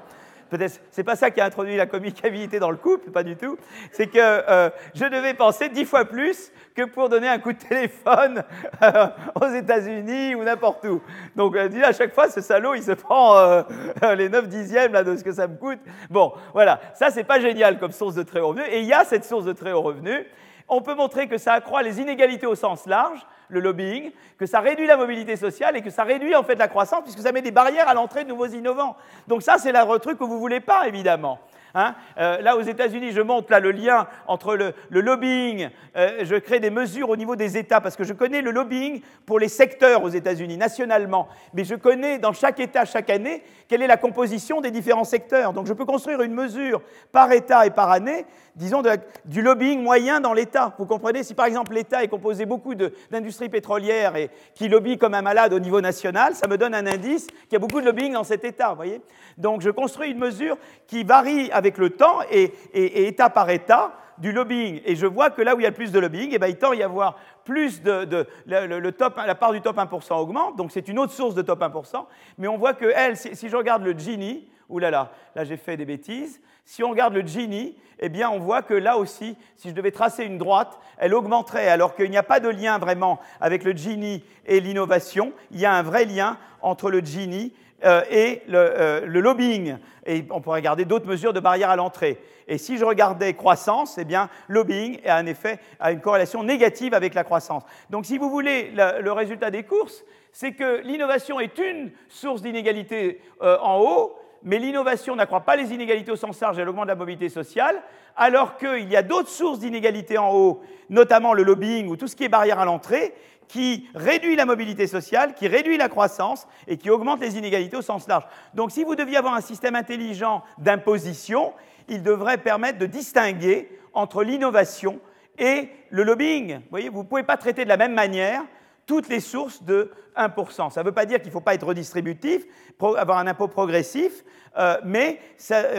Peut-être, 0.51 0.79
c'est 0.91 1.03
pas 1.03 1.15
ça 1.15 1.31
qui 1.31 1.41
a 1.41 1.45
introduit 1.45 1.75
la 1.75 1.87
communicabilité 1.87 2.59
dans 2.59 2.69
le 2.69 2.77
couple, 2.77 3.09
pas 3.09 3.23
du 3.23 3.35
tout. 3.35 3.57
C'est 3.91 4.05
que 4.05 4.19
euh, 4.19 4.69
je 4.93 5.05
devais 5.05 5.33
penser 5.33 5.67
dix 5.69 5.85
fois 5.85 6.05
plus 6.05 6.51
que 6.75 6.83
pour 6.83 7.09
donner 7.09 7.27
un 7.27 7.39
coup 7.39 7.53
de 7.53 7.57
téléphone 7.57 8.43
euh, 8.83 9.07
aux 9.41 9.49
États-Unis 9.49 10.35
ou 10.35 10.43
n'importe 10.43 10.85
où. 10.85 11.01
Donc, 11.35 11.55
à 11.57 11.91
chaque 11.93 12.13
fois, 12.13 12.29
ce 12.29 12.41
salaud, 12.41 12.75
il 12.75 12.83
se 12.83 12.91
prend 12.91 13.63
les 14.15 14.29
9 14.29 14.47
dixièmes 14.47 14.91
de 14.91 15.15
ce 15.15 15.23
que 15.23 15.31
ça 15.31 15.47
me 15.47 15.55
coûte. 15.55 15.79
Bon, 16.11 16.33
voilà. 16.53 16.79
Ça, 16.93 17.09
c'est 17.09 17.23
pas 17.23 17.39
génial 17.39 17.79
comme 17.79 17.93
source 17.93 18.13
de 18.13 18.21
très 18.21 18.39
haut 18.39 18.49
revenu. 18.49 18.65
Et 18.69 18.81
il 18.81 18.85
y 18.85 18.93
a 18.93 19.05
cette 19.05 19.25
source 19.25 19.45
de 19.45 19.53
très 19.53 19.71
haut 19.71 19.81
revenu 19.81 20.23
on 20.69 20.81
peut 20.81 20.95
montrer 20.95 21.27
que 21.27 21.37
ça 21.37 21.53
accroît 21.53 21.83
les 21.83 21.99
inégalités 21.99 22.45
au 22.45 22.55
sens 22.55 22.85
large, 22.85 23.25
le 23.49 23.59
lobbying, 23.59 24.11
que 24.37 24.45
ça 24.45 24.59
réduit 24.59 24.87
la 24.87 24.97
mobilité 24.97 25.35
sociale 25.35 25.77
et 25.77 25.81
que 25.81 25.89
ça 25.89 26.03
réduit 26.03 26.35
en 26.35 26.43
fait 26.43 26.55
la 26.55 26.67
croissance 26.67 27.03
puisque 27.03 27.19
ça 27.19 27.31
met 27.31 27.41
des 27.41 27.51
barrières 27.51 27.87
à 27.87 27.93
l'entrée 27.93 28.23
de 28.23 28.29
nouveaux 28.29 28.47
innovants. 28.47 28.95
Donc 29.27 29.43
ça, 29.43 29.57
c'est 29.57 29.71
le 29.71 29.99
truc 29.99 30.17
que 30.17 30.23
vous 30.23 30.35
ne 30.35 30.39
voulez 30.39 30.59
pas, 30.59 30.87
évidemment. 30.87 31.39
Hein. 31.75 31.95
Euh, 32.19 32.39
là, 32.41 32.55
aux 32.55 32.61
États-Unis, 32.61 33.11
je 33.13 33.21
montre 33.21 33.51
là 33.51 33.59
le 33.59 33.71
lien 33.71 34.07
entre 34.27 34.55
le, 34.55 34.73
lobbying. 34.91 35.69
Euh, 35.95 36.19
je 36.21 36.35
crée 36.35 36.59
des 36.59 36.69
mesures 36.69 37.09
au 37.09 37.15
niveau 37.15 37.35
des 37.35 37.57
États 37.57 37.81
parce 37.81 37.95
que 37.95 38.03
je 38.03 38.13
connais 38.13 38.41
le 38.41 38.51
lobbying 38.51 39.01
pour 39.25 39.39
les 39.39 39.47
secteurs 39.47 40.03
aux 40.03 40.09
États-Unis, 40.09 40.57
nationalement. 40.57 41.27
Mais 41.53 41.63
je 41.63 41.73
connais 41.73 42.19
dans 42.19 42.33
chaque 42.33 42.59
État, 42.59 42.85
chaque 42.85 43.09
année, 43.09 43.43
quelle 43.67 43.81
est 43.81 43.87
la 43.87 43.97
composition 43.97 44.61
des 44.61 44.69
différents 44.69 45.03
secteurs. 45.03 45.53
Donc 45.53 45.65
je 45.65 45.73
peux 45.73 45.85
construire 45.85 46.21
une 46.21 46.33
mesure 46.33 46.81
par 47.11 47.31
État 47.31 47.65
et 47.65 47.71
par 47.71 47.89
année, 47.89 48.25
disons, 48.55 48.83
du 49.25 49.41
lobbying 49.41 49.81
moyen 49.81 50.19
dans 50.19 50.33
l'État. 50.33 50.73
Vous 50.77 50.85
comprenez 50.85 51.23
Si 51.23 51.33
par 51.33 51.45
exemple 51.45 51.73
l'État 51.73 52.03
est 52.03 52.07
composé 52.07 52.45
beaucoup 52.45 52.75
d'industries 52.75 53.49
pétrolières 53.49 54.15
et 54.15 54.29
qui 54.55 54.67
lobby 54.67 54.97
comme 54.97 55.13
un 55.13 55.21
malade 55.21 55.53
au 55.53 55.59
niveau 55.59 55.81
national, 55.81 56.35
ça 56.35 56.47
me 56.47 56.57
donne 56.57 56.75
un 56.75 56.85
indice 56.85 57.27
qu'il 57.27 57.53
y 57.53 57.55
a 57.55 57.59
beaucoup 57.59 57.81
de 57.81 57.85
lobbying 57.85 58.13
dans 58.13 58.23
cet 58.23 58.43
État. 58.43 58.73
Voyez 58.73 59.01
Donc 59.37 59.61
je 59.61 59.69
construis 59.69 60.11
une 60.11 60.19
mesure 60.19 60.57
qui 60.87 61.03
varie 61.03 61.51
avec 61.51 61.77
le 61.77 61.91
temps 61.91 62.19
et, 62.31 62.53
État 62.73 63.29
par 63.29 63.49
État 63.49 63.93
du 64.19 64.31
lobbying. 64.31 64.81
Et 64.85 64.95
je 64.95 65.07
vois 65.07 65.31
que 65.31 65.41
là 65.41 65.55
où 65.55 65.59
il 65.59 65.63
y 65.63 65.65
a 65.65 65.69
le 65.69 65.75
plus 65.75 65.91
de 65.91 65.99
lobbying, 65.99 66.29
eh 66.33 66.39
ben, 66.39 66.47
il 66.47 66.57
tend 66.57 66.71
à 66.71 66.75
y 66.75 66.83
avoir 66.83 67.17
plus 67.43 67.81
de, 67.81 68.27
le, 68.45 68.91
top, 68.91 69.19
la 69.25 69.35
part 69.35 69.51
du 69.51 69.61
top 69.61 69.77
1% 69.77 70.13
augmente, 70.13 70.55
donc 70.55 70.71
c'est 70.71 70.87
une 70.87 70.99
autre 70.99 71.11
source 71.11 71.33
de 71.33 71.41
top 71.41 71.61
1%. 71.61 72.05
Mais 72.37 72.47
on 72.47 72.57
voit 72.57 72.73
que 72.73 72.85
elle, 72.95 73.17
si, 73.17 73.49
je 73.49 73.55
regarde 73.55 73.83
le 73.83 73.97
Gini, 73.97 74.47
oulala, 74.69 74.91
là 74.91 75.03
là, 75.03 75.11
là 75.35 75.43
j'ai 75.43 75.57
fait 75.57 75.77
des 75.77 75.85
bêtises. 75.85 76.39
Si 76.65 76.83
on 76.83 76.89
regarde 76.89 77.13
le 77.13 77.21
Gini, 77.21 77.75
eh 77.99 78.09
bien 78.09 78.29
on 78.29 78.39
voit 78.39 78.61
que 78.61 78.73
là 78.73 78.97
aussi, 78.97 79.37
si 79.57 79.69
je 79.69 79.73
devais 79.73 79.91
tracer 79.91 80.23
une 80.23 80.37
droite, 80.37 80.79
elle 80.97 81.13
augmenterait, 81.13 81.67
alors 81.67 81.95
qu'il 81.95 82.09
n'y 82.09 82.17
a 82.17 82.23
pas 82.23 82.39
de 82.39 82.49
lien 82.49 82.77
vraiment 82.77 83.19
avec 83.41 83.63
le 83.63 83.71
Gini 83.71 84.23
et 84.45 84.59
l'innovation. 84.59 85.33
Il 85.51 85.59
y 85.59 85.65
a 85.65 85.73
un 85.73 85.83
vrai 85.83 86.05
lien 86.05 86.37
entre 86.61 86.89
le 86.89 86.99
Gini 86.99 87.53
euh, 87.85 88.01
et 88.09 88.41
euh, 88.53 89.05
le, 89.05 89.19
lobbying. 89.19 89.77
Et 90.05 90.25
on 90.29 90.39
pourrait 90.39 90.59
regarder 90.59 90.85
d'autres 90.85 91.07
mesures 91.07 91.33
de 91.33 91.41
barrière 91.41 91.69
à 91.69 91.75
l'entrée. 91.75 92.17
Et 92.47 92.57
si 92.57 92.77
je 92.77 92.85
regardais 92.85 93.33
croissance, 93.33 93.97
eh 93.97 94.05
bien, 94.05 94.29
lobbying 94.47 94.99
a 95.05 95.17
un 95.17 95.25
effet, 95.25 95.59
une 95.81 95.99
corrélation 95.99 96.43
négative 96.43 96.93
avec 96.93 97.13
la 97.13 97.25
croissance. 97.25 97.63
Donc, 97.89 98.05
si 98.05 98.17
vous 98.17 98.29
voulez, 98.29 98.71
le, 98.73 99.11
résultat 99.11 99.51
des 99.51 99.63
courses, 99.63 100.03
c'est 100.31 100.53
que 100.53 100.81
l'innovation 100.81 101.39
est 101.39 101.57
une 101.57 101.91
source 102.07 102.41
d'inégalité 102.41 103.19
euh, 103.41 103.57
en 103.61 103.79
haut, 103.79 104.17
mais 104.43 104.59
l'innovation 104.59 105.15
n'accroît 105.15 105.41
pas 105.41 105.55
les 105.55 105.73
inégalités 105.73 106.11
au 106.11 106.15
sens 106.15 106.39
large, 106.39 106.59
elle 106.59 106.69
augmente 106.69 106.87
la 106.87 106.95
mobilité 106.95 107.29
sociale, 107.29 107.81
alors 108.15 108.57
qu'il 108.57 108.89
y 108.89 108.95
a 108.95 109.01
d'autres 109.01 109.29
sources 109.29 109.59
d'inégalités 109.59 110.17
en 110.17 110.33
haut, 110.33 110.61
notamment 110.89 111.33
le 111.33 111.43
lobbying 111.43 111.87
ou 111.87 111.95
tout 111.95 112.07
ce 112.07 112.15
qui 112.15 112.23
est 112.25 112.29
barrière 112.29 112.59
à 112.59 112.65
l'entrée, 112.65 113.13
qui 113.47 113.87
réduit 113.93 114.35
la 114.35 114.45
mobilité 114.45 114.87
sociale, 114.87 115.33
qui 115.35 115.47
réduit 115.47 115.77
la 115.77 115.89
croissance 115.89 116.47
et 116.67 116.77
qui 116.77 116.89
augmente 116.89 117.21
les 117.21 117.37
inégalités 117.37 117.77
au 117.77 117.81
sens 117.81 118.07
large. 118.07 118.25
Donc 118.53 118.71
si 118.71 118.83
vous 118.83 118.95
deviez 118.95 119.17
avoir 119.17 119.33
un 119.33 119.41
système 119.41 119.75
intelligent 119.75 120.43
d'imposition, 120.57 121.53
il 121.87 122.03
devrait 122.03 122.37
permettre 122.37 122.79
de 122.79 122.85
distinguer 122.85 123.69
entre 123.93 124.23
l'innovation 124.23 124.99
et 125.37 125.69
le 125.89 126.03
lobbying. 126.03 126.61
Vous 126.71 126.79
vous 126.91 127.03
ne 127.03 127.07
pouvez 127.07 127.23
pas 127.23 127.37
traiter 127.37 127.63
de 127.63 127.69
la 127.69 127.77
même 127.77 127.93
manière 127.93 128.43
toutes 128.85 129.09
les 129.09 129.19
sources 129.19 129.63
de 129.63 129.91
1%. 130.15 130.71
Ça 130.71 130.81
ne 130.81 130.85
veut 130.85 130.91
pas 130.91 131.05
dire 131.05 131.19
qu'il 131.19 131.27
ne 131.27 131.33
faut 131.33 131.41
pas 131.41 131.53
être 131.53 131.65
redistributif, 131.65 132.45
avoir 132.79 133.17
un 133.17 133.27
impôt 133.27 133.47
progressif, 133.47 134.23
euh, 134.57 134.77
mais 134.83 135.19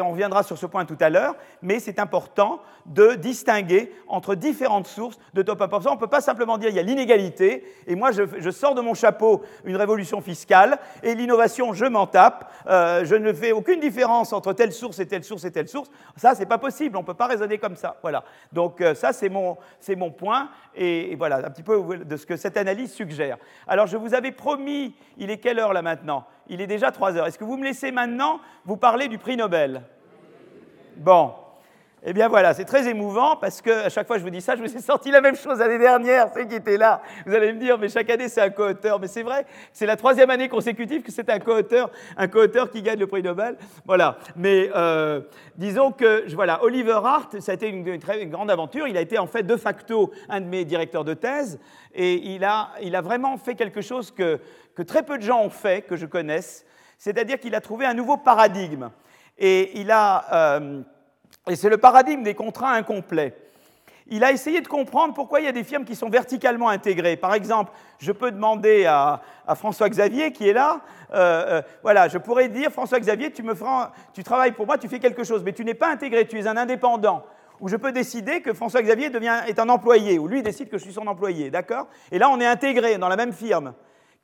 on 0.00 0.10
reviendra 0.10 0.42
sur 0.42 0.58
ce 0.58 0.66
point 0.66 0.84
tout 0.84 0.96
à 1.00 1.10
l'heure, 1.10 1.36
mais 1.62 1.78
c'est 1.78 1.98
important 1.98 2.60
de 2.86 3.14
distinguer 3.14 3.92
entre 4.08 4.34
différentes 4.34 4.86
sources 4.86 5.18
de 5.32 5.42
top 5.42 5.60
1%. 5.60 5.88
On 5.88 5.94
ne 5.94 6.00
peut 6.00 6.06
pas 6.06 6.20
simplement 6.20 6.58
dire 6.58 6.68
qu'il 6.68 6.76
y 6.76 6.80
a 6.80 6.82
l'inégalité, 6.82 7.64
et 7.86 7.94
moi 7.94 8.10
je, 8.12 8.50
sors 8.50 8.74
de 8.74 8.80
mon 8.80 8.94
chapeau 8.94 9.42
une 9.64 9.76
révolution 9.76 10.20
fiscale, 10.20 10.78
et 11.02 11.14
l'innovation, 11.14 11.72
je 11.72 11.86
m'en 11.86 12.06
tape, 12.06 12.50
euh, 12.66 13.04
je 13.04 13.14
ne 13.14 13.32
fais 13.32 13.52
aucune 13.52 13.80
différence 13.80 14.32
entre 14.32 14.52
telle 14.52 14.72
source 14.72 14.98
et 14.98 15.06
telle 15.06 15.24
source 15.24 15.44
et 15.44 15.50
telle 15.50 15.68
source. 15.68 15.90
Ça, 16.16 16.34
c'est 16.34 16.46
pas 16.46 16.58
possible, 16.58 16.96
on 16.96 17.00
ne 17.00 17.06
peut 17.06 17.14
pas 17.14 17.26
raisonner 17.26 17.58
comme 17.58 17.76
ça. 17.76 17.96
Voilà. 18.02 18.24
Donc 18.52 18.80
euh, 18.80 18.94
ça, 18.94 19.12
c'est 19.12 19.28
mon, 19.28 19.56
mon, 19.96 20.10
point, 20.10 20.50
et, 20.74 21.12
et, 21.12 21.16
voilà 21.16 21.36
un 21.36 21.50
petit 21.50 21.62
peu 21.62 21.80
de 22.04 22.16
ce 22.16 22.26
que 22.26 22.36
cette 22.36 22.56
analyse 22.56 22.92
suggère. 22.92 23.38
Alors 23.66 23.86
je 23.86 23.96
vous 23.96 24.14
avais 24.14 24.23
promis, 24.32 24.94
il 25.16 25.30
est 25.30 25.38
quelle 25.38 25.58
heure 25.58 25.72
là 25.72 25.82
maintenant? 25.82 26.26
Il 26.48 26.60
est 26.60 26.66
déjà 26.66 26.90
3 26.90 27.16
heures. 27.16 27.26
Est-ce 27.26 27.38
que 27.38 27.44
vous 27.44 27.56
me 27.56 27.64
laissez 27.64 27.90
maintenant 27.90 28.40
vous 28.64 28.76
parler 28.76 29.08
du 29.08 29.18
prix 29.18 29.36
Nobel? 29.36 29.82
Bon. 30.96 31.34
Eh 32.06 32.12
bien 32.12 32.28
voilà, 32.28 32.52
c'est 32.52 32.66
très 32.66 32.86
émouvant 32.86 33.36
parce 33.36 33.62
que 33.62 33.70
à 33.70 33.88
chaque 33.88 34.06
fois 34.06 34.16
que 34.16 34.20
je 34.20 34.24
vous 34.24 34.30
dis 34.30 34.42
ça, 34.42 34.56
je 34.56 34.60
me 34.60 34.68
suis 34.68 34.82
sorti 34.82 35.10
la 35.10 35.22
même 35.22 35.36
chose 35.36 35.58
l'année 35.58 35.78
dernière, 35.78 36.28
ceux 36.34 36.44
qui 36.44 36.56
étaient 36.56 36.76
là. 36.76 37.00
Vous 37.24 37.34
allez 37.34 37.50
me 37.50 37.58
dire, 37.58 37.78
mais 37.78 37.88
chaque 37.88 38.10
année 38.10 38.28
c'est 38.28 38.42
un 38.42 38.50
co-auteur. 38.50 39.00
Mais 39.00 39.06
c'est 39.06 39.22
vrai, 39.22 39.46
c'est 39.72 39.86
la 39.86 39.96
troisième 39.96 40.28
année 40.28 40.50
consécutive 40.50 41.00
que 41.00 41.10
c'est 41.10 41.30
un 41.30 41.38
co-auteur, 41.38 41.90
un 42.18 42.28
co-auteur 42.28 42.68
qui 42.68 42.82
gagne 42.82 42.98
le 42.98 43.06
prix 43.06 43.22
Nobel. 43.22 43.56
Voilà. 43.86 44.18
Mais 44.36 44.70
euh, 44.76 45.22
disons 45.56 45.92
que 45.92 46.30
voilà, 46.34 46.62
Oliver 46.62 47.00
Hart, 47.02 47.40
ça 47.40 47.52
a 47.52 47.54
été 47.54 47.68
une, 47.68 47.98
très 47.98 48.26
grande 48.26 48.50
aventure. 48.50 48.86
Il 48.86 48.98
a 48.98 49.00
été 49.00 49.16
en 49.16 49.26
fait 49.26 49.42
de 49.42 49.56
facto 49.56 50.12
un 50.28 50.42
de 50.42 50.46
mes 50.46 50.66
directeurs 50.66 51.04
de 51.04 51.14
thèse 51.14 51.58
et 51.94 52.34
il 52.34 52.44
a, 52.44 52.68
il 52.82 52.96
a 52.96 53.00
vraiment 53.00 53.38
fait 53.38 53.54
quelque 53.54 53.80
chose 53.80 54.10
que, 54.10 54.40
que 54.74 54.82
très 54.82 55.04
peu 55.04 55.16
de 55.16 55.22
gens 55.22 55.40
ont 55.42 55.50
fait, 55.50 55.80
que 55.80 55.96
je 55.96 56.04
connaisse. 56.04 56.66
C'est-à-dire 56.98 57.40
qu'il 57.40 57.54
a 57.54 57.62
trouvé 57.62 57.86
un 57.86 57.94
nouveau 57.94 58.18
paradigme. 58.18 58.90
Et 59.38 59.80
il 59.80 59.90
a 59.90 60.58
euh, 60.58 60.82
et 61.48 61.56
c'est 61.56 61.68
le 61.68 61.78
paradigme 61.78 62.22
des 62.22 62.34
contrats 62.34 62.72
incomplets. 62.72 63.36
Il 64.08 64.22
a 64.22 64.32
essayé 64.32 64.60
de 64.60 64.68
comprendre 64.68 65.14
pourquoi 65.14 65.40
il 65.40 65.46
y 65.46 65.48
a 65.48 65.52
des 65.52 65.64
firmes 65.64 65.84
qui 65.84 65.96
sont 65.96 66.10
verticalement 66.10 66.68
intégrées. 66.68 67.16
Par 67.16 67.32
exemple, 67.32 67.72
je 67.98 68.12
peux 68.12 68.30
demander 68.30 68.84
à, 68.84 69.22
François 69.54 69.88
Xavier, 69.88 70.30
qui 70.32 70.46
est 70.46 70.52
là, 70.52 70.80
euh, 71.14 71.44
euh, 71.48 71.62
voilà, 71.82 72.08
je 72.08 72.18
pourrais 72.18 72.48
dire, 72.48 72.70
François 72.70 73.00
Xavier, 73.00 73.32
tu, 73.32 73.42
me 73.42 73.54
tu 74.12 74.22
travailles 74.22 74.52
pour 74.52 74.66
moi, 74.66 74.76
tu 74.76 74.88
fais 74.88 74.98
quelque 74.98 75.24
chose, 75.24 75.42
mais 75.42 75.52
tu 75.52 75.64
n'es 75.64 75.74
pas 75.74 75.90
intégré, 75.90 76.26
tu 76.26 76.38
es 76.38 76.46
un 76.46 76.56
indépendant. 76.56 77.24
Ou 77.60 77.68
je 77.68 77.76
peux 77.76 77.92
décider 77.92 78.42
que 78.42 78.52
François 78.52 78.82
Xavier 78.82 79.08
devient, 79.08 79.40
est 79.46 79.58
un 79.58 79.70
employé, 79.70 80.18
ou 80.18 80.28
lui 80.28 80.42
décide 80.42 80.68
que 80.68 80.76
je 80.76 80.82
suis 80.82 80.92
son 80.92 81.06
employé, 81.06 81.50
d'accord? 81.50 81.86
Et 82.12 82.18
là, 82.18 82.28
on 82.28 82.40
est 82.40 82.46
intégré 82.46 82.98
dans 82.98 83.08
la 83.08 83.16
même 83.16 83.32
firme. 83.32 83.72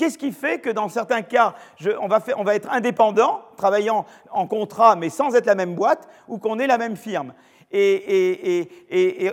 Qu'est-ce 0.01 0.17
qui 0.17 0.33
fait 0.33 0.61
que 0.61 0.71
dans 0.71 0.89
certains 0.89 1.21
cas, 1.21 1.55
on, 2.01 2.09
va 2.09 2.55
être 2.55 2.73
indépendant, 2.73 3.43
travaillant 3.59 4.07
en 4.31 4.47
contrat 4.47 4.97
mais 4.97 5.11
sans 5.11 5.35
être 5.35 5.45
la 5.45 5.55
même 5.55 5.75
boîte, 5.75 6.09
ou 6.27 6.39
qu'on 6.39 6.59
est 6.59 6.67
la 6.67 6.79
même 6.79 6.97
firme? 6.97 7.35
Et, 7.71 8.67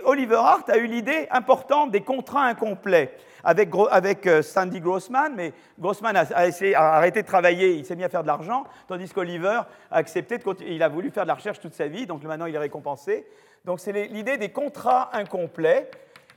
Oliver 0.04 0.36
Hart 0.36 0.68
a 0.68 0.76
eu 0.76 0.86
l'idée 0.86 1.26
importante 1.30 1.90
des 1.90 2.02
contrats 2.02 2.44
incomplets 2.44 3.16
avec, 3.42 4.26
euh, 4.26 4.42
Sandy 4.42 4.80
Grossman, 4.80 5.32
mais 5.34 5.54
Grossman 5.78 6.14
a, 6.14 6.26
arrêté 6.76 7.22
de 7.22 7.26
travailler, 7.26 7.72
il 7.72 7.86
s'est 7.86 7.96
mis 7.96 8.04
à 8.04 8.10
faire 8.10 8.22
de 8.22 8.26
l'argent, 8.26 8.64
tandis 8.88 9.08
qu'Oliver 9.08 9.62
a 9.90 9.96
accepté, 9.96 10.36
de, 10.36 10.44
il 10.66 10.82
a 10.82 10.88
voulu 10.88 11.10
faire 11.10 11.22
de 11.22 11.28
la 11.28 11.34
recherche 11.34 11.60
toute 11.60 11.72
sa 11.72 11.88
vie, 11.88 12.04
donc 12.04 12.22
maintenant 12.24 12.44
il 12.44 12.54
est 12.54 12.58
récompensé. 12.58 13.26
Donc 13.64 13.80
c'est 13.80 13.92
l'idée 13.92 14.36
des 14.36 14.50
contrats 14.50 15.08
incomplets. 15.14 15.90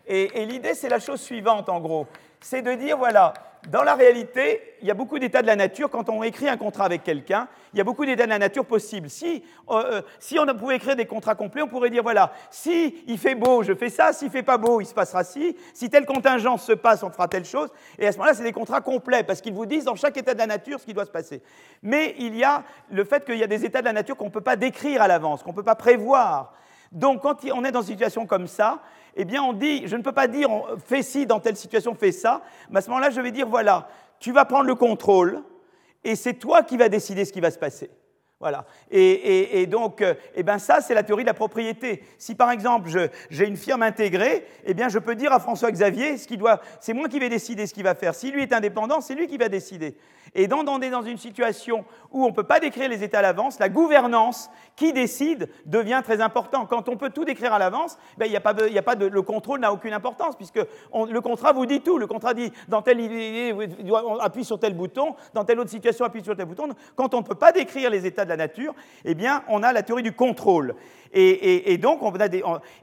et 0.07 0.45
l'idée, 0.45 0.73
c'est 0.73 0.89
la 0.89 0.99
chose 0.99 1.19
suivante, 1.19 1.67
en 1.67 1.81
gros. 1.81 2.07
C'est 2.41 2.63
de 2.63 2.73
dire, 2.73 2.97
voilà, 2.97 3.33
dans 3.69 3.83
la 3.83 3.93
réalité, 3.93 4.75
il 4.81 4.87
y 4.87 4.91
a 4.91 4.95
beaucoup 4.95 5.19
d'états 5.19 5.43
de 5.43 5.47
la 5.47 5.55
nature. 5.55 5.91
Quand 5.91 6.09
on 6.09 6.23
écrit 6.23 6.49
un 6.49 6.57
contrat 6.57 6.85
avec 6.85 7.03
quelqu'un, 7.03 7.47
il 7.73 7.77
y 7.77 7.81
a 7.81 7.83
beaucoup 7.83 8.03
d'états 8.03 8.25
de 8.25 8.29
la 8.29 8.39
nature 8.39 8.65
possibles. 8.65 9.09
Si, 9.09 9.43
euh, 9.69 9.73
euh, 9.75 10.01
si, 10.19 10.39
on 10.39 10.45
pouvait 10.57 10.77
écrire 10.77 10.95
des 10.95 11.05
contrats 11.05 11.35
complets, 11.35 11.61
on 11.61 11.67
pourrait 11.67 11.91
dire 11.91 12.01
voilà, 12.01 12.33
si 12.49 13.03
il 13.05 13.19
fait 13.19 13.35
beau, 13.35 13.61
je 13.61 13.73
fais 13.75 13.89
ça. 13.89 14.13
S'il 14.13 14.31
fait 14.31 14.41
pas 14.41 14.57
beau, 14.57 14.81
il 14.81 14.85
se 14.85 14.93
passera 14.93 15.23
ci. 15.23 15.55
Si 15.75 15.89
telle 15.91 16.07
contingence 16.07 16.63
se 16.63 16.73
passe, 16.73 17.03
on 17.03 17.11
fera 17.11 17.27
telle 17.27 17.45
chose. 17.45 17.69
Et 17.99 18.07
à 18.07 18.11
ce 18.11 18.17
moment-là, 18.17 18.33
c'est 18.33 18.43
des 18.43 18.51
contrats 18.51 18.81
complets 18.81 19.23
parce 19.23 19.41
qu'ils 19.41 19.53
vous 19.53 19.67
disent 19.67 19.85
dans 19.85 19.95
chaque 19.95 20.17
état 20.17 20.33
de 20.33 20.39
la 20.39 20.47
nature 20.47 20.79
ce 20.79 20.85
qui 20.85 20.93
doit 20.95 21.05
se 21.05 21.11
passer. 21.11 21.43
Mais 21.83 22.15
il 22.17 22.35
y 22.35 22.43
a 22.43 22.63
le 22.89 23.03
fait 23.03 23.23
qu'il 23.23 23.37
y 23.37 23.43
a 23.43 23.47
des 23.47 23.63
états 23.63 23.81
de 23.81 23.85
la 23.85 23.93
nature 23.93 24.17
qu'on 24.17 24.25
ne 24.25 24.31
peut 24.31 24.41
pas 24.41 24.55
décrire 24.55 25.03
à 25.03 25.07
l'avance, 25.07 25.43
qu'on 25.43 25.51
ne 25.51 25.55
peut 25.55 25.63
pas 25.63 25.75
prévoir. 25.75 26.53
Donc, 26.91 27.21
quand 27.21 27.45
on 27.53 27.63
est 27.63 27.71
dans 27.71 27.81
une 27.81 27.87
situation 27.87 28.25
comme 28.25 28.47
ça, 28.47 28.81
eh 29.15 29.25
bien, 29.25 29.43
on 29.43 29.53
dit, 29.53 29.87
je 29.87 29.95
ne 29.95 30.01
peux 30.01 30.11
pas 30.11 30.27
dire, 30.27 30.49
fais 30.85 31.03
ci 31.03 31.25
dans 31.25 31.39
telle 31.39 31.57
situation, 31.57 31.95
fais 31.95 32.11
ça, 32.11 32.41
mais 32.69 32.79
à 32.79 32.81
ce 32.81 32.89
moment-là, 32.89 33.09
je 33.09 33.21
vais 33.21 33.31
dire, 33.31 33.47
voilà, 33.47 33.87
tu 34.19 34.31
vas 34.31 34.45
prendre 34.45 34.65
le 34.65 34.75
contrôle, 34.75 35.43
et 36.03 36.15
c'est 36.15 36.33
toi 36.33 36.63
qui 36.63 36.77
vas 36.77 36.89
décider 36.89 37.25
ce 37.25 37.33
qui 37.33 37.41
va 37.41 37.51
se 37.51 37.59
passer. 37.59 37.89
Voilà. 38.41 38.65
Et, 38.89 39.67
donc, 39.67 40.01
euh, 40.01 40.15
eh 40.33 40.41
ben 40.41 40.57
ça, 40.57 40.81
c'est 40.81 40.95
la 40.95 41.03
théorie 41.03 41.23
de 41.23 41.27
la 41.27 41.35
propriété. 41.35 42.03
Si 42.17 42.33
par 42.33 42.49
exemple, 42.49 42.89
j'ai 43.29 43.47
une 43.47 43.55
firme 43.55 43.83
intégrée, 43.83 44.47
eh 44.65 44.73
bien, 44.73 44.89
je 44.89 44.97
peux 44.97 45.13
dire 45.13 45.31
à 45.31 45.39
François 45.39 45.71
Xavier 45.71 46.17
ce 46.17 46.27
qu'il 46.27 46.39
doit. 46.39 46.59
C'est 46.79 46.93
moi 46.93 47.07
qui 47.07 47.19
vais 47.19 47.29
décider 47.29 47.67
ce 47.67 47.73
qu'il 47.73 47.83
va 47.83 47.93
faire. 47.93 48.15
Si 48.15 48.31
lui 48.31 48.41
est 48.41 48.51
indépendant, 48.51 48.99
c'est 48.99 49.13
lui 49.13 49.27
qui 49.27 49.37
va 49.37 49.47
décider. 49.47 49.95
Et 50.33 50.47
dans, 50.47 50.65
on 50.67 50.81
est 50.81 50.89
dans 50.89 51.01
une 51.01 51.17
situation 51.17 51.83
où 52.11 52.23
on 52.23 52.29
ne 52.29 52.33
peut 52.33 52.43
pas 52.43 52.59
décrire 52.59 52.89
les 52.89 53.03
états 53.03 53.19
à 53.19 53.21
l'avance, 53.21 53.59
la 53.59 53.69
gouvernance 53.69 54.49
qui 54.75 54.93
décide 54.93 55.49
devient 55.65 56.01
très 56.03 56.21
important. 56.21 56.65
Quand 56.65 56.87
on 56.89 56.95
peut 56.95 57.09
tout 57.09 57.25
décrire 57.25 57.53
à 57.53 57.59
l'avance, 57.59 57.97
ben, 58.17 58.31
le 58.31 59.21
contrôle 59.21 59.59
n'a 59.59 59.73
aucune 59.73 59.93
importance, 59.93 60.35
puisque 60.35 60.59
le 60.59 61.19
contrat 61.19 61.51
vous 61.51 61.65
dit 61.65 61.81
tout. 61.81 61.97
Le 61.97 62.07
contrat 62.07 62.33
dit, 62.33 62.51
dans 62.67 62.81
telle 62.81 63.01
idée, 63.01 63.53
on 63.91 64.17
appuie 64.17 64.45
sur 64.45 64.59
tel 64.59 64.73
bouton, 64.73 65.15
dans 65.33 65.43
telle 65.43 65.59
autre 65.59 65.69
situation, 65.69 66.05
appuie 66.05 66.23
sur 66.23 66.35
tel 66.35 66.45
bouton. 66.45 66.69
Quand 66.95 67.13
on 67.13 67.19
ne 67.19 67.25
peut 67.25 67.35
pas 67.35 67.51
décrire 67.51 67.89
les 67.89 68.05
états 68.05 68.23
de 68.23 68.29
la 68.31 68.37
nature, 68.37 68.73
eh 69.05 69.13
bien, 69.13 69.43
on 69.47 69.63
a 69.63 69.73
la 69.73 69.83
théorie 69.83 70.03
du 70.03 70.13
contrôle. 70.13 70.75
Et, 71.13 71.77
donc, 71.77 71.99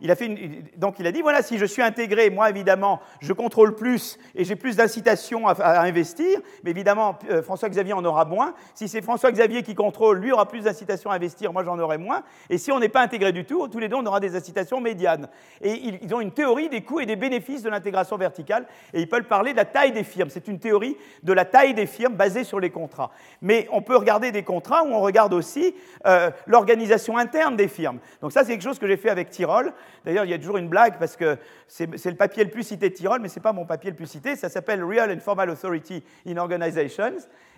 il 0.01 0.11
a 0.11 0.16
fait 0.16 0.28
donc, 0.76 0.96
il 0.99 1.07
a 1.07 1.12
dit, 1.12 1.22
voilà, 1.22 1.42
si 1.42 1.57
je 1.57 1.64
suis 1.64 1.82
intégré, 1.82 2.28
moi, 2.28 2.51
évidemment, 2.51 3.01
je 3.20 3.32
contrôle 3.32 3.74
plus 3.74 4.18
et 4.34 4.44
j'ai 4.44 4.57
plus 4.57 4.76
d'incitation 4.76 5.49
à, 5.49 5.80
investir, 5.80 6.40
mais 6.62 6.70
évidemment, 6.70 7.18
euh, 7.30 7.42
François-Xavier 7.42 7.94
en 7.94 8.05
aura 8.05 8.26
moins. 8.26 8.55
Si 8.74 8.88
c'est 8.88 9.01
François-Xavier 9.01 9.62
qui 9.62 9.74
contrôle, 9.74 10.18
lui 10.18 10.32
aura 10.32 10.46
plus 10.46 10.62
d'incitation 10.62 11.11
à 11.11 11.14
investir, 11.14 11.53
moi, 11.53 11.64
j'en 11.64 11.78
aurai 11.78 11.96
moins. 11.96 12.22
Et 12.51 12.59
si 12.59 12.70
on 12.70 12.78
n'est 12.78 12.90
pas 12.90 13.01
intégré 13.03 13.32
du 13.32 13.46
tout, 13.46 13.66
tous 13.68 13.78
les 13.78 13.88
deux, 13.88 13.96
on 13.96 14.05
aura 14.05 14.20
des 14.20 14.36
incitations 14.36 14.80
médianes. 14.80 15.28
Et 15.62 15.72
ils, 16.03 16.14
ont 16.14 16.20
une 16.20 16.32
théorie 16.32 16.68
des 16.68 16.82
coûts 16.82 17.01
et 17.01 17.07
des 17.07 17.16
bénéfices 17.16 17.62
de 17.62 17.70
l'intégration 17.70 18.18
verticale, 18.18 18.66
et 18.92 19.01
ils 19.01 19.09
peuvent 19.09 19.24
parler 19.24 19.53
de 19.53 19.57
la 19.57 19.64
taille 19.64 19.92
des 19.92 20.05
firmes. 20.05 20.28
C'est 20.28 20.49
une 20.49 20.59
théorie 20.59 20.96
de 21.22 21.32
la 21.32 21.46
taille 21.46 21.72
des 21.72 21.86
firmes 21.86 22.14
basée 22.14 22.44
sur 22.44 22.61
les 22.61 22.70
contrats. 22.70 23.11
Mais 23.40 23.68
on 23.72 23.80
peut 23.80 23.96
regarder 23.96 24.32
des 24.32 24.42
contrats 24.42 24.84
où 24.84 24.88
on 24.88 25.01
regarde 25.01 25.32
aussi 25.39 25.74
euh, 26.07 26.30
l'organisation 26.47 27.16
interne 27.16 27.57
des 27.57 27.68
firmes. 27.68 27.99
Donc 28.20 28.32
ça, 28.32 28.45
c'est 28.45 28.53
quelque 28.53 28.62
chose 28.62 28.78
que 28.78 28.86
j'ai 28.86 28.97
fait 28.97 29.09
avec 29.09 29.30
Tyrol. 29.30 29.72
D'ailleurs, 30.05 30.24
il 30.24 30.30
y 30.30 30.34
a 30.34 30.39
toujours 30.39 30.59
une 30.59 30.68
blague 30.68 30.99
parce 30.99 31.16
que 31.16 31.39
c'est 31.66 31.86
le 31.86 32.14
papier 32.14 32.45
le 32.45 32.51
plus 32.51 32.64
cité 32.64 32.91
de 32.91 32.95
Tyrol, 32.95 33.20
mais 33.20 33.28
ce 33.28 33.39
n'est 33.39 33.43
pas 33.43 33.53
mon 33.53 33.64
papier 33.64 33.91
le 33.91 33.97
plus 33.97 34.07
cité. 34.07 34.36
Ça 34.36 34.49
s'appelle 34.49 34.84
Real 34.84 35.11
and 35.11 35.20
Formal 35.20 35.49
Authority 35.51 36.03
in 36.26 36.36
Organizations 36.36 37.14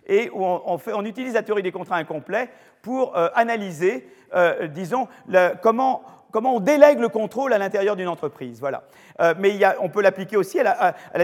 et 0.06 0.30
où 0.30 0.44
on, 0.44 1.04
utilise 1.04 1.34
la 1.34 1.42
théorie 1.42 1.62
des 1.62 1.72
contrats 1.72 1.96
incomplets 1.96 2.50
pour 2.82 3.16
euh, 3.16 3.28
analyser, 3.34 4.08
euh, 4.34 4.66
disons, 4.66 5.08
comment, 5.62 6.02
comment, 6.32 6.56
on 6.56 6.60
délègue 6.60 7.00
le 7.00 7.08
contrôle 7.08 7.52
à 7.52 7.58
l'intérieur 7.58 7.96
d'une 7.96 8.08
entreprise. 8.08 8.60
Voilà. 8.60 8.84
Mais 9.38 9.58
on 9.80 9.90
peut 9.90 10.00
l'appliquer 10.00 10.38
aussi 10.38 10.58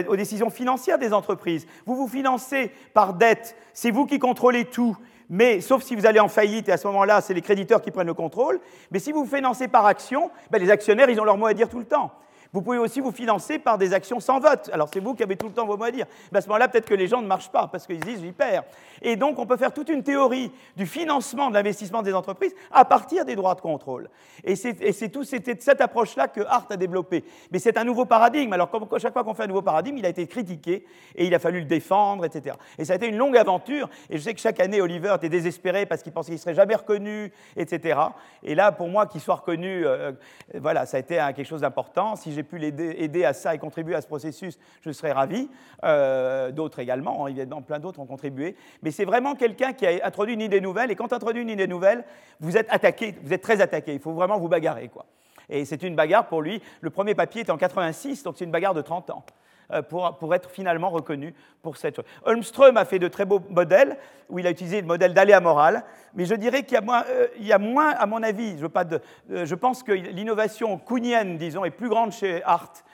aux 0.08 0.16
décisions 0.16 0.50
financières 0.50 0.98
des 0.98 1.14
entreprises. 1.14 1.66
Vous 1.86 1.96
vous 1.96 2.08
financez 2.08 2.70
par 2.92 3.14
dette, 3.14 3.56
c'est 3.72 3.90
vous 3.90 4.04
qui 4.04 4.18
contrôlez 4.18 4.66
tout 4.66 4.96
mais 5.28 5.60
sauf 5.60 5.82
si 5.82 5.96
vous 5.96 6.06
allez 6.06 6.20
en 6.20 6.28
faillite, 6.28 6.68
et 6.68 6.72
à 6.72 6.76
ce 6.76 6.86
moment-là, 6.88 7.20
c'est 7.20 7.34
les 7.34 7.42
créditeurs 7.42 7.82
qui 7.82 7.90
prennent 7.90 8.06
le 8.06 8.14
contrôle. 8.14 8.60
Mais 8.90 8.98
si 8.98 9.12
vous 9.12 9.24
vous 9.24 9.36
financez 9.36 9.68
par 9.68 9.86
action, 9.86 10.30
ben, 10.50 10.60
les 10.60 10.70
actionnaires, 10.70 11.10
ils 11.10 11.20
ont 11.20 11.24
leur 11.24 11.36
mot 11.36 11.46
à 11.46 11.54
dire 11.54 11.68
tout 11.68 11.78
le 11.78 11.84
temps. 11.84 12.12
Vous 12.52 12.62
pouvez 12.62 12.78
aussi 12.78 13.00
vous 13.00 13.12
financer 13.12 13.58
par 13.58 13.78
des 13.78 13.92
actions 13.92 14.20
sans 14.20 14.40
vote. 14.40 14.70
Alors 14.72 14.88
c'est 14.92 15.00
vous 15.00 15.14
qui 15.14 15.22
avez 15.22 15.36
tout 15.36 15.46
le 15.46 15.52
temps 15.52 15.66
vos 15.66 15.76
mots 15.76 15.84
à 15.84 15.90
dire. 15.90 16.06
À 16.32 16.40
ce 16.40 16.46
moment-là, 16.48 16.68
peut-être 16.68 16.86
que 16.86 16.94
les 16.94 17.06
gens 17.06 17.22
ne 17.22 17.26
marchent 17.26 17.50
pas 17.50 17.66
parce 17.66 17.86
qu'ils 17.86 18.00
disent 18.00 18.20
j'y 18.20 18.32
perds. 18.32 18.64
Et 19.02 19.16
donc 19.16 19.38
on 19.38 19.46
peut 19.46 19.56
faire 19.56 19.72
toute 19.72 19.88
une 19.88 20.02
théorie 20.02 20.50
du 20.76 20.86
financement 20.86 21.48
de 21.48 21.54
l'investissement 21.54 22.02
des 22.02 22.14
entreprises 22.14 22.54
à 22.72 22.84
partir 22.84 23.24
des 23.24 23.36
droits 23.36 23.54
de 23.54 23.60
contrôle. 23.60 24.08
Et 24.44 24.56
c'est 24.56 25.08
tout 25.08 25.24
c'était 25.24 25.56
cette 25.58 25.80
approche-là 25.80 26.28
que 26.28 26.40
Hart 26.40 26.70
a 26.70 26.76
développée. 26.76 27.24
Mais 27.50 27.58
c'est 27.58 27.76
un 27.78 27.84
nouveau 27.84 28.04
paradigme. 28.04 28.52
Alors 28.52 28.70
chaque 28.98 29.12
fois 29.12 29.24
qu'on 29.24 29.34
fait 29.34 29.44
un 29.44 29.48
nouveau 29.48 29.62
paradigme, 29.62 29.98
il 29.98 30.06
a 30.06 30.08
été 30.08 30.26
critiqué 30.26 30.84
et 31.14 31.26
il 31.26 31.34
a 31.34 31.38
fallu 31.38 31.60
le 31.60 31.66
défendre, 31.66 32.24
etc. 32.24 32.56
Et 32.78 32.84
ça 32.84 32.94
a 32.94 32.96
été 32.96 33.06
une 33.06 33.16
longue 33.16 33.36
aventure. 33.36 33.88
Et 34.10 34.18
je 34.18 34.22
sais 34.22 34.34
que 34.34 34.40
chaque 34.40 34.60
année, 34.60 34.80
Oliver 34.80 35.14
était 35.16 35.28
désespéré 35.28 35.86
parce 35.86 36.02
qu'il 36.02 36.12
pensait 36.12 36.32
qu'il 36.32 36.38
serait 36.38 36.54
jamais 36.54 36.74
reconnu, 36.74 37.32
etc. 37.56 38.00
Et 38.42 38.54
là, 38.54 38.72
pour 38.72 38.88
moi, 38.88 39.06
qu'il 39.06 39.20
soit 39.20 39.36
reconnu, 39.36 39.86
euh, 39.86 40.12
voilà, 40.54 40.86
ça 40.86 40.96
a 40.96 41.00
été 41.00 41.16
quelque 41.34 41.44
chose 41.44 41.62
d'important. 41.62 42.16
J'ai 42.36 42.42
pu 42.42 42.58
l'aider 42.58 43.24
à 43.24 43.32
ça 43.32 43.54
et 43.54 43.58
contribuer 43.58 43.94
à 43.94 44.00
ce 44.00 44.06
processus, 44.06 44.58
je 44.82 44.92
serais 44.92 45.12
ravi. 45.12 45.48
Euh, 45.84 46.52
d'autres 46.52 46.78
également, 46.78 47.26
évidemment, 47.26 47.62
plein 47.62 47.78
d'autres 47.78 48.00
ont 48.00 48.06
contribué. 48.06 48.56
Mais 48.82 48.90
c'est 48.90 49.04
vraiment 49.04 49.34
quelqu'un 49.34 49.72
qui 49.72 49.86
a 49.86 50.06
introduit 50.06 50.34
une 50.34 50.42
idée 50.42 50.60
nouvelle. 50.60 50.90
Et 50.90 50.94
quand 50.94 51.12
on 51.12 51.16
introduit 51.16 51.42
une 51.42 51.50
idée 51.50 51.66
nouvelle, 51.66 52.04
vous 52.40 52.56
êtes 52.56 52.66
attaqué, 52.70 53.14
vous 53.22 53.32
êtes 53.32 53.42
très 53.42 53.60
attaqué. 53.60 53.94
Il 53.94 54.00
faut 54.00 54.12
vraiment 54.12 54.38
vous 54.38 54.48
bagarrer. 54.48 54.88
Quoi. 54.88 55.06
Et 55.48 55.64
c'est 55.64 55.82
une 55.82 55.96
bagarre 55.96 56.26
pour 56.26 56.42
lui. 56.42 56.60
Le 56.80 56.90
premier 56.90 57.14
papier 57.14 57.42
est 57.42 57.50
en 57.50 57.56
86, 57.56 58.22
donc 58.22 58.36
c'est 58.36 58.44
une 58.44 58.50
bagarre 58.50 58.74
de 58.74 58.82
30 58.82 59.10
ans. 59.10 59.24
Euh, 59.72 59.82
pour, 59.82 60.32
être 60.32 60.48
finalement 60.48 60.90
reconnu 60.90 61.34
pour 61.60 61.76
cette 61.76 61.96
chose. 61.96 62.04
Holmström 62.24 62.76
a 62.76 62.84
fait 62.84 63.00
de 63.00 63.08
très 63.08 63.24
beaux 63.24 63.40
modèles, 63.50 63.98
où 64.28 64.38
il 64.38 64.46
a 64.46 64.50
utilisé 64.50 64.80
le 64.80 64.86
modèle 64.86 65.12
d'aléa 65.12 65.40
moral, 65.40 65.84
mais 66.14 66.24
je 66.24 66.36
dirais 66.36 66.62
qu'il 66.62 66.78
y, 66.78 66.80
euh, 66.80 67.54
a 67.54 67.58
moins, 67.58 67.90
à 67.90 68.06
mon 68.06 68.22
avis, 68.22 68.56
je, 68.58 68.66
euh, 68.66 69.56
pense 69.56 69.82
que 69.82 69.90
l'innovation 69.90 70.78
kuhnienne, 70.78 71.36
disons, 71.36 71.64
est 71.64 71.70
plus 71.70 71.88
grande 71.88 72.12
chez 72.12 72.44
Hart. 72.44 72.84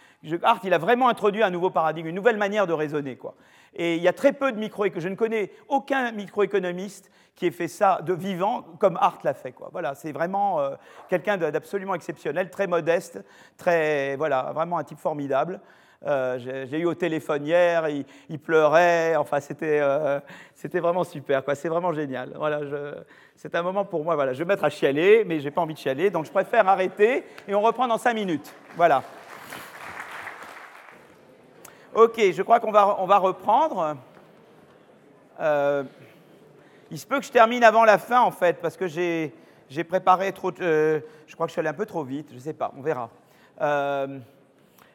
Hart, 0.43 0.64
il 0.64 0.73
a 0.73 0.79
vraiment 0.79 1.09
introduit 1.09 1.43
un 1.43 1.51
nouveau 1.51 1.68
paradigme, 1.68 2.09
une 2.09 2.14
nouvelle 2.14 2.39
manière 2.39 2.66
de 2.66 2.73
raisonner. 2.73 3.16
Quoi. 3.16 3.35
Et 3.75 3.97
il 3.97 4.03
y 4.03 4.09
a 4.09 4.14
très 4.14 4.33
peu 4.33 4.51
de 4.51 4.59
microéconomistes, 4.59 5.05
je 5.05 5.11
ne 5.11 5.16
connais 5.16 5.51
aucun 5.68 6.11
microéconomiste 6.12 7.11
qui 7.35 7.47
ait 7.47 7.51
fait 7.51 7.68
ça 7.68 8.01
de 8.03 8.14
vivant 8.14 8.62
comme 8.79 8.97
Art 8.99 9.18
l'a 9.25 9.35
fait. 9.35 9.55
Voilà, 9.73 9.95
c'est 9.95 10.12
vraiment 10.12 10.61
euh, 10.61 10.75
quelqu'un 11.09 11.37
d'absolument 11.37 11.95
exceptionnel, 11.95 12.49
très 12.49 12.66
modeste, 12.66 13.23
très, 13.59 14.16
voilà, 14.16 14.53
vraiment 14.55 14.79
un 14.79 14.85
type 14.85 14.99
formidable. 14.99 15.61
Euh, 16.05 16.67
j'ai 16.69 16.79
eu 16.79 16.85
au 16.85 16.95
téléphone 16.95 17.47
hier, 17.47 17.89
il, 18.29 18.39
pleurait, 18.41 19.15
enfin 19.15 19.39
c'était 19.39 19.79
euh, 19.81 20.19
vraiment 20.75 21.05
super, 21.05 21.43
c'est 21.55 21.69
vraiment 21.69 21.93
génial. 21.93 22.33
Voilà, 22.35 22.61
c'est 23.37 23.55
un 23.55 23.63
moment 23.63 23.85
pour 23.85 24.03
moi, 24.03 24.17
voilà, 24.17 24.33
je 24.33 24.39
vais 24.41 24.45
mettre 24.45 24.65
à 24.65 24.71
chialer, 24.71 25.25
mais 25.25 25.39
je 25.39 25.45
n'ai 25.45 25.51
pas 25.53 25.61
envie 25.61 25.75
de 25.75 25.79
chialer, 25.79 26.11
donc 26.11 26.25
je 26.25 26.33
préfère 26.33 26.69
arrêter 26.69 27.25
et 27.47 27.55
on 27.55 27.61
reprend 27.61 27.87
dans 27.87 27.99
cinq 27.99 28.15
minutes. 28.15 28.53
Voilà. 28.77 29.03
Ok, 31.95 32.21
je 32.33 32.43
crois 32.43 32.59
qu'on 32.59 32.73
va, 32.73 33.19
reprendre. 33.19 33.97
Euh, 35.41 35.85
il 36.91 36.99
se 36.99 37.07
peut 37.07 37.21
que 37.21 37.27
je 37.27 37.31
termine 37.31 37.63
avant 37.63 37.85
la 37.85 37.99
fin, 37.99 38.23
en 38.23 38.31
fait, 38.31 38.61
parce 38.61 38.77
que 38.77 38.89
j'ai, 38.89 39.33
préparé 39.89 40.33
trop. 40.33 40.51
Je 40.59 41.35
crois 41.35 41.47
que 41.47 41.51
je 41.51 41.53
suis 41.53 41.61
allé 41.61 41.69
un 41.69 41.75
peu 41.75 41.87
trop 41.87 42.03
vite, 42.03 42.29
je 42.31 42.37
ne 42.37 42.41
sais 42.41 42.55
pas, 42.55 42.73
on 42.77 42.83
verra. 42.83 43.09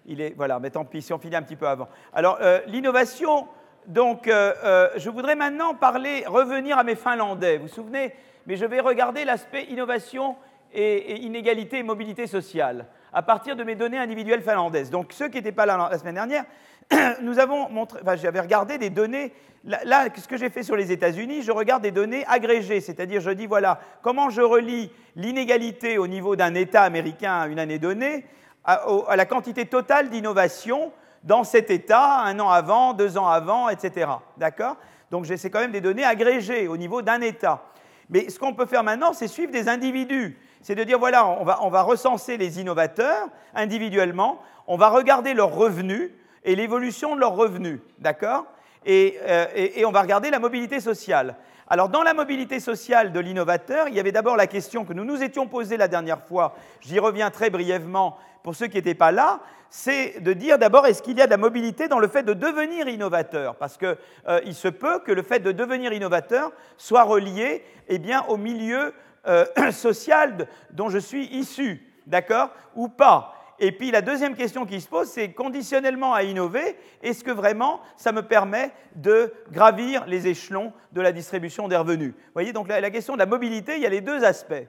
Il 0.08 0.22
est, 0.22 0.34
voilà, 0.36 0.60
mais 0.60 0.70
tant 0.70 0.86
pis, 0.86 1.01
si 1.01 1.14
on 1.14 1.20
finit 1.20 1.36
un 1.36 1.41
petit 1.41 1.55
peu 1.55 1.68
avant. 1.68 1.88
Alors, 2.14 2.39
l'innovation, 2.68 3.47
donc, 3.88 4.28
je 4.28 5.10
voudrais 5.10 5.36
maintenant 5.36 5.74
parler, 5.74 6.24
revenir 6.26 6.78
à 6.78 6.84
mes 6.84 6.95
Finlandais. 6.95 7.58
Vous 7.58 7.68
vous 7.68 7.74
souvenez 7.74 8.14
Mais 8.45 8.55
je 8.55 8.66
vais 8.66 8.80
regarder 8.80 9.26
l'aspect 9.26 9.66
innovation 9.66 10.36
et, 10.74 10.95
et, 10.95 11.22
inégalité 11.22 11.80
et 11.80 11.84
mobilité 11.84 12.28
sociale 12.28 12.86
à 13.14 13.22
partir 13.22 13.55
de 13.55 13.64
mes 13.64 13.76
données 13.76 13.97
individuelles 13.97 14.41
finlandaises. 14.41 14.89
Donc, 14.89 15.14
ceux 15.14 15.30
qui 15.30 15.38
n'étaient 15.38 15.51
pas 15.51 15.66
là 15.66 15.89
la 15.89 15.97
semaine 15.97 16.16
dernière, 16.16 16.45
nous 17.22 17.39
avons 17.39 17.70
montré, 17.70 17.99
enfin, 18.01 18.16
j'avais 18.16 18.39
regardé 18.39 18.78
des 18.78 18.89
données. 18.89 19.34
Là, 19.64 20.08
ce 20.16 20.28
que 20.28 20.38
j'ai 20.38 20.49
fait 20.49 20.64
sur 20.64 20.76
les 20.76 20.91
États-Unis, 20.91 21.41
je 21.41 21.51
regarde 21.51 21.84
des 21.84 21.91
données 21.91 22.26
agrégées, 22.28 22.80
c'est-à-dire 22.80 23.22
je 23.22 23.32
dis 23.32 23.47
voilà 23.47 23.80
comment 24.01 24.30
je 24.30 24.41
relie 24.41 24.91
l'inégalité 25.16 25.97
au 25.97 26.08
niveau 26.08 26.36
d'un 26.36 26.53
État 26.53 26.84
américain 26.84 27.39
à 27.39 27.47
une 27.47 27.60
année 27.60 27.80
donnée 27.80 28.24
à, 28.68 29.15
la 29.15 29.26
quantité 29.26 29.65
totale 29.65 30.09
d'innovation 30.09 30.91
dans 31.24 31.43
cet 31.43 31.72
État 31.72 32.20
un 32.20 32.39
an 32.39 32.49
avant, 32.49 32.93
deux 32.93 33.18
ans 33.18 33.28
avant, 33.28 33.70
etc. 33.70 34.11
D'accord? 34.38 34.76
Donc 35.09 35.26
c'est 35.26 35.49
quand 35.49 35.61
même 35.61 35.72
des 35.72 35.82
données 35.82 36.03
agrégées 36.03 36.68
au 36.68 36.78
niveau 36.78 37.01
d'un 37.01 37.22
État. 37.22 37.63
Mais 38.09 38.30
ce 38.30 38.38
qu'on 38.38 38.53
peut 38.53 38.65
faire 38.65 38.84
maintenant, 38.84 39.13
c'est 39.13 39.28
suivre 39.28 39.51
des 39.51 39.68
individus. 39.68 40.38
C'est 40.61 40.76
de 40.76 40.84
dire 40.84 40.99
voilà, 40.99 41.26
on 41.26 41.43
va, 41.43 41.59
on 41.63 41.70
va 41.70 41.82
recenser 41.82 42.38
les 42.38 42.59
innovateurs 42.59 43.28
individuellement, 43.55 44.41
on 44.68 44.78
va 44.78 44.89
regarder 44.89 45.34
leurs 45.34 45.55
revenus 45.55 46.11
et 46.43 46.55
l'évolution 46.55 47.15
de 47.15 47.22
leurs 47.22 47.36
revenus, 47.36 47.80
d'accord? 47.99 48.45
Euh, 48.88 49.45
et, 49.55 49.86
on 49.86 49.91
va 49.91 50.01
regarder 50.01 50.30
la 50.30 50.39
mobilité 50.39 50.80
sociale. 50.80 51.36
Alors, 51.70 51.89
dans 51.89 52.03
la 52.03 52.13
mobilité 52.13 52.61
sociale 52.61 53.11
de 53.11 53.20
l'innovateur, 53.20 53.89
il 53.89 53.95
y 53.95 53.99
avait 53.99 54.13
d'abord 54.13 54.38
la 54.38 54.47
question 54.47 54.86
que 54.86 54.93
nous 54.93 55.03
nous 55.03 55.22
étions 55.22 55.47
posée 55.47 55.76
la 55.76 55.89
dernière 55.89 56.22
fois, 56.22 56.55
j'y 56.80 56.97
reviens 56.97 57.30
très 57.30 57.49
brièvement 57.49 58.18
pour 58.47 58.55
ceux 58.55 58.67
qui 58.67 58.77
n'étaient 58.77 58.93
pas 58.93 59.11
là, 59.11 59.41
c'est 59.69 60.21
de 60.21 60.31
dire 60.31 60.57
d'abord 60.57 60.85
est-ce 60.85 61.01
qu'il 61.01 61.17
y 61.17 61.21
a 61.21 61.25
de 61.25 61.31
la 61.31 61.35
mobilité 61.35 61.89
dans 61.89 61.99
le 61.99 62.07
fait 62.07 62.23
de 62.23 62.31
devenir 62.31 62.87
innovateur? 62.87 63.57
Parce 63.57 63.75
qu'il 63.75 63.97
euh, 64.29 64.53
se 64.53 64.69
peut 64.69 64.99
que 64.99 65.11
le 65.11 65.21
fait 65.21 65.41
de 65.41 65.51
devenir 65.51 65.91
innovateur 65.91 66.53
soit 66.77 67.03
relié 67.03 67.61
eh 67.89 67.99
bien, 67.99 68.23
au 68.29 68.37
milieu 68.37 68.93
euh, 69.27 69.43
social 69.73 70.47
dont 70.71 70.87
je 70.87 70.97
suis 70.97 71.25
issu, 71.25 71.91
d'accord? 72.05 72.51
Ou 72.77 72.87
pas. 72.87 73.33
Et 73.59 73.73
puis 73.73 73.91
la 73.91 74.01
deuxième 74.01 74.37
question 74.37 74.65
qui 74.65 74.79
se 74.79 74.87
pose, 74.87 75.09
c'est 75.09 75.33
conditionnellement 75.33 76.13
à 76.13 76.23
innover, 76.23 76.77
est-ce 77.03 77.25
que 77.25 77.31
vraiment 77.31 77.81
ça 77.97 78.13
me 78.13 78.21
permet 78.21 78.71
de 78.95 79.33
gravir 79.51 80.05
les 80.05 80.27
échelons 80.27 80.71
de 80.93 81.01
la 81.01 81.11
distribution 81.11 81.67
des 81.67 81.75
revenus? 81.75 82.13
Vous 82.13 82.33
voyez, 82.33 82.53
donc 82.53 82.69
la, 82.69 82.91
question 82.91 83.15
de 83.15 83.19
la 83.19 83.25
mobilité, 83.25 83.75
il 83.75 83.81
y 83.81 83.85
a 83.85 83.89
les 83.89 83.99
deux 83.99 84.23
aspects. 84.23 84.67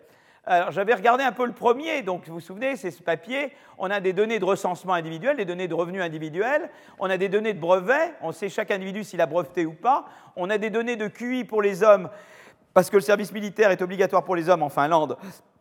Alors 0.50 0.70
j'avais 0.70 0.94
regardé 0.94 1.22
un 1.22 1.32
peu 1.32 1.44
le 1.44 1.52
premier, 1.52 2.00
donc 2.00 2.26
vous 2.26 2.34
vous 2.34 2.40
souvenez, 2.40 2.74
c'est 2.76 2.90
ce 2.90 3.02
papier, 3.02 3.52
on 3.76 3.90
a 3.90 4.00
des 4.00 4.14
données 4.14 4.38
de 4.38 4.46
recensement 4.46 4.94
individuel, 4.94 5.36
des 5.36 5.44
données 5.44 5.68
de 5.68 5.74
revenus 5.74 6.00
individuels, 6.00 6.70
on 6.98 7.10
a 7.10 7.18
des 7.18 7.28
données 7.28 7.52
de 7.52 7.60
brevets, 7.60 8.14
on 8.22 8.32
sait 8.32 8.48
chaque 8.48 8.70
individu 8.70 9.04
s'il 9.04 9.20
a 9.20 9.26
breveté 9.26 9.66
ou 9.66 9.74
pas, 9.74 10.06
on 10.36 10.48
a 10.48 10.56
des 10.56 10.70
données 10.70 10.96
de 10.96 11.06
QI 11.06 11.44
pour 11.44 11.60
les 11.60 11.82
hommes, 11.82 12.08
parce 12.72 12.88
que 12.88 12.96
le 12.96 13.02
service 13.02 13.30
militaire 13.30 13.70
est 13.72 13.82
obligatoire 13.82 14.24
pour 14.24 14.36
les 14.36 14.48
hommes 14.48 14.62
en 14.62 14.70
Finlande, 14.70 15.18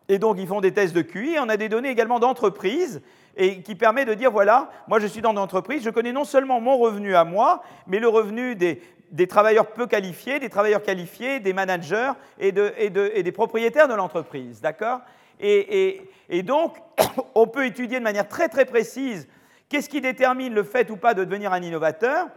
et 0.10 0.20
donc, 0.20 0.38
ils 0.40 0.48
font 0.48 0.62
des 0.62 0.72
tests 0.72 0.96
de 0.96 1.02
QI. 1.02 1.38
On 1.40 1.50
a 1.50 1.58
des 1.58 1.68
données 1.68 1.90
également 1.90 2.20
d'entreprise 2.20 3.02
et 3.36 3.62
qui 3.62 3.76
permet 3.76 4.06
de 4.06 4.14
dire, 4.14 4.32
voilà, 4.32 4.70
moi 4.88 5.00
je 5.00 5.06
suis 5.06 5.22
dans 5.22 5.32
une 5.32 5.38
entreprise, 5.38 5.84
je 5.84 5.90
connais 5.90 6.12
non 6.12 6.24
seulement 6.24 6.60
mon 6.60 6.78
revenu 6.78 7.16
à 7.16 7.24
moi, 7.24 7.62
mais 7.86 8.00
le 8.00 8.08
revenu 8.08 8.56
des, 8.56 8.82
travailleurs 9.28 9.68
peu 9.68 9.88
qualifiés, 9.88 10.40
des 10.40 10.50
travailleurs 10.50 10.84
qualifiés, 10.84 11.40
des 11.40 11.54
managers 11.54 12.12
et, 12.40 12.52
des 12.52 13.32
propriétaires 13.32 13.88
de 13.88 13.94
l'entreprise. 13.94 14.62
D'accord? 14.62 15.02
Et, 15.40 16.02
donc, 16.44 16.78
on 17.36 17.48
peut 17.48 17.66
étudier 17.66 18.00
de 18.00 18.04
manière 18.04 18.28
très 18.28 18.50
très 18.50 18.66
précise 18.66 19.28
qu'est-ce 19.70 19.90
qui 19.90 20.02
détermine 20.02 20.54
le 20.54 20.64
fait 20.64 20.90
ou 20.90 20.98
pas 20.98 21.14
de 21.14 21.24
devenir 21.24 21.54
un 21.54 21.62
innovateur. 21.62 22.28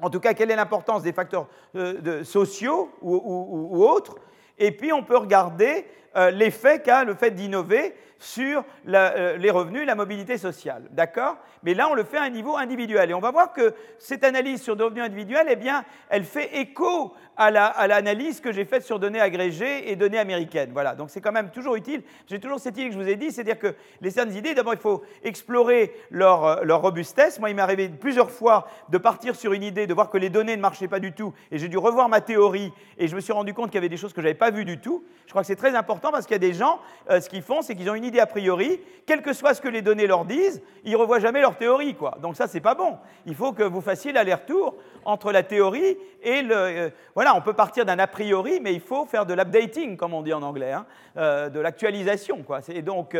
En 0.00 0.10
tout 0.10 0.20
cas, 0.20 0.34
quelle 0.34 0.50
est 0.50 0.56
l'importance 0.56 1.02
des 1.02 1.12
facteurs 1.12 1.48
euh, 1.76 2.24
sociaux 2.24 2.90
ou 3.02 3.84
autres. 3.84 4.16
Et 4.58 4.72
puis, 4.72 4.92
on 4.92 5.02
peut 5.02 5.16
regarder 5.16 5.86
euh, 6.16 6.30
l'effet 6.30 6.80
qu'a 6.80 7.04
le 7.04 7.14
fait 7.14 7.30
d'innover 7.30 7.94
sur 8.22 8.64
euh, 8.88 9.36
les 9.36 9.50
revenus 9.50 9.82
et 9.82 9.84
la 9.84 9.96
mobilité 9.96 10.38
sociale. 10.38 10.84
D'accord? 10.92 11.36
Mais 11.64 11.74
là, 11.74 11.88
on 11.90 11.94
le 11.94 12.04
fait 12.04 12.18
à 12.18 12.22
un 12.22 12.30
niveau 12.30 12.56
individuel. 12.56 13.10
Et 13.10 13.14
on 13.14 13.20
va 13.20 13.32
voir 13.32 13.52
que 13.52 13.74
cette 13.98 14.22
analyse 14.24 14.62
sur 14.62 14.78
revenus 14.78 15.02
individuels, 15.04 15.46
eh 15.50 15.56
bien, 15.56 15.84
elle 16.08 16.24
fait 16.24 16.60
écho 16.60 17.14
à 17.36 17.50
l'analyse 17.50 18.40
que 18.40 18.52
j'ai 18.52 18.64
faite 18.64 18.84
sur 18.84 18.98
données 18.98 19.20
agrégées 19.20 19.90
et 19.90 19.96
données 19.96 20.18
américaines. 20.18 20.70
Voilà, 20.72 20.94
donc 20.94 21.10
c'est 21.10 21.20
quand 21.20 21.32
même 21.32 21.50
toujours 21.50 21.76
utile. 21.76 22.02
J'ai 22.28 22.38
toujours 22.38 22.60
cette 22.60 22.76
idée 22.76 22.88
que 22.88 22.94
je 22.94 23.00
vous 23.00 23.08
ai 23.08 23.16
dit, 23.16 23.32
c'est-à-dire 23.32 23.58
que 23.58 23.74
les 24.00 24.10
certaines 24.10 24.36
idées, 24.36 24.54
d'abord, 24.54 24.74
il 24.74 24.80
faut 24.80 25.02
explorer 25.24 25.92
leur, 26.10 26.44
euh, 26.44 26.62
leur 26.62 26.82
robustesse. 26.82 27.40
Moi, 27.40 27.50
il 27.50 27.56
m'est 27.56 27.62
arrivé 27.62 27.88
plusieurs 27.88 28.30
fois 28.30 28.68
de 28.90 28.98
partir 28.98 29.34
sur 29.34 29.52
une 29.52 29.62
idée, 29.62 29.86
de 29.86 29.94
voir 29.94 30.10
que 30.10 30.18
les 30.18 30.30
données 30.30 30.56
ne 30.56 30.60
marchaient 30.60 30.88
pas 30.88 31.00
du 31.00 31.12
tout, 31.12 31.32
et 31.50 31.58
j'ai 31.58 31.68
dû 31.68 31.78
revoir 31.78 32.08
ma 32.08 32.20
théorie, 32.20 32.72
et 32.98 33.08
je 33.08 33.16
me 33.16 33.20
suis 33.20 33.32
rendu 33.32 33.54
compte 33.54 33.70
qu'il 33.70 33.76
y 33.76 33.78
avait 33.78 33.88
des 33.88 33.96
choses 33.96 34.12
que 34.12 34.20
je 34.20 34.26
n'avais 34.26 34.38
pas 34.38 34.50
vues 34.50 34.64
du 34.64 34.78
tout. 34.78 35.04
Je 35.26 35.30
crois 35.30 35.42
que 35.42 35.46
c'est 35.46 35.56
très 35.56 35.74
important 35.74 36.01
parce 36.10 36.26
qu'il 36.26 36.34
y 36.34 36.36
a 36.36 36.38
des 36.38 36.52
gens, 36.52 36.80
euh, 37.10 37.20
ce 37.20 37.28
qu'ils 37.28 37.42
font, 37.42 37.62
c'est 37.62 37.74
qu'ils 37.74 37.88
ont 37.90 37.94
une 37.94 38.04
idée 38.04 38.20
a 38.20 38.26
priori, 38.26 38.80
quel 39.06 39.22
que 39.22 39.32
soit 39.32 39.54
ce 39.54 39.60
que 39.60 39.68
les 39.68 39.82
données 39.82 40.06
leur 40.06 40.24
disent, 40.24 40.62
ils 40.84 40.92
ne 40.92 40.96
revoient 40.96 41.20
jamais 41.20 41.40
leur 41.40 41.56
théorie. 41.56 41.94
Quoi. 41.94 42.16
Donc 42.20 42.36
ça, 42.36 42.46
c'est 42.46 42.60
pas 42.60 42.74
bon. 42.74 42.98
Il 43.26 43.34
faut 43.34 43.52
que 43.52 43.62
vous 43.62 43.80
fassiez 43.80 44.12
l'aller-retour 44.12 44.74
entre 45.04 45.32
la 45.32 45.42
théorie 45.42 45.96
et 46.22 46.42
le... 46.42 46.56
Euh, 46.56 46.90
voilà, 47.14 47.34
on 47.36 47.40
peut 47.40 47.52
partir 47.52 47.84
d'un 47.84 47.98
a 47.98 48.06
priori, 48.06 48.60
mais 48.60 48.74
il 48.74 48.80
faut 48.80 49.04
faire 49.04 49.26
de 49.26 49.34
l'updating, 49.34 49.96
comme 49.96 50.14
on 50.14 50.22
dit 50.22 50.32
en 50.32 50.42
anglais, 50.42 50.72
hein, 50.72 50.86
euh, 51.16 51.48
de 51.48 51.60
l'actualisation. 51.60 52.42
Quoi. 52.42 52.60
Et 52.68 52.82
donc, 52.82 53.16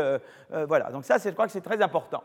voilà. 0.68 0.90
Donc 0.90 1.04
ça, 1.04 1.18
je 1.18 1.30
crois 1.30 1.46
que 1.46 1.52
c'est 1.52 1.60
très 1.60 1.80
important. 1.82 2.22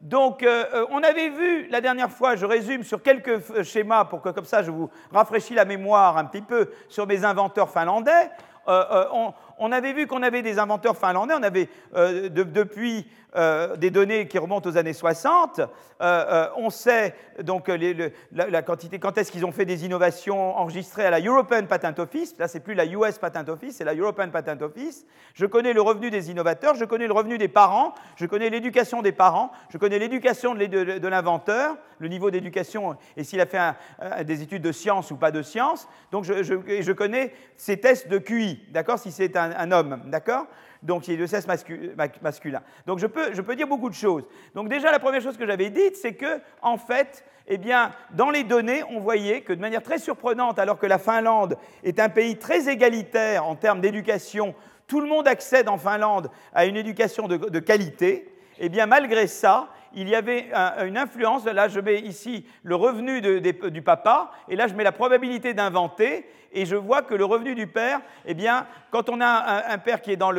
Donc, 0.00 0.46
on 0.90 1.02
avait 1.02 1.30
vu 1.30 1.68
la 1.68 1.80
dernière 1.80 2.10
fois, 2.10 2.36
je 2.36 2.44
résume 2.44 2.82
sur 2.82 3.02
quelques 3.02 3.62
schémas 3.62 4.04
pour 4.04 4.20
que 4.20 4.28
comme 4.28 4.44
ça 4.44 4.62
je 4.62 4.70
vous 4.70 4.90
rafraîchis 5.12 5.54
la 5.54 5.64
mémoire 5.64 6.18
un 6.18 6.26
petit 6.26 6.42
peu 6.42 6.70
sur 6.88 7.06
mes 7.06 7.24
inventeurs 7.24 7.70
finlandais. 7.70 8.30
On, 8.66 9.34
on 9.58 9.72
avait 9.72 9.92
vu 9.92 10.06
qu'on 10.06 10.22
avait 10.22 10.42
des 10.42 10.58
inventeurs 10.58 10.96
finlandais, 10.96 11.34
on 11.38 11.42
avait 11.42 11.68
euh, 11.94 12.28
depuis 12.28 13.06
euh, 13.36 13.76
des 13.76 13.90
données 13.90 14.28
qui 14.28 14.38
remontent 14.38 14.68
aux 14.68 14.76
années 14.76 14.92
60. 14.92 15.60
Euh, 16.00 16.48
on 16.56 16.70
sait 16.70 17.14
donc 17.42 17.70
la, 18.32 18.62
quantité, 18.62 18.98
quand 18.98 19.18
est-ce 19.18 19.32
qu'ils 19.32 19.44
ont 19.44 19.52
fait 19.52 19.64
des 19.64 19.84
innovations 19.84 20.56
enregistrées 20.56 21.04
à 21.04 21.10
la 21.10 21.20
European 21.20 21.64
Patent 21.66 21.98
Office. 21.98 22.34
Là, 22.38 22.48
c'est 22.48 22.60
plus 22.60 22.74
la 22.74 22.86
US 22.86 23.18
Patent 23.18 23.48
Office, 23.48 23.76
c'est 23.76 23.84
la 23.84 23.94
European 23.94 24.30
Patent 24.30 24.62
Office. 24.62 25.06
Je 25.34 25.46
connais 25.46 25.72
le 25.72 25.80
revenu 25.80 26.10
des 26.10 26.30
innovateurs, 26.30 26.74
je 26.74 26.84
connais 26.84 27.06
le 27.06 27.12
revenu 27.12 27.38
des 27.38 27.48
parents, 27.48 27.94
je 28.16 28.26
connais 28.26 28.50
l'éducation 28.50 29.02
des 29.02 29.12
parents, 29.12 29.50
je 29.70 29.78
connais 29.78 29.98
l'éducation 29.98 30.54
de, 30.54 31.08
l'inventeur, 31.08 31.76
le 31.98 32.08
niveau 32.08 32.30
d'éducation 32.30 32.96
et 33.16 33.24
s'il 33.24 33.40
a 33.40 33.46
fait 33.46 34.24
des 34.24 34.42
études 34.42 34.62
de 34.62 34.72
sciences 34.72 35.10
ou 35.10 35.16
pas 35.16 35.30
de 35.30 35.42
sciences. 35.42 35.88
Donc, 36.10 36.24
je, 36.24 36.92
connais 36.92 37.32
ces 37.56 37.78
tests 37.78 38.08
de 38.08 38.18
QI, 38.18 38.62
d'accord? 38.70 38.98
Si 38.98 39.12
c'est 39.12 39.36
un 39.36 39.45
un, 39.56 39.72
homme, 39.72 40.02
d'accord? 40.06 40.46
Donc 40.82 41.08
il 41.08 41.14
est 41.14 41.16
de 41.16 41.26
sexe 41.26 41.46
masculin. 42.22 42.62
Donc 42.86 42.98
je 42.98 43.06
peux, 43.06 43.34
je 43.34 43.40
peux 43.40 43.56
dire 43.56 43.66
beaucoup 43.66 43.88
de 43.88 43.94
choses. 43.94 44.24
Donc 44.54 44.68
déjà, 44.68 44.92
la 44.92 44.98
première 44.98 45.20
chose 45.20 45.36
que 45.36 45.46
j'avais 45.46 45.70
dite, 45.70 45.96
c'est 45.96 46.14
que, 46.14 46.40
en 46.62 46.76
fait, 46.76 47.24
eh 47.48 47.58
bien, 47.58 47.92
dans 48.10 48.30
les 48.30 48.44
données, 48.44 48.82
on 48.90 49.00
voyait 49.00 49.42
que 49.42 49.52
de 49.52 49.60
manière 49.60 49.82
très 49.82 49.98
surprenante, 49.98 50.58
alors 50.58 50.78
que 50.78 50.86
la 50.86 50.98
Finlande 50.98 51.56
est 51.84 52.00
un 52.00 52.08
pays 52.08 52.36
très 52.36 52.68
égalitaire 52.68 53.46
en 53.46 53.54
termes 53.54 53.80
d'éducation, 53.80 54.54
tout 54.86 55.00
le 55.00 55.08
monde 55.08 55.28
accède 55.28 55.68
en 55.68 55.78
Finlande 55.78 56.30
à 56.52 56.66
une 56.66 56.76
éducation 56.76 57.26
de, 57.28 57.36
de 57.36 57.58
qualité, 57.58 58.32
eh 58.58 58.68
bien, 58.68 58.86
malgré 58.86 59.26
ça, 59.26 59.68
il 59.94 60.08
y 60.08 60.14
avait 60.14 60.50
une 60.84 60.98
influence. 60.98 61.44
Là, 61.44 61.68
je 61.68 61.80
mets 61.80 62.00
ici 62.00 62.46
le 62.62 62.74
revenu 62.74 63.20
du 63.20 63.82
papa, 63.82 64.30
et 64.48 64.56
là, 64.56 64.66
je 64.68 64.74
mets 64.74 64.84
la 64.84 64.92
probabilité 64.92 65.54
d'inventer, 65.54 66.26
et 66.56 66.64
je 66.64 66.74
vois 66.74 67.02
que 67.02 67.14
le 67.14 67.24
revenu 67.26 67.54
du 67.54 67.66
père, 67.66 68.00
eh 68.24 68.32
bien, 68.32 68.66
quand 68.90 69.10
on 69.10 69.20
a 69.20 69.64
un, 69.68 69.78
père 69.78 70.00
qui 70.00 70.10
est 70.12 70.16
dans 70.16 70.30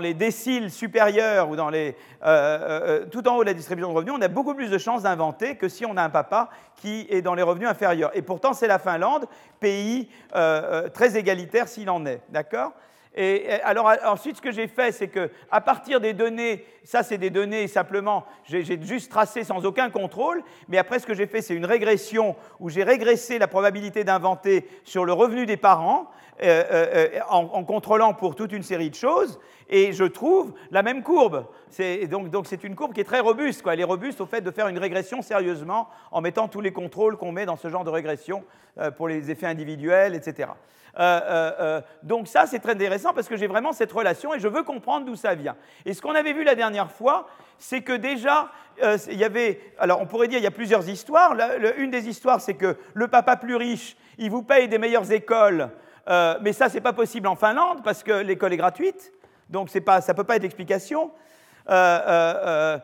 les 0.00 0.14
déciles 0.14 0.70
supérieurs 0.70 1.50
ou 1.50 1.56
dans 1.56 1.68
les, 1.68 1.90
euh, 1.90 2.26
euh, 2.26 3.02
euh, 3.02 3.06
tout 3.06 3.28
en 3.28 3.36
haut 3.36 3.42
de 3.42 3.48
la 3.48 3.54
distribution 3.54 3.90
de 3.90 3.96
revenus, 3.96 4.14
on 4.16 4.22
a 4.22 4.28
beaucoup 4.28 4.54
plus 4.54 4.70
de 4.70 4.78
chances 4.78 5.02
d'inventer 5.02 5.56
que 5.56 5.68
si 5.68 5.84
on 5.84 5.98
a 5.98 6.02
un 6.02 6.08
papa 6.08 6.48
qui 6.76 7.06
est 7.10 7.20
dans 7.20 7.34
les 7.34 7.42
revenus 7.42 7.68
inférieurs. 7.68 8.10
Et 8.14 8.22
pourtant, 8.22 8.54
c'est 8.54 8.66
la 8.66 8.78
Finlande, 8.78 9.26
pays 9.60 10.08
très 10.30 11.16
égalitaire 11.16 11.68
s'il 11.68 11.90
en 11.90 12.06
est, 12.06 12.22
d'accord? 12.30 12.72
Et 13.16 13.48
alors 13.62 13.92
ensuite, 14.04 14.36
ce 14.36 14.42
que 14.42 14.50
j'ai 14.50 14.66
fait, 14.66 14.90
c'est 14.90 15.06
que 15.08 15.30
à 15.50 15.60
partir 15.60 16.00
des 16.00 16.14
données, 16.14 16.64
ça 16.82 17.04
c'est 17.04 17.18
des 17.18 17.30
données 17.30 17.68
simplement, 17.68 18.24
j'ai 18.44 18.64
juste 18.82 19.10
tracé 19.10 19.44
sans 19.44 19.64
aucun 19.64 19.88
contrôle, 19.88 20.42
mais 20.68 20.78
après 20.78 20.98
ce 20.98 21.06
que 21.06 21.14
j'ai 21.14 21.26
fait, 21.26 21.40
c'est 21.40 21.54
une 21.54 21.64
régression 21.64 22.34
où 22.58 22.68
j'ai 22.68 22.82
régressé 22.82 23.38
la 23.38 23.46
probabilité 23.46 24.02
d'inventer 24.02 24.68
sur 24.82 25.04
le 25.04 25.12
revenu 25.12 25.46
des 25.46 25.56
parents 25.56 26.10
euh, 26.42 26.64
euh, 26.70 27.20
en, 27.28 27.64
contrôlant 27.64 28.14
pour 28.14 28.34
toute 28.34 28.52
une 28.52 28.62
série 28.62 28.90
de 28.90 28.94
choses, 28.94 29.38
et 29.68 29.92
je 29.92 30.04
trouve 30.04 30.52
la 30.70 30.82
même 30.82 31.02
courbe. 31.02 31.46
Donc, 32.10 32.30
donc 32.30 32.46
c'est 32.46 32.64
une 32.64 32.74
courbe 32.74 32.92
qui 32.92 33.00
est 33.00 33.04
très 33.04 33.20
robuste. 33.20 33.62
Quoi. 33.62 33.74
Elle 33.74 33.80
est 33.80 33.84
robuste 33.84 34.20
au 34.20 34.26
fait 34.26 34.40
de 34.40 34.50
faire 34.50 34.68
une 34.68 34.78
régression 34.78 35.22
sérieusement 35.22 35.88
en 36.10 36.20
mettant 36.20 36.48
tous 36.48 36.60
les 36.60 36.72
contrôles 36.72 37.16
qu'on 37.16 37.32
met 37.32 37.46
dans 37.46 37.56
ce 37.56 37.68
genre 37.68 37.84
de 37.84 37.90
régression 37.90 38.44
euh, 38.78 38.90
pour 38.90 39.08
les 39.08 39.30
effets 39.30 39.46
individuels, 39.46 40.14
etc. 40.14 40.48
Euh, 40.98 41.20
euh, 41.24 41.52
euh, 41.60 41.80
donc 42.02 42.28
ça, 42.28 42.46
c'est 42.46 42.60
très 42.60 42.72
intéressant 42.72 43.12
parce 43.12 43.28
que 43.28 43.36
j'ai 43.36 43.46
vraiment 43.46 43.72
cette 43.72 43.90
relation 43.90 44.34
et 44.34 44.38
je 44.38 44.48
veux 44.48 44.62
comprendre 44.62 45.06
d'où 45.06 45.16
ça 45.16 45.34
vient. 45.34 45.56
Et 45.84 45.94
ce 45.94 46.00
qu'on 46.00 46.14
avait 46.14 46.32
vu 46.32 46.44
la 46.44 46.54
dernière 46.54 46.90
fois, 46.90 47.28
c'est 47.58 47.82
que 47.82 47.92
déjà, 47.92 48.50
il 49.08 49.18
y 49.18 49.24
avait, 49.24 49.60
alors 49.78 50.00
on 50.00 50.06
pourrait 50.06 50.28
dire, 50.28 50.38
il 50.38 50.44
y 50.44 50.48
a 50.48 50.52
plusieurs 50.52 50.88
histoires. 50.88 51.36
une 51.78 51.90
des 51.90 52.08
histoires, 52.08 52.40
c'est 52.40 52.54
que 52.54 52.76
le 52.92 53.08
papa 53.08 53.36
plus 53.36 53.56
riche, 53.56 53.96
il 54.18 54.30
vous 54.30 54.42
paye 54.42 54.68
des 54.68 54.78
meilleures 54.78 55.10
écoles, 55.12 55.70
mais 56.06 56.52
ça, 56.52 56.68
c'est 56.68 56.80
pas 56.80 56.92
possible 56.92 57.26
en 57.26 57.36
Finlande 57.36 57.82
parce 57.82 58.02
que 58.02 58.12
l'école 58.12 58.52
est 58.52 58.58
gratuite, 58.58 59.12
donc 59.50 59.70
pas, 59.80 60.00
ça 60.00 60.12
ne 60.12 60.16
peut 60.16 60.24
pas 60.24 60.36
être 60.36 60.42
l'explication. 60.42 61.10
ça 61.66 62.80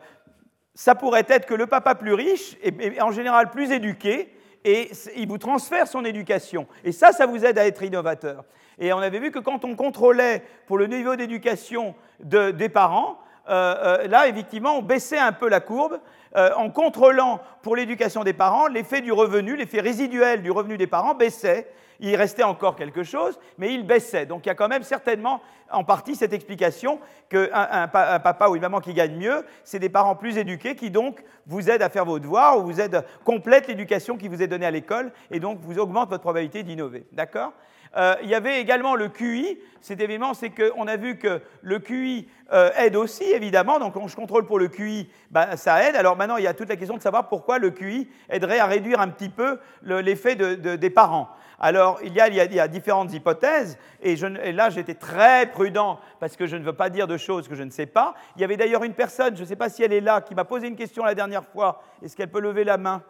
pourrait 0.95 1.25
être 1.27 1.45
que 1.45 1.53
le 1.53 1.67
papa 1.67 1.95
plus 1.95 2.13
riche 2.13 2.57
est 2.63 3.01
en 3.01 3.11
général 3.11 3.49
plus 3.49 3.71
éduqué, 3.71 4.33
et 4.63 4.91
il 5.15 5.27
vous 5.27 5.37
transfère 5.37 5.87
son 5.87 6.05
éducation. 6.05 6.67
Et 6.83 6.91
ça, 6.91 7.11
ça 7.11 7.25
vous 7.25 7.45
aide 7.45 7.57
à 7.57 7.65
être 7.65 7.81
innovateur. 7.81 8.43
Et 8.79 8.93
on 8.93 8.99
avait 8.99 9.19
vu 9.19 9.31
que 9.31 9.39
quand 9.39 9.65
on 9.65 9.75
contrôlait 9.75 10.43
pour 10.67 10.77
le 10.77 10.87
niveau 10.87 11.15
d'éducation 11.15 11.95
des 12.19 12.69
parents, 12.69 13.19
euh, 13.49 13.75
euh, 14.03 14.07
là, 14.07 14.27
effectivement, 14.27 14.77
on 14.77 14.81
baissait 14.81 15.17
un 15.17 15.31
peu 15.31 15.49
la 15.49 15.59
courbe 15.59 15.99
euh, 16.35 16.51
en 16.55 16.69
contrôlant 16.69 17.41
pour 17.61 17.75
l'éducation 17.75 18.23
des 18.23 18.33
parents, 18.33 18.67
l'effet 18.67 19.01
du 19.01 19.11
revenu, 19.11 19.55
l'effet 19.55 19.81
résiduel 19.81 20.41
du 20.41 20.51
revenu 20.51 20.77
des 20.77 20.87
parents 20.87 21.15
baissait. 21.15 21.71
Il 21.99 22.15
restait 22.15 22.43
encore 22.43 22.75
quelque 22.75 23.03
chose, 23.03 23.39
mais 23.57 23.73
il 23.73 23.85
baissait. 23.85 24.25
Donc 24.25 24.45
il 24.45 24.49
y 24.49 24.51
a 24.51 24.55
quand 24.55 24.67
même 24.67 24.83
certainement 24.83 25.41
en 25.71 25.83
partie 25.83 26.15
cette 26.15 26.33
explication 26.33 26.99
qu'un 27.29 27.47
un, 27.53 27.87
papa 27.87 28.47
ou 28.49 28.55
une 28.55 28.61
maman 28.61 28.79
qui 28.79 28.93
gagne 28.93 29.15
mieux, 29.15 29.45
c'est 29.63 29.77
des 29.77 29.89
parents 29.89 30.15
plus 30.15 30.37
éduqués 30.37 30.75
qui 30.75 30.89
donc 30.89 31.23
vous 31.45 31.69
aident 31.69 31.83
à 31.83 31.89
faire 31.89 32.05
vos 32.05 32.17
devoirs 32.17 32.57
ou 32.57 32.63
vous 32.63 32.81
aident, 32.81 33.05
complètent 33.23 33.67
l'éducation 33.67 34.17
qui 34.17 34.27
vous 34.27 34.41
est 34.41 34.47
donnée 34.47 34.65
à 34.65 34.71
l'école 34.71 35.11
et 35.29 35.39
donc 35.39 35.59
vous 35.61 35.77
augmente 35.77 36.09
votre 36.09 36.23
probabilité 36.23 36.63
d'innover. 36.63 37.05
D'accord? 37.11 37.53
Euh, 37.97 38.15
il 38.23 38.29
y 38.29 38.35
avait 38.35 38.61
également 38.61 38.95
le 38.95 39.09
QI. 39.09 39.57
Cet 39.81 39.99
événement, 39.99 40.33
c'est 40.33 40.51
qu'on 40.51 40.87
a 40.87 40.95
vu 40.95 41.17
que 41.17 41.41
le 41.61 41.79
QI 41.79 42.27
euh, 42.53 42.69
aide 42.77 42.95
aussi, 42.95 43.23
évidemment. 43.23 43.79
Donc, 43.79 43.93
quand 43.93 44.07
je 44.07 44.15
contrôle 44.15 44.45
pour 44.45 44.59
le 44.59 44.67
QI, 44.67 45.09
ben, 45.31 45.55
ça 45.57 45.87
aide. 45.87 45.95
Alors 45.95 46.15
maintenant, 46.15 46.37
il 46.37 46.43
y 46.43 46.47
a 46.47 46.53
toute 46.53 46.69
la 46.69 46.75
question 46.75 46.95
de 46.95 47.01
savoir 47.01 47.27
pourquoi 47.27 47.57
le 47.57 47.71
QI 47.71 48.07
aiderait 48.29 48.59
à 48.59 48.65
réduire 48.65 48.99
un 48.99 49.09
petit 49.09 49.29
peu 49.29 49.59
l'effet 49.83 50.35
des 50.35 50.89
parents. 50.89 51.29
Alors, 51.63 51.99
il 52.03 52.13
y, 52.13 52.19
a, 52.19 52.67
différentes 52.67 53.13
hypothèses, 53.13 53.77
et, 54.01 54.13
et 54.13 54.51
là, 54.51 54.71
j'étais 54.71 54.95
très 54.95 55.45
prudent 55.45 55.99
parce 56.19 56.35
que 56.35 56.47
je 56.47 56.55
ne 56.55 56.63
veux 56.63 56.73
pas 56.73 56.89
dire 56.89 57.05
de 57.05 57.17
choses 57.17 57.47
que 57.47 57.53
je 57.53 57.61
ne 57.61 57.69
sais 57.69 57.85
pas. 57.85 58.15
Il 58.35 58.41
y 58.41 58.43
avait 58.43 58.57
d'ailleurs 58.57 58.83
une 58.83 58.95
personne, 58.95 59.35
je 59.35 59.41
ne 59.41 59.47
sais 59.47 59.55
pas 59.55 59.69
si 59.69 59.83
elle 59.83 59.93
est 59.93 60.01
là, 60.01 60.21
qui 60.21 60.33
m'a 60.33 60.43
posé 60.43 60.67
une 60.67 60.75
question 60.75 61.03
la 61.03 61.13
dernière 61.13 61.45
fois. 61.45 61.83
Est-ce 62.01 62.15
qu'elle 62.15 62.31
peut 62.31 62.39
lever 62.39 62.63
la 62.63 62.77
main? 62.79 63.03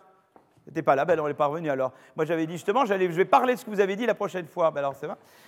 N'était 0.71 0.81
pas 0.81 0.95
là, 0.95 1.05
ben 1.05 1.19
on 1.19 1.27
n'est 1.27 1.33
pas 1.33 1.47
revenu 1.47 1.69
alors. 1.69 1.91
Moi 2.15 2.25
j'avais 2.25 2.47
dit 2.47 2.53
justement, 2.53 2.85
je 2.85 2.93
vais 2.93 3.25
parler 3.25 3.53
de 3.53 3.59
ce 3.59 3.65
que 3.65 3.69
vous 3.69 3.79
avez 3.79 3.95
dit 3.95 4.05
la 4.05 4.15
prochaine 4.15 4.47
fois. 4.47 4.71
Ben 4.71 4.89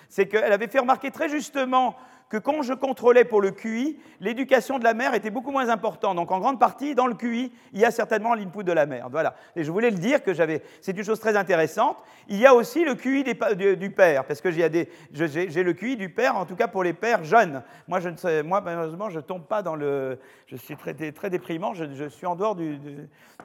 C'est 0.09 0.27
qu'elle 0.27 0.51
avait 0.51 0.67
fait 0.67 0.79
remarquer 0.79 1.11
très 1.11 1.29
justement 1.29 1.95
que 2.33 2.39
quand 2.39 2.63
je 2.63 2.73
contrôlais 2.73 3.25
pour 3.25 3.41
le 3.41 3.51
QI, 3.51 3.99
l'éducation 4.19 4.79
de 4.79 4.83
la 4.83 4.95
mère 4.95 5.13
était 5.13 5.29
beaucoup 5.29 5.51
moins 5.51 5.69
importante. 5.69 6.15
Donc 6.15 6.31
en 6.31 6.39
grande 6.39 6.59
partie, 6.59 6.95
dans 6.95 7.05
le 7.05 7.13
QI, 7.13 7.51
il 7.73 7.79
y 7.79 7.85
a 7.85 7.91
certainement 7.91 8.33
l'input 8.33 8.63
de 8.63 8.71
la 8.71 8.87
mère. 8.87 9.07
Voilà. 9.11 9.35
Et 9.55 9.63
je 9.63 9.71
voulais 9.71 9.91
le 9.91 9.99
dire 9.99 10.23
que 10.23 10.33
j'avais. 10.33 10.63
C'est 10.81 10.97
une 10.97 11.03
chose 11.03 11.19
très 11.19 11.37
intéressante. 11.37 11.97
Il 12.29 12.39
y 12.39 12.47
a 12.47 12.55
aussi 12.55 12.85
le 12.85 12.95
QI 12.95 13.23
du, 13.23 13.91
père, 13.91 14.25
parce 14.25 14.41
que 14.41 14.49
j'ai 14.49 14.67
le 14.67 15.73
QI 15.73 15.95
du 15.95 16.09
père, 16.09 16.35
en 16.35 16.45
tout 16.47 16.55
cas 16.55 16.67
pour 16.67 16.83
les 16.83 16.93
pères 16.93 17.23
jeunes. 17.23 17.61
Moi, 17.87 17.99
ne 17.99 18.41
malheureusement, 18.41 19.11
je 19.11 19.19
tombe 19.19 19.45
pas 19.45 19.61
dans 19.61 19.75
le. 19.75 20.17
Je 20.47 20.55
suis 20.55 20.75
très, 20.75 20.95
très 21.11 21.29
déprimant. 21.29 21.75
Je, 21.75 22.09
suis 22.09 22.25
en 22.25 22.35
dehors 22.35 22.55
du, 22.55 22.79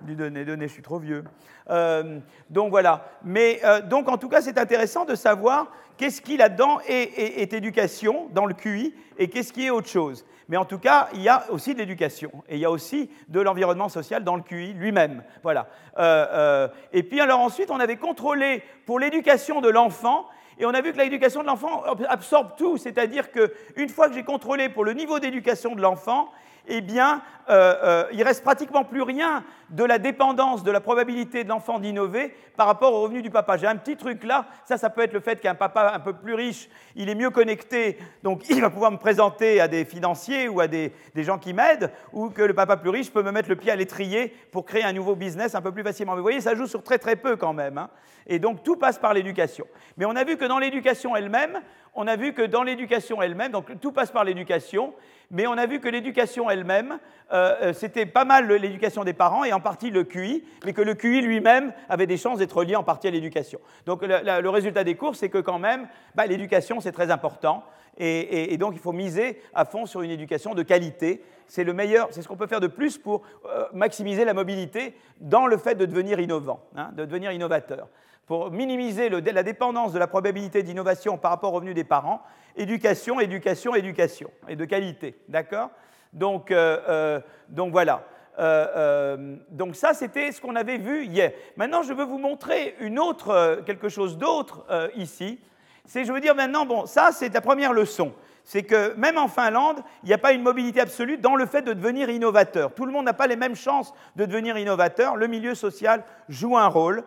du, 0.01 0.15
donné, 0.15 0.47
donné. 0.47 0.67
Je 0.67 0.73
suis 0.73 0.83
trop 0.83 0.99
vieux. 0.99 1.25
Euh, 1.69 2.21
donc 2.49 2.71
voilà. 2.71 3.05
Mais 3.23 3.61
euh, 3.65 3.83
donc 3.83 4.09
en 4.09 4.17
tout 4.17 4.31
cas, 4.31 4.41
c'est 4.41 4.57
intéressant 4.57 5.05
de 5.05 5.15
savoir 5.15 5.71
qu'est-ce 5.99 6.23
qui 6.23 6.37
là-dedans 6.37 6.79
est, 6.87 7.53
éducation 7.53 8.29
dans 8.33 8.47
le 8.47 8.55
QI 8.55 8.95
et 9.19 9.29
qu'est-ce 9.29 9.53
qui 9.53 9.67
est 9.67 9.71
autre 9.71 9.89
chose? 9.89 10.25
Mais 10.49 10.57
en 10.57 10.65
tout 10.65 10.79
cas, 10.79 11.09
il 11.13 11.21
y 11.21 11.29
a 11.29 11.45
aussi 11.51 11.75
de 11.75 11.79
l'éducation 11.79 12.31
et 12.49 12.55
il 12.55 12.61
y 12.61 12.65
a 12.65 12.71
aussi 12.71 13.11
de 13.29 13.41
l'environnement 13.41 13.91
social 13.91 14.25
dans 14.25 14.37
le 14.37 14.43
QI 14.43 14.73
lui-même. 14.73 15.23
Voilà. 15.43 15.69
Euh, 15.99 16.27
euh, 16.31 16.69
et 16.93 17.03
puis 17.03 17.21
alors 17.21 17.41
ensuite, 17.41 17.71
on 17.71 17.81
avait 17.81 17.97
contrôlé 17.97 18.63
pour 18.87 18.99
l'éducation 18.99 19.61
de 19.61 19.69
l'enfant 19.69 20.27
et 20.59 20.65
on 20.65 20.71
a 20.71 20.81
vu 20.81 20.93
que 20.93 20.99
l'éducation 20.99 21.43
de 21.43 21.47
l'enfant 21.47 21.83
absorbe 22.09 22.57
tout, 22.57 22.79
c'est-à-dire 22.79 23.31
qu'une 23.31 23.89
fois 23.89 24.09
que 24.09 24.15
j'ai 24.15 24.25
contrôlé 24.25 24.69
pour 24.69 24.85
le 24.85 24.93
niveau 24.93 25.19
d'éducation 25.21 25.75
de 25.75 25.81
l'enfant, 25.81 26.31
eh 26.69 26.81
bien, 26.81 27.23
euh, 27.51 27.75
euh, 27.83 28.05
il 28.13 28.23
reste 28.23 28.45
pratiquement 28.45 28.85
plus 28.85 29.01
rien 29.03 29.43
de 29.71 29.85
la 29.85 29.99
dépendance 29.99 30.63
de 30.63 30.71
la 30.71 30.81
probabilité 30.81 31.45
de 31.45 31.49
l'enfant 31.49 31.79
d'innover 31.79 32.35
par 32.57 32.67
rapport 32.67 32.93
au 32.93 33.03
revenu 33.03 33.23
du 33.23 33.31
papa. 33.31 33.57
J'ai 33.57 33.67
un 33.67 33.77
petit 33.77 33.97
truc 33.97 34.23
là, 34.25 34.47
ça, 34.67 34.77
ça 34.77 34.91
peut 34.91 35.03
être 35.03 35.15
le 35.15 35.21
fait 35.21 35.41
qu'un 35.41 35.55
papa 35.55 35.93
un 35.95 36.01
peu 36.01 36.13
plus 36.13 36.35
riche, 36.35 36.69
il 36.95 37.09
est 37.09 37.15
mieux 37.15 37.31
connecté, 37.31 37.99
donc 38.23 38.49
il 38.51 38.61
va 38.61 38.69
pouvoir 38.69 38.91
me 38.91 38.99
présenter 38.99 39.61
à 39.61 39.69
des 39.69 39.87
financiers 39.87 40.49
ou 40.49 40.61
à 40.61 40.69
des, 40.69 40.93
gens 41.17 41.39
qui 41.39 41.55
m'aident, 41.55 41.91
ou 42.13 42.29
que 42.29 42.43
le 42.43 42.55
papa 42.55 42.77
plus 42.77 42.91
riche 42.91 43.11
peut 43.11 43.23
me 43.23 43.33
mettre 43.33 43.49
le 43.49 43.57
pied 43.57 43.71
à 43.71 43.77
l'étrier 43.77 44.35
pour 44.53 44.67
créer 44.67 44.85
un 44.85 44.93
nouveau 44.93 45.17
business 45.17 45.55
un 45.55 45.63
peu 45.63 45.73
plus 45.73 45.83
facilement. 45.83 46.13
Mais 46.13 46.19
vous 46.19 46.25
voyez, 46.25 46.41
ça 46.41 46.55
joue 46.55 46.67
sur 46.67 46.83
très 46.83 46.99
très 46.99 47.17
peu 47.17 47.37
quand 47.37 47.55
même. 47.55 47.79
Hein. 47.79 47.89
Et 48.27 48.39
donc 48.39 48.63
tout 48.63 48.77
passe 48.77 48.99
par 48.99 49.15
l'éducation. 49.15 49.67
Mais 49.97 50.05
on 50.05 50.17
a 50.17 50.25
vu 50.25 50.37
que 50.37 50.45
dans 50.45 50.59
l'éducation 50.59 51.17
elle-même, 51.17 51.61
on 51.95 52.07
a 52.07 52.17
vu 52.17 52.35
que 52.35 52.43
dans 52.43 52.63
l'éducation 52.63 53.23
elle-même, 53.23 53.53
donc 53.53 53.81
tout 53.81 53.93
passe 53.93 54.11
par 54.11 54.25
l'éducation, 54.25 54.93
mais 55.31 55.47
on 55.47 55.53
a 55.53 55.67
vu 55.67 55.81
que 55.81 55.89
l'éducation 55.89 56.49
elle-même, 56.49 56.99
euh, 57.33 57.55
euh, 57.63 57.73
c'était 57.73 58.07
pas 58.07 58.25
mal 58.25 58.51
l'éducation 58.51 59.05
des 59.05 59.13
parents 59.13 59.45
et 59.45 59.53
en 59.53 59.61
partie 59.61 59.91
le 59.91 60.05
QI, 60.05 60.45
mais 60.65 60.73
que 60.73 60.81
le 60.81 60.95
QI 60.95 61.21
lui-même 61.21 61.73
avait 61.89 62.07
des 62.07 62.17
chances 62.17 62.39
d'être 62.39 62.65
lié 62.65 62.77
en 62.77 62.83
partie 62.83 63.09
à 63.09 63.11
l'éducation. 63.11 63.61
Donc 63.85 64.03
le, 64.03 64.49
résultat 64.49 64.85
des 64.85 64.95
cours, 64.95 65.17
c'est 65.17 65.29
que 65.29 65.39
quand 65.39 65.59
même, 65.59 65.89
bah, 66.15 66.27
l'éducation, 66.27 66.81
c'est 66.81 66.93
très 66.93 67.11
important. 67.11 67.65
Et, 68.01 68.57
donc 68.59 68.75
il 68.75 68.79
faut 68.79 68.93
miser 68.93 69.43
à 69.55 69.65
fond 69.65 69.85
sur 69.85 70.03
une 70.03 70.11
éducation 70.13 70.55
de 70.55 70.63
qualité. 70.63 71.23
C'est 71.49 71.65
le 71.65 71.73
meilleur, 71.73 72.09
c'est 72.13 72.23
ce 72.23 72.29
qu'on 72.29 72.37
peut 72.37 72.47
faire 72.47 72.61
de 72.61 72.69
plus 72.69 72.97
pour 72.97 73.23
euh, 73.47 73.65
maximiser 73.73 74.25
la 74.25 74.35
mobilité 74.35 74.95
dans 75.21 75.47
le 75.47 75.57
fait 75.57 75.75
de 75.75 75.85
devenir 75.85 76.21
innovant, 76.21 76.61
hein, 76.77 76.91
de 76.95 77.05
devenir 77.05 77.33
innovateur 77.33 77.89
pour 78.29 78.51
minimiser 78.51 79.09
la 79.09 79.43
dépendance 79.43 79.95
de 79.95 79.99
la 79.99 80.07
probabilité 80.07 80.63
d'innovation 80.63 81.17
par 81.17 81.31
rapport 81.31 81.51
au 81.55 81.57
revenu 81.57 81.73
des 81.73 81.83
parents, 81.83 82.21
éducation, 82.59 83.21
éducation, 83.21 83.75
éducation, 83.75 84.31
et 84.49 84.57
de 84.57 84.65
qualité. 84.65 85.15
D'accord? 85.29 85.71
Donc, 86.13 86.51
euh, 86.51 86.79
euh, 86.89 87.21
donc, 87.49 87.73
voilà. 87.73 88.05
Euh, 88.39 89.37
donc 89.51 89.75
ça, 89.75 89.95
c'était 89.95 90.33
ce 90.33 90.41
qu'on 90.41 90.57
avait 90.57 90.79
vu 90.79 91.05
hier. 91.05 91.33
Maintenant, 91.57 91.83
je 91.83 91.93
veux 91.93 92.05
vous 92.05 92.19
montrer 92.19 92.77
une 92.81 92.99
autre, 92.99 93.63
quelque 93.67 93.89
chose 93.89 94.19
d'autre 94.19 94.65
ici. 94.95 95.41
C'est, 95.85 96.05
je 96.05 96.13
veux 96.13 96.21
dire 96.21 96.35
maintenant, 96.35 96.67
bon, 96.67 96.87
ça, 96.87 97.11
c'est 97.13 97.33
la 97.33 97.41
première 97.41 97.73
leçon 97.73 98.13
c'est 98.45 98.63
que 98.63 98.95
même 98.95 99.19
en 99.19 99.29
Finlande, 99.29 99.83
il 100.03 100.07
n'y 100.07 100.15
a 100.15 100.19
pas 100.19 100.33
une 100.33 100.41
mobilité 100.41 100.81
absolue 100.81 101.19
dans 101.19 101.37
le 101.37 101.45
fait 101.45 101.61
de 101.61 101.75
devenir 101.75 102.09
innovateur. 102.09 102.73
Tout 102.73 102.87
le 102.87 102.93
monde 102.93 103.05
n'a 103.05 103.13
pas 103.13 103.27
les 103.27 103.37
mêmes 103.37 103.55
chances 103.55 103.93
de 104.17 104.25
devenir 104.25 104.57
innovateur. 104.57 105.17
Le 105.17 105.27
milieu 105.27 105.55
social 105.55 106.03
joue 106.31 106.57
un 106.57 106.67
rôle, 106.67 107.05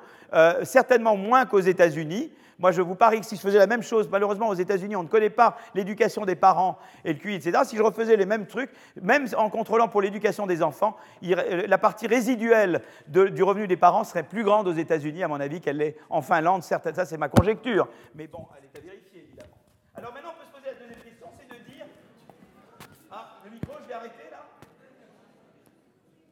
certainement 0.62 1.18
moins 1.18 1.48
qu'aux 1.48 1.60
États-Unis. 1.60 2.32
Moi, 2.62 2.72
je 2.72 2.82
vous 2.82 2.96
parie 2.96 3.20
que 3.20 3.26
si 3.26 3.36
je 3.36 3.42
faisais 3.42 3.58
la 3.58 3.68
même 3.68 3.84
chose, 3.84 4.08
malheureusement, 4.10 4.48
aux 4.48 4.54
États-Unis, 4.54 4.96
on 4.96 5.04
ne 5.04 5.08
connaît 5.10 5.30
pas 5.30 5.58
l'éducation 5.76 6.26
des 6.26 6.36
parents 6.36 6.78
et 7.04 7.12
le 7.12 7.20
QI, 7.20 7.36
etc. 7.36 7.60
Si 7.66 7.76
je 7.76 7.82
refaisais 7.82 8.16
les 8.16 8.26
mêmes 8.26 8.46
trucs, 8.46 8.72
même 9.02 9.28
en 9.36 9.50
contrôlant 9.50 9.90
pour 9.90 10.02
l'éducation 10.02 10.48
des 10.48 10.64
enfants, 10.64 10.96
la 11.22 11.78
partie 11.78 12.08
résiduelle 12.08 12.82
du 13.08 13.44
revenu 13.44 13.68
des 13.68 13.78
parents 13.78 14.04
serait 14.04 14.24
plus 14.24 14.44
grande 14.44 14.68
aux 14.68 14.74
États-Unis, 14.74 15.24
à 15.24 15.28
mon 15.28 15.40
avis, 15.40 15.60
qu'elle 15.60 15.78
l'est 15.78 15.98
en 16.10 16.22
Finlande. 16.22 16.64
Certes, 16.64 16.94
ça, 16.96 17.06
c'est 17.06 17.18
ma 17.18 17.30
conjecture. 17.30 17.88
Mais 18.16 18.28
bon, 18.28 18.46
elle 18.58 18.66
est 18.66 18.78
à 18.78 18.82
vérifier, 18.82 19.26
évidemment. 19.28 19.58
Alors 19.96 20.14
maintenant, 20.14 20.32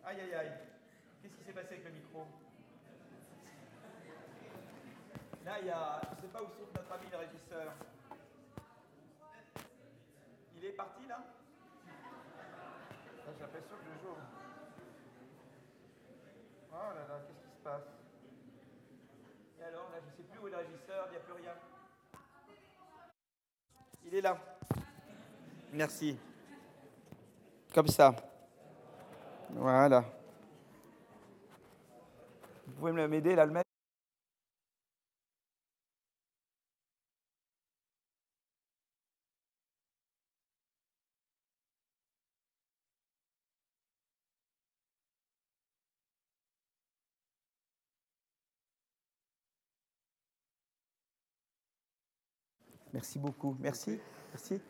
Aïe, 0.10 0.22
aïe, 0.22 0.34
aïe. 0.34 0.52
Qu'est-ce 1.22 1.36
qui 1.36 1.44
s'est 1.44 1.54
passé 1.54 1.68
avec 1.70 1.86
le 1.86 1.92
micro? 1.92 2.26
Là, 5.46 5.60
il 5.62 5.68
y 5.68 5.70
a. 5.70 6.02
Je 6.02 6.16
ne 6.16 6.22
sais 6.22 6.28
pas 6.34 6.42
où 6.42 6.48
se 6.48 6.54
trouve 6.54 6.74
notre 6.74 6.92
ami 6.92 7.06
le 7.12 7.18
régisseur. 7.18 7.74
Il 10.58 10.66
est 10.66 10.72
parti 10.72 11.06
là 11.08 11.22
J'ai 13.38 13.40
l'impression 13.40 13.76
que 13.78 13.86
je 13.86 14.02
joue. 14.02 14.18
Oh 16.74 16.90
là 16.96 17.06
là, 17.08 17.22
qu'est-ce 17.28 17.46
qui 17.46 17.54
se 17.56 17.64
passe 17.64 17.86
Et 19.60 19.64
alors, 19.64 19.92
là, 19.92 19.98
je 20.02 20.10
ne 20.10 20.16
sais 20.18 20.24
plus 20.24 20.40
où 20.42 20.48
est 20.48 20.52
le 20.52 20.58
régisseur, 20.58 21.06
il 21.06 21.12
n'y 21.12 21.18
a 21.18 21.20
plus 21.20 21.34
rien. 21.34 21.54
Il 24.06 24.09
Merci. 25.74 26.18
Comme 27.74 27.88
ça. 27.88 28.16
Voilà. 29.52 30.04
Vous 32.68 32.74
pouvez 32.74 33.08
m'aider 33.08 33.36
là, 33.36 33.46
le 33.46 33.52
mettre 33.52 33.69
Merci 52.94 53.20
beaucoup. 53.20 53.56
Merci. 53.60 54.00
Merci. 54.34 54.62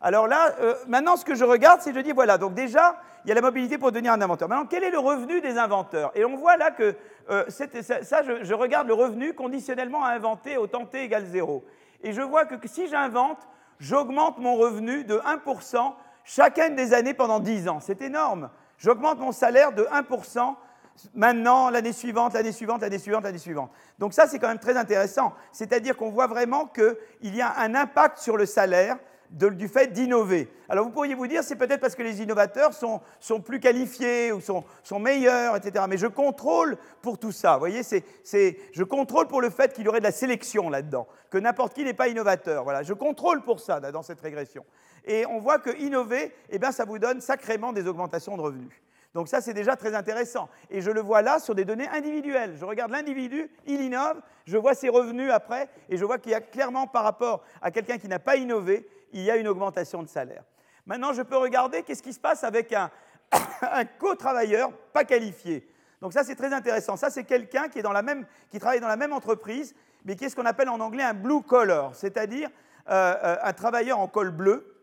Alors 0.00 0.26
là, 0.26 0.54
euh, 0.60 0.74
maintenant, 0.88 1.16
ce 1.16 1.24
que 1.24 1.34
je 1.34 1.44
regarde, 1.44 1.80
c'est 1.82 1.94
je 1.94 2.00
dis, 2.00 2.12
voilà, 2.12 2.38
donc 2.38 2.54
déjà, 2.54 2.96
il 3.24 3.28
y 3.28 3.32
a 3.32 3.34
la 3.34 3.42
mobilité 3.42 3.76
pour 3.76 3.92
devenir 3.92 4.12
un 4.12 4.20
inventeur. 4.20 4.48
Maintenant, 4.48 4.66
quel 4.66 4.82
est 4.82 4.90
le 4.90 4.98
revenu 4.98 5.40
des 5.40 5.58
inventeurs? 5.58 6.10
Et 6.14 6.24
on 6.24 6.36
voit 6.36 6.56
là 6.56 6.70
que 6.70 6.94
euh, 7.28 7.44
ça, 7.48 8.22
je, 8.22 8.54
regarde 8.54 8.88
le 8.88 8.94
revenu 8.94 9.34
conditionnellement 9.34 10.04
à 10.04 10.10
inventer 10.10 10.56
au 10.56 10.66
temps 10.66 10.86
t 10.86 11.04
égale 11.04 11.26
0. 11.26 11.64
Et 12.02 12.12
je 12.12 12.22
vois 12.22 12.46
que, 12.46 12.54
que 12.54 12.66
si 12.66 12.88
j'invente, 12.88 13.46
j'augmente 13.78 14.38
mon 14.38 14.56
revenu 14.56 15.04
de 15.04 15.18
1% 15.18 15.92
chacune 16.24 16.76
des 16.76 16.94
années 16.94 17.14
pendant 17.14 17.40
10 17.40 17.68
ans. 17.68 17.80
C'est 17.80 18.00
énorme. 18.00 18.48
J'augmente 18.78 19.18
mon 19.18 19.32
salaire 19.32 19.72
de 19.72 19.84
1% 19.84 20.54
maintenant, 21.14 21.70
l'année 21.70 21.92
suivante, 21.92 22.34
l'année 22.34 22.52
suivante, 22.52 22.82
l'année 22.82 22.98
suivante, 22.98 23.24
l'année 23.24 23.38
suivante. 23.38 23.70
Donc 23.98 24.14
ça, 24.14 24.26
c'est 24.26 24.38
quand 24.38 24.48
même 24.48 24.58
très 24.58 24.76
intéressant. 24.76 25.32
C'est-à-dire 25.52 25.96
qu'on 25.96 26.10
voit 26.10 26.26
vraiment 26.26 26.66
qu'il 26.66 27.34
y 27.34 27.40
a 27.40 27.58
un 27.58 27.74
impact 27.74 28.18
sur 28.18 28.36
le 28.36 28.46
salaire 28.46 28.96
du 29.30 29.68
fait 29.68 29.92
d'innover. 29.92 30.48
Alors 30.68 30.84
vous 30.84 30.90
pourriez 30.90 31.14
vous 31.14 31.26
dire, 31.26 31.44
c'est 31.44 31.54
peut-être 31.56 31.80
parce 31.80 31.94
que 31.94 32.02
les 32.02 32.20
innovateurs 32.20 32.72
sont, 32.72 33.00
plus 33.40 33.60
qualifiés 33.60 34.32
ou 34.32 34.40
sont, 34.40 34.64
meilleurs, 34.98 35.56
etc. 35.56 35.84
Mais 35.88 35.98
je 35.98 36.08
contrôle 36.08 36.76
pour 37.00 37.18
tout 37.18 37.32
ça. 37.32 37.54
Vous 37.54 37.60
voyez, 37.60 37.82
je 37.84 38.82
contrôle 38.82 39.28
pour 39.28 39.40
le 39.40 39.50
fait 39.50 39.72
qu'il 39.72 39.84
y 39.84 39.88
aurait 39.88 40.00
de 40.00 40.04
la 40.04 40.12
sélection 40.12 40.68
là-dedans, 40.68 41.06
que 41.30 41.38
n'importe 41.38 41.74
qui 41.74 41.84
n'est 41.84 41.94
pas 41.94 42.08
innovateur. 42.08 42.64
Voilà, 42.64 42.82
je 42.82 42.92
contrôle 42.92 43.42
pour 43.42 43.60
ça 43.60 43.78
dans 43.80 44.02
cette 44.02 44.20
régression. 44.20 44.64
Et 45.04 45.24
on 45.26 45.38
voit 45.38 45.58
que 45.58 45.70
innover, 45.78 46.34
eh 46.50 46.58
bien, 46.58 46.72
ça 46.72 46.84
vous 46.84 46.98
donne 46.98 47.20
sacrément 47.20 47.72
des 47.72 47.86
augmentations 47.86 48.36
de 48.36 48.42
revenus. 48.42 48.72
Donc 49.14 49.28
ça, 49.28 49.40
c'est 49.40 49.54
déjà 49.54 49.74
très 49.76 49.94
intéressant. 49.94 50.48
Et 50.70 50.80
je 50.80 50.90
le 50.90 51.00
vois 51.00 51.22
là 51.22 51.38
sur 51.40 51.54
des 51.54 51.64
données 51.64 51.88
individuelles. 51.88 52.56
Je 52.58 52.64
regarde 52.64 52.92
l'individu, 52.92 53.50
il 53.66 53.80
innove, 53.80 54.20
je 54.46 54.56
vois 54.56 54.74
ses 54.74 54.88
revenus 54.88 55.32
après, 55.32 55.68
et 55.88 55.96
je 55.96 56.04
vois 56.04 56.18
qu'il 56.18 56.32
y 56.32 56.34
a 56.34 56.40
clairement 56.40 56.86
par 56.86 57.02
rapport 57.02 57.42
à 57.60 57.70
quelqu'un 57.70 57.98
qui 57.98 58.08
n'a 58.08 58.20
pas 58.20 58.36
innové, 58.36 58.88
il 59.12 59.22
y 59.22 59.30
a 59.30 59.36
une 59.36 59.48
augmentation 59.48 60.02
de 60.02 60.08
salaire. 60.08 60.44
Maintenant, 60.86 61.12
je 61.12 61.22
peux 61.22 61.36
regarder 61.36 61.82
qu'est-ce 61.82 62.02
qui 62.02 62.12
se 62.12 62.20
passe 62.20 62.44
avec 62.44 62.72
un, 62.72 62.90
co-travailleur 63.98 64.72
pas 64.92 65.04
qualifié. 65.04 65.68
Donc 66.00 66.12
ça, 66.12 66.24
c'est 66.24 66.36
très 66.36 66.52
intéressant. 66.52 66.96
Ça, 66.96 67.10
c'est 67.10 67.24
quelqu'un 67.24 67.68
qui, 67.68 67.82
travaille 67.82 68.80
dans 68.80 68.88
la 68.88 68.96
même 68.96 69.12
entreprise, 69.12 69.74
mais 70.04 70.14
qui 70.14 70.24
est 70.24 70.28
ce 70.28 70.36
qu'on 70.36 70.46
appelle 70.46 70.68
en 70.68 70.80
anglais 70.80 71.02
un 71.02 71.14
blue 71.14 71.42
collar, 71.42 71.94
c'est-à-dire 71.94 72.48
euh, 72.88 73.14
euh, 73.22 73.36
un 73.42 73.52
travailleur 73.52 73.98
en 73.98 74.08
col 74.08 74.30
bleu 74.30 74.74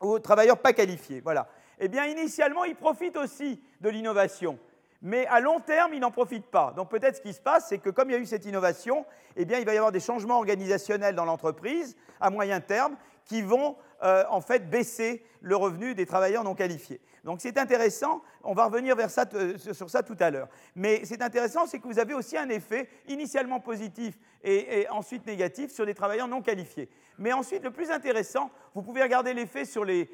ou 0.00 0.16
un 0.16 0.20
travailleur 0.20 0.58
pas 0.58 0.72
qualifié. 0.72 1.20
Voilà. 1.20 1.48
Eh 1.80 1.88
bien, 1.88 2.06
initialement, 2.06 2.64
il 2.64 2.76
profite 2.76 3.16
aussi 3.16 3.60
de 3.80 3.88
l'innovation. 3.88 4.58
Mais 5.02 5.26
à 5.26 5.40
long 5.40 5.60
terme, 5.60 5.92
il 5.92 6.00
n'en 6.00 6.10
profite 6.10 6.46
pas. 6.46 6.72
Donc 6.74 6.88
peut-être 6.88 7.16
ce 7.16 7.20
qui 7.20 7.34
se 7.34 7.40
passe, 7.40 7.68
c'est 7.68 7.78
que 7.78 7.90
comme 7.90 8.08
il 8.08 8.12
y 8.14 8.16
a 8.16 8.18
eu 8.18 8.26
cette 8.26 8.46
innovation, 8.46 9.04
eh 9.36 9.44
bien, 9.44 9.58
il 9.58 9.66
va 9.66 9.74
y 9.74 9.76
avoir 9.76 9.92
des 9.92 10.00
changements 10.00 10.38
organisationnels 10.38 11.14
dans 11.14 11.26
l'entreprise 11.26 11.94
à 12.20 12.30
moyen 12.30 12.60
terme 12.60 12.96
qui 13.26 13.42
vont 13.42 13.76
euh, 14.02 14.24
en 14.30 14.40
fait 14.40 14.70
baisser 14.70 15.22
le 15.40 15.56
revenu 15.56 15.94
des 15.94 16.06
travailleurs 16.06 16.42
non 16.42 16.54
qualifiés. 16.54 17.00
Donc 17.24 17.40
c'est 17.40 17.56
intéressant, 17.58 18.22
on 18.42 18.52
va 18.52 18.66
revenir 18.66 18.94
vers 18.94 19.10
ça, 19.10 19.24
euh, 19.34 19.56
sur 19.56 19.88
ça 19.88 20.02
tout 20.02 20.16
à 20.20 20.30
l'heure. 20.30 20.48
Mais 20.76 21.04
c'est 21.04 21.22
intéressant, 21.22 21.66
c'est 21.66 21.78
que 21.78 21.88
vous 21.88 21.98
avez 21.98 22.14
aussi 22.14 22.36
un 22.36 22.48
effet 22.50 22.88
initialement 23.08 23.60
positif 23.60 24.14
et, 24.42 24.86
ensuite 24.90 25.26
négatif 25.26 25.72
sur 25.72 25.86
les 25.86 25.94
travailleurs 25.94 26.28
non 26.28 26.42
qualifiés. 26.42 26.90
Mais 27.16 27.32
ensuite, 27.32 27.64
le 27.64 27.70
plus 27.70 27.90
intéressant, 27.90 28.50
vous 28.74 28.82
pouvez 28.82 29.02
regarder 29.02 29.32
l'effet 29.32 29.64
sur 29.64 29.84
les, 29.84 30.08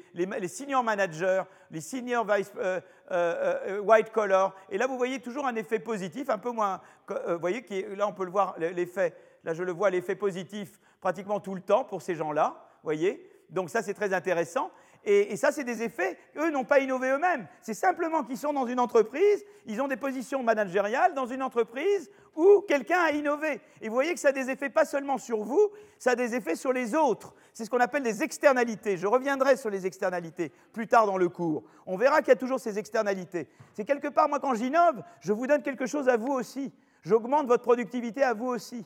senior 0.47 0.83
managers, 0.83 1.43
les 1.69 1.81
senior 1.81 2.25
vice, 2.25 2.51
euh, 2.57 3.79
white 3.81 4.11
collar. 4.11 4.55
Et 4.69 4.77
là, 4.77 4.87
vous 4.87 4.97
voyez 4.97 5.19
toujours 5.19 5.45
un 5.45 5.55
effet 5.55 5.79
positif, 5.79 6.29
un 6.29 6.37
peu 6.37 6.51
moins. 6.51 6.79
vous 7.09 7.39
voyez, 7.39 7.65
là, 7.95 8.07
on 8.07 8.13
peut 8.13 8.25
le 8.25 8.31
voir, 8.31 8.55
l'effet. 8.57 9.13
Là, 9.43 9.53
je 9.53 9.63
le 9.63 9.73
vois, 9.73 9.89
l'effet 9.89 10.15
positif 10.15 10.79
pratiquement 11.01 11.39
tout 11.39 11.55
le 11.55 11.61
temps 11.61 11.83
pour 11.83 12.01
ces 12.01 12.15
gens-là 12.15 12.67
voyez 12.83 13.29
Donc 13.49 13.69
ça, 13.69 13.81
c'est 13.81 13.93
très 13.93 14.13
intéressant. 14.13 14.71
Et, 15.03 15.35
ça, 15.35 15.51
c'est 15.51 15.63
des 15.63 15.81
effets, 15.81 16.15
eux 16.37 16.51
n'ont 16.51 16.63
pas 16.63 16.79
innové 16.79 17.09
eux-mêmes. 17.09 17.47
C'est 17.61 17.73
simplement 17.73 18.23
qu'ils 18.23 18.37
sont 18.37 18.53
dans 18.53 18.67
une 18.67 18.79
entreprise, 18.79 19.43
ils 19.65 19.81
ont 19.81 19.87
des 19.87 19.97
positions 19.97 20.43
managériales 20.43 21.15
dans 21.15 21.25
une 21.25 21.41
entreprise 21.41 22.11
où 22.35 22.61
quelqu'un 22.67 22.99
a 22.99 23.11
innové. 23.11 23.61
Et 23.81 23.87
vous 23.87 23.95
voyez 23.95 24.13
que 24.13 24.19
ça 24.19 24.29
a 24.29 24.31
des 24.31 24.51
effets 24.51 24.69
pas 24.69 24.85
seulement 24.85 25.17
sur 25.17 25.43
vous, 25.43 25.71
ça 25.97 26.11
a 26.11 26.15
des 26.15 26.35
effets 26.35 26.55
sur 26.55 26.71
les 26.71 26.93
autres. 26.93 27.33
C'est 27.51 27.65
ce 27.65 27.69
qu'on 27.71 27.79
appelle 27.79 28.03
des 28.03 28.21
externalités. 28.21 28.95
Je 28.95 29.07
reviendrai 29.07 29.57
sur 29.57 29.71
les 29.71 29.87
externalités 29.87 30.51
plus 30.71 30.87
tard 30.87 31.07
dans 31.07 31.17
le 31.17 31.29
cours. 31.29 31.63
On 31.87 31.97
verra 31.97 32.19
qu'il 32.19 32.29
y 32.29 32.33
a 32.33 32.35
toujours 32.35 32.59
ces 32.59 32.77
externalités. 32.77 33.47
C'est 33.73 33.85
quelque 33.85 34.07
part, 34.07 34.29
moi, 34.29 34.39
quand 34.39 34.53
j'innove, 34.53 35.01
je 35.19 35.33
vous 35.33 35.47
donne 35.47 35.63
quelque 35.63 35.87
chose 35.87 36.09
à 36.09 36.17
vous 36.17 36.31
aussi. 36.31 36.71
J'augmente 37.01 37.47
votre 37.47 37.63
productivité 37.63 38.21
à 38.21 38.35
vous 38.35 38.47
aussi. 38.47 38.85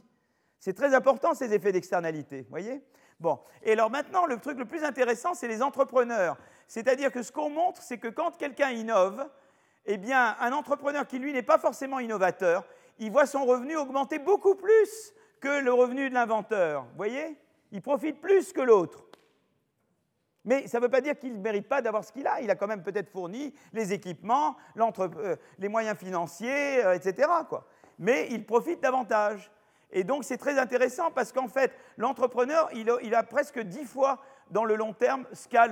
C'est 0.60 0.74
très 0.74 0.96
important, 0.96 1.34
ces 1.34 1.54
effets 1.54 1.74
d'externalité. 1.74 2.46
Voyez? 2.50 2.82
Bon, 3.20 3.40
et 3.64 3.74
alors 3.74 3.90
maintenant, 3.90 4.26
le 4.26 4.38
truc 4.40 4.58
le 4.58 4.66
plus 4.66 4.84
intéressant, 4.84 5.34
c'est 5.34 5.48
les 5.48 5.64
entrepreneurs. 5.64 6.38
C'est-à-dire 6.68 7.12
que 7.12 7.24
ce 7.24 7.32
qu'on 7.32 7.50
montre, 7.50 7.82
c'est 7.82 7.98
que 7.98 8.08
quand 8.08 8.38
quelqu'un 8.38 8.72
innove, 8.72 9.26
eh 9.86 9.98
bien, 9.98 10.36
un 10.40 10.52
entrepreneur 10.52 11.08
qui, 11.08 11.20
lui, 11.20 11.32
n'est 11.32 11.44
pas 11.44 11.58
forcément 11.58 12.00
innovateur, 12.00 12.66
il 13.00 13.12
voit 13.12 13.26
son 13.26 13.46
revenu 13.46 13.78
augmenter 13.78 14.20
beaucoup 14.20 14.56
plus 14.56 15.14
que 15.40 15.62
le 15.62 15.72
revenu 15.72 16.10
de 16.10 16.14
l'inventeur. 16.14 16.84
Vous 16.84 16.98
voyez? 16.98 17.38
Il 17.72 17.82
profite 17.82 18.20
plus 18.20 18.52
que 18.54 18.62
l'autre. 18.62 19.06
Mais 20.46 20.68
ça 20.68 20.78
ne 20.78 20.84
veut 20.84 20.90
pas 20.90 21.02
dire 21.02 21.18
qu'il 21.18 21.34
ne 21.34 21.42
mérite 21.42 21.68
pas 21.68 21.82
d'avoir 21.82 22.04
ce 22.04 22.12
qu'il 22.12 22.28
a. 22.28 22.40
Il 22.42 22.52
a 22.52 22.56
quand 22.56 22.68
même 22.68 22.84
peut-être 22.84 23.10
fourni 23.10 23.54
les 23.74 23.94
équipements, 23.94 24.56
euh, 24.78 25.36
les 25.58 25.68
moyens 25.68 25.98
financiers, 25.98 26.86
euh, 26.86 26.94
etc. 26.94 27.28
Mais 27.98 28.28
il 28.30 28.46
profite 28.46 28.82
davantage. 28.82 29.52
Et 29.96 30.04
donc 30.04 30.26
c'est 30.26 30.38
très 30.38 30.60
intéressant 30.60 31.10
parce 31.10 31.32
qu'en 31.32 31.48
fait, 31.48 31.72
l'entrepreneur, 31.98 32.70
il, 32.74 33.16
a 33.16 33.24
presque 33.24 33.60
dix 33.62 33.86
fois 33.86 34.20
dans 34.52 34.66
le 34.66 34.76
long 34.76 34.92
terme 34.92 35.26
ce 35.32 35.48
qu'a 35.48 35.68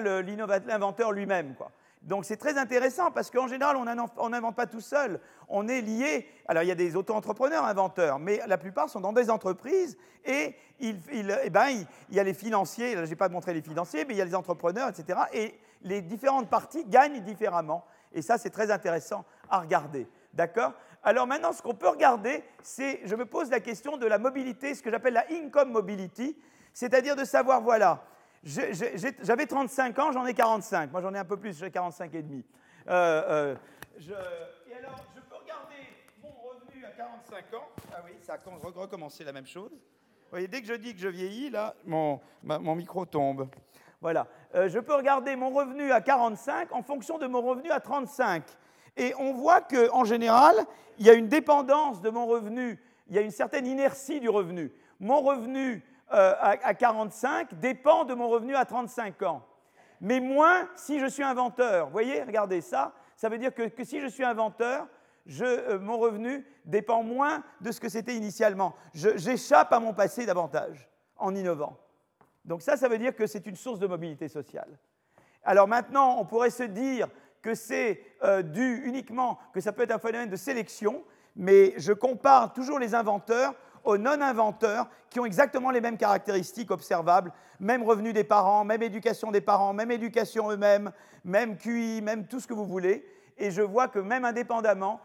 l'inventeur 0.00 1.10
lui-même. 1.10 1.56
Donc 2.02 2.24
c'est 2.24 2.36
très 2.36 2.56
intéressant 2.56 3.10
parce 3.10 3.28
qu'en 3.28 3.48
général, 3.48 3.76
on 3.76 4.28
n'invente 4.28 4.54
pas 4.54 4.66
tout 4.66 4.80
seul. 4.80 5.20
On 5.48 5.66
est 5.66 5.80
lié. 5.80 6.28
Alors 6.46 6.62
il 6.62 6.68
y 6.68 6.72
a 6.72 6.76
des 6.76 6.94
auto-entrepreneurs 6.94 7.64
inventeurs, 7.64 8.20
mais 8.20 8.40
la 8.46 8.56
plupart 8.56 8.88
sont 8.88 9.00
dans 9.00 9.12
des 9.12 9.30
entreprises 9.30 9.98
et 10.24 10.54
il, 10.78 11.00
eh 11.42 11.50
ben, 11.50 11.66
il 12.08 12.14
y 12.14 12.20
a 12.20 12.24
les 12.24 12.34
financiers. 12.34 12.94
Je 12.96 13.02
n'ai 13.02 13.16
pas 13.16 13.28
montré 13.28 13.52
les 13.52 13.62
financiers, 13.62 14.04
mais 14.06 14.14
il 14.14 14.18
y 14.18 14.22
a 14.22 14.26
les 14.26 14.36
entrepreneurs, 14.36 14.88
etc. 14.88 15.18
Et 15.32 15.58
les 15.82 16.02
différentes 16.02 16.48
parties 16.48 16.84
gagnent 16.84 17.20
différemment. 17.20 17.84
Et 18.12 18.22
ça, 18.22 18.38
c'est 18.38 18.50
très 18.50 18.70
intéressant 18.70 19.24
à 19.48 19.58
regarder. 19.58 20.06
D'accord? 20.32 20.72
Alors 21.02 21.26
maintenant, 21.26 21.52
ce 21.52 21.62
qu'on 21.62 21.74
peut 21.74 21.88
regarder, 21.88 22.44
c'est, 22.62 23.00
je 23.04 23.14
me 23.14 23.24
pose 23.24 23.50
la 23.50 23.60
question 23.60 23.96
de 23.96 24.06
la 24.06 24.18
mobilité, 24.18 24.74
ce 24.74 24.82
que 24.82 24.90
j'appelle 24.90 25.14
la 25.14 25.24
income 25.30 25.70
mobility, 25.70 26.36
c'est-à-dire 26.74 27.16
de 27.16 27.24
savoir, 27.24 27.62
voilà, 27.62 28.04
j'avais 28.42 29.46
35 29.46 29.98
ans, 29.98 30.12
j'en 30.12 30.26
ai 30.26 30.34
45. 30.34 30.92
Moi, 30.92 31.00
j'en 31.00 31.14
ai 31.14 31.18
un 31.18 31.24
peu 31.24 31.36
plus, 31.36 31.58
j'ai 31.58 31.70
45 31.70 32.14
et 32.14 32.22
demi. 32.22 32.44
Euh, 32.88 33.22
euh, 33.28 33.56
et 34.70 34.74
alors, 34.74 34.96
je 35.14 35.20
peux 35.20 35.36
regarder 35.36 35.76
mon 36.22 36.30
revenu 36.30 36.84
à 36.84 36.90
45 36.90 37.54
ans. 37.54 37.68
Ah 37.92 38.02
oui, 38.04 38.12
ça 38.22 38.34
a 38.34 38.80
recommencé 38.80 39.24
la 39.24 39.32
même 39.32 39.46
chose. 39.46 39.72
Vous 39.72 40.36
voyez, 40.36 40.48
dès 40.48 40.60
que 40.62 40.68
je 40.68 40.74
dis 40.74 40.94
que 40.94 41.00
je 41.00 41.08
vieillis, 41.08 41.50
là, 41.50 41.74
mon, 41.84 42.20
micro 42.74 43.04
tombe. 43.04 43.48
Voilà. 44.00 44.26
Euh, 44.54 44.68
je 44.68 44.78
peux 44.78 44.94
regarder 44.94 45.36
mon 45.36 45.50
revenu 45.50 45.92
à 45.92 46.00
45 46.00 46.72
en 46.72 46.82
fonction 46.82 47.18
de 47.18 47.26
mon 47.26 47.42
revenu 47.42 47.70
à 47.70 47.80
35. 47.80 48.44
Et 48.96 49.14
on 49.18 49.32
voit 49.32 49.60
qu'en 49.60 50.04
général, 50.04 50.56
il 50.98 51.06
y 51.06 51.10
a 51.10 51.14
une 51.14 51.28
dépendance 51.28 52.00
de 52.00 52.10
mon 52.10 52.26
revenu, 52.26 52.78
il 53.08 53.16
y 53.16 53.18
a 53.18 53.22
une 53.22 53.30
certaine 53.30 53.66
inertie 53.66 54.20
du 54.20 54.28
revenu. 54.28 54.72
Mon 54.98 55.20
revenu 55.20 55.82
euh, 56.12 56.34
à, 56.40 56.74
45 56.74 57.54
dépend 57.60 58.04
de 58.04 58.14
mon 58.14 58.28
revenu 58.28 58.54
à 58.54 58.64
35 58.64 59.22
ans. 59.22 59.46
Mais 60.00 60.20
moins 60.20 60.68
si 60.76 60.98
je 60.98 61.06
suis 61.06 61.22
inventeur. 61.22 61.86
Vous 61.86 61.92
voyez, 61.92 62.22
regardez 62.22 62.60
ça, 62.60 62.92
Ça 63.16 63.28
veut 63.28 63.38
dire 63.38 63.54
que, 63.54 63.62
si 63.84 64.00
je 64.00 64.06
suis 64.06 64.24
inventeur, 64.24 64.86
euh, 65.40 65.78
mon 65.78 65.98
revenu 65.98 66.44
dépend 66.64 67.02
moins 67.02 67.42
de 67.60 67.70
ce 67.70 67.80
que 67.80 67.88
c'était 67.88 68.14
initialement. 68.14 68.74
J'échappe 68.94 69.72
à 69.72 69.80
mon 69.80 69.94
passé 69.94 70.26
davantage 70.26 70.88
en 71.16 71.34
innovant. 71.34 71.78
Donc 72.44 72.62
ça, 72.62 72.76
ça 72.76 72.88
veut 72.88 72.98
dire 72.98 73.14
que 73.14 73.26
c'est 73.26 73.46
une 73.46 73.56
source 73.56 73.78
de 73.78 73.86
mobilité 73.86 74.28
sociale. 74.28 74.78
Alors 75.44 75.68
maintenant, 75.68 76.16
on 76.18 76.24
pourrait 76.24 76.50
se 76.50 76.64
dire 76.64 77.08
que 77.42 77.54
c'est 77.54 78.02
euh, 78.22 78.42
dû 78.42 78.82
uniquement, 78.84 79.38
que 79.52 79.60
ça 79.60 79.72
peut 79.72 79.82
être 79.82 79.94
un 79.94 79.98
phénomène 79.98 80.30
de 80.30 80.36
sélection, 80.36 81.02
mais 81.36 81.74
je 81.76 81.92
compare 81.92 82.52
toujours 82.52 82.78
les 82.78 82.94
inventeurs 82.94 83.54
aux 83.84 83.96
non-inventeurs 83.96 84.88
qui 85.08 85.20
ont 85.20 85.24
exactement 85.24 85.70
les 85.70 85.80
mêmes 85.80 85.96
caractéristiques 85.96 86.70
observables, 86.70 87.32
même 87.58 87.82
revenu 87.82 88.12
des 88.12 88.24
parents, 88.24 88.64
même 88.64 88.82
éducation 88.82 89.30
des 89.30 89.40
parents, 89.40 89.72
même 89.72 89.90
éducation 89.90 90.50
eux-mêmes, 90.50 90.92
même 91.24 91.56
QI, 91.56 92.02
même 92.02 92.26
tout 92.26 92.40
ce 92.40 92.46
que 92.46 92.54
vous 92.54 92.66
voulez. 92.66 93.06
Et 93.38 93.50
je 93.50 93.62
vois 93.62 93.88
que 93.88 93.98
même 93.98 94.24
indépendamment, 94.24 95.00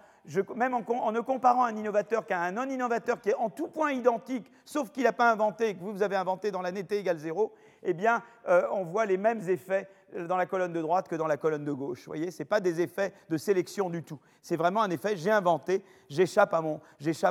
même 0.56 0.74
en, 0.74 1.12
ne 1.12 1.20
comparant 1.22 1.64
un 1.64 1.76
innovateur 1.76 2.26
qu'à 2.26 2.42
un 2.42 2.52
non-innovateur 2.52 3.22
qui 3.22 3.30
est 3.30 3.36
en 3.36 3.50
tout 3.50 3.68
point 3.68 3.92
identique, 3.92 4.52
sauf 4.66 4.92
qu'il 4.92 5.04
n'a 5.04 5.14
pas 5.14 5.32
inventé, 5.32 5.76
que 5.76 5.84
vous 5.84 6.02
avez 6.02 6.16
inventé 6.16 6.52
dans 6.52 6.62
l'année 6.62 6.84
t 6.84 6.98
égale 6.98 7.18
0, 7.18 7.54
eh 7.86 7.94
bien, 7.94 8.22
euh, 8.48 8.68
on 8.72 8.84
voit 8.84 9.06
les 9.06 9.18
mêmes 9.18 9.48
effets 9.50 9.88
dans 10.28 10.38
la 10.38 10.46
colonne 10.46 10.74
de 10.74 10.82
droite 10.82 11.08
que 11.08 11.16
dans 11.16 11.28
la 11.28 11.38
colonne 11.38 11.66
de 11.66 11.72
gauche. 11.72 12.00
Vous 12.00 12.12
voyez, 12.12 12.32
ce 12.32 12.42
n'est 12.42 12.48
pas 12.48 12.60
des 12.60 12.82
effets 12.82 13.14
de 13.30 13.38
sélection 13.38 13.90
du 13.90 14.04
tout. 14.04 14.20
C'est 14.42 14.56
vraiment 14.56 14.82
un 14.82 14.90
effet, 14.90 15.16
j'ai 15.18 15.32
inventé, 15.32 15.84
j'échappe 16.10 16.54
à, 16.54 16.62
mon, 16.62 16.80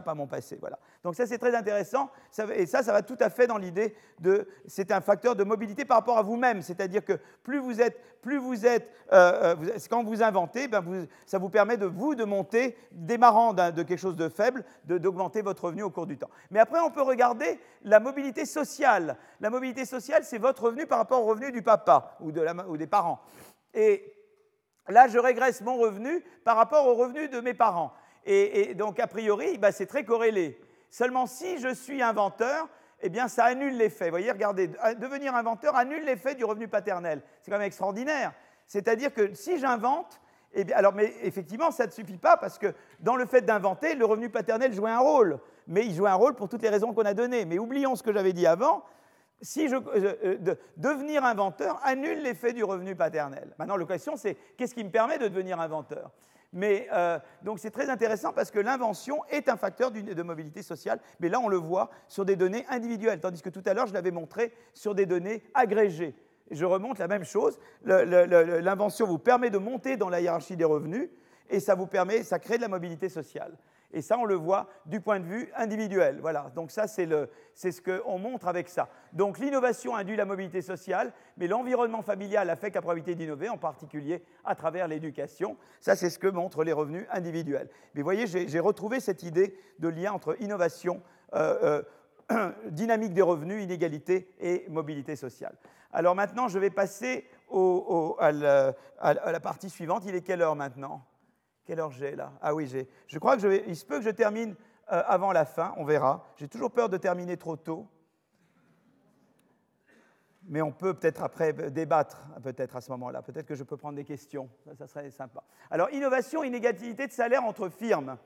à 0.07 0.15
mon 0.15 0.27
passé. 0.27 0.59
Voilà. 0.61 0.79
Donc 1.05 1.15
ça, 1.15 1.27
c'est 1.27 1.37
très 1.37 1.55
intéressant. 1.55 2.11
et 2.55 2.65
ça, 2.65 2.83
ça 2.83 2.93
va 2.93 3.03
tout 3.03 3.19
à 3.21 3.29
fait 3.29 3.47
dans 3.47 3.59
l'idée 3.59 3.95
de... 4.21 4.49
C'est 4.67 4.91
un 4.91 5.03
facteur 5.03 5.37
de 5.37 5.45
mobilité 5.45 5.85
par 5.85 5.99
rapport 5.99 6.17
à 6.17 6.23
vous-même. 6.23 6.63
C'est-à-dire 6.63 7.05
que 7.05 7.21
plus 7.43 7.59
vous 7.59 7.83
êtes... 7.83 8.01
Plus 8.23 8.39
vous 8.39 8.65
êtes 8.65 8.91
euh, 9.13 9.55
euh, 9.55 9.79
quand 9.91 10.03
vous 10.03 10.23
inventez, 10.23 10.67
ben 10.67 11.07
ça 11.27 11.37
vous 11.37 11.51
permet 11.51 11.77
de 11.77 11.85
vous 11.85 12.15
de 12.15 12.25
monter, 12.25 12.79
démarrant 12.91 13.53
de 13.53 13.83
quelque 13.83 13.99
chose 13.99 14.17
de 14.17 14.31
faible, 14.31 14.65
d'augmenter 14.87 15.43
votre 15.43 15.65
revenu 15.65 15.83
au 15.83 15.91
cours 15.91 16.07
du 16.07 16.17
temps. 16.17 16.31
Mais 16.51 16.59
après, 16.59 16.81
on 16.81 16.91
peut 16.91 17.03
regarder 17.03 17.61
la 17.83 18.01
mobilité 18.01 18.47
sociale. 18.47 19.19
La 19.41 19.51
mobilité 19.51 19.85
sociale, 19.85 20.25
c'est 20.25 20.39
votre 20.39 20.65
revenu 20.65 20.87
par 20.87 20.97
rapport 20.97 21.23
au 21.23 21.27
revenu 21.27 21.53
du 21.53 21.61
papa 21.61 22.17
ou, 22.21 22.33
de 22.33 22.41
la, 22.41 22.55
ou 22.67 22.79
des 22.79 22.87
parents. 22.87 23.21
Et 23.75 24.15
là, 24.89 25.07
je 25.09 25.19
régresse 25.19 25.61
mon 25.61 25.77
revenu 25.77 26.25
par 26.45 26.57
rapport 26.57 26.87
au 26.87 26.95
revenu 26.95 27.29
de 27.29 27.41
mes 27.41 27.53
parents. 27.55 27.93
Et, 28.25 28.75
donc, 28.75 29.01
a 29.01 29.07
priori, 29.07 29.59
bah, 29.59 29.71
c'est 29.71 29.85
très 29.85 30.05
corrélé. 30.05 30.59
Seulement, 30.95 31.27
si 31.27 31.59
je 31.59 31.75
suis 31.75 32.03
inventeur, 32.03 32.69
eh 33.01 33.09
bien, 33.09 33.27
ça 33.27 33.47
annule 33.47 33.77
l'effet. 33.77 34.05
Vous 34.05 34.11
voyez, 34.13 34.31
regardez, 34.31 34.69
devenir 35.01 35.35
inventeur 35.35 35.75
annule 35.75 36.05
l'effet 36.05 36.37
du 36.37 36.45
revenu 36.45 36.69
paternel. 36.69 37.21
C'est 37.43 37.51
quand 37.51 37.59
même 37.59 37.67
extraordinaire. 37.67 38.33
C'est-à-dire 38.65 39.13
que 39.13 39.35
si 39.35 39.59
j'invente, 39.59 40.21
eh 40.53 40.63
bien, 40.63 40.77
alors, 40.77 40.95
mais 40.95 41.13
effectivement, 41.23 41.73
ça 41.73 41.87
ne 41.87 41.91
suffit 41.91 42.17
pas 42.17 42.37
parce 42.37 42.61
que 42.61 42.73
dans 43.01 43.17
le 43.17 43.27
fait 43.27 43.41
d'inventer, 43.41 43.97
le 43.97 44.05
revenu 44.05 44.29
paternel 44.31 44.73
jouait 44.73 44.93
un 44.93 45.01
rôle. 45.01 45.41
Mais 45.67 45.85
il 45.85 45.97
jouait 45.97 46.11
un 46.11 46.15
rôle 46.15 46.37
pour 46.37 46.49
toutes 46.49 46.63
les 46.63 46.69
raisons 46.69 46.95
qu'on 46.95 47.03
a 47.03 47.13
données. 47.13 47.45
Mais 47.45 47.59
oublions 47.59 47.97
ce 47.97 48.05
que 48.05 48.13
j'avais 48.13 48.33
dit 48.33 48.47
avant, 48.47 48.85
si 49.43 49.67
euh, 49.67 49.81
euh, 49.97 50.55
devenir 50.77 51.25
inventeur 51.25 51.81
annule 51.83 52.23
l'effet 52.23 52.53
du 52.53 52.63
revenu 52.63 52.95
paternel. 52.95 53.53
Maintenant, 53.59 53.77
la 53.77 53.85
question, 53.85 54.15
c'est 54.15 54.37
qu'est-ce 54.57 54.77
qui 54.77 54.85
me 54.85 54.91
permet 54.91 55.19
de 55.19 55.27
devenir 55.27 55.59
inventeur? 55.59 56.13
Mais 56.55 56.89
euh, 56.93 57.19
donc 57.43 57.59
c'est 57.59 57.71
très 57.71 57.91
intéressant 57.91 58.33
parce 58.33 58.51
que 58.51 58.61
l'invention 58.61 59.23
est 59.29 59.49
un 59.49 59.57
facteur 59.57 59.91
de 59.91 60.23
mobilité 60.23 60.63
sociale, 60.63 61.01
mais 61.21 61.29
là 61.29 61.41
on 61.41 61.49
le 61.49 61.57
voit 61.57 61.91
sur 62.09 62.25
des 62.25 62.37
données 62.37 62.65
individuelles, 62.71 63.21
tandis 63.21 63.43
que 63.43 63.51
tout 63.51 63.63
à 63.67 63.75
l'heure 63.75 63.87
je 63.87 63.93
l'avais 63.93 64.13
montré 64.13 64.55
sur 64.73 64.95
des 64.95 65.05
données 65.05 65.43
agrégées. 65.53 66.15
Je 66.51 66.65
remonte 66.65 66.99
la 66.99 67.09
même 67.09 67.25
chose. 67.25 67.59
L'invention 67.85 69.07
vous 69.07 69.19
permet 69.19 69.51
de 69.51 69.59
monter 69.59 69.97
dans 69.97 70.09
la 70.09 70.21
hiérarchie 70.21 70.57
des 70.57 70.65
revenus 70.65 71.09
et 71.51 71.59
ça 71.59 71.75
vous 71.75 71.87
permet, 71.87 72.23
ça 72.23 72.39
crée 72.39 72.57
de 72.57 72.63
la 72.63 72.69
mobilité 72.69 73.09
sociale. 73.09 73.57
Et 73.95 74.03
ça, 74.03 74.19
on 74.19 74.25
le 74.25 74.35
voit 74.35 74.69
du 74.87 75.01
point 75.01 75.21
de 75.21 75.25
vue 75.25 75.51
individuel. 75.57 76.19
Voilà, 76.21 76.51
donc 76.57 76.73
ça, 76.73 76.89
c'est 76.89 77.07
ce 77.07 77.81
qu'on 77.81 78.19
montre 78.19 78.49
avec 78.49 78.69
ça. 78.69 78.89
Donc 79.13 79.39
l'innovation 79.39 79.95
induit 79.95 80.17
la 80.17 80.25
mobilité 80.25 80.63
sociale, 80.63 81.13
mais 81.37 81.47
l'environnement 81.47 82.03
familial 82.03 82.51
affecte 82.51 82.75
la 82.75 82.83
probabilité 82.83 83.15
d'innover, 83.15 83.49
en 83.49 83.57
particulier 83.57 84.25
à 84.45 84.57
travers 84.57 84.89
l'éducation. 84.89 85.57
Ça, 85.81 85.95
c'est 85.95 86.11
ce 86.11 86.19
que 86.19 86.27
montrent 86.27 86.65
les 86.65 86.73
revenus 86.73 87.07
individuels. 87.11 87.71
Mais 87.95 88.01
vous 88.01 88.07
voyez, 88.07 88.27
j'ai 88.27 88.61
retrouvé 88.61 88.99
cette 88.99 89.23
idée 89.23 89.57
de 89.79 89.89
lien 89.89 90.13
entre 90.13 90.37
innovation, 90.43 91.01
euh, 91.35 91.83
euh, 92.33 92.51
dynamique 92.71 93.15
des 93.15 93.23
revenus, 93.23 93.63
inégalité 93.63 94.29
et 94.41 94.67
mobilité 94.69 95.15
sociale. 95.15 95.55
Alors 95.93 96.17
maintenant, 96.17 96.49
je 96.49 96.59
vais 96.59 96.71
passer 96.71 97.29
à, 98.19 98.33
la, 98.33 99.41
partie 99.41 99.71
suivante. 99.71 100.03
Il 100.05 100.17
est 100.17 100.23
quelle 100.23 100.43
heure 100.43 100.57
maintenant? 100.57 101.05
Quelle 101.65 101.81
heure 101.81 101.91
j'ai 101.91 102.15
là 102.15 102.33
Ah 102.41 102.55
oui, 102.55 102.67
j'ai. 102.67 102.89
Je 103.07 103.19
crois 103.19 103.37
que 103.37 103.69
il 103.69 103.77
se 103.77 103.85
peut 103.85 103.99
que 103.99 104.05
je 104.05 104.11
termine 104.11 104.55
euh, 104.93 105.03
avant 105.07 105.33
la 105.33 105.45
fin, 105.45 105.73
on 105.77 105.85
verra. 105.85 106.27
J'ai 106.37 106.49
toujours 106.49 106.71
peur 106.71 106.89
de 106.89 106.97
terminer 106.97 107.37
trop 107.37 107.57
tôt. 107.57 107.89
Mais 110.47 110.61
on 110.61 110.73
peut 110.73 110.93
peut-être 110.93 111.23
après 111.23 111.55
débattre, 111.71 112.29
peut-être 112.43 112.77
à 112.77 112.83
ce 112.83 112.91
moment-là. 112.91 113.23
Peut-être 113.23 113.47
que 113.47 113.55
je 113.55 113.65
peux 113.65 113.79
prendre 113.79 113.97
des 113.97 114.05
questions. 114.05 114.51
Ça, 114.77 114.87
serait 114.87 115.11
sympa. 115.11 115.43
Alors, 115.71 115.91
innovation, 115.91 116.45
inégalité 116.45 117.07
de 117.07 117.13
salaire 117.13 117.45
entre 117.45 117.71
firmes. 117.71 118.19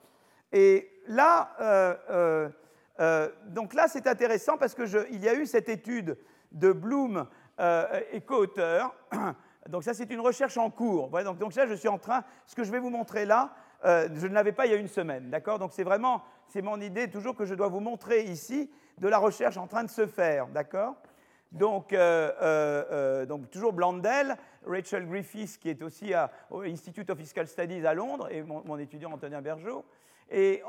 Et 0.50 0.90
là, 1.06 1.54
euh, 1.60 2.48
euh, 2.98 3.28
donc 3.46 3.72
là, 3.72 3.86
c'est 3.86 4.08
intéressant 4.08 4.58
parce 4.58 4.74
qu'il 4.74 5.20
y 5.22 5.28
a 5.28 5.34
eu 5.34 5.46
cette 5.46 5.68
étude 5.68 6.18
de 6.50 6.72
Bloom 6.72 7.28
et 8.12 8.20
co-auteur 8.20 8.94
donc 9.68 9.84
ça, 9.84 9.92
c'est 9.92 10.10
une 10.10 10.20
recherche 10.20 10.56
en 10.56 10.70
cours. 10.70 11.10
donc, 11.10 11.54
là, 11.54 11.66
je 11.66 11.74
suis 11.74 11.88
en 11.88 11.98
train, 11.98 12.24
ce 12.46 12.56
que 12.56 12.64
je 12.64 12.72
vais 12.72 12.80
vous 12.80 12.90
montrer 12.90 13.26
là, 13.26 13.52
euh, 13.84 14.08
je 14.14 14.26
ne 14.26 14.32
l'avais 14.34 14.52
pas 14.52 14.66
il 14.66 14.72
y 14.72 14.74
a 14.74 14.78
une 14.78 14.88
semaine, 14.88 15.30
d'accord? 15.30 15.58
Donc 15.58 15.72
c'est 15.72 15.84
vraiment, 15.84 16.22
c'est 16.48 16.62
mon 16.62 16.80
idée 16.80 17.08
toujours 17.08 17.36
que 17.36 17.44
je 17.44 17.54
dois 17.54 17.68
vous 17.68 17.78
montrer 17.78 18.24
ici 18.24 18.70
de 18.98 19.08
la 19.08 19.18
recherche 19.18 19.56
en 19.56 19.66
train 19.66 19.84
de 19.84 19.90
se 19.90 20.06
faire, 20.06 20.48
d'accord? 20.48 20.96
Donc, 21.52 21.92
euh, 21.92 22.32
euh, 22.42 23.26
donc, 23.26 23.50
toujours 23.50 23.72
Blandel, 23.72 24.36
Rachel 24.66 25.06
Griffiths, 25.06 25.58
qui 25.58 25.68
est 25.68 25.82
aussi 25.82 26.12
à, 26.12 26.30
au 26.50 26.62
Institute 26.62 27.08
of 27.10 27.18
Fiscal 27.18 27.46
Studies 27.46 27.86
à 27.86 27.94
Londres, 27.94 28.28
et 28.30 28.42
mon, 28.42 28.78
étudiant 28.78 29.12
Antonin 29.12 29.40
Bergeau. 29.40 29.84
Et 30.30 30.62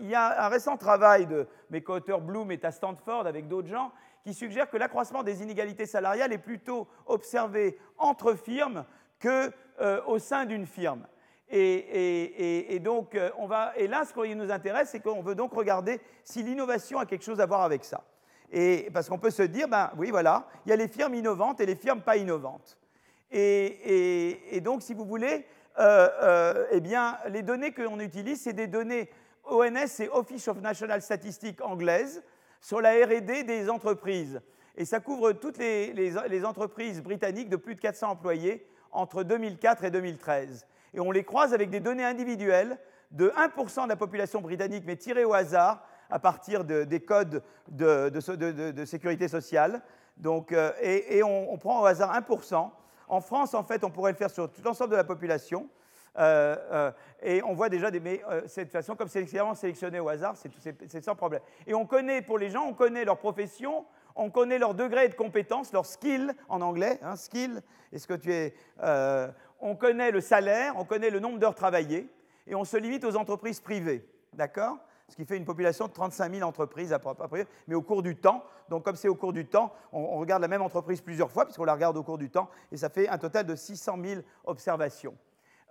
il 0.00 0.08
y 0.08 0.14
a 0.14 0.46
un 0.46 0.48
récent 0.48 0.78
travail 0.78 1.26
de 1.26 1.46
mes 1.68 1.82
co-auteurs 1.82 2.22
Bloom 2.22 2.50
est 2.50 2.64
à 2.64 2.70
Stanford 2.70 3.26
avec 3.26 3.46
d'autres 3.46 3.68
gens 3.68 3.92
qui 4.22 4.34
suggère 4.34 4.70
que 4.70 4.76
l'accroissement 4.76 5.22
des 5.22 5.42
inégalités 5.42 5.86
salariales 5.86 6.32
est 6.32 6.38
plutôt 6.38 6.86
observé 7.06 7.78
entre 7.98 8.34
firmes 8.34 8.84
qu'au 9.20 9.50
euh, 9.80 10.18
sein 10.18 10.44
d'une 10.44 10.66
firme. 10.66 11.06
Et, 11.54 12.78
donc, 12.82 13.14
euh, 13.14 13.30
on 13.36 13.46
va, 13.46 13.72
et 13.76 13.86
là, 13.86 14.04
ce 14.06 14.14
qui 14.14 14.34
nous 14.34 14.50
intéresse, 14.50 14.90
c'est 14.90 15.00
qu'on 15.00 15.20
veut 15.20 15.34
donc 15.34 15.52
regarder 15.52 16.00
si 16.24 16.42
l'innovation 16.42 16.98
a 16.98 17.04
quelque 17.04 17.24
chose 17.24 17.40
à 17.40 17.46
voir 17.46 17.62
avec 17.62 17.84
ça. 17.84 18.04
Et 18.50 18.88
parce 18.92 19.08
qu'on 19.08 19.18
peut 19.18 19.30
se 19.30 19.42
dire, 19.42 19.68
ben 19.68 19.90
oui, 19.98 20.10
voilà, 20.10 20.46
il 20.64 20.70
y 20.70 20.72
a 20.72 20.76
les 20.76 20.88
firmes 20.88 21.14
innovantes 21.14 21.60
et 21.60 21.66
les 21.66 21.74
firmes 21.74 22.00
pas 22.00 22.16
innovantes. 22.16 22.78
Et, 23.30 24.60
donc, 24.62 24.82
si 24.82 24.94
vous 24.94 25.04
voulez, 25.04 25.46
euh, 25.78 26.66
eh 26.70 26.80
bien, 26.80 27.18
les 27.28 27.42
données 27.42 27.72
que 27.72 27.82
l'on 27.82 28.00
utilise, 28.00 28.42
c'est 28.42 28.52
des 28.52 28.66
données 28.66 29.10
ONS 29.44 30.00
et 30.00 30.08
Office 30.10 30.48
of 30.48 30.60
National 30.60 31.02
Statistics 31.02 31.60
anglaises, 31.62 32.22
sur 32.62 32.80
la 32.80 32.92
RD 32.92 33.44
des 33.44 33.68
entreprises. 33.68 34.40
Et 34.76 34.86
ça 34.86 35.00
couvre 35.00 35.32
toutes 35.32 35.58
les, 35.58 36.46
entreprises 36.46 37.02
britanniques 37.02 37.50
de 37.50 37.56
plus 37.56 37.74
de 37.74 37.80
400 37.80 38.10
employés 38.10 38.66
entre 38.90 39.24
2004 39.24 39.84
et 39.84 39.90
2013. 39.90 40.66
Et 40.94 41.00
on 41.00 41.10
les 41.10 41.24
croise 41.24 41.52
avec 41.52 41.68
des 41.68 41.80
données 41.80 42.04
individuelles 42.04 42.78
de 43.10 43.30
1% 43.30 43.84
de 43.84 43.88
la 43.88 43.96
population 43.96 44.40
britannique, 44.40 44.84
mais 44.86 44.96
tirées 44.96 45.24
au 45.24 45.34
hasard 45.34 45.84
à 46.08 46.18
partir 46.18 46.64
des 46.64 47.00
codes 47.00 47.42
de, 47.68 48.84
sécurité 48.86 49.28
sociale. 49.28 49.82
Donc, 50.16 50.52
euh, 50.52 50.72
et, 50.80 51.22
on, 51.22 51.52
on, 51.52 51.58
prend 51.58 51.82
au 51.82 51.86
hasard 51.86 52.18
1%. 52.18 52.70
En 53.08 53.20
France, 53.20 53.54
en 53.54 53.64
fait, 53.64 53.82
on 53.84 53.90
pourrait 53.90 54.12
le 54.12 54.16
faire 54.16 54.30
sur 54.30 54.50
tout 54.50 54.62
l'ensemble 54.62 54.90
de 54.90 54.96
la 54.96 55.04
population. 55.04 55.68
Euh, 56.18 56.56
euh, 56.72 56.92
et 57.22 57.42
on 57.42 57.54
voit 57.54 57.68
déjà 57.68 57.90
des. 57.90 58.00
Mais 58.00 58.22
euh, 58.28 58.42
cette 58.46 58.70
façon, 58.70 58.96
comme 58.96 59.08
c'est 59.08 59.20
extrêmement 59.22 59.54
sélectionné 59.54 60.00
au 60.00 60.08
hasard, 60.08 60.34
c'est 60.36 61.04
sans 61.04 61.14
problème. 61.14 61.40
Et 61.66 61.74
on 61.74 61.86
connaît, 61.86 62.22
pour 62.22 62.38
les 62.38 62.50
gens, 62.50 62.64
on 62.66 62.74
connaît 62.74 63.04
leur 63.04 63.18
profession, 63.18 63.84
on 64.14 64.30
connaît 64.30 64.58
leur 64.58 64.74
degré 64.74 65.08
de 65.08 65.14
compétence, 65.14 65.72
leur 65.72 65.86
skill 65.86 66.34
en 66.48 66.60
anglais, 66.60 66.98
hein, 67.02 67.16
skill. 67.16 67.62
Est-ce 67.92 68.06
que 68.06 68.14
tu 68.14 68.32
es. 68.32 68.54
on 69.60 69.76
connaît 69.76 70.10
le 70.10 70.20
salaire, 70.20 70.74
on 70.76 70.84
connaît 70.84 71.10
le 71.10 71.20
nombre 71.20 71.38
d'heures 71.38 71.54
travaillées, 71.54 72.08
et 72.46 72.54
on 72.54 72.64
se 72.64 72.76
limite 72.76 73.04
aux 73.04 73.16
entreprises 73.16 73.60
privées. 73.60 74.06
D'accord? 74.32 74.78
Ce 75.08 75.16
qui 75.16 75.26
fait 75.26 75.36
une 75.36 75.44
population 75.44 75.88
de 75.88 75.92
35 75.92 76.34
000 76.36 76.48
entreprises 76.48 76.90
à 76.90 76.98
peu 76.98 77.10
mais 77.68 77.74
au 77.74 77.82
cours 77.82 78.02
du 78.02 78.16
temps. 78.16 78.42
Donc, 78.70 78.84
comme 78.84 78.96
c'est 78.96 79.08
au 79.08 79.14
cours 79.14 79.34
du 79.34 79.44
temps, 79.44 79.70
on, 79.92 80.16
regarde 80.16 80.40
la 80.40 80.48
même 80.48 80.62
entreprise 80.62 81.02
plusieurs 81.02 81.30
fois, 81.30 81.44
puisqu'on 81.44 81.66
la 81.66 81.74
regarde 81.74 81.98
au 81.98 82.02
cours 82.02 82.16
du 82.16 82.30
temps, 82.30 82.48
et 82.70 82.78
ça 82.78 82.88
fait 82.88 83.08
un 83.08 83.18
total 83.18 83.44
de 83.44 83.54
600 83.54 83.98
000 84.02 84.22
observations. 84.44 85.14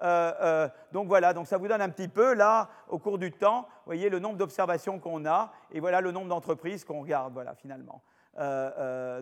Euh, 0.02 0.34
euh, 0.41 0.69
donc 0.91 1.07
voilà, 1.07 1.34
donc 1.34 1.48
ça 1.48 1.57
vous 1.57 1.68
donne 1.68 1.82
un 1.82 1.90
petit 1.90 2.07
peu, 2.07 2.34
là, 2.34 2.69
au 2.90 2.98
cours 2.98 3.18
du 3.18 3.32
temps, 3.32 3.61
vous 3.61 3.88
voyez 3.88 4.10
le 4.10 4.19
nombre 4.19 4.38
d'observations 4.38 4.99
qu'on 4.99 5.26
a, 5.26 5.52
et 5.72 5.80
voilà 5.80 6.02
le 6.02 6.11
nombre 6.11 6.28
d'entreprises 6.28 6.84
qu'on 6.84 7.02
regarde, 7.02 7.34
voilà, 7.34 7.53
finalement. 7.56 8.02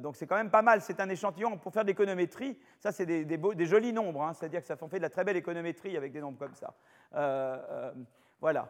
donc 0.02 0.16
c'est 0.16 0.28
quand 0.28 0.36
même 0.36 0.52
pas 0.52 0.62
mal. 0.62 0.82
C'est 0.82 1.00
un 1.00 1.10
échantillon 1.10 1.58
pour 1.58 1.74
faire 1.74 1.84
de 1.84 1.90
l'économétrie. 1.90 2.58
Ça, 2.80 2.92
c'est 2.92 3.06
des, 3.06 3.26
des, 3.26 3.66
jolis 3.66 3.94
nombres. 3.94 4.24
Hein. 4.24 4.34
C'est-à-dire 4.34 4.62
que 4.62 4.68
ça 4.68 4.78
fait 4.78 4.98
de 4.98 5.02
la 5.02 5.10
très 5.10 5.24
belle 5.24 5.38
économétrie 5.38 5.98
avec 5.98 6.12
des 6.12 6.22
nombres 6.22 6.38
comme 6.38 6.56
ça. 6.56 6.74
voilà. 8.40 8.70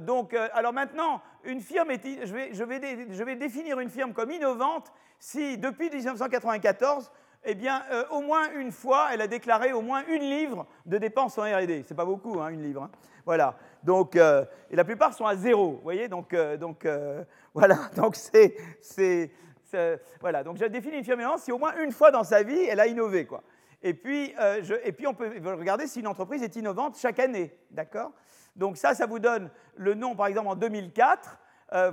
donc, 0.00 0.34
alors 0.34 0.72
maintenant, 0.72 1.22
une 1.44 1.60
firme 1.60 1.90
est, 1.90 2.26
je, 2.26 2.34
vais, 2.34 2.54
je, 2.54 2.64
vais 2.64 3.08
je 3.10 3.24
vais 3.24 3.36
définir 3.36 3.80
une 3.80 3.90
firme 3.90 4.12
comme 4.12 4.30
innovante 4.30 4.92
si 5.18 5.58
depuis 5.58 5.90
1994, 5.90 7.10
eh 7.44 7.54
bien, 7.54 7.82
euh, 7.90 8.04
au 8.10 8.20
moins 8.20 8.50
une 8.52 8.72
fois, 8.72 9.08
elle 9.12 9.20
a 9.20 9.26
déclaré 9.26 9.72
au 9.72 9.80
moins 9.80 10.04
une 10.06 10.22
livre 10.22 10.66
de 10.84 10.98
dépenses 10.98 11.38
en 11.38 11.42
R&D. 11.42 11.84
C'est 11.86 11.94
pas 11.94 12.04
beaucoup, 12.04 12.40
hein, 12.40 12.48
une 12.48 12.62
livre. 12.62 12.82
Hein. 12.82 12.90
Voilà. 13.24 13.56
Donc, 13.82 14.16
euh, 14.16 14.44
et 14.70 14.76
la 14.76 14.84
plupart 14.84 15.14
sont 15.14 15.24
à 15.24 15.36
zéro. 15.36 15.72
Vous 15.72 15.82
voyez. 15.82 16.08
Donc, 16.08 16.34
euh, 16.34 16.56
donc 16.56 16.86
voilà. 17.54 17.78
Donc 17.96 18.16
c'est, 18.16 18.56
voilà. 20.20 20.44
Donc 20.44 20.56
j'ai 20.56 20.68
défini 20.68 20.98
une 20.98 21.04
firme 21.04 21.22
si 21.38 21.52
au 21.52 21.58
moins 21.58 21.74
une 21.82 21.92
fois 21.92 22.10
dans 22.10 22.24
sa 22.24 22.42
vie, 22.42 22.60
elle 22.64 22.80
a 22.80 22.86
innové, 22.86 23.26
quoi. 23.26 23.42
Et 23.82 23.94
puis, 23.94 24.34
je, 24.62 24.74
et 24.84 24.92
puis 24.92 25.06
on 25.06 25.14
peut 25.14 25.32
regarder 25.54 25.86
si 25.86 26.00
une 26.00 26.06
entreprise 26.06 26.42
est 26.42 26.54
innovante 26.56 26.98
chaque 26.98 27.18
année, 27.18 27.56
d'accord? 27.70 28.12
Donc 28.54 28.76
ça, 28.76 28.94
ça 28.94 29.06
vous 29.06 29.18
donne 29.18 29.48
le 29.76 29.94
nom, 29.94 30.14
par 30.14 30.26
exemple, 30.26 30.48
en 30.48 30.56
2004. 30.56 31.38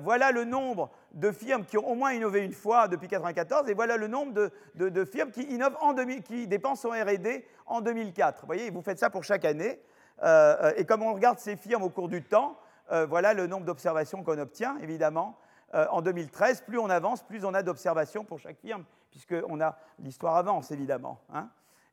Voilà 0.01 0.31
le 0.31 0.43
nombre 0.43 0.89
de 1.13 1.31
firmes 1.31 1.65
qui 1.65 1.77
ont 1.77 1.87
au 1.87 1.95
moins 1.95 2.13
innové 2.13 2.43
une 2.43 2.53
fois 2.53 2.87
depuis 2.87 3.07
1994, 3.07 3.69
et 3.69 3.73
voilà 3.73 3.97
le 3.97 4.07
nombre 4.07 4.33
de, 4.75 5.05
firmes 5.05 5.31
qui, 5.31 5.43
innovent 5.43 5.77
en 5.81 5.95
qui 6.21 6.47
dépensent 6.47 6.87
en 6.87 6.91
R&D 6.91 7.45
en 7.65 7.81
2004. 7.81 8.41
Vous 8.41 8.45
voyez, 8.45 8.69
vous 8.69 8.81
faites 8.81 8.99
ça 8.99 9.09
pour 9.09 9.23
chaque 9.23 9.45
année, 9.45 9.79
euh, 10.23 10.55
euh, 10.61 10.73
et 10.77 10.85
comme 10.85 11.03
on 11.03 11.13
regarde 11.13 11.39
ces 11.39 11.55
firmes 11.55 11.83
au 11.83 11.89
cours 11.89 12.09
du 12.09 12.23
temps, 12.23 12.57
euh, 12.91 13.05
voilà 13.05 13.33
le 13.33 13.47
nombre 13.47 13.65
d'observations 13.65 14.23
qu'on 14.23 14.39
obtient, 14.39 14.77
évidemment. 14.79 15.37
en 15.73 16.01
2013, 16.01 16.61
plus 16.61 16.79
on 16.79 16.89
avance, 16.89 17.23
plus 17.23 17.43
on 17.43 17.53
a 17.53 17.61
d'observations 17.61 18.23
pour 18.23 18.39
chaque 18.39 18.57
firme, 18.57 18.85
puisqu'on 19.11 19.59
a 19.59 19.77
l'histoire 19.99 20.37
avance, 20.37 20.71
évidemment. 20.71 21.19
Hein. 21.33 21.49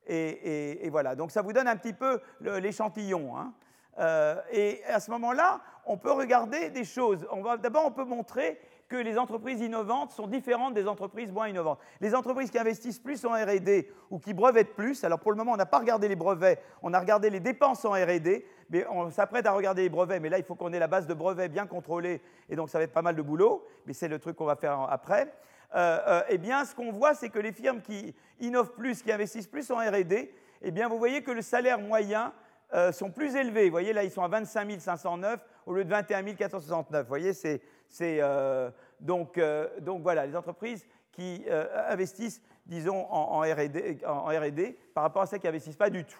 Et, 0.07 0.89
voilà, 0.91 1.17
donc 1.17 1.33
ça 1.33 1.43
vous 1.43 1.53
donne 1.53 1.67
un 1.67 1.77
petit 1.77 1.93
peu 1.93 2.21
l'échantillon. 2.41 3.37
Hein. 3.37 3.53
Et 3.99 4.83
à 4.89 5.01
ce 5.01 5.11
moment-là, 5.13 5.61
on 5.87 5.97
peut 5.97 6.13
regarder 6.13 6.71
des 6.71 6.85
choses. 6.85 7.27
D'abord, 7.63 7.87
on 7.87 7.91
peut 7.91 8.05
montrer 8.05 8.59
que 8.89 8.97
les 8.97 9.19
entreprises 9.19 9.61
innovantes 9.61 10.13
sont 10.13 10.27
différentes 10.27 10.75
des 10.75 10.87
entreprises 10.87 11.33
moins 11.33 11.49
innovantes. 11.49 11.79
Les 12.01 12.15
entreprises 12.15 12.51
qui 12.51 12.59
investissent 12.59 12.99
plus 12.99 13.25
en 13.25 13.33
RD 13.33 13.87
ou 14.11 14.19
qui 14.19 14.35
brevettent 14.35 14.75
plus, 14.75 15.03
alors 15.05 15.19
pour 15.19 15.33
le 15.33 15.37
moment 15.37 15.53
on 15.53 15.57
n'a 15.57 15.67
pas 15.67 15.79
regardé 15.79 16.09
les 16.09 16.17
brevets, 16.17 16.61
on 16.83 16.93
a 16.93 17.01
regardé 17.01 17.31
les 17.31 17.41
dépenses 17.41 17.85
en 17.85 17.93
RD, 17.93 18.43
mais 18.71 18.87
on 18.91 19.11
s'apprête 19.11 19.47
à 19.47 19.53
regarder 19.53 19.83
les 19.83 19.89
brevets, 19.89 20.21
mais 20.21 20.29
là 20.29 20.39
il 20.39 20.45
faut 20.45 20.55
qu'on 20.55 20.73
ait 20.73 20.79
la 20.79 20.87
base 20.87 21.07
de 21.07 21.15
brevets 21.15 21.51
bien 21.51 21.67
contrôlée, 21.67 22.21
et 22.49 22.57
donc 22.57 22.69
ça 22.69 22.79
va 22.79 22.85
être 22.85 22.93
pas 22.93 23.03
mal 23.03 23.17
de 23.17 23.23
boulot, 23.23 23.67
mais 23.87 23.95
c'est 23.95 24.09
le 24.09 24.19
truc 24.19 24.37
qu'on 24.37 24.45
va 24.45 24.57
faire 24.57 24.87
après. 24.91 25.33
Euh, 25.75 25.99
euh, 26.07 26.23
eh 26.29 26.39
bien, 26.39 26.65
ce 26.65 26.75
qu'on 26.75 26.93
voit, 26.93 27.15
c'est 27.15 27.31
que 27.31 27.41
les 27.41 27.51
firmes 27.51 27.81
qui 27.81 28.15
innovent 28.39 28.75
plus, 28.75 29.03
qui 29.03 29.11
investissent 29.11 29.49
plus 29.49 29.69
en 29.73 29.79
RD, 29.79 30.29
eh 30.63 30.71
bien, 30.71 30.89
vous 30.89 30.99
voyez 30.99 31.23
que 31.23 31.33
le 31.33 31.43
salaire 31.43 31.81
moyen 31.81 32.33
euh, 32.73 32.93
sont 32.93 33.11
plus 33.11 33.37
élevés. 33.37 33.67
Vous 33.67 33.71
voyez, 33.71 33.93
là, 33.93 34.05
ils 34.05 34.11
sont 34.11 34.23
à 34.23 34.29
25 34.29 34.81
509 34.81 35.41
au 35.67 35.75
lieu 35.75 35.85
de 35.85 35.91
21 35.91 36.35
469. 36.35 37.03
Vous 37.03 37.09
voyez, 37.09 37.33
c'est, 37.33 37.61
euh, 38.03 38.71
donc, 39.01 39.39
euh, 39.39 39.69
donc, 39.81 40.03
voilà, 40.03 40.27
les 40.27 40.35
entreprises 40.35 40.87
qui 41.13 41.45
investissent, 41.89 42.43
disons, 42.67 43.07
en 43.09 43.43
R&D 43.43 44.79
par 44.95 45.05
rapport 45.05 45.23
à 45.23 45.27
celles 45.27 45.39
qui 45.39 45.47
n'investissent 45.47 45.77
pas 45.77 45.91
du 45.91 46.05
tout. 46.05 46.19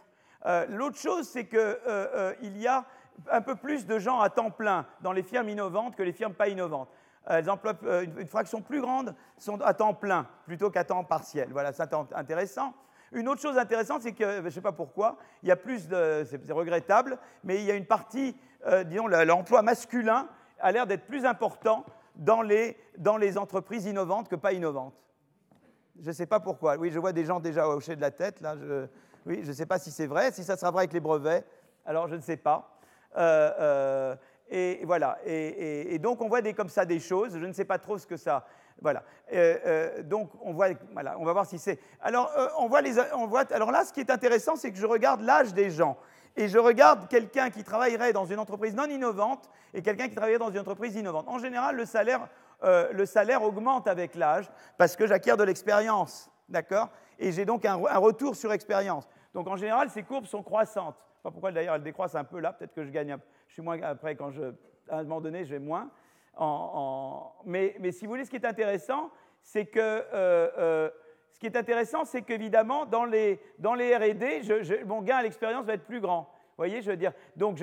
l'autre 0.69 0.99
chose, 0.99 1.29
c'est 1.29 1.47
qu'il 1.47 2.59
y 2.59 2.69
a 2.69 2.85
un 3.29 3.41
peu 3.41 3.57
plus 3.57 3.87
de 3.87 3.99
gens 3.99 4.21
à 4.21 4.31
temps 4.31 4.53
plein 4.53 4.87
dans 5.01 5.11
les 5.11 5.25
firmes 5.25 5.49
innovantes 5.49 5.97
que 5.97 6.03
les 6.05 6.13
firmes 6.13 6.35
pas 6.35 6.47
innovantes. 6.47 6.91
Elles 7.27 7.51
emploient 7.51 7.75
une, 7.83 8.29
fraction 8.29 8.61
plus 8.61 8.81
grande 8.81 9.17
sont 9.37 9.61
à 9.63 9.75
temps 9.75 9.95
plein 9.95 10.29
plutôt 10.47 10.71
qu'à 10.71 10.85
temps 10.85 11.03
partiel. 11.03 11.49
Voilà, 11.51 11.73
c'est 11.73 11.93
intéressant. 12.15 12.73
Une 13.15 13.29
autre 13.29 13.41
chose 13.41 13.57
intéressante, 13.57 14.03
c'est 14.03 14.13
que, 14.13 14.39
je 14.39 14.45
ne 14.45 14.51
sais 14.51 14.61
pas 14.61 14.73
pourquoi, 14.73 15.17
il 15.43 15.49
y 15.49 15.53
a 15.53 15.57
plus 15.57 15.89
de, 15.89 16.25
c'est 16.29 16.53
regrettable, 16.53 17.19
mais 17.45 17.57
il 17.57 17.65
y 17.65 17.71
a 17.71 17.75
une 17.75 17.87
partie, 17.87 18.37
euh, 18.67 18.83
disons, 18.83 19.07
l'emploi 19.07 19.63
masculin 19.63 20.29
a 20.59 20.73
l'air 20.73 20.87
d'être 20.87 21.07
plus 21.07 21.25
important 21.25 21.85
dans 22.17 22.43
les, 22.43 22.77
dans 22.99 23.17
les 23.17 23.39
entreprises 23.39 23.87
innovantes 23.87 24.29
que 24.29 24.37
pas 24.37 24.53
innovantes. 24.53 24.95
Je 26.01 26.09
ne 26.09 26.13
sais 26.13 26.27
pas 26.27 26.41
pourquoi. 26.41 26.77
Oui, 26.77 26.91
je 26.91 26.99
vois 26.99 27.13
des 27.13 27.25
gens 27.25 27.39
déjà 27.39 27.69
hocher 27.69 27.95
de 27.95 28.01
la 28.01 28.11
tête, 28.11 28.41
là. 28.41 28.57
Oui, 29.27 29.41
je 29.43 29.49
ne 29.49 29.53
sais 29.55 29.67
pas 29.67 29.79
si 29.79 29.91
c'est 29.91 30.07
vrai, 30.07 30.33
si 30.33 30.45
ça 30.45 30.57
sera 30.57 30.71
vrai 30.71 30.83
avec 30.83 30.93
les 30.93 31.01
brevets. 31.01 31.45
Alors, 31.87 32.09
je 32.09 32.17
ne 32.17 32.21
sais 32.21 32.37
pas. 32.37 32.77
Euh, 33.17 33.53
euh, 33.59 34.17
et 34.51 34.83
voilà. 34.85 35.19
Et, 35.25 35.95
et, 35.95 35.99
donc, 35.99 36.21
on 36.21 36.29
voit 36.29 36.43
des, 36.43 36.53
comme 36.53 36.69
ça 36.69 36.85
des 36.85 37.01
choses. 37.01 37.39
Je 37.39 37.47
ne 37.47 37.53
sais 37.53 37.65
pas 37.65 37.79
trop 37.79 37.97
ce 37.97 38.07
que 38.07 38.17
ça, 38.17 38.45
voilà. 38.81 39.03
Euh, 39.33 39.59
euh, 39.67 40.03
donc, 40.03 40.31
on, 40.43 40.53
voit, 40.53 40.69
voilà, 40.93 41.17
on 41.19 41.25
va 41.25 41.33
voir 41.33 41.47
si 41.47 41.59
c'est. 41.59 41.79
Alors, 42.01 42.31
euh, 42.37 42.49
on 42.59 42.69
voit 42.69 42.81
les, 42.81 42.99
on 43.15 43.27
voit, 43.27 43.51
alors 43.53 43.71
là, 43.71 43.85
ce 43.85 43.93
qui 43.93 44.01
est 44.01 44.11
intéressant, 44.11 44.57
c'est 44.57 44.71
que 44.71 44.79
je 44.79 44.87
regarde 44.87 45.21
l'âge 45.23 45.55
des 45.55 45.71
gens. 45.71 45.97
Et 46.37 46.49
je 46.49 46.59
regarde 46.59 47.09
quelqu'un 47.09 47.51
qui 47.51 47.63
travaillerait 47.63 48.13
dans 48.13 48.25
une 48.25 48.39
entreprise 48.39 48.75
non 48.75 48.87
innovante 48.87 49.49
et 49.73 49.83
quelqu'un 49.83 50.09
qui 50.09 50.17
travaillerait 50.17 50.41
dans 50.41 50.51
une 50.51 50.59
entreprise 50.59 50.97
innovante. 50.97 51.29
En 51.29 51.39
général, 51.39 51.77
le 51.77 51.85
salaire, 51.85 52.29
le 52.63 53.07
salaire 53.07 53.45
augmente 53.45 53.87
avec 53.87 54.17
l'âge 54.17 54.51
parce 54.77 54.97
que 54.97 55.07
j'acquiers 55.07 55.37
de 55.37 55.45
l'expérience. 55.45 56.29
D'accord? 56.49 56.89
Et 57.21 57.31
j'ai 57.31 57.45
donc 57.45 57.65
un, 57.65 57.77
retour 57.77 58.35
sur 58.35 58.53
expérience. 58.53 59.09
Donc, 59.33 59.47
en 59.47 59.55
général, 59.55 59.91
ces 59.91 60.03
courbes 60.03 60.27
sont 60.27 60.43
croissantes. 60.43 60.97
Pas 61.23 61.31
pourquoi 61.31 61.53
d'ailleurs 61.53 61.77
elles 61.77 61.85
décroissent 61.85 62.17
un 62.17 62.25
peu 62.25 62.41
là. 62.41 62.53
Peut-être 62.53 62.75
que 62.75 62.85
je 62.85 62.91
gagne 62.91 63.17
Je 63.47 63.53
suis 63.53 63.63
moins 63.63 63.81
après, 63.83 64.17
quand 64.17 64.33
je, 64.33 64.43
à 64.89 64.99
un 64.99 65.03
moment 65.05 65.21
donné, 65.21 65.45
je 65.45 65.55
Mais, 67.45 67.93
si 67.93 68.05
vous 68.05 68.13
voulez, 68.13 68.25
ce 68.25 68.31
qui 68.31 68.37
est 68.37 68.47
intéressant, 68.47 69.11
c'est 69.43 69.67
que 69.67 69.81
euh, 69.81 70.51
euh, 70.59 70.91
ce 71.31 71.39
qui 71.39 71.47
est 71.47 71.57
intéressant, 71.57 72.05
c'est 72.05 72.23
qu'évidemment, 72.23 72.87
dans 72.87 73.05
les, 73.05 73.41
dans 73.59 73.75
les 73.75 73.97
R&D, 73.97 74.43
mon 74.87 75.03
gain 75.03 75.17
à 75.17 75.23
l'expérience 75.23 75.67
va 75.67 75.75
être 75.75 75.87
plus 75.87 76.01
grand. 76.01 76.23
Vous 76.23 76.59
voyez, 76.59 76.83
je 76.83 76.91
veux 76.91 76.97
dire, 76.97 77.13
donc 77.37 77.59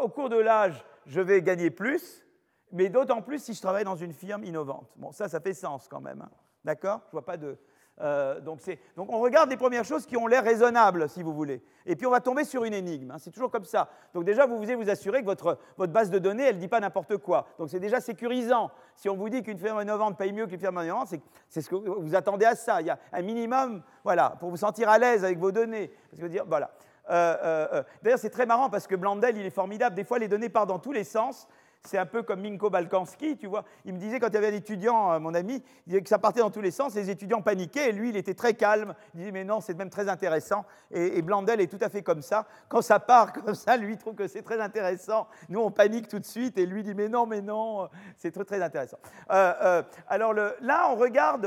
au, 0.00 0.08
cours 0.08 0.30
de 0.30 0.38
l'âge, 0.38 0.84
je 1.06 1.20
vais 1.20 1.42
gagner 1.42 1.70
plus, 1.70 2.26
mais 2.72 2.88
d'autant 2.88 3.20
plus 3.20 3.42
si 3.42 3.52
je 3.52 3.60
travaille 3.60 3.84
dans 3.84 3.96
une 3.96 4.14
firme 4.14 4.44
innovante. 4.44 4.90
Bon, 4.96 5.12
ça, 5.12 5.28
ça 5.28 5.40
fait 5.40 5.52
sens 5.52 5.86
quand 5.88 6.00
même. 6.00 6.22
Hein. 6.22 6.30
D'accord? 6.64 7.00
Je 7.04 7.08
ne 7.08 7.12
vois 7.12 7.24
pas 7.24 7.36
de, 7.36 7.58
euh, 8.02 8.40
donc, 8.40 8.60
on 8.96 9.20
regarde 9.20 9.48
les 9.50 9.56
premières 9.56 9.84
choses 9.84 10.06
qui 10.06 10.16
ont 10.16 10.26
l'air 10.26 10.42
raisonnables, 10.42 11.08
si 11.08 11.22
vous 11.22 11.32
voulez. 11.32 11.62
Et 11.86 11.96
puis 11.96 12.06
on 12.06 12.10
va 12.10 12.20
tomber 12.20 12.44
sur 12.44 12.64
une 12.64 12.74
énigme. 12.74 13.10
Hein. 13.12 13.16
c'est 13.18 13.30
toujours 13.30 13.50
comme 13.50 13.64
ça. 13.64 13.88
Donc 14.14 14.24
déjà, 14.24 14.46
vous 14.46 14.58
devez 14.60 14.74
vous 14.74 14.90
assurer 14.90 15.20
que 15.20 15.26
votre, 15.26 15.58
base 15.86 16.10
de 16.10 16.18
données, 16.18 16.44
elle 16.44 16.56
ne 16.56 16.60
dit 16.60 16.68
pas 16.68 16.80
n'importe 16.80 17.16
quoi. 17.18 17.46
Donc 17.58 17.70
c'est 17.70 17.80
déjà 17.80 18.00
sécurisant. 18.00 18.70
Si 18.96 19.08
on 19.08 19.16
vous 19.16 19.28
dit 19.28 19.42
qu'une 19.42 19.58
firme 19.58 19.80
innovante 19.80 20.18
paye 20.18 20.32
mieux 20.32 20.46
qu'une 20.46 20.58
firme 20.58 20.80
innovante, 20.82 21.14
c'est 21.48 21.60
ce 21.60 21.68
que 21.68 21.76
vous 21.76 22.14
attendez 22.14 22.44
à 22.44 22.54
ça. 22.54 22.80
Il 22.80 22.86
y 22.86 22.90
a 22.90 22.98
un 23.12 23.22
minimum, 23.22 23.82
voilà, 24.04 24.36
pour 24.40 24.50
vous 24.50 24.56
sentir 24.56 24.88
à 24.88 24.98
l'aise 24.98 25.24
avec 25.24 25.38
vos 25.38 25.52
données. 25.52 25.92
Parce 26.10 26.22
que 26.22 26.26
dire, 26.26 26.44
voilà. 26.46 26.70
Euh, 27.10 27.36
euh, 27.72 27.82
d'ailleurs, 28.02 28.18
c'est 28.18 28.30
très 28.30 28.46
marrant 28.46 28.70
parce 28.70 28.86
que 28.86 28.94
Blandel, 28.94 29.36
il 29.36 29.46
est 29.46 29.50
formidable. 29.50 29.96
Des 29.96 30.04
fois, 30.04 30.18
les 30.18 30.28
données 30.28 30.48
partent 30.48 30.68
dans 30.68 30.78
tous 30.78 30.92
les 30.92 31.04
sens. 31.04 31.48
C'est 31.84 31.98
un 31.98 32.06
peu 32.06 32.22
comme 32.22 32.40
Minko 32.40 32.70
Balkanski, 32.70 33.36
tu 33.36 33.48
vois. 33.48 33.64
Il 33.84 33.94
me 33.94 33.98
disait, 33.98 34.20
quand 34.20 34.28
il 34.28 34.34
y 34.34 34.36
avait 34.36 34.50
un 34.50 34.54
étudiant, 34.54 35.12
euh, 35.12 35.18
mon 35.18 35.34
ami, 35.34 35.64
il 35.86 35.90
disait 35.90 36.02
que 36.02 36.08
ça 36.08 36.18
partait 36.18 36.38
dans 36.38 36.50
tous 36.50 36.60
les 36.60 36.70
sens, 36.70 36.94
les 36.94 37.10
étudiants 37.10 37.42
paniquaient, 37.42 37.88
et 37.88 37.92
lui, 37.92 38.10
il 38.10 38.16
était 38.16 38.34
très 38.34 38.54
calme. 38.54 38.94
Il 39.14 39.18
disait, 39.18 39.32
mais 39.32 39.42
non, 39.42 39.60
c'est 39.60 39.74
même 39.74 39.90
très 39.90 40.08
intéressant. 40.08 40.64
Et, 40.92 41.20
Blandel 41.22 41.60
est 41.60 41.66
tout 41.66 41.84
à 41.84 41.88
fait 41.88 42.02
comme 42.02 42.22
ça. 42.22 42.46
Quand 42.68 42.82
ça 42.82 43.00
part 43.00 43.32
comme 43.32 43.56
ça, 43.56 43.76
lui, 43.76 43.94
il 43.94 43.98
trouve 43.98 44.14
que 44.14 44.28
c'est 44.28 44.42
très 44.42 44.60
intéressant. 44.60 45.26
Nous, 45.48 45.60
on 45.60 45.72
panique 45.72 46.06
tout 46.06 46.20
de 46.20 46.24
suite, 46.24 46.56
et 46.56 46.66
lui 46.66 46.84
dit, 46.84 46.94
mais 46.94 47.08
non, 47.08 47.26
mais 47.26 47.42
non, 47.42 47.88
c'est 48.16 48.30
très, 48.30 48.44
très 48.44 48.62
intéressant. 48.62 48.98
Euh, 49.32 49.52
euh, 49.62 49.82
alors 50.06 50.34
là, 50.34 50.88
on 50.88 50.94
regarde, 50.94 51.42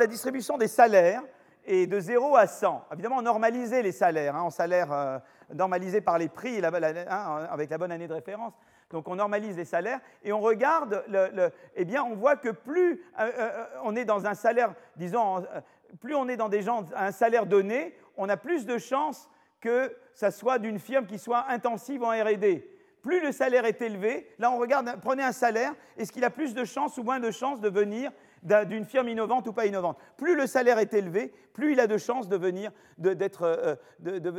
la 0.00 0.06
distribution 0.08 0.58
des 0.58 0.68
salaires 0.68 1.22
et 1.64 1.86
de 1.86 2.00
0 2.00 2.34
à 2.34 2.48
100. 2.48 2.84
Évidemment, 2.92 3.18
on 3.18 3.22
normalisait 3.22 3.82
les 3.82 3.92
salaires, 3.92 4.34
hein, 4.34 4.42
en 4.42 4.50
salaire 4.50 5.20
normalisé 5.54 6.00
par 6.00 6.18
les 6.18 6.28
prix 6.28 6.60
hein, 6.64 7.46
avec 7.48 7.70
la 7.70 7.78
bonne 7.78 7.92
année 7.92 8.08
de 8.08 8.14
référence. 8.14 8.54
Donc 8.90 9.06
on 9.08 9.14
normalise 9.14 9.56
les 9.56 9.64
salaires 9.64 10.00
et 10.24 10.32
on 10.32 10.40
regarde, 10.40 11.04
le, 11.08 11.50
eh 11.76 11.84
bien 11.84 12.02
on 12.02 12.14
voit 12.14 12.36
que 12.36 12.48
plus 12.48 13.02
euh, 13.18 13.30
euh, 13.38 13.64
on 13.84 13.94
est 13.94 14.04
dans 14.04 14.26
un 14.26 14.34
salaire, 14.34 14.74
disons, 14.96 15.38
euh, 15.38 15.60
plus 16.00 16.14
on 16.14 16.28
est 16.28 16.36
dans 16.36 16.48
des 16.48 16.62
gens 16.62 16.84
à 16.94 17.06
un 17.06 17.12
salaire 17.12 17.46
donné, 17.46 17.94
on 18.16 18.28
a 18.28 18.36
plus 18.36 18.66
de 18.66 18.78
chances 18.78 19.30
que 19.60 19.96
ça 20.14 20.30
soit 20.30 20.58
d'une 20.58 20.78
firme 20.78 21.06
qui 21.06 21.18
soit 21.18 21.46
intensive 21.48 22.02
en 22.02 22.10
R&D. 22.10 22.66
Plus 23.02 23.20
le 23.20 23.32
salaire 23.32 23.64
est 23.64 23.80
élevé, 23.80 24.28
là 24.38 24.50
on 24.50 24.58
regarde, 24.58 24.98
prenez 25.00 25.22
un 25.22 25.32
salaire, 25.32 25.72
est-ce 25.96 26.10
qu'il 26.10 26.24
a 26.24 26.30
plus 26.30 26.52
de 26.52 26.64
chances 26.64 26.98
ou 26.98 27.02
moins 27.04 27.20
de 27.20 27.30
chances 27.30 27.60
de 27.60 27.68
venir 27.68 28.10
d'une 28.42 28.84
firme 28.84 29.08
innovante 29.08 29.46
ou 29.46 29.52
pas 29.52 29.66
innovante. 29.66 29.98
Plus 30.16 30.34
le 30.34 30.46
salaire 30.46 30.78
est 30.78 30.94
élevé, 30.94 31.32
plus 31.52 31.72
il 31.72 31.80
a 31.80 31.86
de 31.86 31.98
chances 31.98 32.28
de 32.28 32.36
venir, 32.36 32.70
d'être, 32.98 33.42
euh, 33.42 33.76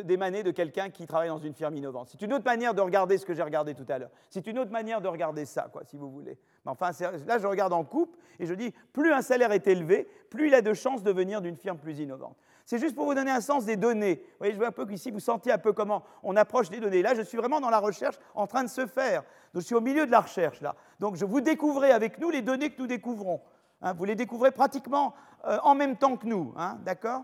d'émaner 0.03 0.44
de, 0.44 0.52
quelqu'un 0.52 0.90
qui 0.90 1.06
travaille 1.06 1.30
dans 1.30 1.38
une 1.38 1.53
firme 1.53 1.76
innovante. 1.76 2.10
C'est 2.11 2.22
une 2.22 2.34
autre 2.34 2.45
manière 2.45 2.73
de 2.73 2.82
regarder 2.82 3.18
ce 3.18 3.26
que 3.26 3.34
j'ai 3.34 3.44
regardé 3.44 3.76
tout 3.76 3.86
à 3.90 3.99
l'heure. 3.99 4.11
C'est 4.30 4.48
une 4.48 4.60
autre 4.60 4.72
manière 4.72 5.02
de 5.02 5.07
regarder 5.07 5.45
ça, 5.45 5.69
quoi, 5.72 5.84
si 5.84 5.98
vous 5.98 6.10
voulez. 6.10 6.38
Mais 6.65 6.72
enfin, 6.72 6.91
là, 7.28 7.38
je 7.38 7.48
regarde 7.48 7.73
en 7.73 7.84
coupe 7.84 8.18
et 8.40 8.45
je 8.45 8.53
dis, 8.53 8.73
plus 8.94 9.14
un 9.14 9.22
salaire 9.22 9.52
est 9.52 9.68
élevé, 9.68 10.07
plus 10.30 10.48
il 10.48 10.56
a 10.56 10.61
de 10.61 10.73
chances 10.73 11.03
de 11.03 11.11
venir 11.11 11.41
d'une 11.41 11.56
firme 11.56 11.78
plus 11.78 11.99
innovante. 11.99 12.38
C'est 12.65 12.80
juste 12.80 12.95
pour 12.95 13.06
vous 13.06 13.15
donner 13.15 13.32
un 13.32 13.41
sens 13.41 13.65
des 13.65 13.76
données. 13.76 14.15
Vous 14.23 14.38
voyez, 14.40 14.53
je 14.53 14.57
vois 14.57 14.68
un 14.68 14.72
peu 14.72 14.86
qu'ici, 14.86 15.11
vous 15.11 15.19
sentiez 15.19 15.52
un 15.52 15.57
peu 15.57 15.73
comment 15.73 16.03
on 16.23 16.36
approche 16.36 16.69
des 16.69 16.80
données. 16.80 17.02
Là, 17.02 17.15
je 17.15 17.22
suis 17.22 17.38
vraiment 17.38 17.60
dans 17.60 17.69
la 17.69 17.80
recherche 17.80 18.15
en 18.36 18.48
train 18.48 18.64
de 18.64 18.69
se 18.69 18.86
faire. 18.86 19.23
je 19.53 19.60
suis 19.60 19.76
au 19.76 19.82
milieu 19.82 20.06
de 20.06 20.11
la 20.11 20.22
recherche, 20.22 20.61
là. 20.61 20.76
Donc, 20.99 21.15
je 21.15 21.26
vous 21.26 21.41
découvrez 21.41 21.91
avec 21.91 22.19
nous 22.19 22.30
les 22.30 22.41
données 22.41 22.69
que 22.69 22.80
nous 22.80 22.88
découvrons. 22.88 23.41
Hein. 23.82 23.94
vous 23.94 24.06
les 24.06 24.16
découvrez 24.16 24.52
pratiquement 24.52 25.14
euh, 25.45 25.58
en 25.64 25.76
même 25.76 25.98
temps 25.98 26.18
que 26.18 26.26
nous, 26.26 26.53
hein, 26.58 26.78
d'accord? 26.84 27.24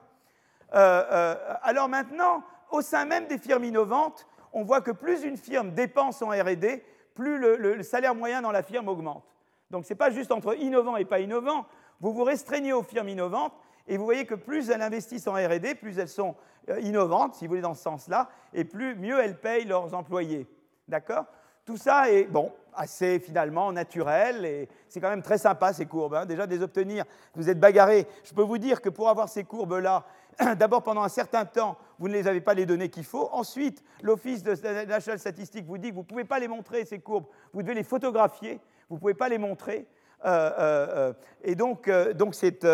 Alors 0.70 1.88
maintenant, 1.88 2.44
au 2.72 2.82
sein 2.82 3.06
même 3.06 3.28
des 3.28 3.38
firmes 3.38 3.64
innovantes, 3.64 4.28
on 4.52 4.64
voit 4.64 4.82
que 4.82 4.92
plus 4.92 5.24
une 5.24 5.38
firme 5.38 5.72
dépense 5.72 6.22
en 6.22 6.30
RD, 6.30 6.82
plus 7.16 7.38
le, 7.40 7.84
salaire 7.84 8.16
moyen 8.16 8.42
dans 8.42 8.52
la 8.52 8.64
firme 8.64 8.88
augmente. 8.88 9.24
Donc 9.72 9.86
ce 9.86 9.94
n'est 9.94 9.98
pas 9.98 10.10
juste 10.10 10.32
entre 10.32 10.58
innovant 10.58 10.98
et 10.98 11.06
pas 11.06 11.20
innovant, 11.20 11.66
vous 12.00 12.14
vous 12.14 12.24
restreignez 12.24 12.74
aux 12.74 12.84
firmes 12.84 13.10
innovantes 13.10 13.54
et 13.88 13.98
vous 13.98 14.06
voyez 14.06 14.26
que 14.26 14.36
plus 14.36 14.70
elles 14.70 14.82
investissent 14.82 15.28
en 15.28 15.34
RD, 15.34 15.76
plus 15.80 15.98
elles 16.00 16.10
sont 16.10 16.36
euh, 16.70 16.80
innovantes, 16.82 17.36
si 17.36 17.46
vous 17.46 17.50
voulez, 17.50 17.62
dans 17.62 17.74
ce 17.74 17.84
sens-là, 17.84 18.30
et 18.54 18.66
plus 18.66 18.96
mieux 18.96 19.20
elles 19.20 19.40
payent 19.40 19.66
leurs 19.66 19.94
employés. 19.94 20.48
D'accord? 20.88 21.26
Tout 21.68 21.76
ça 21.76 22.10
est, 22.10 22.24
bon, 22.24 22.54
assez 22.74 23.20
finalement 23.20 23.74
naturel, 23.74 24.46
et 24.46 24.70
c'est 24.88 25.02
quand 25.02 25.10
même 25.10 25.22
très 25.22 25.38
sympa 25.38 25.74
ces 25.74 25.86
courbes. 25.86 26.16
Hein. 26.16 26.26
Déjà, 26.26 26.48
de 26.48 26.56
les 26.56 26.62
obtenir, 26.62 27.04
vous 27.36 27.50
êtes 27.50 27.60
bagarré. 27.60 28.08
Je 28.24 28.34
peux 28.34 28.42
vous 28.42 28.58
dire 28.58 28.82
que 28.82 28.88
pour 28.88 29.10
avoir 29.10 29.28
ces 29.28 29.44
courbes-là, 29.44 30.06
d'abord 30.56 30.82
pendant 30.82 31.04
un 31.04 31.10
certain 31.10 31.44
temps, 31.44 31.76
vous 32.00 32.08
ne 32.08 32.14
les 32.14 32.26
avez 32.26 32.40
pas 32.40 32.54
les 32.54 32.66
données 32.66 32.88
qu'il 32.88 33.04
faut. 33.04 33.28
Ensuite, 33.34 33.84
l'Office 34.02 34.44
de 34.44 34.52
National 34.86 35.20
Statistique 35.20 35.66
vous 35.66 35.78
dit 35.78 35.90
que 35.90 35.96
vous 35.96 36.04
ne 36.04 36.06
pouvez 36.06 36.24
pas 36.24 36.40
les 36.40 36.48
montrer, 36.48 36.86
ces 36.86 37.00
courbes, 37.00 37.26
vous 37.52 37.62
devez 37.62 37.74
les 37.74 37.84
photographier, 37.84 38.62
vous 38.88 38.96
ne 38.96 39.02
pouvez 39.02 39.14
pas 39.14 39.28
les 39.28 39.38
montrer. 39.38 39.90
Euh, 40.24 40.52
euh, 40.58 41.14
et 41.44 41.56
donc, 41.56 41.92
donc 42.16 42.34
c'est 42.34 42.66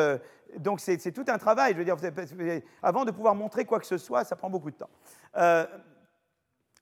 donc 0.60 0.82
c'est 0.82 1.12
tout 1.12 1.26
un 1.30 1.40
travail. 1.40 1.74
Je 1.74 1.80
veux 1.80 1.84
dire, 1.84 1.98
avant 2.84 3.06
de 3.06 3.12
pouvoir 3.12 3.34
montrer 3.34 3.66
quoi 3.66 3.80
que 3.80 3.88
ce 3.88 3.98
soit, 3.98 4.24
ça 4.24 4.36
prend 4.36 4.52
beaucoup 4.52 4.70
de 4.70 4.76
temps. 4.76 4.90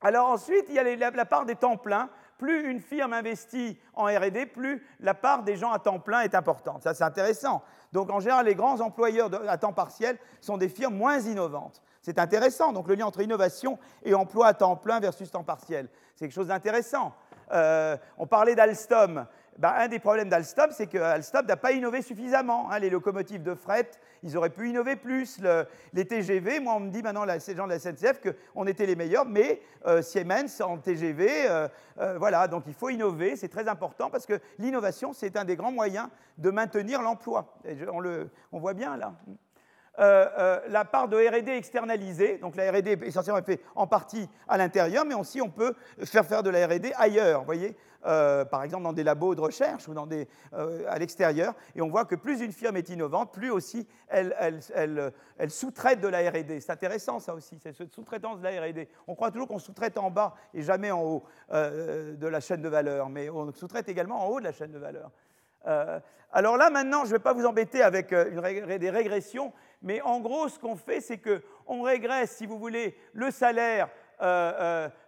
Alors 0.02 0.30
ensuite, 0.30 0.66
il 0.70 0.76
y 0.76 0.80
a 0.80 1.12
la, 1.12 1.26
part 1.26 1.46
des 1.46 1.56
temps 1.56 1.78
pleins. 1.78 2.10
Plus 2.38 2.72
une 2.72 2.80
firme 2.80 3.14
investit 3.14 3.80
en 3.94 4.06
R&D, 4.06 4.48
plus 4.48 4.84
la 5.00 5.14
part 5.14 5.44
des 5.44 5.56
gens 5.56 5.72
à 5.72 5.78
temps 5.78 6.00
plein 6.00 6.22
est 6.22 6.34
importante. 6.34 6.82
Ça, 6.82 6.96
c'est 6.96 7.04
intéressant. 7.04 7.62
Donc 7.92 8.10
en 8.10 8.20
général, 8.20 8.48
les 8.48 8.56
grands 8.56 8.80
employeurs 8.82 9.30
à 9.48 9.58
temps 9.60 9.74
partiel 9.74 10.18
sont 10.40 10.58
des 10.58 10.70
firmes 10.70 10.96
moins 10.96 11.20
innovantes. 11.20 11.84
C'est 12.02 12.18
intéressant. 12.18 12.74
Donc 12.74 12.88
le 12.88 12.96
lien 12.96 13.06
entre 13.06 13.22
innovation 13.22 13.78
et 14.04 14.16
emploi 14.16 14.48
à 14.48 14.54
temps 14.56 14.76
plein 14.76 15.00
versus 15.00 15.30
temps 15.30 15.44
partiel, 15.44 15.88
c'est 16.16 16.26
quelque 16.26 16.34
chose 16.34 16.48
d'intéressant. 16.48 17.14
Euh, 17.52 17.96
on 18.18 18.26
parlait 18.26 18.56
d'Alstom. 18.56 19.28
Bah, 19.58 19.76
un 19.78 19.88
des 19.90 20.00
problèmes 20.00 20.30
d'Alstom, 20.30 20.72
c'est 20.72 20.88
que 20.88 20.98
Alstom 20.98 21.46
n'a 21.46 21.58
pas 21.58 21.74
innové 21.74 22.02
suffisamment. 22.02 22.72
Hein. 22.72 22.80
les 22.80 22.90
locomotives 22.90 23.44
de 23.44 23.54
fret, 23.54 23.92
ils 24.24 24.38
auraient 24.38 24.50
pu 24.50 24.70
innover 24.70 24.96
plus. 24.96 25.42
les 25.94 26.06
TGV, 26.06 26.60
moi, 26.60 26.76
on 26.76 26.80
me 26.80 26.90
dit 26.90 27.02
maintenant, 27.02 27.26
ces 27.40 27.56
gens 27.56 27.68
de 27.68 27.74
la 27.74 27.80
SNCF, 27.80 28.22
qu'on 28.54 28.66
était 28.66 28.86
les 28.86 28.96
meilleurs, 28.96 29.26
mais 29.26 29.62
euh, 29.86 30.02
Siemens 30.02 30.62
en 30.62 30.78
TGV, 30.78 31.50
euh, 31.50 31.68
euh, 32.00 32.18
voilà, 32.18 32.48
donc 32.48 32.64
il 32.68 32.74
faut 32.74 32.90
innover, 32.90 33.36
c'est 33.36 33.50
très 33.50 33.68
important 33.68 34.10
parce 34.10 34.26
que 34.26 34.40
l'innovation, 34.58 35.12
c'est 35.14 35.36
un 35.36 35.44
des 35.44 35.56
grands 35.56 35.72
moyens 35.72 36.08
de 36.38 36.50
maintenir 36.50 37.02
l'emploi. 37.02 37.54
On, 37.92 38.02
on 38.52 38.60
voit 38.60 38.74
bien 38.74 38.96
là. 38.96 39.14
La 39.98 40.86
part 40.86 41.08
de 41.08 41.18
RD 41.18 41.50
externalisée. 41.50 42.38
Donc 42.38 42.56
la 42.56 42.72
RD 42.72 43.04
essentiellement 43.04 43.40
est 43.40 43.46
faite 43.46 43.62
en 43.76 43.88
partie 43.88 44.28
à 44.48 44.58
l'intérieur, 44.58 45.06
mais 45.06 45.16
aussi 45.16 45.42
on 45.42 45.50
peut 45.50 45.74
faire 46.04 46.26
faire 46.26 46.44
de 46.44 46.50
la 46.50 46.66
RD 46.66 46.92
ailleurs. 46.98 47.40
Vous 47.40 47.46
voyez 47.46 47.76
euh, 48.06 48.46
par 48.46 48.64
exemple 48.64 48.84
dans 48.84 48.94
des 48.94 49.04
labos 49.04 49.36
de 49.36 49.42
recherche 49.42 49.88
ou 49.88 49.94
euh, 49.94 50.84
à 50.88 50.98
l'extérieur. 50.98 51.54
Et 51.76 51.82
on 51.82 51.90
voit 51.90 52.06
que 52.06 52.16
plus 52.16 52.42
une 52.42 52.52
firme 52.52 52.76
est 52.78 52.90
innovante, 52.90 53.32
plus 53.32 53.52
aussi 53.52 53.88
elle, 54.08 54.34
sous-traite 55.50 56.02
de 56.02 56.08
la 56.08 56.30
RD. 56.30 56.60
C'est 56.60 56.72
intéressant 56.72 57.20
ça 57.20 57.36
aussi, 57.36 57.60
cette 57.60 57.94
sous-traitance 57.94 58.40
de 58.40 58.44
la 58.44 58.62
RD. 58.62 58.88
On 59.08 59.14
croit 59.14 59.30
toujours 59.30 59.48
qu'on 59.48 59.60
sous-traite 59.60 60.00
en 60.00 60.10
bas 60.10 60.34
et 60.56 60.64
jamais 60.64 60.90
en 60.90 61.04
haut 61.04 61.24
euh, 61.52 62.16
de 62.16 62.28
la 62.28 62.40
chaîne 62.40 62.64
de 62.64 62.70
valeur, 62.70 63.08
mais 63.10 63.30
on 63.30 63.52
sous-traite 63.54 63.88
également 63.88 64.26
en 64.26 64.30
haut 64.30 64.40
de 64.40 64.46
la 64.46 64.52
chaîne 64.52 64.72
de 64.72 64.80
valeur. 64.80 65.12
alors 66.32 66.58
là, 66.58 66.72
maintenant, 66.72 67.02
je 67.04 67.10
ne 67.12 67.18
vais 67.18 67.24
pas 67.24 67.34
vous 67.34 67.46
embêter 67.46 67.84
avec 67.84 68.10
des 68.10 68.90
régressions, 68.90 69.54
mais 69.82 70.02
en 70.02 70.20
gros, 70.20 70.48
ce 70.48 70.60
qu'on 70.60 70.76
fait, 70.76 71.02
c'est 71.02 71.20
qu'on 71.20 71.82
régresse, 71.82 72.38
si 72.38 72.46
vous 72.46 72.60
voulez, 72.60 72.96
le 73.14 73.32
salaire 73.32 73.90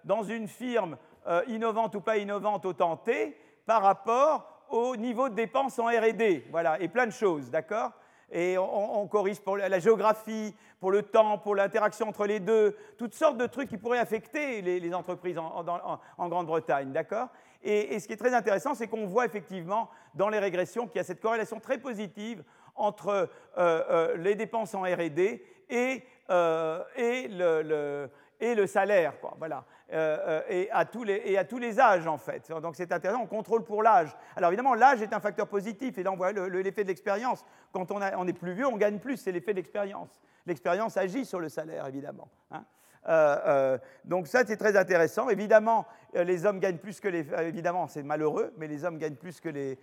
dans 0.03 0.23
une 0.23 0.47
firme 0.47 0.97
euh, 1.25 1.41
innovante 1.47 1.95
ou 1.95 2.01
pas 2.01 2.17
innovante 2.17 2.65
au 2.65 2.73
temps 2.73 2.97
T 2.97 3.37
par 3.65 3.81
rapport 3.81 4.65
au 4.69 4.97
niveau 4.97 5.29
de 5.29 5.35
dépenses 5.35 5.79
en 5.79 5.85
RD. 5.85 6.43
Voilà, 6.51 6.81
et 6.81 6.89
plein 6.89 7.05
de 7.05 7.11
choses, 7.11 7.49
d'accord? 7.49 7.91
Et 8.29 8.57
on, 8.57 9.07
corrige 9.07 9.39
pour 9.39 9.57
la 9.57 9.79
géographie, 9.79 10.55
pour 10.79 10.91
le 10.91 11.03
temps, 11.03 11.37
pour 11.37 11.55
l'interaction 11.55 12.09
entre 12.09 12.25
les 12.25 12.39
deux, 12.39 12.75
toutes 12.97 13.13
sortes 13.13 13.37
de 13.37 13.45
trucs 13.45 13.69
qui 13.69 13.77
pourraient 13.77 13.99
affecter 13.99 14.61
les, 14.61 14.93
entreprises 14.93 15.37
en, 15.37 16.27
Grande-Bretagne, 16.29 16.91
d'accord? 16.91 17.27
Et, 17.63 17.99
ce 17.99 18.07
qui 18.07 18.13
est 18.13 18.17
très 18.17 18.33
intéressant, 18.33 18.73
c'est 18.73 18.87
qu'on 18.87 19.05
voit 19.05 19.25
effectivement 19.25 19.89
dans 20.15 20.29
les 20.29 20.39
régressions 20.39 20.87
qu'il 20.87 20.97
y 20.97 20.99
a 20.99 21.03
cette 21.03 21.21
corrélation 21.21 21.59
très 21.59 21.77
positive 21.77 22.43
entre 22.75 23.09
euh, 23.09 23.27
euh, 23.57 24.17
les 24.17 24.35
dépenses 24.35 24.73
en 24.73 24.81
R&D 24.81 25.43
et, 25.69 26.03
le, 26.29 28.09
et, 28.39 28.55
le, 28.55 28.67
salaire. 28.67 29.13
Voilà. 29.37 29.65
Euh, 29.93 30.17
euh, 30.27 30.41
et, 30.49 30.71
à 30.71 30.85
tous 30.85 31.03
les, 31.03 31.21
et, 31.25 31.37
à 31.37 31.45
tous 31.45 31.59
les, 31.59 31.79
âges, 31.79 32.07
en 32.07 32.17
fait. 32.17 32.51
Donc 32.61 32.75
c'est 32.75 32.91
intéressant, 32.91 33.21
on 33.21 33.27
contrôle 33.27 33.63
pour 33.63 33.83
l'âge. 33.83 34.15
Alors 34.35 34.49
évidemment, 34.49 34.73
l'âge 34.73 35.01
est 35.03 35.13
un 35.13 35.19
facteur 35.19 35.47
positif, 35.47 35.97
et 35.97 36.03
là 36.03 36.11
on 36.11 36.15
voit 36.15 36.31
l'effet 36.31 36.83
de 36.83 36.87
l'expérience. 36.87 37.45
Quand 37.71 37.91
on, 37.91 38.01
on, 38.01 38.27
est 38.27 38.33
plus 38.33 38.53
vieux, 38.53 38.65
on 38.65 38.77
gagne 38.77 38.97
plus, 38.97 39.17
c'est 39.17 39.31
l'effet 39.31 39.51
de 39.51 39.57
l'expérience. 39.57 40.19
L'expérience 40.47 40.97
agit 40.97 41.25
sur 41.25 41.39
le 41.39 41.47
salaire, 41.47 41.85
évidemment. 41.85 42.27
Hein. 42.49 42.65
Euh, 43.07 43.77
donc 44.05 44.27
ça, 44.27 44.43
c'est 44.45 44.57
très 44.57 44.77
intéressant. 44.77 45.29
Évidemment, 45.29 45.85
les 46.13 46.45
hommes 46.45 46.59
gagnent 46.59 46.77
plus 46.77 46.99
que 46.99 47.07
les... 47.07 47.25
évidemment, 47.41 47.87
c'est 47.87 48.03
malheureux, 48.03 48.53
mais 48.57 48.67
les 48.67 48.85
hommes 48.85 48.97
gagnent 48.97 49.15
plus 49.15 49.39
que 49.39 49.49
les... 49.49 49.77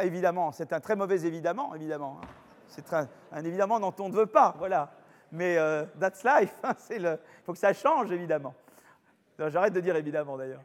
Évidemment, 0.00 0.52
c'est 0.52 0.72
un 0.72 0.80
très 0.80 0.96
mauvais 0.96 1.24
évidemment, 1.24 1.74
évidemment. 1.74 2.20
Hein. 2.22 2.26
C'est 2.68 2.92
un, 2.92 3.08
évidemment 3.44 3.78
dont 3.78 3.94
on 4.00 4.08
ne 4.08 4.14
veut 4.14 4.26
pas, 4.26 4.54
voilà. 4.58 4.92
Mais 5.32 5.56
that's 5.98 6.24
life, 6.24 6.54
hein, 6.62 6.74
il 6.90 7.18
faut 7.44 7.52
que 7.52 7.58
ça 7.58 7.72
change, 7.72 8.10
évidemment. 8.10 8.54
J'arrête 9.38 9.72
de 9.72 9.80
dire 9.80 9.96
évidemment 9.96 10.36
d'ailleurs. 10.36 10.62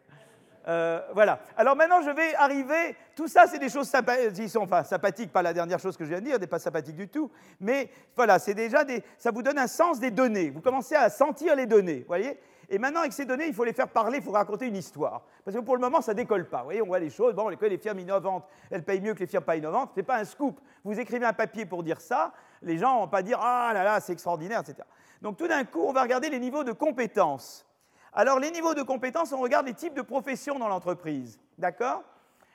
Euh, 0.69 1.01
voilà. 1.15 1.39
Alors 1.57 1.75
maintenant, 1.75 2.01
je 2.01 2.11
vais 2.11 2.35
arriver. 2.35 2.95
Tout 3.15 3.27
ça, 3.27 3.47
c'est 3.47 3.57
des 3.57 3.69
choses 3.69 3.87
sympathiques, 3.87 4.55
enfin, 4.55 4.83
sympathiques, 4.83 5.31
pas 5.31 5.41
la 5.41 5.51
dernière 5.51 5.79
chose 5.79 5.97
que 5.97 6.05
je 6.05 6.09
viens 6.09 6.19
de 6.19 6.25
dire, 6.25 6.39
n'est 6.39 6.47
pas 6.47 6.59
sympathique 6.59 6.95
du 6.95 7.07
tout. 7.07 7.31
Mais 7.59 7.89
voilà, 8.15 8.37
c'est 8.37 8.53
déjà 8.53 8.83
des. 8.83 9.03
Ça 9.17 9.31
vous 9.31 9.41
donne 9.41 9.57
un 9.57 9.67
sens 9.67 9.99
des 9.99 10.11
données. 10.11 10.51
Vous 10.51 10.61
commencez 10.61 10.95
à 10.95 11.09
sentir 11.09 11.55
les 11.55 11.65
données, 11.65 12.05
voyez 12.07 12.39
Et 12.69 12.77
maintenant, 12.77 12.99
avec 12.99 13.13
ces 13.13 13.25
données, 13.25 13.47
il 13.47 13.53
faut 13.53 13.63
les 13.63 13.73
faire 13.73 13.87
parler, 13.87 14.19
il 14.19 14.23
faut 14.23 14.31
raconter 14.31 14.67
une 14.67 14.75
histoire. 14.75 15.23
Parce 15.43 15.57
que 15.57 15.61
pour 15.61 15.75
le 15.75 15.81
moment, 15.81 16.01
ça 16.01 16.13
décolle 16.13 16.47
pas. 16.47 16.59
Vous 16.59 16.65
voyez, 16.65 16.81
on 16.83 16.87
voit 16.87 16.99
les 16.99 17.09
choses. 17.09 17.33
Bon, 17.33 17.49
les 17.49 17.77
firmes 17.79 17.99
innovantes, 17.99 18.45
elles 18.69 18.83
payent 18.83 19.01
mieux 19.01 19.15
que 19.15 19.19
les 19.21 19.27
firmes 19.27 19.45
pas 19.45 19.55
innovantes. 19.55 19.89
Ce 19.95 19.99
n'est 19.99 20.05
pas 20.05 20.17
un 20.17 20.25
scoop. 20.25 20.59
Vous 20.83 20.99
écrivez 20.99 21.25
un 21.25 21.33
papier 21.33 21.65
pour 21.65 21.81
dire 21.81 21.99
ça. 21.99 22.31
Les 22.61 22.77
gens 22.77 22.99
vont 22.99 23.07
pas 23.07 23.23
dire 23.23 23.39
Ah 23.41 23.71
là 23.73 23.83
là, 23.83 23.99
c'est 24.01 24.13
extraordinaire, 24.13 24.59
etc. 24.61 24.87
Donc 25.19 25.37
tout 25.37 25.47
d'un 25.47 25.63
coup, 25.63 25.81
on 25.81 25.93
va 25.93 26.03
regarder 26.03 26.29
les 26.29 26.39
niveaux 26.39 26.63
de 26.63 26.73
compétences. 26.73 27.65
Alors, 28.13 28.39
les 28.39 28.51
niveaux 28.51 28.73
de 28.73 28.81
compétences, 28.81 29.31
on 29.31 29.39
regarde 29.39 29.67
les 29.67 29.73
types 29.73 29.93
de 29.93 30.01
professions 30.01 30.57
dans 30.57 30.67
l'entreprise, 30.67 31.39
d'accord? 31.57 32.03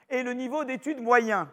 Et 0.09 0.23
le 0.23 0.33
niveau 0.33 0.65
d'études 0.65 1.01
moyen. 1.01 1.49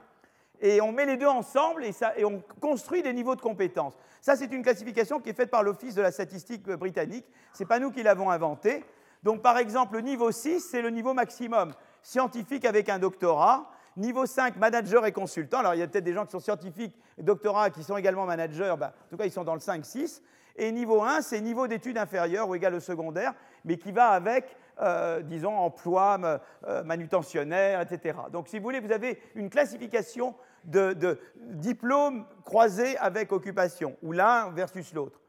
Et 0.60 0.80
on 0.80 0.92
met 0.92 1.06
les 1.06 1.16
deux 1.16 1.26
ensemble 1.26 1.84
et, 1.84 2.24
on 2.24 2.40
construit 2.60 3.02
des 3.02 3.12
niveaux 3.12 3.34
de 3.34 3.40
compétences. 3.40 3.94
Ça, 4.20 4.36
c'est 4.36 4.52
une 4.52 4.62
classification 4.62 5.18
qui 5.18 5.30
est 5.30 5.34
faite 5.34 5.50
par 5.50 5.62
l'Office 5.64 5.94
de 5.94 6.02
la 6.02 6.12
statistique 6.12 6.62
britannique. 6.62 7.26
Ce 7.52 7.62
n'est 7.62 7.66
pas 7.66 7.80
nous 7.80 7.90
qui 7.90 8.02
l'avons 8.02 8.30
inventée. 8.30 8.84
Donc, 9.24 9.42
par 9.42 9.58
exemple, 9.58 9.94
le 9.94 10.02
niveau 10.02 10.30
6, 10.30 10.60
c'est 10.60 10.82
le 10.82 10.90
niveau 10.90 11.14
maximum. 11.14 11.72
Scientifique 12.02 12.64
avec 12.64 12.88
un 12.88 13.00
doctorat. 13.00 13.68
Niveau 13.96 14.24
5, 14.24 14.56
manager 14.56 15.04
et 15.04 15.12
consultant. 15.12 15.58
Alors, 15.58 15.74
il 15.74 15.80
y 15.80 15.82
a 15.82 15.88
peut-être 15.88 16.04
des 16.04 16.12
gens 16.12 16.24
qui 16.24 16.30
sont 16.30 16.40
scientifiques 16.40 16.96
doctorats 17.18 17.70
qui 17.70 17.82
sont 17.82 17.96
également 17.96 18.24
managers. 18.24 18.74
Ben, 18.78 18.86
en 18.86 19.10
tout 19.10 19.16
cas, 19.16 19.24
ils 19.24 19.32
sont 19.32 19.44
dans 19.44 19.54
le 19.54 19.60
5-6. 19.60 20.22
Et 20.56 20.70
niveau 20.70 21.02
1, 21.02 21.22
c'est 21.22 21.40
niveau 21.40 21.66
d'études 21.66 21.98
inférieures 21.98 22.48
ou 22.48 22.54
égal 22.54 22.74
au 22.74 22.80
secondaire, 22.80 23.34
mais 23.64 23.76
qui 23.76 23.92
va 23.92 24.08
avec, 24.10 24.56
euh, 24.80 25.20
disons, 25.22 25.56
emploi 25.56 26.18
euh, 26.64 26.82
manutentionnaire, 26.84 27.80
etc. 27.80 28.18
Donc, 28.30 28.48
si 28.48 28.58
vous 28.58 28.64
voulez, 28.64 28.80
vous 28.80 28.92
avez 28.92 29.20
une 29.34 29.50
classification 29.50 30.34
de, 30.64 31.18
diplômes 31.36 32.26
croisés 32.44 32.96
avec 32.98 33.32
occupation, 33.32 33.96
ou 34.02 34.12
l'un 34.12 34.50
versus 34.50 34.92
l'autre. 34.94 35.20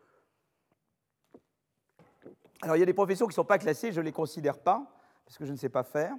Alors, 2.61 2.77
il 2.77 2.79
y 2.79 2.83
a 2.83 2.85
des 2.85 2.93
professions 2.93 3.25
qui 3.25 3.31
ne 3.31 3.35
sont 3.35 3.45
pas 3.45 3.57
classées, 3.57 3.91
je 3.91 3.99
ne 3.99 4.05
les 4.05 4.11
considère 4.11 4.59
pas, 4.59 4.85
parce 5.25 5.37
que 5.37 5.45
je 5.45 5.51
ne 5.51 5.57
sais 5.57 5.69
pas 5.69 5.83
faire. 5.83 6.13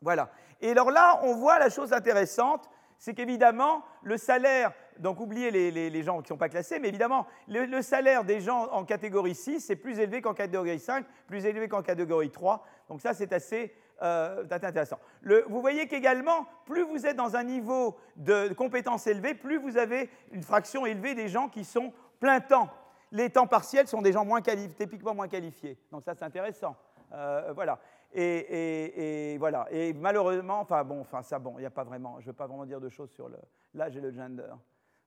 Voilà. 0.00 0.30
Et 0.60 0.70
alors 0.70 0.90
là, 0.90 1.20
on 1.22 1.34
voit 1.34 1.58
la 1.58 1.70
chose 1.70 1.92
intéressante, 1.92 2.68
c'est 2.98 3.14
qu'évidemment, 3.14 3.84
le 4.02 4.16
salaire, 4.16 4.72
donc 4.98 5.20
oubliez 5.20 5.50
les, 5.50 6.02
gens 6.02 6.16
qui 6.16 6.22
ne 6.22 6.28
sont 6.28 6.36
pas 6.36 6.48
classés, 6.48 6.78
mais 6.78 6.88
évidemment, 6.88 7.26
le, 7.48 7.82
salaire 7.82 8.24
des 8.24 8.40
gens 8.40 8.68
en 8.72 8.84
catégorie 8.84 9.34
6 9.34 9.70
est 9.70 9.76
plus 9.76 9.98
élevé 9.98 10.20
qu'en 10.20 10.34
catégorie 10.34 10.78
5, 10.78 11.04
plus 11.26 11.44
élevé 11.46 11.68
qu'en 11.68 11.82
catégorie 11.82 12.30
3. 12.30 12.64
Donc 12.88 13.00
ça, 13.00 13.14
c'est 13.14 13.32
assez 13.32 13.74
euh, 14.02 14.44
intéressant. 14.50 14.98
vous 15.22 15.60
voyez 15.60 15.86
qu'également, 15.86 16.46
plus 16.66 16.82
vous 16.82 17.06
êtes 17.06 17.16
dans 17.16 17.36
un 17.36 17.44
niveau 17.44 17.96
de 18.16 18.52
compétence 18.54 19.06
élevé, 19.06 19.34
plus 19.34 19.58
vous 19.58 19.76
avez 19.76 20.10
une 20.32 20.42
fraction 20.42 20.86
élevée 20.86 21.14
des 21.14 21.28
gens 21.28 21.48
qui 21.48 21.64
sont 21.64 21.92
plein 22.20 22.40
temps. 22.40 22.70
Les 23.12 23.30
temps 23.30 23.46
partiels 23.46 23.86
sont 23.86 24.02
des 24.02 24.12
gens 24.12 24.24
moins 24.24 24.40
typiquement 24.42 25.14
moins 25.14 25.28
qualifiés. 25.28 25.78
Donc 25.92 26.04
ça, 26.04 26.14
c'est 26.14 26.24
intéressant. 26.24 26.76
voilà. 27.54 27.78
Et, 28.14 29.36
voilà. 29.38 29.66
Et 29.70 29.92
malheureusement, 29.92 30.60
enfin 30.60 30.84
bon, 30.84 31.00
enfin 31.00 31.22
ça, 31.22 31.38
bon, 31.38 31.54
il 31.58 31.60
n'y 31.60 31.66
a 31.66 31.70
pas 31.70 31.84
vraiment, 31.84 32.16
je 32.20 32.26
ne 32.26 32.30
veux 32.30 32.36
pas 32.36 32.46
vraiment 32.46 32.66
dire 32.66 32.80
de 32.80 32.88
choses 32.88 33.10
sur 33.10 33.28
l'âge 33.74 33.96
et 33.96 34.00
le 34.00 34.10
gender. 34.10 34.54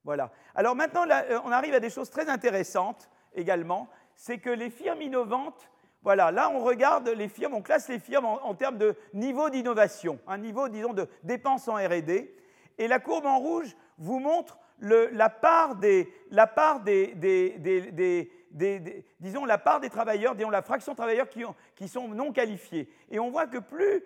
Voilà. 0.07 0.31
Alors 0.55 0.73
maintenant, 0.73 1.03
on 1.43 1.51
arrive 1.51 1.73
à 1.73 1.81
des 1.81 1.89
choses 1.89 2.09
très 2.09 2.29
intéressantes 2.29 3.09
également. 3.35 3.89
C'est 4.15 4.38
que 4.38 4.49
les 4.49 4.69
firmes 4.69 5.01
innovantes, 5.01 5.69
voilà, 6.01 6.31
là 6.31 6.49
on 6.49 6.59
regarde 6.59 7.09
les 7.09 7.27
firmes, 7.27 7.55
on 7.55 7.61
classe 7.61 7.89
les 7.89 7.99
firmes 7.99 8.23
en, 8.23 8.55
termes 8.55 8.77
de 8.77 8.95
niveau 9.13 9.49
d'innovation, 9.49 10.17
un 10.25 10.38
niveau, 10.38 10.69
disons, 10.69 10.93
de 10.93 11.09
dépenses 11.23 11.67
en 11.67 11.75
RD. 11.75 12.25
Et 12.77 12.88
la 12.88 12.99
courbe 12.99 13.25
en 13.25 13.38
rouge 13.38 13.75
vous 13.97 14.19
montre 14.19 14.57
la 14.79 15.27
part 15.27 15.75
des, 15.75 16.09
disons, 19.19 19.43
la 19.43 19.57
part 19.57 19.81
des 19.81 19.89
travailleurs, 19.89 20.35
disons, 20.35 20.49
la 20.49 20.61
fraction 20.61 20.93
de 20.93 20.97
travailleurs 20.97 21.27
qui, 21.75 21.88
sont 21.89 22.07
non 22.07 22.31
qualifiés. 22.31 22.89
Et 23.11 23.19
on 23.19 23.29
voit 23.29 23.47
que 23.47 23.57
plus, 23.57 24.05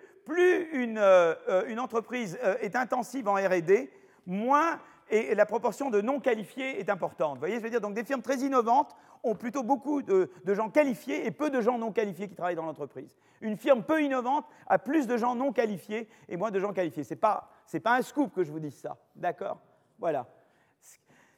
une, 0.72 0.98
euh, 0.98 1.36
une, 1.68 1.78
entreprise 1.78 2.40
euh, 2.42 2.56
est 2.60 2.74
intensive 2.74 3.28
en 3.28 3.34
RD, 3.34 3.88
moins 4.26 4.80
et 5.12 5.34
la 5.34 5.44
proportion 5.44 5.90
de 5.90 6.00
non 6.00 6.20
qualifiés 6.20 6.80
est 6.80 6.88
importante. 6.88 7.34
Vous 7.34 7.40
voyez, 7.40 7.56
je 7.56 7.60
veux 7.60 7.68
dire, 7.68 7.82
donc 7.82 7.92
des 7.94 8.02
firmes 8.02 8.22
très 8.22 8.38
innovantes 8.38 8.96
ont 9.22 9.34
plutôt 9.34 9.62
beaucoup 9.62 10.00
de, 10.00 10.30
gens 10.46 10.70
qualifiés 10.70 11.26
et 11.26 11.30
peu 11.30 11.50
de 11.50 11.60
gens 11.60 11.78
non 11.78 11.92
qualifiés 11.92 12.28
qui 12.28 12.34
travaillent 12.34 12.56
dans 12.56 12.64
l'entreprise. 12.64 13.14
Une 13.42 13.58
firme 13.58 13.82
peu 13.82 14.02
innovante 14.02 14.46
a 14.66 14.78
plus 14.78 15.06
de 15.06 15.18
gens 15.18 15.34
non 15.34 15.52
qualifiés 15.52 16.08
et 16.30 16.38
moins 16.38 16.50
de 16.50 16.58
gens 16.58 16.72
qualifiés. 16.72 17.04
Ce 17.04 17.12
n'est 17.12 17.20
pas, 17.20 17.50
un 17.84 18.02
scoop 18.02 18.34
que 18.34 18.42
je 18.42 18.50
vous 18.50 18.58
dise 18.58 18.74
ça. 18.74 18.96
D'accord? 19.14 19.60
Voilà. 19.98 20.26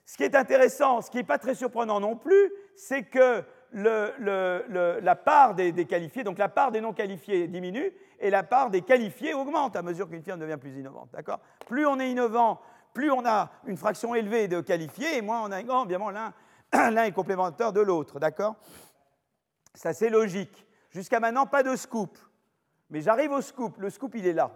Ce 0.06 0.16
qui 0.16 0.22
est 0.22 0.36
intéressant, 0.36 1.00
ce 1.00 1.10
qui 1.10 1.16
n'est 1.16 1.24
pas 1.24 1.38
très 1.38 1.56
surprenant 1.56 1.98
non 1.98 2.14
plus, 2.14 2.52
c'est 2.76 3.02
que 3.02 3.42
la 3.72 5.16
part 5.16 5.56
des, 5.56 5.84
qualifiés, 5.84 6.22
donc 6.22 6.38
la 6.38 6.48
part 6.48 6.70
des 6.70 6.80
non 6.80 6.92
qualifiés 6.92 7.48
diminue 7.48 7.92
et 8.20 8.30
la 8.30 8.44
part 8.44 8.70
des 8.70 8.82
qualifiés 8.82 9.34
augmente 9.34 9.74
à 9.74 9.82
mesure 9.82 10.08
qu'une 10.08 10.22
firme 10.22 10.38
devient 10.38 10.58
plus 10.60 10.78
innovante. 10.78 11.10
Plus 11.66 11.86
on 11.86 11.98
est 11.98 12.10
innovant, 12.10 12.60
plus 12.94 13.10
on 13.10 13.26
a 13.26 13.50
une 13.66 13.76
fraction 13.76 14.14
élevée 14.14 14.48
de 14.48 14.60
qualifiés, 14.60 15.18
et 15.18 15.22
moins 15.22 15.42
on 15.42 15.52
a. 15.52 15.60
Oh, 15.68 15.84
bien 15.84 15.98
l'un, 16.12 16.32
l'un 16.90 17.04
est 17.04 17.12
complémentaire 17.12 17.72
de 17.72 17.80
l'autre, 17.80 18.18
d'accord? 18.20 18.54
Ça, 19.74 19.92
c'est 19.92 20.08
logique. 20.08 20.66
Jusqu'à 20.90 21.18
maintenant, 21.18 21.44
pas 21.44 21.64
de 21.64 21.74
scoop. 21.74 22.16
Mais 22.90 23.00
j'arrive 23.00 23.32
au 23.32 23.40
scoop. 23.40 23.76
Le 23.78 23.90
scoop, 23.90 24.14
il 24.14 24.26
est 24.26 24.32
là. 24.32 24.52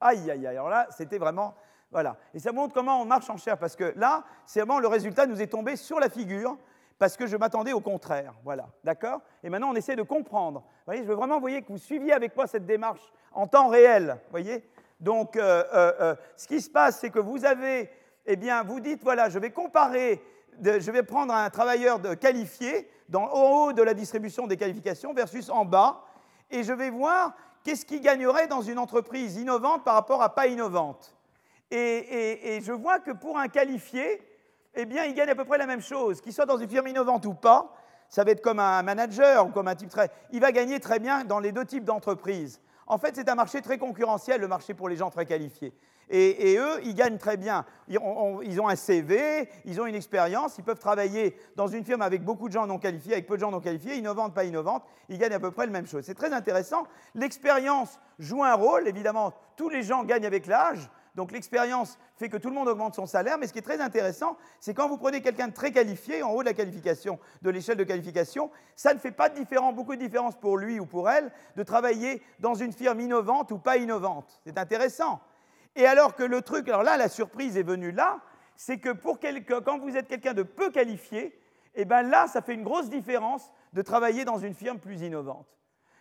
Aïe, 0.00 0.30
aïe, 0.30 0.46
aïe. 0.46 0.56
Alors 0.56 0.70
là, 0.70 0.86
c'était 0.90 1.18
vraiment. 1.18 1.54
Voilà. 1.90 2.16
Et 2.32 2.38
ça 2.38 2.50
montre 2.52 2.72
comment 2.72 3.00
on 3.00 3.04
marche 3.04 3.28
en 3.28 3.36
chair, 3.36 3.58
parce 3.58 3.76
que 3.76 3.92
là, 3.96 4.24
c'est 4.46 4.60
vraiment 4.60 4.80
le 4.80 4.88
résultat 4.88 5.26
nous 5.26 5.40
est 5.40 5.46
tombé 5.46 5.76
sur 5.76 6.00
la 6.00 6.08
figure, 6.08 6.56
parce 6.98 7.16
que 7.16 7.26
je 7.26 7.36
m'attendais 7.36 7.74
au 7.74 7.80
contraire. 7.80 8.32
Voilà. 8.42 8.68
D'accord? 8.82 9.20
Et 9.42 9.50
maintenant, 9.50 9.70
on 9.70 9.74
essaie 9.74 9.94
de 9.94 10.02
comprendre. 10.02 10.60
Vous 10.60 10.84
voyez, 10.86 11.02
je 11.02 11.08
veux 11.08 11.14
vraiment, 11.14 11.38
voyez, 11.38 11.60
que 11.60 11.68
vous 11.68 11.78
suiviez 11.78 12.14
avec 12.14 12.34
moi 12.34 12.46
cette 12.46 12.64
démarche 12.64 13.12
en 13.32 13.46
temps 13.46 13.68
réel. 13.68 14.18
Vous 14.24 14.30
voyez? 14.30 14.64
Donc, 15.00 15.36
euh, 15.36 15.64
euh, 15.72 15.92
euh, 16.00 16.14
ce 16.36 16.46
qui 16.46 16.60
se 16.60 16.70
passe, 16.70 17.00
c'est 17.00 17.10
que 17.10 17.18
vous 17.18 17.44
avez, 17.44 17.90
eh 18.26 18.36
bien, 18.36 18.62
vous 18.62 18.80
dites, 18.80 19.02
voilà, 19.02 19.28
je 19.28 19.38
vais 19.38 19.50
comparer, 19.50 20.22
je 20.62 20.90
vais 20.90 21.02
prendre 21.02 21.34
un 21.34 21.50
travailleur 21.50 22.00
qualifié 22.18 22.88
dans, 23.08 23.26
au 23.26 23.66
haut 23.66 23.72
de 23.72 23.82
la 23.82 23.94
distribution 23.94 24.46
des 24.46 24.56
qualifications 24.56 25.12
versus 25.12 25.50
en 25.50 25.64
bas, 25.64 26.04
et 26.50 26.62
je 26.62 26.72
vais 26.72 26.90
voir 26.90 27.34
qu'est-ce 27.64 27.84
qui 27.84 28.00
gagnerait 28.00 28.46
dans 28.46 28.62
une 28.62 28.78
entreprise 28.78 29.36
innovante 29.36 29.84
par 29.84 29.94
rapport 29.94 30.22
à 30.22 30.34
pas 30.34 30.46
innovante. 30.46 31.14
Et, 31.70 32.60
je 32.62 32.72
vois 32.72 33.00
que 33.00 33.10
pour 33.10 33.36
un 33.36 33.48
qualifié, 33.48 34.22
eh 34.74 34.84
bien, 34.84 35.04
il 35.04 35.14
gagne 35.14 35.30
à 35.30 35.34
peu 35.34 35.44
près 35.44 35.58
la 35.58 35.66
même 35.66 35.82
chose, 35.82 36.20
qu'il 36.20 36.32
soit 36.32 36.46
dans 36.46 36.58
une 36.58 36.68
firme 36.68 36.86
innovante 36.86 37.26
ou 37.26 37.34
pas. 37.34 37.74
Ça 38.08 38.22
va 38.22 38.30
être 38.30 38.42
comme 38.42 38.60
un 38.60 38.82
manager 38.82 39.46
ou 39.46 39.50
comme 39.50 39.66
un 39.66 39.74
type 39.74 39.88
très. 39.88 40.08
Il 40.30 40.40
va 40.40 40.52
gagner 40.52 40.78
très 40.78 41.00
bien 41.00 41.24
dans 41.24 41.40
les 41.40 41.50
deux 41.50 41.64
types 41.64 41.84
d'entreprises. 41.84 42.60
En 42.86 42.98
fait, 42.98 43.14
c'est 43.16 43.28
un 43.28 43.34
marché 43.34 43.62
très 43.62 43.78
concurrentiel, 43.78 44.40
le 44.40 44.48
marché 44.48 44.74
pour 44.74 44.88
les 44.88 44.96
gens 44.96 45.10
très 45.10 45.26
qualifiés. 45.26 45.72
Et, 46.10 46.56
eux, 46.58 46.80
ils 46.84 46.94
gagnent 46.94 47.16
très 47.16 47.36
bien. 47.36 47.64
Ils 47.88 47.98
ont, 47.98 48.68
un 48.68 48.76
CV, 48.76 49.48
ils 49.64 49.80
ont 49.80 49.86
une 49.86 49.94
expérience, 49.94 50.58
ils 50.58 50.64
peuvent 50.64 50.78
travailler 50.78 51.36
dans 51.56 51.66
une 51.66 51.84
firme 51.84 52.02
avec 52.02 52.22
beaucoup 52.22 52.48
de 52.48 52.52
gens 52.52 52.66
non 52.66 52.78
qualifiés, 52.78 53.14
avec 53.14 53.26
peu 53.26 53.36
de 53.36 53.40
gens 53.40 53.50
non 53.50 53.60
qualifiés, 53.60 53.96
innovantes, 53.96 54.34
pas 54.34 54.44
innovantes, 54.44 54.84
ils 55.08 55.18
gagnent 55.18 55.32
à 55.32 55.40
peu 55.40 55.50
près 55.50 55.64
la 55.64 55.72
même 55.72 55.86
chose. 55.86 56.04
C'est 56.04 56.14
très 56.14 56.32
intéressant. 56.32 56.84
L'expérience 57.14 57.98
joue 58.18 58.44
un 58.44 58.54
rôle, 58.54 58.86
évidemment, 58.86 59.32
tous 59.56 59.70
les 59.70 59.82
gens 59.82 60.04
gagnent 60.04 60.26
avec 60.26 60.46
l'âge. 60.46 60.90
Donc 61.14 61.30
l'expérience 61.30 61.96
fait 62.16 62.28
que 62.28 62.36
tout 62.36 62.48
le 62.48 62.54
monde 62.54 62.68
augmente 62.68 62.94
son 62.94 63.06
salaire, 63.06 63.38
mais 63.38 63.46
ce 63.46 63.52
qui 63.52 63.60
est 63.60 63.62
très 63.62 63.80
intéressant, 63.80 64.36
c'est 64.58 64.74
quand 64.74 64.88
vous 64.88 64.96
prenez 64.96 65.20
quelqu'un 65.20 65.48
de 65.48 65.52
très 65.52 65.70
qualifié, 65.70 66.22
en 66.22 66.32
haut 66.32 66.40
de 66.42 66.48
la 66.48 66.54
qualification, 66.54 67.20
de 67.42 67.50
l'échelle 67.50 67.76
de 67.76 67.84
qualification, 67.84 68.50
ça 68.74 68.94
ne 68.94 68.98
fait 68.98 69.12
pas 69.12 69.28
de 69.28 69.72
beaucoup 69.72 69.94
de 69.94 70.00
différence 70.00 70.34
pour 70.34 70.56
lui 70.56 70.80
ou 70.80 70.86
pour 70.86 71.08
elle 71.08 71.30
de 71.56 71.62
travailler 71.62 72.20
dans 72.40 72.54
une 72.54 72.72
firme 72.72 73.00
innovante 73.00 73.52
ou 73.52 73.58
pas 73.58 73.76
innovante. 73.76 74.40
C'est 74.44 74.58
intéressant. 74.58 75.20
Et 75.76 75.86
alors 75.86 76.14
que 76.14 76.24
le 76.24 76.42
truc, 76.42 76.68
alors 76.68 76.82
là, 76.82 76.96
la 76.96 77.08
surprise 77.08 77.56
est 77.56 77.62
venue 77.62 77.92
là, 77.92 78.20
c'est 78.56 78.78
que 78.78 78.90
pour 78.90 79.18
quand 79.20 79.78
vous 79.78 79.96
êtes 79.96 80.08
quelqu'un 80.08 80.34
de 80.34 80.42
peu 80.42 80.70
qualifié, 80.70 81.38
eh 81.74 81.84
bien 81.84 82.02
là, 82.02 82.26
ça 82.26 82.42
fait 82.42 82.54
une 82.54 82.62
grosse 82.62 82.88
différence 82.88 83.50
de 83.72 83.82
travailler 83.82 84.24
dans 84.24 84.38
une 84.38 84.54
firme 84.54 84.78
plus 84.78 85.02
innovante. 85.02 85.46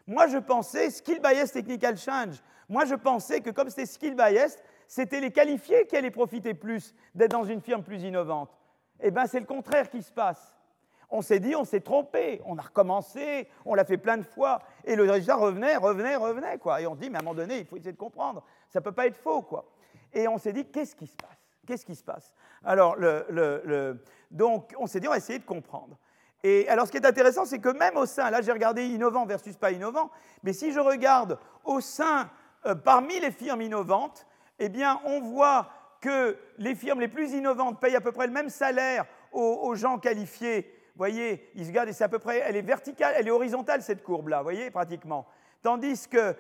Moi, 0.06 0.28
je 0.28 0.38
pensais, 0.38 0.90
skill 0.90 1.20
bias 1.20 1.52
technical 1.54 1.98
change, 1.98 2.42
moi, 2.70 2.86
je 2.86 2.96
pensais 2.96 3.42
que 3.42 3.50
comme 3.50 3.70
c'était 3.70 3.86
skill 3.86 4.16
bias, 4.16 4.58
c'était 4.88 5.20
les 5.20 5.32
qualifiés 5.32 5.86
qui 5.88 5.96
allaient 5.96 6.12
profiter 6.12 6.54
plus 6.54 6.94
d'être 7.16 7.32
dans 7.32 7.44
une 7.44 7.62
firme 7.62 7.84
plus 7.84 8.04
innovante. 8.04 8.58
Eh 9.00 9.12
bien, 9.12 9.26
c'est 9.26 9.40
le 9.40 9.46
contraire 9.46 9.90
qui 9.90 10.02
se 10.02 10.12
passe. 10.12 10.58
On 11.10 11.22
s'est 11.22 11.40
dit, 11.40 11.56
on 11.56 11.64
s'est 11.64 11.82
trompé, 11.82 12.42
on 12.46 12.58
a 12.58 12.62
recommencé, 12.62 13.48
on 13.66 13.76
l'a 13.76 13.86
fait 13.86 13.98
plein 13.98 14.18
de 14.18 14.24
fois, 14.24 14.60
et 14.84 14.96
le 14.96 15.10
résultat 15.10 15.36
revenait, 15.36 15.76
revenait, 15.76 16.16
revenait, 16.16 16.58
quoi. 16.58 16.82
Et 16.82 16.88
on 16.88 16.96
se 16.96 17.02
dit, 17.02 17.10
mais 17.10 17.18
à 17.18 17.20
un 17.20 17.24
moment 17.24 17.36
donné, 17.36 17.60
il 17.60 17.66
faut 17.66 17.76
essayer 17.76 17.92
de 17.92 17.98
comprendre, 17.98 18.44
ça 18.70 18.80
ne 18.80 18.84
peut 18.84 18.92
pas 18.92 19.06
être 19.06 19.18
faux, 19.18 19.42
quoi. 19.42 19.66
Et 20.12 20.28
on 20.28 20.38
s'est 20.38 20.54
dit, 20.54 20.66
qu'est-ce 20.66 20.96
qui 20.96 21.06
se 21.06 21.16
passe? 21.16 21.30
Qu'est-ce 21.68 21.86
qui 21.86 21.96
se 21.96 22.04
passe? 22.04 22.34
Alors, 22.64 22.98
donc, 24.32 24.74
on 24.78 24.88
s'est 24.88 25.00
dit, 25.00 25.08
on 25.08 25.12
va 25.12 25.18
essayer 25.18 25.40
de 25.40 25.46
comprendre. 25.46 25.98
Et 26.44 26.68
alors, 26.68 26.88
ce 26.88 26.92
qui 26.92 26.98
est 26.98 27.06
intéressant, 27.06 27.46
c'est 27.46 27.60
que 27.60 27.70
même 27.70 27.96
au 27.96 28.06
sein, 28.06 28.30
là, 28.30 28.42
j'ai 28.42 28.52
regardé 28.52 28.86
innovant 28.86 29.26
versus 29.26 29.56
pas 29.56 29.72
innovant, 29.72 30.10
mais 30.44 30.52
si 30.52 30.74
je 30.74 30.80
regarde 30.80 31.38
au 31.64 31.80
sein, 31.80 32.30
euh, 32.66 32.76
parmi 32.76 33.20
les 33.20 33.32
firmes 33.32 33.62
innovantes, 33.62 34.26
eh 34.60 34.70
bien, 34.70 35.02
on 35.06 35.20
voit 35.20 35.70
que 36.02 36.38
les 36.58 36.76
firmes 36.76 37.00
les 37.00 37.08
plus 37.08 37.32
innovantes 37.32 37.80
payent 37.80 37.96
à 37.96 38.02
peu 38.02 38.12
près 38.12 38.28
le 38.28 38.34
même 38.34 38.50
salaire 38.50 39.06
aux, 39.32 39.74
gens 39.76 39.98
qualifiés. 39.98 40.62
Vous 40.96 41.00
voyez, 41.00 41.50
ils 41.56 41.66
se 41.66 41.72
gardent 41.72 41.90
et 41.90 41.94
c'est 41.94 42.04
à 42.04 42.10
peu 42.10 42.20
près, 42.20 42.40
elle 42.40 42.56
est 42.56 42.62
verticale, 42.62 43.16
elle 43.18 43.28
est 43.28 43.32
horizontale 43.32 43.82
cette 43.82 44.04
courbe-là, 44.04 44.44
voyez, 44.44 44.70
pratiquement. 44.70 45.26
Tandis 45.62 46.08
qu'une 46.08 46.20
euh, 46.20 46.36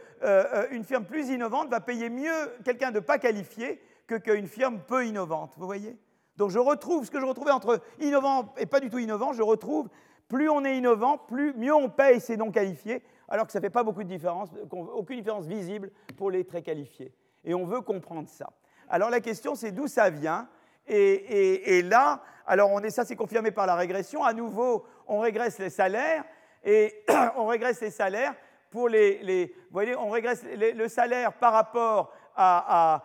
euh, 0.71 0.83
firme 0.83 1.05
plus 1.05 1.29
innovante 1.29 1.69
va 1.69 1.79
payer 1.79 2.09
mieux 2.09 2.51
quelqu'un 2.65 2.91
de 2.91 2.99
pas 2.99 3.17
qualifié 3.17 3.81
que 4.05 4.15
qu'une 4.15 4.47
firme 4.47 4.79
peu 4.79 5.05
innovante, 5.05 5.53
vous 5.57 5.65
voyez. 5.65 5.97
Donc 6.35 6.49
je 6.49 6.59
retrouve 6.59 7.05
ce 7.05 7.11
que 7.11 7.21
je 7.21 7.25
retrouvais 7.25 7.51
entre 7.51 7.81
innovant 7.99 8.53
et 8.57 8.65
pas 8.65 8.81
du 8.81 8.89
tout 8.89 8.99
innovant, 8.99 9.31
je 9.33 9.41
retrouve 9.41 9.89
plus 10.27 10.49
on 10.49 10.65
est 10.65 10.77
innovant, 10.77 11.17
plus 11.17 11.53
mieux 11.53 11.73
on 11.73 11.89
paye 11.89 12.19
ces 12.19 12.37
non 12.37 12.51
qualifiés, 12.51 13.01
alors 13.29 13.45
que 13.45 13.51
ça 13.51 13.59
ne 13.59 13.63
fait 13.63 13.69
pas 13.69 13.83
beaucoup 13.83 14.03
de 14.03 14.09
différence, 14.09 14.49
aucune 14.71 15.17
différence 15.17 15.45
visible 15.45 15.91
pour 16.17 16.31
les 16.31 16.43
très 16.43 16.61
qualifiés. 16.61 17.13
Et 17.43 17.53
on 17.53 17.65
veut 17.65 17.81
comprendre 17.81 18.29
ça. 18.29 18.49
Alors 18.89 19.09
la 19.09 19.19
question, 19.19 19.55
c'est 19.55 19.71
d'où 19.71 19.87
ça 19.87 20.09
vient. 20.09 20.47
Et, 20.87 21.81
là, 21.83 22.21
alors 22.45 22.71
on 22.71 22.79
est, 22.81 22.89
ça 22.89 23.05
c'est 23.05 23.15
confirmé 23.15 23.51
par 23.51 23.65
la 23.65 23.75
régression. 23.75 24.23
À 24.23 24.33
nouveau, 24.33 24.85
on 25.07 25.19
régresse 25.19 25.59
les 25.59 25.69
salaires 25.69 26.23
et 26.63 27.03
on 27.35 27.47
régresse 27.47 27.81
les 27.81 27.91
salaires 27.91 28.35
pour 28.69 28.89
les, 28.89 29.47
vous 29.47 29.73
voyez, 29.73 29.95
on 29.95 30.09
régresse 30.09 30.43
le 30.43 30.87
salaire 30.87 31.33
par 31.33 31.53
rapport 31.53 32.11
à, 32.35 33.03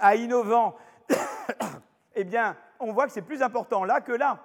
à, 0.00 0.14
innovant. 0.16 0.76
eh 2.14 2.24
bien, 2.24 2.56
on 2.80 2.92
voit 2.92 3.06
que 3.06 3.12
c'est 3.12 3.22
plus 3.22 3.42
important 3.42 3.84
là 3.84 4.00
que 4.00 4.12
là. 4.12 4.42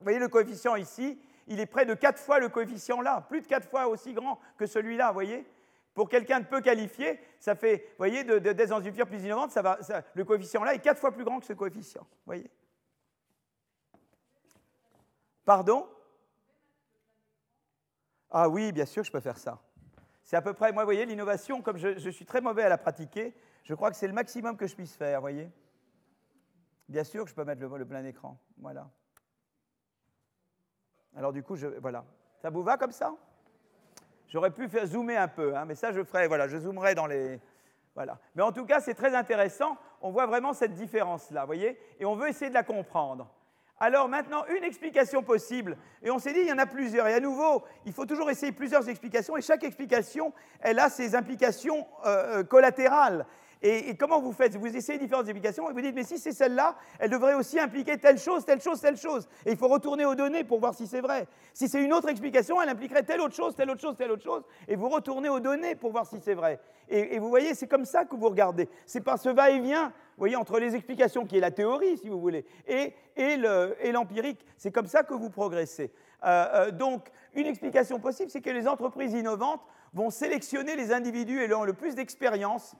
Vous 0.00 0.04
voyez 0.04 0.18
le 0.18 0.28
coefficient 0.28 0.74
ici, 0.74 1.20
il 1.46 1.60
est 1.60 1.66
près 1.66 1.84
de 1.84 1.94
4 1.94 2.18
fois 2.18 2.40
le 2.40 2.48
coefficient 2.48 3.00
là, 3.00 3.24
plus 3.28 3.40
de 3.40 3.46
4 3.46 3.68
fois 3.68 3.86
aussi 3.86 4.12
grand 4.12 4.40
que 4.56 4.66
celui-là, 4.66 5.08
vous 5.08 5.14
voyez 5.14 5.46
pour 5.94 6.08
quelqu'un 6.08 6.40
de 6.40 6.46
peu 6.46 6.60
qualifié, 6.60 7.20
ça 7.38 7.54
fait, 7.54 7.76
vous 7.90 7.98
voyez, 7.98 8.24
d'être 8.24 8.68
dans 8.68 8.80
une 8.80 8.92
firme 8.92 9.08
plus 9.08 9.24
innovante, 9.24 9.50
ça 9.50 9.62
va, 9.62 9.78
le 10.14 10.24
coefficient 10.24 10.64
là 10.64 10.74
est 10.74 10.78
quatre 10.78 10.98
fois 10.98 11.12
plus 11.12 11.24
grand 11.24 11.40
que 11.40 11.46
ce 11.46 11.52
coefficient. 11.52 12.02
Vous 12.02 12.26
voyez 12.26 12.50
Pardon? 15.44 15.88
Ah 18.30 18.48
oui, 18.48 18.72
bien 18.72 18.86
sûr, 18.86 19.04
je 19.04 19.12
peux 19.12 19.20
faire 19.20 19.36
ça. 19.36 19.60
C'est 20.22 20.36
à 20.36 20.42
peu 20.42 20.54
près, 20.54 20.72
moi, 20.72 20.84
vous 20.84 20.86
voyez, 20.86 21.04
l'innovation, 21.04 21.60
comme 21.60 21.76
je, 21.76 22.08
suis 22.10 22.24
très 22.24 22.40
mauvais 22.40 22.62
à 22.62 22.68
la 22.68 22.78
pratiquer, 22.78 23.34
je 23.64 23.74
crois 23.74 23.90
que 23.90 23.96
c'est 23.96 24.06
le 24.06 24.14
maximum 24.14 24.56
que 24.56 24.66
je 24.66 24.74
puisse 24.74 24.96
faire, 24.96 25.18
vous 25.18 25.24
voyez 25.24 25.50
Bien 26.88 27.04
sûr 27.04 27.24
que 27.24 27.30
je 27.30 27.34
peux 27.34 27.44
mettre 27.44 27.60
le, 27.60 27.76
le 27.76 27.86
plein 27.86 28.04
écran. 28.04 28.38
Voilà. 28.58 28.90
Alors 31.16 31.32
du 31.32 31.42
coup, 31.42 31.56
je, 31.56 31.66
voilà. 31.66 32.04
Ça 32.40 32.50
vous 32.50 32.62
va 32.62 32.78
comme 32.78 32.92
ça? 32.92 33.14
J'aurais 34.32 34.50
pu 34.50 34.66
faire 34.66 34.86
zoomer 34.86 35.18
un 35.18 35.28
peu, 35.28 35.54
hein, 35.54 35.66
mais 35.66 35.74
ça 35.74 35.92
je 35.92 36.02
ferai, 36.02 36.26
voilà, 36.26 36.48
je 36.48 36.56
zoomerai 36.56 36.94
dans 36.94 37.06
les. 37.06 37.38
Voilà. 37.94 38.18
Mais 38.34 38.42
en 38.42 38.50
tout 38.50 38.64
cas, 38.64 38.80
c'est 38.80 38.94
très 38.94 39.14
intéressant. 39.14 39.76
On 40.00 40.10
voit 40.10 40.24
vraiment 40.24 40.54
cette 40.54 40.72
différence-là, 40.72 41.44
voyez 41.44 41.78
Et 42.00 42.06
on 42.06 42.14
veut 42.14 42.28
essayer 42.28 42.48
de 42.48 42.54
la 42.54 42.62
comprendre. 42.62 43.28
Alors 43.78 44.08
maintenant, 44.08 44.46
une 44.56 44.64
explication 44.64 45.22
possible. 45.22 45.76
Et 46.02 46.10
on 46.10 46.18
s'est 46.18 46.32
dit, 46.32 46.40
il 46.40 46.46
y 46.46 46.52
en 46.52 46.56
a 46.56 46.64
plusieurs. 46.64 47.08
Et 47.08 47.12
à 47.12 47.20
nouveau, 47.20 47.62
il 47.84 47.92
faut 47.92 48.06
toujours 48.06 48.30
essayer 48.30 48.52
plusieurs 48.52 48.88
explications. 48.88 49.36
Et 49.36 49.42
chaque 49.42 49.64
explication, 49.64 50.32
elle 50.60 50.78
a 50.78 50.88
ses 50.88 51.14
implications 51.14 51.86
euh, 52.06 52.38
euh, 52.38 52.42
collatérales. 52.42 53.26
Et, 53.62 53.94
comment 53.96 54.20
vous 54.20 54.32
faites? 54.32 54.56
Vous 54.56 54.66
essayez 54.66 54.98
différentes 54.98 55.26
explications 55.26 55.70
et 55.70 55.72
vous 55.72 55.80
dites, 55.80 55.94
mais 55.94 56.02
si 56.02 56.18
c'est 56.18 56.32
celle-là, 56.32 56.74
elle 56.98 57.10
devrait 57.10 57.34
aussi 57.34 57.60
impliquer 57.60 57.96
telle 57.96 58.18
chose, 58.18 58.44
telle 58.44 58.60
chose, 58.60 58.80
telle 58.80 58.96
chose. 58.96 59.28
Et 59.46 59.52
il 59.52 59.56
faut 59.56 59.68
retourner 59.68 60.04
aux 60.04 60.16
données 60.16 60.42
pour 60.42 60.58
voir 60.58 60.74
si 60.74 60.86
c'est 60.86 61.00
vrai. 61.00 61.28
Si 61.54 61.68
c'est 61.68 61.82
une 61.82 61.92
autre 61.92 62.08
explication, 62.08 62.60
elle 62.60 62.68
impliquerait 62.68 63.04
telle 63.04 63.20
autre 63.20 63.34
chose, 63.34 63.54
telle 63.54 63.70
autre 63.70 63.80
chose, 63.80 63.96
telle 63.96 64.10
autre 64.10 64.24
chose. 64.24 64.42
Et 64.66 64.74
vous 64.74 64.88
retournez 64.88 65.28
aux 65.28 65.40
données 65.40 65.76
pour 65.76 65.92
voir 65.92 66.06
si 66.06 66.18
c'est 66.20 66.34
vrai. 66.34 66.58
Et, 66.88 67.18
vous 67.18 67.28
voyez, 67.28 67.54
c'est 67.54 67.68
comme 67.68 67.84
ça 67.84 68.04
que 68.04 68.16
vous 68.16 68.28
regardez. 68.28 68.68
C'est 68.84 69.00
par 69.00 69.18
ce 69.18 69.28
va-et-vient, 69.28 69.86
vous 69.86 70.18
voyez, 70.18 70.36
entre 70.36 70.58
les 70.58 70.74
explications 70.74 71.24
qui 71.24 71.36
est 71.36 71.40
la 71.40 71.52
théorie, 71.52 71.96
si 71.98 72.08
vous 72.08 72.20
voulez, 72.20 72.44
et, 72.66 72.92
et 73.16 73.92
l'empirique. 73.92 74.44
C'est 74.56 74.72
comme 74.72 74.86
ça 74.86 75.04
que 75.04 75.14
vous 75.14 75.30
progressez. 75.30 75.92
Euh, 76.24 76.46
euh, 76.54 76.70
donc, 76.70 77.10
une 77.34 77.46
explication 77.46 77.98
possible, 77.98 78.30
c'est 78.30 78.40
que 78.40 78.50
les 78.50 78.68
entreprises 78.68 79.12
innovantes 79.12 79.62
vont 79.92 80.10
sélectionner 80.10 80.76
les 80.76 80.92
individus 80.92 81.40
ayant 81.40 81.64
le 81.64 81.72
plus 81.72 81.94
d'expérience 81.94 82.76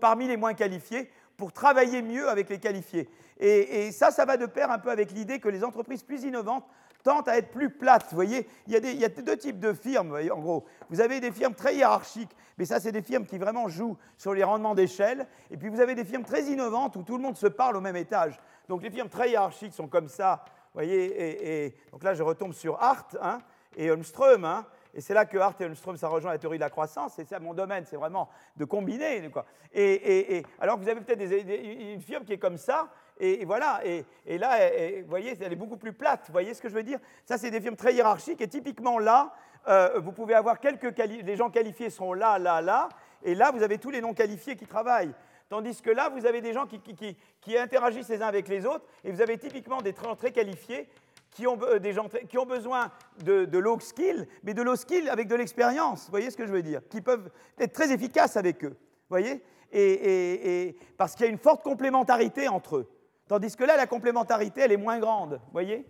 parmi 0.00 0.26
les 0.28 0.36
moins 0.36 0.54
qualifiés 0.54 1.10
pour 1.36 1.52
travailler 1.52 2.02
mieux 2.02 2.28
avec 2.28 2.48
les 2.48 2.58
qualifiés. 2.58 3.08
Et, 3.38 3.92
ça, 3.92 4.10
ça 4.10 4.24
va 4.24 4.36
de 4.36 4.46
pair 4.46 4.70
un 4.70 4.78
peu 4.78 4.90
avec 4.90 5.12
l'idée 5.12 5.38
que 5.38 5.48
les 5.48 5.62
entreprises 5.62 6.02
plus 6.02 6.24
innovantes 6.24 6.64
tentent 7.02 7.28
à 7.28 7.36
être 7.36 7.50
plus 7.50 7.70
plates. 7.70 8.06
Vous 8.10 8.16
voyez, 8.16 8.48
il 8.66 8.72
y, 8.72 8.76
a 8.76 8.78
il 8.78 8.98
y 8.98 9.04
a 9.04 9.08
deux 9.08 9.36
types 9.36 9.60
de 9.60 9.72
firmes, 9.72 10.16
en 10.32 10.40
gros. 10.40 10.64
Vous 10.88 11.00
avez 11.00 11.20
des 11.20 11.30
firmes 11.30 11.54
très 11.54 11.76
hiérarchiques, 11.76 12.34
mais 12.58 12.64
ça, 12.64 12.80
c'est 12.80 12.92
des 12.92 13.02
firmes 13.02 13.26
qui 13.26 13.38
vraiment 13.38 13.68
jouent 13.68 13.96
sur 14.16 14.32
les 14.32 14.42
rendements 14.42 14.74
d'échelle. 14.74 15.26
Et 15.50 15.56
puis, 15.56 15.68
vous 15.68 15.80
avez 15.80 15.94
des 15.94 16.04
firmes 16.04 16.24
très 16.24 16.44
innovantes 16.44 16.96
où 16.96 17.02
tout 17.02 17.16
le 17.16 17.22
monde 17.22 17.36
se 17.36 17.46
parle 17.46 17.76
au 17.76 17.80
même 17.80 17.96
étage. 17.96 18.40
Donc, 18.68 18.82
les 18.82 18.90
firmes 18.90 19.10
très 19.10 19.30
hiérarchiques 19.30 19.74
sont 19.74 19.86
comme 19.86 20.08
ça. 20.08 20.44
Vous 20.46 20.80
voyez, 20.80 21.64
et, 21.64 21.74
donc 21.92 22.02
là, 22.02 22.14
je 22.14 22.22
retombe 22.22 22.52
sur 22.52 22.82
Hart 22.82 23.16
hein, 23.20 23.38
et 23.76 23.90
Holmström. 23.90 24.44
Hein, 24.44 24.66
et 24.96 25.02
c'est 25.02 25.12
là 25.12 25.26
que 25.26 25.36
Hart 25.36 25.60
et 25.60 25.66
Holmström, 25.66 25.98
ça 25.98 26.08
rejoint 26.08 26.32
la 26.32 26.38
théorie 26.38 26.56
de 26.56 26.62
la 26.62 26.70
croissance. 26.70 27.12
C'est 27.14 27.38
mon 27.38 27.52
domaine, 27.52 27.84
c'est 27.84 27.96
vraiment 27.96 28.30
de 28.56 28.64
combiner. 28.64 29.28
Quoi. 29.30 29.44
Et, 29.74 30.42
alors 30.58 30.76
que 30.76 30.84
vous 30.84 30.88
avez 30.88 31.02
peut-être 31.02 31.20
une 31.20 32.00
firme 32.00 32.24
qui 32.24 32.32
est 32.32 32.38
comme 32.38 32.56
ça, 32.56 32.88
et, 33.20 33.44
voilà. 33.44 33.82
Et, 33.84 34.38
là, 34.38 34.58
vous 35.02 35.08
voyez, 35.08 35.36
elle 35.38 35.52
est 35.52 35.56
beaucoup 35.56 35.76
plus 35.76 35.92
plate. 35.92 36.22
Vous 36.26 36.32
voyez 36.32 36.54
ce 36.54 36.62
que 36.62 36.70
je 36.70 36.74
veux 36.74 36.82
dire? 36.82 36.98
Ça, 37.26 37.36
c'est 37.36 37.50
des 37.50 37.60
firmes 37.60 37.76
très 37.76 37.94
hiérarchiques. 37.94 38.40
Et 38.40 38.48
typiquement 38.48 38.98
là, 38.98 39.34
euh, 39.68 40.00
vous 40.00 40.12
pouvez 40.12 40.34
avoir 40.34 40.60
quelques 40.60 40.96
les 40.98 41.36
gens 41.36 41.50
qualifiés 41.50 41.90
sont 41.90 42.14
là, 42.14 42.38
là, 42.38 42.62
là. 42.62 42.88
Et 43.22 43.34
là, 43.34 43.50
vous 43.50 43.62
avez 43.62 43.76
tous 43.76 43.90
les 43.90 44.00
non 44.00 44.14
qualifiés 44.14 44.56
qui 44.56 44.66
travaillent. 44.66 45.12
Tandis 45.50 45.82
que 45.82 45.90
là, 45.90 46.08
vous 46.08 46.24
avez 46.24 46.40
des 46.40 46.54
gens 46.54 46.66
qui, 46.66 46.80
qui, 46.80 47.58
interagissent 47.58 48.08
les 48.08 48.22
uns 48.22 48.26
avec 48.26 48.48
les 48.48 48.64
autres, 48.64 48.84
et 49.04 49.12
vous 49.12 49.20
avez 49.20 49.36
typiquement 49.38 49.82
des 49.82 49.94
gens 49.94 50.16
très 50.16 50.32
qualifiés 50.32 50.88
qui 51.36 51.46
ont, 51.46 51.58
euh, 51.62 51.78
des 51.78 51.92
gens 51.92 52.08
qui 52.28 52.38
ont 52.38 52.46
besoin 52.46 52.90
de, 53.22 53.58
low 53.58 53.78
skill, 53.78 54.26
mais 54.42 54.54
de 54.54 54.62
low 54.62 54.74
skill 54.74 55.10
avec 55.10 55.28
de 55.28 55.34
l'expérience, 55.34 56.06
vous 56.06 56.10
voyez 56.10 56.30
ce 56.30 56.36
que 56.36 56.46
je 56.46 56.52
veux 56.52 56.62
dire, 56.62 56.80
qui 56.88 57.02
peuvent 57.02 57.30
être 57.58 57.74
très 57.74 57.92
efficaces 57.92 58.38
avec 58.38 58.64
eux, 58.64 58.70
vous 58.70 59.10
voyez? 59.10 59.42
Et, 59.70 60.74
Parce 60.96 61.14
qu'il 61.14 61.26
y 61.26 61.28
a 61.28 61.32
une 61.32 61.38
forte 61.38 61.62
complémentarité 61.62 62.48
entre 62.48 62.76
eux. 62.76 62.90
Tandis 63.28 63.54
que 63.54 63.64
là, 63.64 63.76
la 63.76 63.86
complémentarité, 63.86 64.62
elle 64.62 64.72
est 64.72 64.78
moins 64.78 64.98
grande, 64.98 65.38
voyez? 65.52 65.84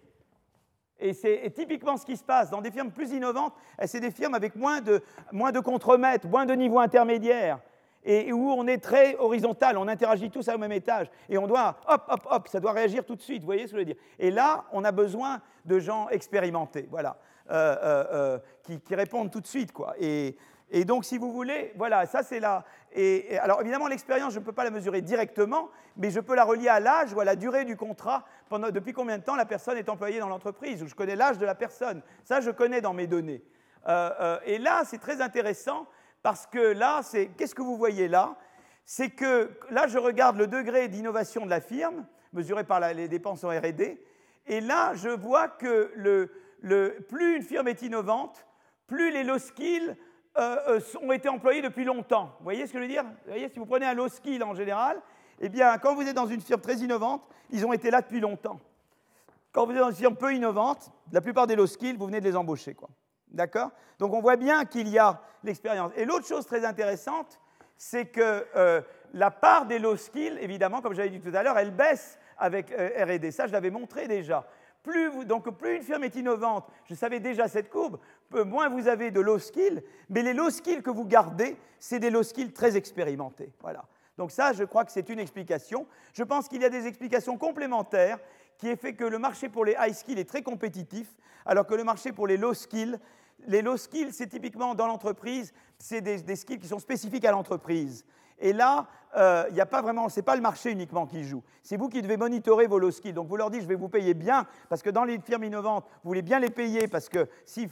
Et 0.98 1.12
c'est 1.12 1.48
typiquement 1.54 1.96
ce 1.96 2.04
qui 2.04 2.16
se 2.16 2.24
passe 2.24 2.50
dans 2.50 2.62
des 2.62 2.72
firmes 2.72 2.90
plus 2.90 3.12
innovantes, 3.12 3.52
c'est 3.84 4.00
des 4.00 4.10
firmes 4.10 4.34
avec 4.34 4.56
moins 4.56 4.80
de, 4.80 5.00
moins 5.30 5.52
de 5.52 5.60
contremaîtres, 5.60 6.26
moins 6.26 6.46
de 6.46 6.54
niveaux 6.54 6.80
intermédiaires, 6.80 7.60
et 8.06 8.32
où 8.32 8.52
on 8.52 8.66
est 8.68 8.78
très 8.78 9.16
horizontal, 9.16 9.76
on 9.76 9.88
interagit 9.88 10.30
tous 10.30 10.48
au 10.48 10.58
même 10.58 10.72
étage, 10.72 11.10
et 11.28 11.36
on 11.38 11.48
doit, 11.48 11.76
hop, 11.88 12.04
hop, 12.08 12.26
hop, 12.30 12.48
ça 12.48 12.60
doit 12.60 12.72
réagir 12.72 13.04
tout 13.04 13.16
de 13.16 13.20
suite, 13.20 13.40
vous 13.40 13.46
voyez 13.46 13.66
ce 13.66 13.72
que 13.72 13.78
je 13.78 13.78
veux 13.78 13.84
dire 13.84 13.96
Et 14.20 14.30
là, 14.30 14.64
on 14.72 14.84
a 14.84 14.92
besoin 14.92 15.40
de 15.64 15.80
gens 15.80 16.08
expérimentés, 16.10 16.86
voilà, 16.88 17.16
euh, 17.50 17.76
euh, 17.82 18.04
euh, 18.12 18.78
qui, 18.84 18.94
répondent 18.94 19.32
tout 19.32 19.40
de 19.40 19.46
suite, 19.46 19.72
quoi. 19.72 19.94
Et, 19.98 20.36
donc, 20.84 21.04
si 21.04 21.18
vous 21.18 21.32
voulez, 21.32 21.72
voilà, 21.76 22.06
ça 22.06 22.22
c'est 22.22 22.40
là. 22.40 22.64
Et, 22.92 23.38
alors, 23.38 23.60
évidemment, 23.60 23.86
l'expérience, 23.88 24.32
je 24.32 24.38
ne 24.38 24.44
peux 24.44 24.52
pas 24.52 24.64
la 24.64 24.70
mesurer 24.70 25.00
directement, 25.00 25.68
mais 25.96 26.10
je 26.10 26.20
peux 26.20 26.34
la 26.34 26.44
relier 26.44 26.68
à 26.68 26.80
l'âge 26.80 27.12
ou 27.12 27.20
à 27.20 27.24
la 27.24 27.36
durée 27.36 27.64
du 27.64 27.76
contrat. 27.76 28.24
Depuis 28.72 28.92
combien 28.92 29.18
de 29.18 29.22
temps 29.22 29.36
la 29.36 29.46
personne 29.46 29.78
est 29.78 29.88
employée 29.88 30.18
dans 30.18 30.28
l'entreprise? 30.28 30.82
Ou 30.82 30.88
je 30.88 30.94
connais 30.94 31.14
l'âge 31.14 31.38
de 31.38 31.46
la 31.46 31.54
personne. 31.54 32.02
Ça, 32.24 32.40
je 32.40 32.50
connais 32.50 32.80
dans 32.80 32.94
mes 32.94 33.06
données. 33.06 33.44
et 34.44 34.58
là, 34.58 34.82
c'est 34.84 34.98
très 34.98 35.20
intéressant 35.20 35.86
parce 36.26 36.44
que 36.44 36.58
là, 36.58 37.02
c'est 37.04 37.28
qu'est-ce 37.28 37.54
que 37.54 37.62
vous 37.62 37.76
voyez 37.76 38.08
là? 38.08 38.34
C'est 38.84 39.10
que 39.10 39.48
là, 39.70 39.86
je 39.86 39.96
regarde 39.96 40.36
le 40.36 40.48
degré 40.48 40.88
d'innovation 40.88 41.44
de 41.44 41.50
la 41.50 41.60
firme, 41.60 42.04
mesuré 42.32 42.64
par 42.64 42.80
les 42.80 43.06
dépenses 43.06 43.44
en 43.44 43.50
RD, 43.50 43.96
et 44.48 44.60
là, 44.60 44.92
je 44.94 45.08
vois 45.08 45.46
que 45.46 46.28
plus 47.08 47.36
une 47.36 47.42
firme 47.42 47.68
est 47.68 47.80
innovante, 47.82 48.44
plus 48.88 49.12
les 49.12 49.22
low 49.22 49.38
skills 49.38 49.94
euh, 50.36 50.56
euh, 50.66 50.80
ont 51.00 51.12
été 51.12 51.28
employés 51.28 51.62
depuis 51.62 51.84
longtemps. 51.84 52.34
Vous 52.40 52.44
voyez 52.44 52.66
ce 52.66 52.72
que 52.72 52.78
je 52.78 52.82
veux 52.82 52.90
dire? 52.90 53.04
Vous 53.04 53.30
voyez, 53.30 53.48
si 53.48 53.60
vous 53.60 53.66
prenez 53.66 53.86
un 53.86 53.94
low 53.94 54.08
skill 54.08 54.42
en 54.42 54.56
général, 54.56 55.00
eh 55.38 55.48
bien, 55.48 55.78
quand 55.78 55.94
vous 55.94 56.02
êtes 56.02 56.16
dans 56.16 56.26
une 56.26 56.40
firme 56.40 56.60
très 56.60 56.78
innovante, 56.78 57.22
ils 57.50 57.64
ont 57.64 57.72
été 57.72 57.88
là 57.88 58.02
depuis 58.02 58.18
longtemps. 58.18 58.58
Quand 59.52 59.64
vous 59.64 59.70
êtes 59.70 59.78
dans 59.78 59.90
une 59.90 59.94
firme 59.94 60.16
peu 60.16 60.34
innovante, 60.34 60.90
la 61.12 61.20
plupart 61.20 61.46
des 61.46 61.54
low 61.54 61.68
skills, 61.68 61.96
vous 61.96 62.06
venez 62.06 62.18
de 62.18 62.28
les 62.28 62.34
embaucher. 62.34 62.74
Quoi. 62.74 62.88
D'accord? 63.28 63.70
Donc 63.98 64.12
on 64.12 64.20
voit 64.20 64.36
bien 64.36 64.64
qu'il 64.64 64.88
y 64.88 64.98
a 64.98 65.20
l'expérience. 65.42 65.92
Et 65.96 66.04
l'autre 66.04 66.26
chose 66.26 66.46
très 66.46 66.64
intéressante, 66.64 67.40
c'est 67.76 68.06
que 68.06 68.46
euh, 68.56 68.80
la 69.12 69.30
part 69.30 69.66
des 69.66 69.78
low 69.78 69.96
skills, 69.96 70.38
évidemment, 70.40 70.80
comme 70.80 70.94
j'avais 70.94 71.10
dit 71.10 71.20
tout 71.20 71.34
à 71.34 71.42
l'heure, 71.42 71.58
elle 71.58 71.70
baisse 71.70 72.18
avec 72.38 72.72
euh, 72.72 73.04
RD. 73.04 73.30
Ça, 73.30 73.46
je 73.46 73.52
l'avais 73.52 73.70
montré 73.70 74.08
déjà. 74.08 74.46
Plus 74.82 75.24
donc 75.24 75.50
plus 75.50 75.76
une 75.76 75.82
firme 75.82 76.04
est 76.04 76.14
innovante, 76.14 76.64
je 76.84 76.94
savais 76.94 77.18
déjà 77.18 77.48
cette 77.48 77.70
courbe, 77.70 77.98
moins 78.30 78.68
vous 78.68 78.86
avez 78.86 79.10
de 79.10 79.20
low 79.20 79.40
skills, 79.40 79.82
mais 80.08 80.22
les 80.22 80.32
low 80.32 80.48
skills 80.48 80.80
que 80.80 80.90
vous 80.90 81.04
gardez, 81.04 81.56
c'est 81.80 81.98
des 81.98 82.08
low 82.08 82.22
skills 82.22 82.52
très 82.52 82.76
expérimentés. 82.76 83.52
Voilà. 83.62 83.84
Donc 84.16 84.30
ça, 84.30 84.52
je 84.52 84.62
crois 84.62 84.84
que 84.84 84.92
c'est 84.92 85.08
une 85.08 85.18
explication. 85.18 85.86
Je 86.14 86.22
pense 86.22 86.48
qu'il 86.48 86.62
y 86.62 86.64
a 86.64 86.70
des 86.70 86.86
explications 86.86 87.36
complémentaires 87.36 88.18
qui 88.58 88.68
est 88.68 88.76
fait 88.76 88.94
que 88.94 89.04
le 89.04 89.18
marché 89.18 89.48
pour 89.48 89.64
les 89.64 89.76
high 89.78 89.92
skills 89.92 90.18
est 90.18 90.28
très 90.28 90.42
compétitif, 90.42 91.08
alors 91.44 91.66
que 91.66 91.74
le 91.74 91.84
marché 91.84 92.12
pour 92.12 92.26
les 92.26 92.36
low 92.36 92.54
skills, 92.54 92.98
les 93.46 93.62
low 93.62 93.76
skills, 93.76 94.12
c'est 94.12 94.26
typiquement 94.26 94.74
dans 94.74 94.86
l'entreprise, 94.86 95.52
c'est 95.78 96.00
des, 96.00 96.22
des, 96.22 96.36
skills 96.36 96.58
qui 96.58 96.68
sont 96.68 96.78
spécifiques 96.78 97.24
à 97.24 97.30
l'entreprise. 97.30 98.04
Et 98.38 98.52
là, 98.52 98.88
euh, 99.16 99.44
il 99.48 99.54
n'y 99.54 99.60
a 99.60 99.66
pas 99.66 99.80
vraiment, 99.80 100.08
c'est 100.08 100.22
pas 100.22 100.36
le 100.36 100.42
marché 100.42 100.70
uniquement 100.70 101.06
qui 101.06 101.24
joue. 101.24 101.42
C'est 101.62 101.76
vous 101.76 101.88
qui 101.88 102.02
devez 102.02 102.16
monitorer 102.16 102.66
vos 102.66 102.78
low 102.78 102.90
skills. 102.90 103.14
Donc 103.14 103.28
vous 103.28 103.36
leur 103.36 103.50
dites, 103.50 103.62
je 103.62 103.66
vais 103.66 103.74
vous 103.74 103.88
payer 103.88 104.14
bien, 104.14 104.46
parce 104.68 104.82
que 104.82 104.90
dans 104.90 105.04
les 105.04 105.18
firmes 105.18 105.44
innovantes, 105.44 105.84
vous 106.04 106.10
voulez 106.10 106.22
bien 106.22 106.38
les 106.38 106.50
payer, 106.50 106.86
parce 106.86 107.08
que 107.08 107.26
si, 107.44 107.68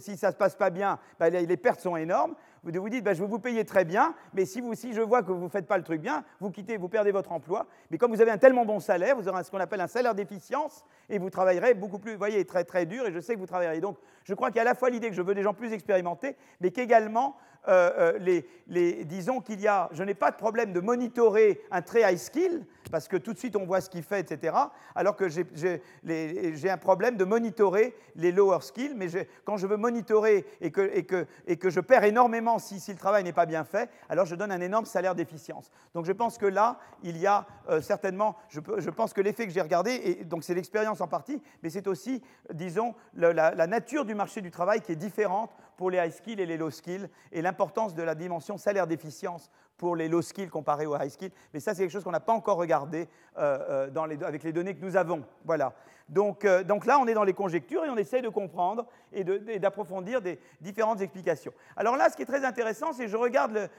si, 0.00 0.16
ça 0.16 0.28
ne 0.28 0.32
se 0.32 0.36
passe 0.36 0.56
pas 0.56 0.70
bien, 0.70 0.98
bah, 1.20 1.30
les, 1.30 1.56
pertes 1.56 1.80
sont 1.80 1.96
énormes. 1.96 2.34
Vous 2.64 2.72
vous 2.80 2.88
dites, 2.88 3.04
bah, 3.04 3.14
je 3.14 3.22
vais 3.22 3.28
vous 3.28 3.38
payer 3.38 3.64
très 3.64 3.84
bien, 3.84 4.14
mais 4.34 4.44
si 4.44 4.60
je 4.92 5.00
vois 5.00 5.22
que 5.22 5.30
vous 5.30 5.44
ne 5.44 5.48
faites 5.48 5.66
pas 5.66 5.78
le 5.78 5.84
truc 5.84 6.00
bien, 6.00 6.24
vous 6.40 6.50
quittez, 6.50 6.76
vous 6.76 6.88
perdez 6.88 7.12
votre 7.12 7.30
emploi. 7.30 7.66
Mais 7.90 7.98
comme 7.98 8.12
vous 8.12 8.20
avez 8.20 8.32
un 8.32 8.38
tellement 8.38 8.64
bon 8.64 8.80
salaire, 8.80 9.16
vous 9.16 9.28
aurez 9.28 9.44
ce 9.44 9.50
qu'on 9.50 9.60
appelle 9.60 9.80
un 9.80 9.86
salaire 9.86 10.14
d'efficience, 10.14 10.84
et 11.08 11.18
vous 11.18 11.30
travaillerez 11.30 11.74
beaucoup 11.74 12.00
plus, 12.00 12.12
vous 12.12 12.18
voyez, 12.18 12.44
très 12.44 12.64
très 12.64 12.86
dur, 12.86 13.06
et 13.06 13.12
je 13.12 13.20
sais 13.20 13.34
que 13.34 13.38
vous 13.38 13.46
travaillerez. 13.46 13.80
Donc 13.80 13.96
je 14.24 14.34
crois 14.34 14.48
qu'il 14.48 14.56
y 14.56 14.58
a 14.58 14.62
à 14.62 14.64
la 14.64 14.74
fois 14.74 14.90
l'idée 14.90 15.08
que 15.08 15.14
je 15.14 15.22
veux 15.22 15.34
des 15.34 15.42
gens 15.44 15.54
plus 15.54 15.72
expérimentés, 15.72 16.36
mais 16.60 16.72
qu'également 16.72 17.36
euh, 17.68 18.14
euh, 18.16 18.42
les, 18.66 19.04
disons 19.04 19.40
qu'il 19.40 19.60
y 19.60 19.68
a, 19.68 19.90
je 19.92 20.02
n'ai 20.02 20.14
pas 20.14 20.30
de 20.30 20.36
problème 20.36 20.72
de 20.72 20.80
monitorer 20.88 21.60
un 21.70 21.82
très 21.82 22.10
high 22.10 22.16
skill, 22.16 22.64
parce 22.90 23.08
que 23.08 23.18
tout 23.18 23.34
de 23.34 23.38
suite 23.38 23.56
on 23.56 23.66
voit 23.66 23.82
ce 23.82 23.90
qu'il 23.90 24.02
fait, 24.02 24.20
etc. 24.20 24.56
Alors 24.94 25.16
que 25.16 25.28
j'ai 25.28 26.70
un 26.70 26.78
problème 26.78 27.18
de 27.18 27.24
monitorer 27.24 27.94
les 28.16 28.32
lower 28.32 28.60
skills, 28.62 28.94
mais 28.96 29.08
quand 29.44 29.58
je 29.58 29.66
veux 29.66 29.76
monitorer 29.76 30.46
et 30.62 30.70
que, 30.70 31.26
je 31.46 31.80
perds 31.80 32.04
énormément 32.04 32.58
si, 32.58 32.82
le 32.90 32.96
travail 32.96 33.22
n'est 33.22 33.34
pas 33.34 33.44
bien 33.44 33.64
fait, 33.64 33.90
alors 34.08 34.24
je 34.24 34.34
donne 34.34 34.50
un 34.50 34.62
énorme 34.62 34.86
salaire 34.86 35.14
d'efficience. 35.14 35.70
Donc 35.94 36.06
je 36.06 36.12
pense 36.12 36.38
que 36.38 36.46
là, 36.46 36.78
il 37.02 37.18
y 37.18 37.26
a 37.26 37.46
euh, 37.68 37.82
certainement, 37.82 38.36
je, 38.48 38.60
pense 38.90 39.12
que 39.12 39.20
l'effet 39.20 39.46
que 39.46 39.52
j'ai 39.52 39.60
regardé, 39.60 40.00
et 40.04 40.24
donc 40.24 40.42
c'est 40.42 40.54
l'expérience 40.54 41.02
en 41.02 41.08
partie, 41.08 41.42
mais 41.62 41.68
c'est 41.68 41.86
aussi, 41.86 42.22
disons, 42.54 42.94
la 43.14 43.66
nature 43.66 44.06
du 44.06 44.14
marché 44.14 44.40
du 44.40 44.50
travail 44.50 44.80
qui 44.80 44.92
est 44.92 44.96
différente 44.96 45.50
pour 45.78 45.90
les 45.90 45.98
high 45.98 46.10
skills 46.10 46.40
et 46.40 46.44
les 46.44 46.58
low 46.58 46.70
skills, 46.70 47.08
et 47.32 47.40
l'importance 47.40 47.94
de 47.94 48.02
la 48.02 48.16
dimension 48.16 48.58
salaire 48.58 48.88
d'efficience 48.88 49.48
pour 49.78 49.94
les 49.94 50.08
low 50.08 50.20
skills 50.20 50.48
comparés 50.48 50.86
aux 50.86 50.96
high 50.96 51.08
skills. 51.08 51.30
Mais 51.54 51.60
ça, 51.60 51.72
c'est 51.72 51.82
quelque 51.82 51.92
chose 51.92 52.02
qu'on 52.02 52.10
n'a 52.10 52.20
pas 52.20 52.32
encore 52.32 52.56
regardé 52.56 53.08
euh, 53.38 53.88
euh, 53.96 54.26
avec 54.26 54.42
les 54.42 54.52
données 54.52 54.74
que 54.74 54.84
nous 54.84 54.96
avons. 54.96 55.24
Voilà. 55.44 55.72
Donc, 56.08 56.44
euh, 56.44 56.64
donc, 56.64 56.84
là, 56.84 56.98
on 56.98 57.06
est 57.06 57.14
dans 57.14 57.22
les 57.22 57.32
conjectures 57.32 57.84
et 57.84 57.90
on 57.90 57.96
essaie 57.96 58.22
de 58.22 58.28
comprendre 58.28 58.86
et 59.12 59.22
d'approfondir 59.60 60.20
des 60.20 60.40
différentes 60.60 61.00
explications. 61.00 61.52
Alors 61.76 61.96
là, 61.96 62.10
ce 62.10 62.16
qui 62.16 62.22
est 62.22 62.26
très 62.26 62.44
intéressant, 62.44 62.92
c'est 62.92 63.04
que 63.04 63.10
je 63.10 63.16
regarde 63.16 63.70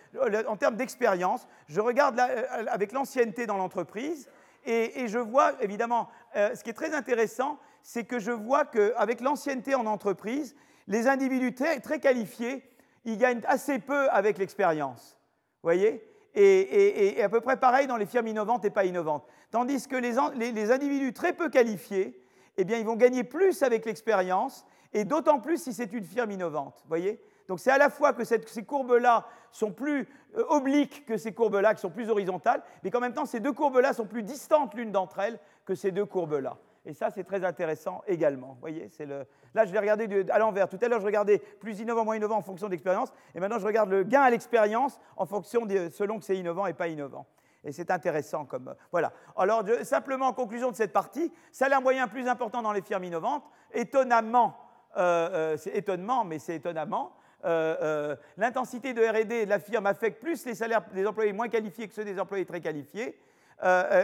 en 0.48 0.56
termes 0.56 0.78
d'expérience, 0.78 1.48
je 1.68 1.82
regarde 1.82 2.18
avec 2.20 2.94
l'ancienneté 2.94 3.46
dans 3.46 3.58
l'entreprise 3.58 4.30
et, 4.66 5.08
je 5.08 5.18
vois, 5.18 5.54
évidemment, 5.62 6.10
ce 6.36 6.64
qui 6.64 6.70
est 6.70 6.74
très 6.74 6.94
intéressant, 6.94 7.58
c'est 7.82 8.04
que 8.04 8.20
je 8.20 8.32
vois 8.32 8.66
qu'avec 8.66 9.22
l'ancienneté 9.22 9.74
en 9.74 9.86
entreprise, 9.86 10.56
les 10.90 11.08
individus 11.08 11.54
très, 11.54 12.00
qualifiés, 12.00 12.64
ils 13.06 13.18
gagnent 13.18 13.42
assez 13.48 13.80
peu 13.80 14.10
avec 14.10 14.38
l'expérience. 14.38 15.18
Voyez 15.64 16.06
et, 16.36 17.22
à 17.24 17.30
peu 17.30 17.42
près 17.42 17.58
pareil 17.58 17.88
dans 17.88 17.98
les 17.98 18.06
firmes 18.06 18.28
innovantes 18.28 18.66
et 18.66 18.70
pas 18.70 18.86
innovantes. 18.86 19.26
Tandis 19.52 19.88
que 19.88 19.96
les, 19.96 20.72
individus 20.72 21.14
très 21.14 21.34
peu 21.34 21.50
qualifiés, 21.50 22.22
eh 22.58 22.64
bien, 22.64 22.78
ils 22.78 22.86
vont 22.86 22.96
gagner 22.96 23.24
plus 23.24 23.64
avec 23.64 23.86
l'expérience, 23.86 24.66
et 24.94 25.06
d'autant 25.06 25.40
plus 25.40 25.62
si 25.62 25.74
c'est 25.74 25.92
une 25.94 26.04
firme 26.04 26.32
innovante. 26.32 26.84
voyez 26.88 27.22
Donc 27.48 27.60
c'est 27.60 27.72
à 27.72 27.78
la 27.78 27.90
fois 27.90 28.14
que 28.14 28.24
ces 28.24 28.64
courbes-là 28.64 29.28
sont 29.52 29.72
plus 29.72 30.08
euh, 30.38 30.44
obliques 30.50 31.06
que 31.06 31.18
ces 31.18 31.34
courbes-là, 31.34 31.74
qui 31.74 31.82
sont 31.82 31.90
plus 31.90 32.10
horizontales, 32.10 32.64
mais 32.84 32.92
qu'en 32.92 33.00
même 33.00 33.14
temps, 33.14 33.26
ces 33.26 33.40
deux 33.40 33.54
courbes-là 33.54 33.94
sont 33.94 34.06
plus 34.06 34.24
distantes 34.24 34.74
l'une 34.76 34.92
d'entre 34.92 35.20
elles 35.20 35.40
que 35.66 35.76
ces 35.76 35.92
deux 35.92 36.06
courbes-là. 36.06 36.58
Et 36.86 36.94
ça, 36.94 37.10
c'est 37.12 37.24
très 37.24 37.44
intéressant 37.44 38.02
également. 38.08 38.58
voyez, 38.62 38.90
c'est 38.90 39.06
le... 39.06 39.26
Là, 39.54 39.66
je 39.66 39.72
vais 39.72 39.80
regarder 39.80 40.26
à 40.32 40.40
l'envers. 40.40 40.70
Tout 40.70 40.80
à 40.82 40.88
l'heure, 40.88 41.02
je 41.02 41.06
regardais 41.06 41.40
plus 41.60 41.80
innovant, 41.80 42.06
moins 42.06 42.16
innovant 42.16 42.38
en 42.38 42.42
fonction 42.42 42.68
de 42.68 42.72
l'expérience. 42.72 43.12
Et 43.36 43.40
maintenant, 43.40 43.60
je 43.60 43.66
regarde 43.66 43.90
le 43.90 44.04
gain 44.04 44.22
à 44.22 44.30
l'expérience 44.30 45.00
en 45.18 45.26
fonction 45.26 45.68
selon 45.92 46.20
que 46.20 46.26
c'est 46.26 46.38
innovant 46.38 46.66
et 46.66 46.74
pas 46.74 46.88
innovant. 46.88 47.26
Et 47.64 47.72
c'est 47.72 47.92
intéressant 47.92 48.46
comme. 48.46 48.74
Voilà. 48.92 49.12
Alors, 49.36 49.64
simplement 49.84 50.28
en 50.28 50.34
conclusion 50.34 50.72
de 50.72 50.76
cette 50.76 50.94
partie, 50.94 51.32
salaire 51.52 51.82
moyen 51.82 52.08
plus 52.08 52.28
important 52.28 52.62
dans 52.62 52.72
les 52.72 52.82
firmes 52.82 53.04
innovantes. 53.04 53.44
Étonnamment, 53.74 54.56
euh, 54.98 55.30
euh, 55.34 55.58
c'est 55.58 55.76
étonnement, 55.76 56.24
mais 56.24 56.40
c'est 56.40 56.56
étonnamment. 56.56 57.14
Euh, 57.46 58.16
l'intensité 58.38 58.94
de 58.94 59.02
RD 59.02 59.46
de 59.46 59.50
la 59.50 59.60
firme 59.60 59.86
affecte 59.86 60.22
plus 60.22 60.46
les 60.46 60.56
salaires 60.56 60.84
des 60.94 61.06
employés 61.06 61.32
moins 61.32 61.48
qualifiés 61.48 61.88
que 61.88 61.94
ceux 61.94 62.04
des 62.04 62.20
employés 62.20 62.46
très 62.46 62.62
qualifiés. 62.62 63.18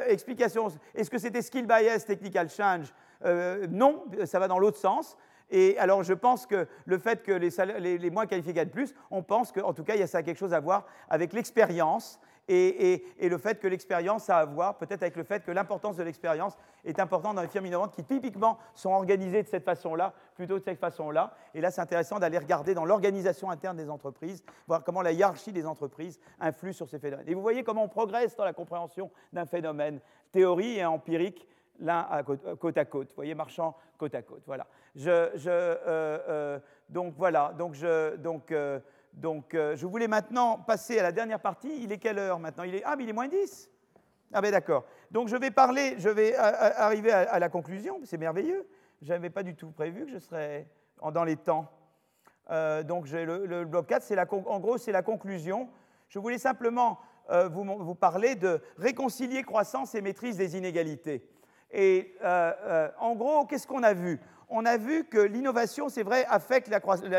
Explication 0.08 0.68
est-ce 0.94 1.10
que 1.10 1.18
c'était 1.18 1.42
skill 1.42 1.66
bias, 1.66 2.06
technical 2.06 2.50
change? 2.50 2.94
Non, 3.70 4.04
ça 4.26 4.40
va 4.40 4.48
dans 4.48 4.60
l'autre 4.60 4.78
sens. 4.78 5.18
Et 5.52 5.78
alors, 5.78 6.04
je 6.04 6.14
pense 6.14 6.46
que 6.46 6.68
le 6.86 6.98
fait 6.98 7.24
que 7.24 7.32
les, 7.32 8.10
moins 8.10 8.26
qualifiés 8.26 8.54
gagnent 8.54 8.70
plus, 8.70 8.94
on 9.12 9.22
pense 9.22 9.52
qu'en 9.52 9.74
tout 9.74 9.84
cas, 9.84 9.94
il 9.94 10.00
y 10.00 10.04
a 10.04 10.08
ça 10.08 10.24
quelque 10.24 10.38
chose 10.38 10.54
à 10.54 10.60
voir 10.60 10.86
avec 11.10 11.34
l'expérience 11.34 12.20
et, 12.48 13.04
le 13.20 13.38
fait 13.38 13.60
que 13.60 13.68
l'expérience 13.68 14.30
a 14.30 14.38
à 14.38 14.46
voir, 14.46 14.78
peut-être 14.78 15.02
avec 15.02 15.16
le 15.16 15.24
fait 15.24 15.44
que 15.44 15.52
l'importance 15.52 15.96
de 15.96 16.04
l'expérience 16.04 16.58
est 16.84 17.00
importante 17.00 17.36
dans 17.36 17.42
les 17.42 17.48
firmes 17.48 17.66
innovantes 17.66 17.94
qui 17.94 18.04
typiquement 18.04 18.60
sont 18.74 18.92
organisées 18.92 19.42
de 19.44 19.48
cette 19.48 19.64
façon-là, 19.64 20.14
plutôt 20.36 20.60
de 20.60 20.64
cette 20.64 20.80
façon-là. 20.80 21.34
Et 21.54 21.62
là, 21.62 21.72
c'est 21.72 21.82
intéressant 21.82 22.20
d'aller 22.20 22.38
regarder 22.38 22.74
dans 22.74 22.86
l'organisation 22.86 23.50
interne 23.50 23.78
des 23.78 23.90
entreprises, 23.90 24.44
voir 24.68 24.84
comment 24.84 25.02
la 25.02 25.12
hiérarchie 25.12 25.52
des 25.52 25.66
entreprises 25.66 26.20
influe 26.40 26.74
sur 26.74 26.88
ces 26.88 27.00
phénomènes. 27.00 27.28
Et 27.28 27.34
vous 27.34 27.42
voyez 27.42 27.64
comment 27.64 27.84
on 27.84 27.90
progresse 27.90 28.36
dans 28.36 28.46
la 28.46 28.54
compréhension 28.54 29.10
d'un 29.34 29.46
phénomène, 29.46 30.00
théorie 30.32 30.78
et 30.78 30.86
empirique, 30.86 31.48
l'un 31.80 32.08
côte 32.60 32.78
à 32.78 32.86
côte. 32.86 33.10
Vous 33.10 33.16
voyez, 33.16 33.36
marchant 33.36 33.76
côte 33.98 34.16
à 34.16 34.22
côte. 34.22 34.44
Voilà. 34.46 34.68
Euh, 35.06 35.30
euh, 35.48 36.60
donc 36.90 37.14
voilà. 37.18 37.54
Donc 37.58 37.74
je, 37.74 38.16
donc, 38.18 38.52
euh, 38.52 38.80
donc, 39.16 39.54
euh, 39.54 39.76
je 39.76 39.86
voulais 39.86 40.08
maintenant 40.08 40.58
passer 40.58 41.00
à 41.00 41.04
la 41.04 41.12
dernière 41.12 41.40
partie. 41.40 41.72
Il 41.82 41.92
est 41.92 41.98
quelle 41.98 42.20
heure 42.20 42.40
maintenant? 42.40 42.64
Il 42.64 42.76
est... 42.76 42.84
Ah, 42.86 42.96
mais 42.96 43.04
il 43.04 43.10
est 43.10 43.14
moins 43.14 43.28
10 43.28 43.72
Ah, 44.34 44.42
ben 44.42 44.52
d'accord. 44.52 44.86
Donc, 45.10 45.30
je 45.30 45.38
vais 45.38 45.52
parler, 45.52 45.96
je 45.98 46.10
vais 46.10 46.36
arriver 46.36 47.12
à, 47.12 47.40
la 47.40 47.50
conclusion. 47.50 48.00
C'est 48.04 48.18
merveilleux. 48.18 48.68
Je 49.02 49.14
n'avais 49.14 49.30
pas 49.30 49.44
du 49.44 49.56
tout 49.56 49.72
prévu 49.72 50.06
que 50.06 50.12
je 50.12 50.18
serais 50.18 50.68
dans 51.14 51.24
les 51.24 51.38
temps. 51.38 51.72
Euh, 52.52 52.84
donc, 52.84 53.08
le, 53.10 53.64
bloc 53.64 53.88
4, 53.88 54.14
la, 54.14 54.26
en 54.32 54.60
gros, 54.60 54.78
c'est 54.78 54.92
la 54.92 55.02
conclusion. 55.02 55.70
Je 56.10 56.20
voulais 56.20 56.38
simplement 56.38 57.00
euh, 57.30 57.48
vous, 57.48 57.64
vous, 57.64 57.96
parler 57.96 58.36
de 58.36 58.62
réconcilier 58.78 59.44
croissance 59.44 59.96
et 59.96 60.02
maîtrise 60.02 60.36
des 60.38 60.58
inégalités. 60.58 61.26
Et 61.72 62.16
en 63.00 63.16
gros, 63.16 63.46
qu'est-ce 63.46 63.68
qu'on 63.68 63.84
a 63.84 63.94
vu? 63.94 64.20
On 64.50 64.66
a 64.66 64.78
vu 64.78 65.06
que 65.06 65.18
l'innovation, 65.18 65.90
c'est 65.90 66.04
vrai, 66.04 66.26
affecte 66.30 66.70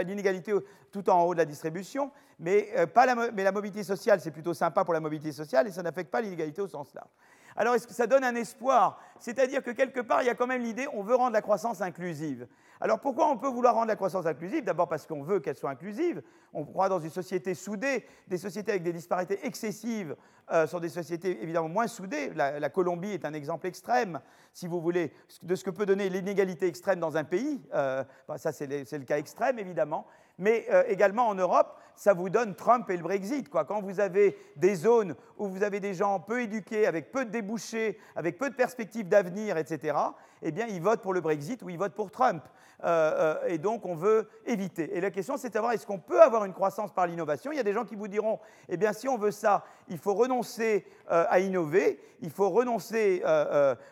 l'inégalité 0.07 0.53
tout 0.93 1.11
en 1.11 1.25
haut 1.25 1.35
de 1.35 1.39
la 1.39 1.45
distribution, 1.45 2.11
mais, 2.39 2.69
euh, 2.77 2.87
pas 2.87 3.07
la, 3.07 3.15
mais 3.33 3.45
la 3.45 3.53
mobilité 3.53 3.83
sociale, 3.83 4.21
c'est 4.21 4.31
plutôt 4.31 4.55
sympa 4.55 4.85
pour 4.85 4.95
la 4.95 5.01
mobilité 5.01 5.33
sociale 5.33 5.67
et 5.67 5.71
ça 5.71 5.83
n'affecte 5.83 6.11
pas 6.11 6.21
l'inégalité 6.21 6.61
au 6.63 6.69
sens 6.69 6.93
large. 6.95 7.11
Alors, 7.57 7.75
est-ce 7.75 7.87
que 7.87 7.95
ça 7.95 8.07
donne 8.07 8.23
un 8.23 8.35
espoir? 8.35 9.01
C'est-à-dire 9.19 9.63
que 9.63 9.71
quelque 9.71 10.01
part, 10.01 10.23
il 10.23 10.27
y 10.27 10.31
a 10.31 10.35
quand 10.35 10.47
même 10.47 10.63
l'idée, 10.63 10.87
on 10.93 11.03
veut 11.03 11.15
rendre 11.15 11.33
la 11.33 11.41
croissance 11.41 11.81
inclusive. 11.81 12.47
Alors, 12.81 13.01
pourquoi 13.01 13.29
on 13.31 13.37
peut 13.37 13.49
vouloir 13.49 13.75
rendre 13.75 13.89
la 13.89 13.97
croissance 13.97 14.27
inclusive? 14.27 14.65
D'abord 14.65 14.89
parce 14.89 15.07
qu'on 15.07 15.23
veut 15.23 15.41
qu'elle 15.41 15.57
soit 15.57 15.71
inclusive. 15.71 16.23
On 16.53 16.65
croit 16.65 16.89
dans 16.89 17.01
une 17.01 17.11
société 17.11 17.55
soudée. 17.55 18.05
Des 18.29 18.39
sociétés 18.39 18.73
avec 18.73 18.83
des 18.83 18.93
disparités 18.93 19.39
excessives 19.47 20.15
euh, 20.53 20.67
sont 20.67 20.81
des 20.81 20.89
sociétés 20.89 21.43
évidemment 21.43 21.69
moins 21.69 21.87
soudées. 21.87 22.33
La, 22.35 22.69
Colombie 22.69 23.13
est 23.13 23.25
un 23.25 23.35
exemple 23.35 23.67
extrême, 23.67 24.21
si 24.53 24.67
vous 24.67 24.81
voulez, 24.81 25.13
de 25.43 25.55
ce 25.55 25.65
que 25.65 25.71
peut 25.71 25.87
donner 25.87 26.09
l'inégalité 26.09 26.67
extrême 26.67 27.01
dans 27.01 27.17
un 27.17 27.25
pays. 27.25 27.63
Euh, 27.75 28.05
ça, 28.37 28.53
c'est 28.53 28.67
le 28.69 29.05
cas 29.05 29.19
extrême, 29.19 29.59
évidemment 29.59 30.07
mais 30.39 30.67
euh, 30.71 30.85
également 30.89 31.29
en 31.29 31.35
Europe, 31.35 31.79
ça 31.95 32.13
vous 32.13 32.29
donne 32.29 32.55
Trump 32.55 32.89
et 32.91 32.97
le 32.97 33.03
Brexit. 33.03 33.49
Quand 33.49 33.81
vous 33.81 34.01
avez 34.01 34.37
des 34.57 34.75
zones 34.75 35.15
où 35.39 35.49
vous 35.49 35.63
avez 35.63 35.81
des 35.81 35.95
gens 35.95 36.21
peu 36.21 36.43
éduqués, 36.43 36.87
avec 36.87 37.11
peu 37.11 37.25
de 37.25 37.31
débouchés, 37.31 37.99
avec 38.15 38.39
peu 38.39 38.51
de 38.51 38.55
perspectives 38.55 39.09
d'avenir, 39.09 39.57
etc., 39.57 39.97
eh 40.43 40.53
bien, 40.53 40.67
ils 40.67 40.83
votent 40.83 41.01
pour 41.01 41.15
le 41.15 41.23
Brexit 41.23 41.63
ou 41.63 41.71
ils 41.71 41.79
votent 41.79 41.95
pour 41.95 42.11
Trump. 42.11 42.45
Euh, 42.85 43.37
euh, 43.45 43.49
et 43.49 43.59
donc, 43.59 43.87
on 43.87 43.95
veut 43.95 44.29
éviter. 44.45 44.97
Et 44.97 45.01
la 45.01 45.11
question, 45.11 45.37
c'est 45.37 45.49
de 45.49 45.53
savoir 45.55 45.73
est-ce 45.73 45.87
qu'on 45.87 45.99
peut 45.99 46.21
avoir 46.21 46.45
une 46.45 46.53
croissance 46.53 46.93
par 46.93 47.07
l'innovation? 47.07 47.53
Il 47.53 47.57
y 47.57 47.61
a 47.61 47.65
des 47.65 47.73
gens 47.73 47.85
qui 47.85 47.97
vous 47.97 48.09
diront, 48.09 48.39
eh 48.69 48.77
bien, 48.77 48.93
si 48.93 49.09
on 49.09 49.17
veut 49.17 49.31
ça, 49.31 49.65
il 49.89 49.99
faut 49.99 50.15
renoncer 50.15 50.85
à 51.09 51.39
innover, 51.39 52.01
il 52.21 52.31
faut 52.31 52.51
renoncer, 52.51 53.23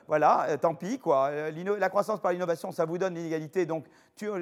voilà, 0.07 0.47
tant 0.61 0.75
pis, 0.75 0.99
quoi. 0.99 1.31
La 1.79 1.89
croissance 1.89 2.21
par 2.21 2.33
l'innovation, 2.33 2.73
ça 2.73 2.85
vous 2.85 2.99
donne 2.99 3.15
l'inégalité, 3.15 3.67
donc 3.67 3.87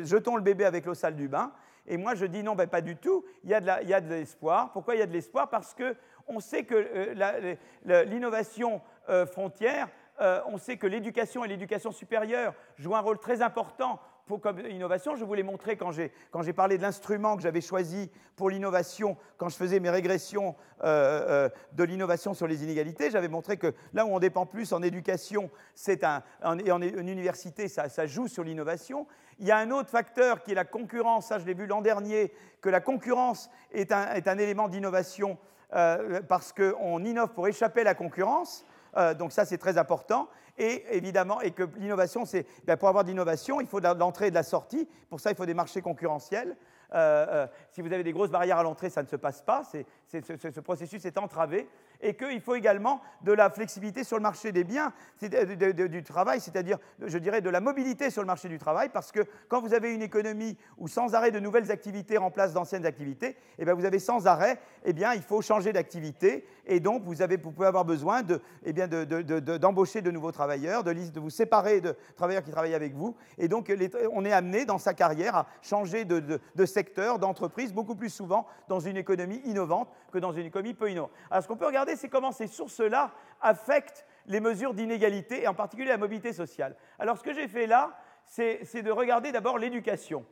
jetons 0.03 0.37
le 0.37 0.43
bébé 0.43 0.65
avec 0.65 0.87
l'eau 0.87 0.95
sale 0.95 1.15
du 1.15 1.29
bain. 1.29 1.53
Et 1.87 1.97
moi, 1.97 2.15
je 2.15 2.27
dis 2.27 2.43
non, 2.43 2.55
ben, 2.55 2.69
pas 2.69 2.81
du 2.81 2.97
tout. 2.97 3.25
Il 3.45 3.51
y 3.51 3.55
a 3.55 3.61
de 3.61 4.09
l'espoir. 4.09 4.73
Pourquoi 4.73 4.95
il 4.95 4.99
y 4.99 5.03
a 5.03 5.07
de 5.07 5.13
l'espoir? 5.13 5.49
Parce 5.51 5.75
qu'on 5.75 6.41
sait 6.41 6.65
que 6.65 6.75
euh, 6.75 8.05
l'innovation 8.05 8.81
euh, 9.09 9.27
frontière, 9.27 9.89
euh, 10.21 10.41
on 10.47 10.59
sait 10.59 10.77
que 10.77 10.87
l'éducation 10.87 11.45
et 11.45 11.49
l'éducation 11.49 11.91
supérieure 11.91 12.55
jouent 12.77 12.95
un 12.95 13.01
rôle 13.01 13.19
très 13.19 13.43
important 13.43 13.99
pour, 14.33 14.41
comme 14.41 14.61
innovation. 14.61 15.15
Je 15.15 15.27
vous 15.27 15.35
l'ai 15.35 15.43
montré 15.43 15.77
quand 15.77 15.93
j'ai 15.93 16.53
parlé 16.55 16.79
de 16.79 16.83
l'instrument 16.83 17.37
que 17.37 17.43
j'avais 17.43 17.61
choisi 17.61 18.11
pour 18.35 18.49
l'innovation, 18.49 19.19
quand 19.37 19.51
je 19.51 19.57
faisais 19.57 19.79
mes 19.79 19.91
régressions 19.91 20.55
de 20.83 21.85
l'innovation 21.85 22.33
sur 22.33 22.47
les 22.47 22.65
inégalités. 22.65 23.11
J'avais 23.11 23.29
montré 23.29 23.59
que 23.59 23.75
là 23.93 24.07
où 24.07 24.09
on 24.09 24.19
dépend 24.21 24.47
plus 24.47 24.73
en 24.73 24.83
éducation, 24.83 25.51
c'est 25.75 26.03
un, 26.03 26.23
et 26.65 26.73
en, 26.73 26.81
université, 26.81 27.69
ça, 27.69 27.91
ça 27.91 28.07
joue 28.07 28.27
sur 28.27 28.43
l'innovation. 28.43 29.07
Il 29.39 29.47
y 29.47 29.51
a 29.51 29.59
un 29.59 29.71
autre 29.71 29.91
facteur 29.91 30.43
qui 30.43 30.53
est 30.53 30.55
la 30.55 30.65
concurrence. 30.65 31.27
Ça, 31.27 31.39
je 31.39 31.45
l'ai 31.45 31.53
vu 31.53 31.67
l'an 31.67 31.83
dernier, 31.83 32.33
que 32.63 32.71
la 32.71 32.81
concurrence 32.81 33.51
est 33.71 33.93
un, 33.93 34.39
élément 34.39 34.69
d'innovation 34.69 35.37
euh, 35.75 36.23
parce 36.27 36.55
qu'on 36.55 37.05
innove 37.05 37.35
pour 37.35 37.49
échapper 37.49 37.83
à 37.83 37.85
la 37.85 37.95
concurrence. 37.95 38.65
Euh, 38.97 39.15
donc 39.15 39.33
ça, 39.33 39.45
c'est 39.45 39.59
très 39.59 39.79
important. 39.79 40.29
Et 40.59 40.85
évidemment, 40.91 41.41
et 41.41 41.53
que 41.53 41.63
l'innovation, 41.77 42.25
c'est 42.25 42.47
ben, 42.65 42.77
pour 42.77 42.89
avoir 42.89 43.05
de 43.05 43.09
l'innovation, 43.09 43.61
il 43.61 43.67
faut 43.67 43.81
de 43.81 43.89
l'entrée 43.89 44.27
et 44.27 44.31
de 44.31 44.35
la 44.35 44.43
sortie. 44.43 44.89
Pour 45.09 45.21
ça, 45.21 45.31
il 45.31 45.37
faut 45.37 45.47
des 45.47 45.55
marchés 45.55 45.81
concurrentiels. 45.81 46.57
Euh, 46.95 47.47
si 47.71 47.81
vous 47.81 47.93
avez 47.93 48.03
des 48.03 48.13
grosses 48.13 48.31
barrières 48.31 48.59
à 48.59 48.63
l'entrée, 48.63 48.91
ça 48.91 49.03
ne 49.03 49.09
se 49.09 49.17
passe 49.17 49.43
pas. 49.43 49.63
ce, 49.65 50.61
processus 50.61 51.05
est 51.05 51.19
entravé 51.19 51.69
et 52.03 52.15
qu'il 52.15 52.41
faut 52.41 52.57
également 52.57 53.01
de 53.23 53.33
la 53.33 53.49
flexibilité 53.49 54.05
sur 54.05 54.17
le 54.17 54.23
marché 54.23 54.53
des 54.53 54.65
biens, 54.65 54.93
du 55.21 56.03
travail, 56.03 56.41
c'est-à-dire, 56.41 56.79
je 57.01 57.17
dirais, 57.17 57.41
de 57.41 57.49
la 57.49 57.61
mobilité 57.61 58.11
sur 58.11 58.23
le 58.23 58.27
marché 58.27 58.49
du 58.49 58.59
travail, 58.59 58.89
parce 58.89 59.13
que 59.13 59.21
quand 59.49 59.61
vous 59.61 59.73
avez 59.73 59.95
une 59.95 60.03
économie 60.03 60.59
où 60.79 60.89
sans 60.89 61.15
arrêt 61.15 61.31
de 61.31 61.39
nouvelles 61.39 61.71
activités 61.71 62.19
remplacent 62.19 62.55
d'anciennes 62.55 62.87
activités, 62.87 63.37
eh 63.59 63.65
bien, 63.65 63.75
vous 63.75 63.85
avez 63.85 64.01
sans 64.01 64.27
arrêt, 64.27 64.59
eh 64.85 64.93
bien, 64.93 65.15
il 65.15 65.23
faut 65.23 65.43
changer 65.43 65.73
d'activité, 65.73 66.45
et 66.67 66.81
donc 66.81 67.03
vous, 67.05 67.23
avez, 67.23 67.39
pouvez 67.39 67.67
avoir 67.67 67.85
besoin 67.85 68.23
de, 68.23 68.41
eh 68.65 68.73
d'embaucher 68.73 70.03
de, 70.03 70.11
nouveaux 70.11 70.33
travailleurs, 70.33 70.85
de, 70.85 70.93
de 70.93 71.21
vous 71.21 71.31
séparer 71.31 71.81
de 71.81 71.97
travailleurs 72.17 72.43
qui 72.43 72.51
travaillent 72.51 72.75
avec 72.75 72.95
vous, 72.95 73.17
et 73.39 73.49
donc 73.49 73.73
on 74.13 74.25
est 74.25 74.33
amené 74.33 74.65
dans 74.65 74.79
sa 74.79 74.95
carrière 74.95 75.35
à 75.37 75.47
changer 75.61 76.05
de, 76.05 76.67
secteur, 76.67 77.19
d'entreprise, 77.19 77.73
beaucoup 77.73 77.95
plus 77.95 78.11
souvent 78.11 78.47
dans 78.69 78.81
une 78.81 78.97
économie 78.97 79.41
innovante 79.45 79.89
que 80.13 80.19
dans 80.19 80.33
une 80.33 80.47
économie 80.47 80.75
peu 80.75 80.91
innovante. 80.91 81.11
Alors 81.31 81.43
ce 81.43 81.49
qu'on 81.49 81.57
peut 81.57 81.67
regarder, 81.67 81.97
c'est 81.97 82.09
comment 82.09 82.33
ces 82.33 82.47
sources-là 82.47 83.13
affectent 83.41 84.07
les 84.27 84.41
mesures 84.41 84.75
d'inégalité, 84.75 85.43
et 85.43 85.49
en 85.49 85.55
particulier 85.55 85.89
la 85.89 85.99
mobilité 85.99 86.33
sociale. 86.33 86.77
Alors 86.99 87.19
ce 87.19 87.23
que 87.23 87.35
j'ai 87.35 87.49
fait 87.49 87.67
là, 87.67 87.99
c'est 88.27 88.83
de 88.83 88.91
regarder 88.91 89.33
d'abord 89.33 89.59
l'éducation. 89.59 90.25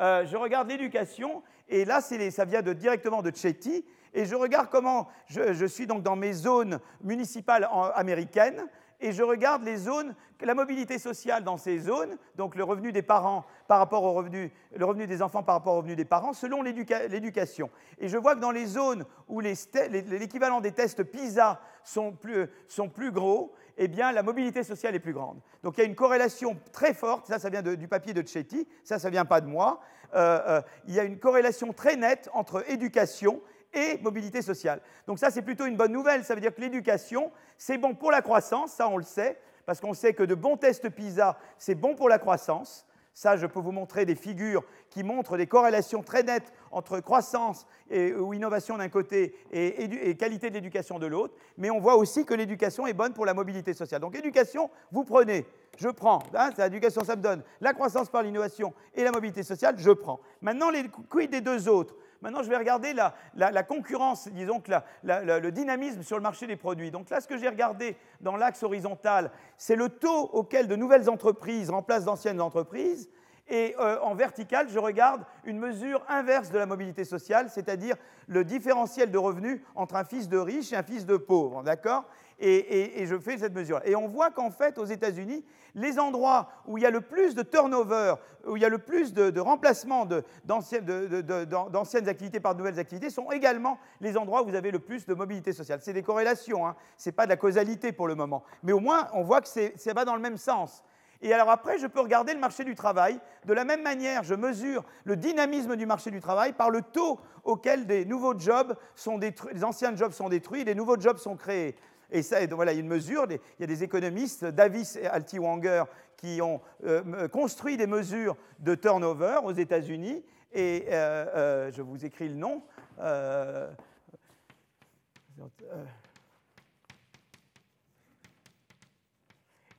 Euh, 0.00 0.26
je 0.26 0.36
regarde 0.36 0.68
l'éducation, 0.68 1.42
et 1.68 1.84
là, 1.84 2.00
ça 2.00 2.44
vient 2.44 2.62
directement 2.62 3.22
de 3.22 3.34
Chetty, 3.34 3.84
et 4.16 4.24
je 4.24 4.34
regarde 4.34 4.68
comment 4.70 5.08
je, 5.26 5.66
suis 5.66 5.86
donc 5.86 6.02
dans 6.02 6.16
mes 6.16 6.32
zones 6.32 6.80
municipales 7.02 7.68
américaines, 7.94 8.66
et 8.98 9.12
je 9.12 9.22
regarde 9.22 9.62
les 9.62 9.76
zones, 9.76 10.14
la 10.40 10.54
mobilité 10.54 10.98
sociale 10.98 11.44
dans 11.44 11.58
ces 11.58 11.78
zones, 11.78 12.16
donc 12.34 12.54
le 12.54 12.64
revenu 12.64 12.92
des 12.92 13.02
parents 13.02 13.44
par 13.68 13.78
rapport 13.78 14.02
au 14.04 14.14
revenu, 14.14 14.50
le 14.74 14.84
revenu 14.86 15.06
des 15.06 15.20
enfants 15.20 15.42
par 15.42 15.56
rapport 15.56 15.74
au 15.74 15.78
revenu 15.78 15.96
des 15.96 16.06
parents, 16.06 16.32
selon 16.32 16.62
l'éducation. 16.62 17.70
Et 17.98 18.08
je 18.08 18.16
vois 18.16 18.34
que 18.34 18.40
dans 18.40 18.52
les 18.52 18.64
zones 18.64 19.04
où 19.28 19.40
l'équivalent 19.40 20.62
des 20.62 20.72
tests 20.72 21.04
PISA 21.04 21.60
sont 21.84 22.12
plus, 22.12 23.12
gros, 23.12 23.52
eh 23.76 23.86
bien, 23.86 24.12
la 24.12 24.22
mobilité 24.22 24.62
sociale 24.62 24.94
est 24.94 25.00
plus 25.00 25.12
grande. 25.12 25.40
Donc 25.62 25.76
il 25.76 25.82
y 25.82 25.84
a 25.84 25.86
une 25.86 25.94
corrélation 25.94 26.56
très 26.72 26.94
forte, 26.94 27.26
ça, 27.26 27.38
ça 27.38 27.50
vient 27.50 27.60
du 27.60 27.86
papier 27.86 28.14
de 28.14 28.26
Chetty, 28.26 28.66
ça, 28.82 28.98
ça 28.98 29.10
vient 29.10 29.26
pas 29.26 29.42
de 29.42 29.46
moi. 29.46 29.80
Euh, 30.14 30.40
euh, 30.48 30.62
il 30.86 30.94
y 30.94 31.00
a 31.00 31.04
une 31.04 31.18
corrélation 31.18 31.74
très 31.74 31.96
nette 31.96 32.30
entre 32.32 32.64
éducation 32.70 33.42
et 33.76 33.98
mobilité 33.98 34.42
sociale. 34.42 34.80
Donc 35.06 35.18
ça, 35.18 35.30
c'est 35.30 35.42
plutôt 35.42 35.66
une 35.66 35.76
bonne 35.76 35.92
nouvelle. 35.92 36.24
Ça 36.24 36.34
veut 36.34 36.40
dire 36.40 36.54
que 36.54 36.60
l'éducation, 36.60 37.30
c'est 37.58 37.78
bon 37.78 37.94
pour 37.94 38.10
la 38.10 38.22
croissance, 38.22 38.72
ça 38.72 38.88
on 38.88 38.96
le 38.96 39.04
sait, 39.04 39.38
parce 39.66 39.80
qu'on 39.80 39.94
sait 39.94 40.14
que 40.14 40.22
de 40.22 40.34
bons 40.34 40.56
tests 40.56 40.88
PISA, 40.88 41.38
c'est 41.58 41.74
bon 41.74 41.94
pour 41.94 42.08
la 42.08 42.18
croissance. 42.18 42.86
Ça, 43.12 43.38
je 43.38 43.46
peux 43.46 43.60
vous 43.60 43.72
montrer 43.72 44.04
des 44.04 44.14
figures 44.14 44.62
qui 44.90 45.02
montrent 45.02 45.38
des 45.38 45.46
corrélations 45.46 46.02
très 46.02 46.22
nettes 46.22 46.52
entre 46.70 47.00
croissance 47.00 47.66
ou 47.90 48.34
innovation 48.34 48.76
d'un 48.76 48.90
côté 48.90 49.34
et, 49.52 50.14
qualité 50.16 50.50
de 50.50 50.54
l'éducation 50.54 50.98
de 50.98 51.06
l'autre. 51.06 51.34
Mais 51.56 51.70
on 51.70 51.80
voit 51.80 51.96
aussi 51.96 52.26
que 52.26 52.34
l'éducation 52.34 52.86
est 52.86 52.92
bonne 52.92 53.14
pour 53.14 53.24
la 53.24 53.32
mobilité 53.32 53.72
sociale. 53.72 54.02
Donc 54.02 54.14
éducation, 54.14 54.70
vous 54.92 55.04
prenez, 55.04 55.46
je 55.78 55.88
prends. 55.88 56.22
Hein, 56.34 56.50
l'éducation, 56.58 57.04
ça 57.04 57.16
me 57.16 57.22
donne 57.22 57.42
la 57.62 57.72
croissance 57.72 58.10
par 58.10 58.22
l'innovation 58.22 58.74
et 58.94 59.02
la 59.02 59.12
mobilité 59.12 59.42
sociale, 59.42 59.76
je 59.78 59.92
prends. 59.92 60.20
Maintenant, 60.42 60.68
les 60.68 60.86
quid 61.08 61.30
des 61.30 61.40
deux 61.40 61.70
autres? 61.70 61.94
Maintenant, 62.22 62.42
je 62.42 62.48
vais 62.48 62.56
regarder 62.56 62.92
la, 62.92 63.62
concurrence, 63.62 64.28
disons 64.28 64.60
que 64.60 64.72
le 65.02 65.50
dynamisme 65.50 66.02
sur 66.02 66.16
le 66.16 66.22
marché 66.22 66.46
des 66.46 66.56
produits. 66.56 66.90
Donc 66.90 67.10
là, 67.10 67.20
ce 67.20 67.28
que 67.28 67.36
j'ai 67.36 67.48
regardé 67.48 67.96
dans 68.20 68.36
l'axe 68.36 68.62
horizontal, 68.62 69.30
c'est 69.56 69.76
le 69.76 69.88
taux 69.88 70.30
auquel 70.32 70.68
de 70.68 70.76
nouvelles 70.76 71.10
entreprises 71.10 71.70
remplacent 71.70 72.04
d'anciennes 72.04 72.40
entreprises. 72.40 73.08
Et 73.48 73.76
euh, 73.78 74.00
en 74.00 74.14
vertical, 74.14 74.68
je 74.68 74.78
regarde 74.78 75.22
une 75.44 75.58
mesure 75.58 76.02
inverse 76.08 76.50
de 76.50 76.58
la 76.58 76.66
mobilité 76.66 77.04
sociale, 77.04 77.48
c'est-à-dire 77.48 77.94
le 78.26 78.44
différentiel 78.44 79.12
de 79.12 79.18
revenus 79.18 79.60
entre 79.76 79.94
un 79.94 80.04
fils 80.04 80.28
de 80.28 80.38
riche 80.38 80.72
et 80.72 80.76
un 80.76 80.82
fils 80.82 81.06
de 81.06 81.16
pauvre. 81.16 81.62
D'accord? 81.62 82.04
Et, 82.38 83.06
je 83.06 83.18
fais 83.18 83.38
cette 83.38 83.54
mesure. 83.54 83.80
Et 83.84 83.96
on 83.96 84.08
voit 84.08 84.30
qu'en 84.30 84.50
fait, 84.50 84.78
aux 84.78 84.84
États-Unis, 84.84 85.44
les 85.74 85.98
endroits 85.98 86.48
où 86.66 86.78
il 86.78 86.82
y 86.82 86.86
a 86.86 86.90
le 86.90 87.00
plus 87.00 87.34
de 87.34 87.42
turnover, 87.42 88.14
où 88.46 88.56
il 88.56 88.62
y 88.62 88.64
a 88.64 88.68
le 88.68 88.78
plus 88.78 89.12
de, 89.12 89.40
remplacement 89.40 90.06
d'anciennes 90.44 92.08
activités 92.08 92.40
par 92.40 92.54
de 92.54 92.58
nouvelles 92.58 92.78
activités, 92.78 93.10
sont 93.10 93.30
également 93.30 93.78
les 94.00 94.16
endroits 94.16 94.42
où 94.42 94.46
vous 94.46 94.54
avez 94.54 94.70
le 94.70 94.78
plus 94.78 95.06
de 95.06 95.14
mobilité 95.14 95.52
sociale. 95.52 95.80
C'est 95.82 95.92
des 95.92 96.02
corrélations, 96.02 96.66
hein. 96.66 96.76
ce 96.96 97.08
n'est 97.08 97.12
pas 97.12 97.24
de 97.24 97.30
la 97.30 97.36
causalité 97.36 97.92
pour 97.92 98.08
le 98.08 98.14
moment. 98.14 98.42
Mais 98.62 98.72
au 98.72 98.80
moins, 98.80 99.08
on 99.14 99.22
voit 99.22 99.40
que 99.40 99.48
ça 99.48 99.92
va 99.94 100.04
dans 100.04 100.14
le 100.14 100.22
même 100.22 100.36
sens. 100.36 100.82
Et 101.22 101.32
alors 101.32 101.50
après, 101.50 101.78
je 101.78 101.86
peux 101.86 102.00
regarder 102.00 102.34
le 102.34 102.40
marché 102.40 102.64
du 102.64 102.74
travail. 102.74 103.18
De 103.46 103.54
la 103.54 103.64
même 103.64 103.82
manière, 103.82 104.22
je 104.22 104.34
mesure 104.34 104.84
le 105.04 105.16
dynamisme 105.16 105.76
du 105.76 105.86
marché 105.86 106.10
du 106.10 106.20
travail 106.20 106.52
par 106.52 106.70
le 106.70 106.82
taux 106.82 107.18
auquel 107.44 107.86
des 107.86 108.04
nouveaux 108.04 108.38
jobs 108.38 108.76
sont 108.94 109.18
détruits, 109.18 109.54
les 109.54 109.64
anciens 109.64 109.96
jobs 109.96 110.12
sont 110.12 110.28
détruits 110.28 110.60
et 110.60 110.64
des 110.64 110.74
nouveaux 110.74 111.00
jobs 111.00 111.16
sont 111.16 111.36
créés. 111.36 111.76
Et 112.10 112.22
ça, 112.22 112.44
voilà, 112.46 112.72
il 112.72 112.76
y 112.76 112.78
a 112.78 112.82
une 112.82 112.88
mesure, 112.88 113.26
il 113.30 113.40
y 113.60 113.64
a 113.64 113.66
des 113.66 113.82
économistes, 113.82 114.44
Davis 114.44 114.96
et 114.96 115.06
Altiwanger, 115.06 115.84
qui 116.16 116.40
ont 116.40 116.60
euh, 116.84 117.28
construit 117.28 117.76
des 117.76 117.86
mesures 117.86 118.36
de 118.58 118.74
turnover 118.74 119.40
aux 119.44 119.52
États-Unis. 119.52 120.24
Et 120.52 120.86
euh, 120.88 121.26
euh, 121.34 121.72
je 121.72 121.82
vous 121.82 122.04
écris 122.04 122.28
le 122.28 122.36
nom. 122.36 122.62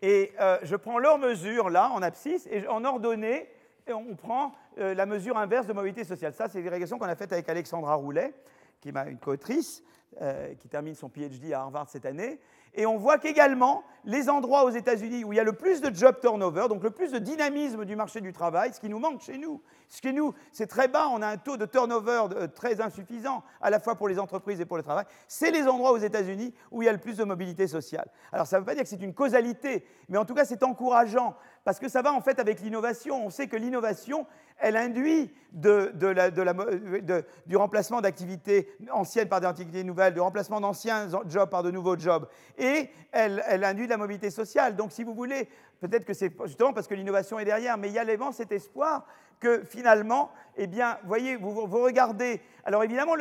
et 0.01 0.31
je 0.63 0.75
prends 0.75 0.99
leurs 0.99 1.17
mesures 1.17 1.69
là, 1.69 1.89
en 1.89 2.01
abscisse, 2.01 2.47
et 2.51 2.67
en 2.67 2.83
ordonnée, 2.85 3.49
on 3.87 4.15
prend 4.15 4.51
la 4.77 5.05
mesure 5.07 5.37
inverse 5.37 5.65
de 5.65 5.73
mobilité 5.73 6.03
sociale. 6.03 6.33
Ça, 6.33 6.47
c'est 6.47 6.61
régressions 6.61 6.99
qu'on 6.99 7.05
a 7.05 7.15
faites 7.15 7.33
avec 7.33 7.49
Alexandra 7.49 7.95
Roulet, 7.95 8.33
qui 8.79 8.89
est 8.89 8.97
une 9.07 9.17
coautrice. 9.17 9.81
Euh, 10.21 10.55
qui 10.55 10.67
termine 10.67 10.95
son 10.95 11.09
PhD 11.09 11.53
à 11.53 11.59
Harvard 11.59 11.89
cette 11.89 12.05
année. 12.05 12.39
Et 12.73 12.87
on 12.87 12.97
voit 12.97 13.19
qu'également, 13.19 13.83
les 14.03 14.29
endroits 14.29 14.63
aux 14.63 14.69
États-Unis 14.69 15.23
où 15.23 15.33
il 15.33 15.35
y 15.35 15.39
a 15.39 15.43
le 15.43 15.53
plus 15.53 15.79
de 15.79 15.93
job 15.93 16.15
turnover, 16.21 16.67
donc 16.69 16.81
le 16.81 16.89
plus 16.89 17.11
de 17.11 17.19
dynamisme 17.19 17.85
du 17.85 17.95
marché 17.95 18.19
du 18.21 18.33
travail, 18.33 18.73
ce 18.73 18.79
qui 18.79 18.89
nous 18.89 18.97
manque 18.97 19.21
chez 19.21 19.37
nous, 19.37 19.61
chez 19.89 20.13
nous, 20.13 20.33
c'est 20.53 20.65
très 20.65 20.87
bas, 20.87 21.09
on 21.11 21.21
a 21.21 21.27
un 21.27 21.37
taux 21.37 21.57
de 21.57 21.65
turnover 21.65 22.23
euh, 22.31 22.47
très 22.47 22.81
insuffisant, 22.81 23.43
à 23.61 23.69
la 23.69 23.79
fois 23.79 23.95
pour 23.95 24.07
les 24.07 24.17
entreprises 24.17 24.59
et 24.61 24.65
pour 24.65 24.77
le 24.77 24.83
travail, 24.83 25.05
c'est 25.27 25.51
les 25.51 25.67
endroits 25.67 25.91
aux 25.91 25.97
États-Unis 25.97 26.53
où 26.71 26.81
il 26.81 26.85
y 26.85 26.89
a 26.89 26.93
le 26.93 26.99
plus 26.99 27.17
de 27.17 27.23
mobilité 27.23 27.67
sociale. 27.67 28.09
Alors 28.31 28.47
ça 28.47 28.55
ne 28.55 28.61
veut 28.61 28.65
pas 28.65 28.73
dire 28.73 28.83
que 28.83 28.89
c'est 28.89 29.03
une 29.03 29.13
causalité, 29.13 29.85
mais 30.09 30.17
en 30.17 30.25
tout 30.25 30.33
cas 30.33 30.45
c'est 30.45 30.63
encourageant, 30.63 31.35
parce 31.63 31.79
que 31.79 31.89
ça 31.89 32.01
va 32.01 32.13
en 32.13 32.21
fait 32.21 32.39
avec 32.39 32.61
l'innovation. 32.61 33.25
On 33.25 33.29
sait 33.29 33.47
que 33.47 33.57
l'innovation, 33.57 34.25
elle 34.59 34.77
induit 34.77 35.31
du 35.51 37.55
remplacement 37.55 38.01
d'activités 38.01 38.69
anciennes 38.91 39.29
par 39.29 39.41
des 39.41 39.47
activités 39.47 39.83
nouvelles, 39.83 40.13
du 40.13 40.19
remplacement 40.19 40.59
d'anciens 40.59 41.07
jobs 41.27 41.49
par 41.49 41.63
de 41.63 41.71
nouveaux 41.71 41.97
jobs, 41.97 42.27
et 42.57 42.89
elle, 43.11 43.63
induit 43.63 43.85
de 43.85 43.91
la 43.91 43.97
mobilité 43.97 44.29
sociale. 44.29 44.75
Donc, 44.75 44.91
si 44.91 45.03
vous 45.03 45.13
voulez, 45.13 45.49
peut-être 45.79 46.05
que 46.05 46.13
c'est 46.13 46.31
justement 46.45 46.73
parce 46.73 46.87
que 46.87 46.93
l'innovation 46.93 47.39
est 47.39 47.45
derrière, 47.45 47.77
mais 47.77 47.87
il 47.87 47.93
y 47.93 47.99
a 47.99 48.03
l'élément 48.03 48.31
cet 48.31 48.51
espoir 48.51 49.05
que 49.39 49.63
finalement, 49.63 50.31
eh 50.55 50.67
bien, 50.67 50.97
voyez, 51.05 51.35
vous, 51.35 51.65
regardez. 51.65 52.41
Alors 52.65 52.83
évidemment, 52.83 53.13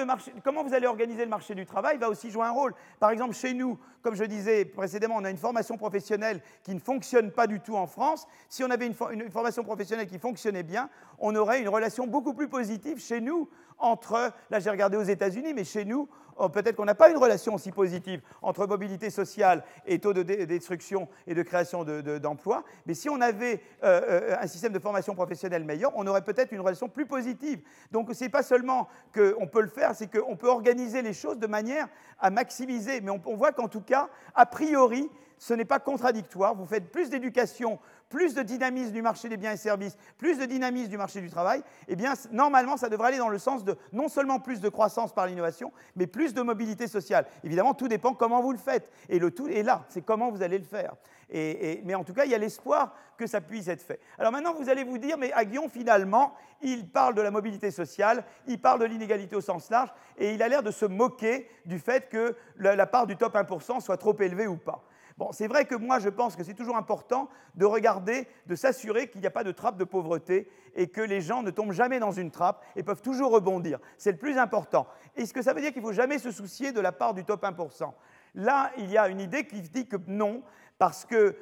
comment 0.42 0.64
vous 0.64 0.72
allez 0.72 0.86
organiser 0.86 1.24
le 1.24 1.30
marché 1.30 1.54
du 1.54 1.66
travail 1.66 1.98
va 1.98 2.08
aussi 2.08 2.30
jouer 2.30 2.46
un 2.46 2.50
rôle. 2.50 2.74
Par 2.98 3.10
exemple, 3.10 3.34
chez 3.34 3.52
nous, 3.52 3.78
comme 4.02 4.14
je 4.14 4.24
disais 4.24 4.64
précédemment, 4.64 5.16
on 5.18 5.24
a 5.24 5.30
une 5.30 5.36
formation 5.36 5.76
professionnelle 5.76 6.40
qui 6.62 6.74
ne 6.74 6.80
fonctionne 6.80 7.30
pas 7.30 7.46
du 7.46 7.60
tout 7.60 7.76
en 7.76 7.86
France. 7.86 8.26
Si 8.48 8.64
on 8.64 8.70
avait 8.70 8.86
une, 8.86 8.94
une 9.12 9.30
formation 9.30 9.62
professionnelle 9.62 10.06
qui 10.06 10.18
fonctionnait 10.18 10.62
bien, 10.62 10.88
on 11.18 11.36
aurait 11.36 11.60
une 11.60 11.68
relation 11.68 12.06
beaucoup 12.06 12.32
plus 12.32 12.48
positive 12.48 12.98
chez 12.98 13.20
nous 13.20 13.48
entre, 13.78 14.32
là 14.50 14.58
j'ai 14.58 14.70
regardé 14.70 14.96
aux 14.96 15.02
États-Unis, 15.02 15.52
mais 15.54 15.64
chez 15.64 15.84
nous, 15.84 16.08
oh, 16.36 16.48
peut-être 16.48 16.76
qu'on 16.76 16.84
n'a 16.84 16.94
pas 16.94 17.10
une 17.10 17.16
relation 17.16 17.54
aussi 17.54 17.72
positive 17.72 18.20
entre 18.42 18.66
mobilité 18.66 19.10
sociale 19.10 19.64
et 19.86 19.98
taux 19.98 20.12
de 20.12 20.22
destruction 20.22 21.08
et 21.26 21.34
de 21.34 21.42
création 21.42 21.84
d'emplois, 21.84 22.64
mais 22.86 22.94
si 22.94 23.08
on 23.08 23.20
avait 23.20 23.60
euh, 23.84 24.00
euh, 24.32 24.36
un 24.40 24.46
système 24.46 24.72
de 24.72 24.78
formation 24.78 25.14
professionnelle 25.14 25.64
meilleur, 25.64 25.92
on 25.94 26.06
aurait 26.06 26.24
peut-être 26.24 26.52
une 26.52 26.60
relation 26.60 26.88
plus 26.88 27.06
positive. 27.06 27.60
Donc 27.92 28.12
ce 28.12 28.24
n'est 28.24 28.30
pas 28.30 28.42
seulement 28.42 28.88
qu'on 29.14 29.46
peut 29.46 29.62
le 29.62 29.68
faire, 29.68 29.94
c'est 29.94 30.10
qu'on 30.10 30.36
peut 30.36 30.48
organiser 30.48 31.02
les 31.02 31.12
choses 31.12 31.38
de 31.38 31.46
manière 31.46 31.88
à 32.18 32.30
maximiser, 32.30 33.00
mais 33.00 33.10
on 33.10 33.36
voit 33.36 33.52
qu'en 33.52 33.68
tout 33.68 33.82
cas, 33.82 34.08
a 34.34 34.46
priori, 34.46 35.10
ce 35.38 35.54
n'est 35.54 35.64
pas 35.64 35.78
contradictoire. 35.78 36.54
Vous 36.54 36.66
faites 36.66 36.90
plus 36.90 37.10
d'éducation 37.10 37.78
plus 38.08 38.34
de 38.34 38.42
dynamisme 38.42 38.92
du 38.92 39.02
marché 39.02 39.28
des 39.28 39.36
biens 39.36 39.52
et 39.52 39.56
services, 39.56 39.96
plus 40.18 40.38
de 40.38 40.44
dynamisme 40.44 40.88
du 40.88 40.96
marché 40.96 41.20
du 41.20 41.30
travail, 41.30 41.62
eh 41.88 41.96
bien, 41.96 42.14
normalement, 42.30 42.76
ça 42.76 42.88
devrait 42.88 43.08
aller 43.08 43.18
dans 43.18 43.28
le 43.28 43.38
sens 43.38 43.64
de 43.64 43.76
non 43.92 44.08
seulement 44.08 44.38
plus 44.38 44.60
de 44.60 44.68
croissance 44.68 45.12
par 45.12 45.26
l'innovation, 45.26 45.72
mais 45.96 46.06
plus 46.06 46.34
de 46.34 46.42
mobilité 46.42 46.86
sociale. 46.86 47.26
Évidemment, 47.42 47.74
tout 47.74 47.88
dépend 47.88 48.14
comment 48.14 48.40
vous 48.42 48.52
le 48.52 48.58
faites. 48.58 48.90
Et 49.08 49.18
le 49.18 49.30
tout 49.30 49.48
est 49.48 49.62
là, 49.62 49.84
c'est 49.88 50.02
comment 50.02 50.30
vous 50.30 50.42
allez 50.42 50.58
le 50.58 50.64
faire. 50.64 50.94
mais 51.32 51.94
en 51.94 52.04
tout 52.04 52.14
cas, 52.14 52.24
il 52.24 52.30
y 52.30 52.34
a 52.34 52.38
l'espoir 52.38 52.94
que 53.16 53.26
ça 53.26 53.40
puisse 53.40 53.68
être 53.68 53.82
fait. 53.82 54.00
Alors 54.18 54.32
maintenant, 54.32 54.54
vous 54.54 54.68
allez 54.68 54.84
vous 54.84 54.98
dire, 54.98 55.18
mais 55.18 55.32
Aguillon, 55.32 55.68
finalement, 55.68 56.34
il 56.62 56.88
parle 56.88 57.14
de 57.14 57.22
la 57.22 57.30
mobilité 57.30 57.70
sociale, 57.70 58.24
il 58.46 58.60
parle 58.60 58.80
de 58.80 58.84
l'inégalité 58.84 59.36
au 59.36 59.40
sens 59.40 59.70
large, 59.70 59.92
et 60.18 60.34
il 60.34 60.42
a 60.42 60.48
l'air 60.48 60.62
de 60.62 60.70
se 60.70 60.86
moquer 60.86 61.48
du 61.64 61.78
fait 61.78 62.08
que 62.08 62.36
la 62.58 62.86
part 62.86 63.06
du 63.06 63.16
top 63.16 63.34
1% 63.34 63.80
soit 63.80 63.96
trop 63.96 64.16
élevée 64.20 64.46
ou 64.46 64.56
pas. 64.56 64.84
Bon, 65.16 65.32
c'est 65.32 65.46
vrai 65.46 65.64
que 65.64 65.74
moi, 65.74 65.98
je 65.98 66.10
pense 66.10 66.36
que 66.36 66.44
c'est 66.44 66.52
toujours 66.52 66.76
important 66.76 67.30
de 67.54 67.64
regarder, 67.64 68.28
de 68.46 68.54
s'assurer 68.54 69.08
qu'il 69.08 69.22
n'y 69.22 69.26
a 69.26 69.30
pas 69.30 69.44
de 69.44 69.52
trappe 69.52 69.78
de 69.78 69.84
pauvreté 69.84 70.50
et 70.74 70.88
que 70.88 71.00
les 71.00 71.22
gens 71.22 71.42
ne 71.42 71.50
tombent 71.50 71.72
jamais 71.72 71.98
dans 71.98 72.12
une 72.12 72.30
trappe 72.30 72.62
et 72.76 72.82
peuvent 72.82 73.00
toujours 73.00 73.32
rebondir. 73.32 73.78
C'est 73.96 74.12
le 74.12 74.18
plus 74.18 74.36
important. 74.36 74.86
Est-ce 75.16 75.32
que 75.32 75.40
ça 75.40 75.54
veut 75.54 75.62
dire 75.62 75.72
qu'il 75.72 75.80
ne 75.80 75.86
faut 75.86 75.94
jamais 75.94 76.18
se 76.18 76.30
soucier 76.30 76.72
de 76.72 76.80
la 76.80 76.92
part 76.92 77.14
du 77.14 77.24
top 77.24 77.42
1% 77.44 77.92
Là, 78.34 78.70
il 78.76 78.90
y 78.90 78.98
a 78.98 79.08
une 79.08 79.20
idée 79.20 79.46
qui 79.46 79.62
dit 79.62 79.88
que 79.88 79.96
non, 80.06 80.42
parce 80.78 81.06
qu'il 81.06 81.34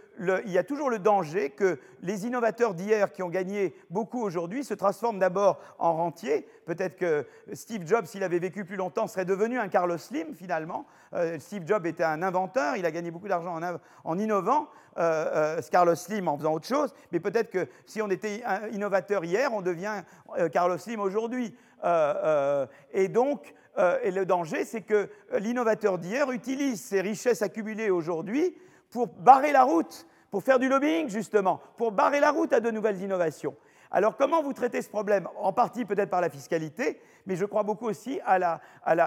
y 0.47 0.59
a 0.59 0.65
toujours 0.65 0.91
le 0.91 0.99
danger 1.01 1.51
que 1.51 1.81
les 2.03 2.27
innovateurs 2.27 2.75
d'hier 2.75 3.13
qui 3.13 3.23
ont 3.23 3.29
gagné 3.29 3.75
beaucoup 3.91 4.23
aujourd'hui 4.23 4.63
se 4.63 4.75
transforment 4.75 5.19
d'abord 5.19 5.59
en 5.79 5.95
rentiers. 5.95 6.47
Peut-être 6.67 6.97
que 6.97 7.27
Steve 7.53 7.87
Jobs, 7.87 8.07
s'il 8.07 8.23
avait 8.23 8.39
vécu 8.39 8.65
plus 8.65 8.77
longtemps, 8.77 9.09
serait 9.09 9.25
devenu 9.25 9.59
un 9.59 9.69
Carlos 9.69 9.99
Slim 9.99 10.35
finalement. 10.35 10.87
Euh, 11.15 11.39
Steve 11.41 11.67
Jobs 11.67 11.85
était 11.87 12.05
un 12.05 12.23
inventeur, 12.23 12.77
il 12.77 12.87
a 12.87 12.93
gagné 12.93 13.11
beaucoup 13.11 13.29
d'argent 13.29 13.59
en, 14.05 14.19
innovant. 14.19 14.69
Euh, 14.97 15.57
euh, 15.59 15.63
Carlos 15.73 15.97
Slim 15.97 16.29
en 16.29 16.39
faisant 16.39 16.53
autre 16.53 16.69
chose, 16.69 16.95
mais 17.11 17.19
peut-être 17.19 17.51
que 17.51 17.67
si 17.85 18.01
on 18.01 18.11
était 18.11 18.45
innovateur 18.71 19.25
hier, 19.25 19.53
on 19.53 19.63
devient 19.63 20.03
Carlos 20.53 20.79
Slim 20.79 21.01
aujourd'hui. 21.01 21.57
et 22.93 23.09
donc, 23.09 23.55
le 23.77 24.23
danger, 24.23 24.65
c'est 24.65 24.83
que 24.83 25.09
l'innovateur 25.33 25.99
d'hier 25.99 26.31
utilise 26.31 26.81
ses 26.81 27.01
richesses 27.01 27.43
accumulées 27.43 27.91
aujourd'hui 27.91 28.55
pour 28.95 29.09
barrer 29.09 29.51
la 29.51 29.65
route, 29.65 30.07
pour 30.31 30.45
faire 30.45 30.61
du 30.61 30.69
lobbying 30.69 31.09
justement, 31.09 31.61
pour 31.77 31.91
barrer 31.91 32.21
la 32.21 32.31
route 32.31 32.53
à 32.53 32.61
de 32.61 32.71
nouvelles 32.71 33.03
innovations. 33.03 33.57
Alors 33.97 34.17
comment 34.17 34.43
vous 34.43 34.53
traitez 34.53 34.83
ce 34.83 34.89
problème? 34.89 35.29
En 35.37 35.53
partie 35.53 35.85
peut-être 35.85 36.11
par 36.11 36.21
la 36.21 36.29
fiscalité, 36.29 37.01
mais 37.27 37.37
je 37.37 37.45
crois 37.45 37.63
beaucoup 37.63 37.87
aussi 37.87 38.19
à 38.27 38.61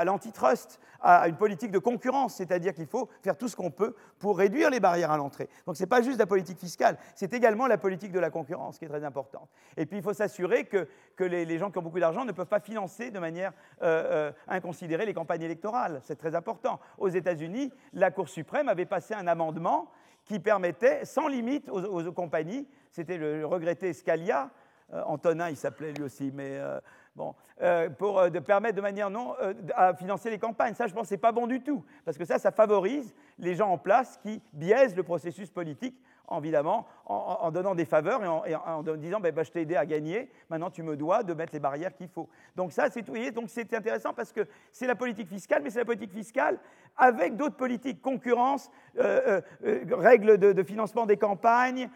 l'antitrust, 0.06 0.80
à, 1.02 1.24
à, 1.24 1.28
une 1.28 1.36
politique 1.36 1.72
de 1.72 1.78
concurrence, 1.78 2.36
c'est-à-dire 2.36 2.74
qu'il 2.74 2.88
faut 2.88 3.10
faire 3.22 3.38
tout 3.38 3.50
ce 3.50 3.58
qu'on 3.58 3.70
peut 3.70 3.98
pour 4.18 4.38
réduire 4.38 4.70
les 4.70 4.80
barrières 4.80 5.12
à 5.12 5.18
l'entrée. 5.18 5.50
Donc 5.66 5.76
ce 5.76 5.84
n'est 5.84 5.88
pas 5.88 6.02
juste 6.02 6.20
la 6.20 6.26
politique 6.26 6.58
fiscale, 6.58 6.98
c'est 7.16 7.34
également 7.34 7.68
la 7.68 7.78
politique 7.78 8.14
de 8.14 8.20
la 8.20 8.30
concurrence 8.30 8.80
qui 8.80 8.86
est 8.86 8.88
très 8.88 9.04
importante. 9.04 9.50
Et 9.76 9.86
puis 9.86 9.98
il 9.98 10.02
faut 10.04 10.14
s'assurer 10.14 10.64
que, 10.64 10.88
les, 11.20 11.58
gens 11.58 11.70
qui 11.70 11.80
ont 11.80 11.84
beaucoup 11.84 12.00
d'argent 12.00 12.24
ne 12.24 12.32
peuvent 12.32 12.48
pas 12.48 12.62
financer 12.62 13.12
de 13.12 13.20
manière 13.20 13.52
euh, 13.82 14.30
euh, 14.30 14.32
inconsidérée 14.48 15.06
les 15.06 15.14
campagnes 15.14 15.42
électorales. 15.42 16.00
C'est 16.06 16.16
très 16.16 16.34
important. 16.34 16.80
Aux 16.98 17.10
États-Unis, 17.10 17.74
la 17.92 18.10
Cour 18.10 18.30
suprême 18.30 18.70
avait 18.70 18.86
passé 18.86 19.14
un 19.16 19.28
amendement 19.28 19.92
qui 20.24 20.40
permettait, 20.40 21.04
sans 21.04 21.28
limite 21.28 21.68
aux, 21.68 22.08
aux 22.08 22.14
compagnies, 22.14 22.70
c'était 22.90 23.18
le 23.18 23.46
regretté 23.46 23.92
Scalia, 23.92 24.50
Antonin, 24.94 25.50
il 25.50 25.58
s'appelait 25.58 25.92
lui 25.94 26.04
aussi, 26.04 26.32
mais, 26.34 26.58
euh, 26.58 26.80
Bon, 27.18 27.34
euh, 27.64 27.90
pour 27.90 28.20
euh, 28.20 28.30
de 28.30 28.38
permettre 28.38 28.76
de 28.76 28.82
manière 28.82 29.10
non 29.10 29.34
à 29.74 29.96
financer 29.96 30.30
les 30.30 30.38
campagnes. 30.38 30.76
Ça, 30.76 30.86
je 30.86 30.94
pense, 30.94 31.08
c'est 31.08 31.18
pas 31.18 31.32
bon 31.32 31.48
du 31.48 31.64
tout, 31.64 31.84
parce 32.06 32.16
que 32.16 32.26
ça, 32.26 32.38
ça 32.38 32.52
favorise 32.52 33.16
les 33.40 33.56
gens 33.56 33.72
en 33.72 33.80
place 33.80 34.20
qui 34.22 34.40
biaisent 34.54 34.96
le 34.96 35.02
processus 35.02 35.50
politique 35.50 36.00
évidemment, 36.36 36.86
en, 37.06 37.52
donnant 37.52 37.74
des 37.74 37.86
faveurs 37.86 38.22
et 38.46 38.56
en, 38.56 38.84
disant 38.98 39.20
ben, 39.20 39.34
ben, 39.34 39.46
je 39.46 39.52
t'ai 39.52 39.62
aidé 39.62 39.76
à 39.78 39.86
gagner, 39.86 40.30
maintenant 40.50 40.70
tu 40.70 40.84
me 40.84 40.98
dois 40.98 41.24
de 41.24 41.34
mettre 41.34 41.54
les 41.54 41.60
barrières 41.60 41.96
qu'il 41.96 42.10
faut. 42.10 42.28
Donc 42.56 42.74
ça, 42.74 42.90
c'est 42.90 43.10
donc 43.32 43.50
c'est 43.50 43.74
intéressant 43.74 44.14
parce 44.14 44.34
que 44.34 44.46
c'est 44.72 44.88
la 44.88 44.96
politique 44.96 45.30
fiscale, 45.30 45.62
mais 45.64 45.70
c'est 45.70 45.80
la 45.80 45.86
politique 45.86 46.12
fiscale 46.12 46.60
avec 46.98 47.38
d'autres 47.38 47.56
politiques, 47.56 48.02
concurrence, 48.02 48.70
euh, 48.98 49.42
euh, 49.64 49.86
euh, 49.92 49.96
règles 49.96 50.38
de, 50.38 50.64
financement 50.64 51.06
des 51.06 51.18
campagnes, 51.18 51.90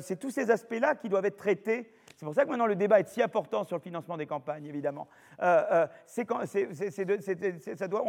c'est 0.00 0.18
tous 0.18 0.30
ces 0.30 0.50
aspects-là 0.50 0.96
qui 0.96 1.08
doivent 1.08 1.24
être 1.24 1.36
traités. 1.36 1.90
C'est 2.20 2.26
pour 2.26 2.34
ça 2.34 2.44
que 2.44 2.50
maintenant 2.50 2.66
le 2.66 2.76
débat 2.76 3.00
est 3.00 3.08
si 3.08 3.22
important 3.22 3.64
sur 3.64 3.76
le 3.76 3.82
financement 3.82 4.18
des 4.18 4.26
campagnes, 4.26 4.66
évidemment. 4.66 5.08
on 5.40 5.88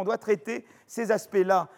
doit 0.03 0.17
traiter 0.17 0.65
ces 0.85 1.11
aspects-là 1.11 1.69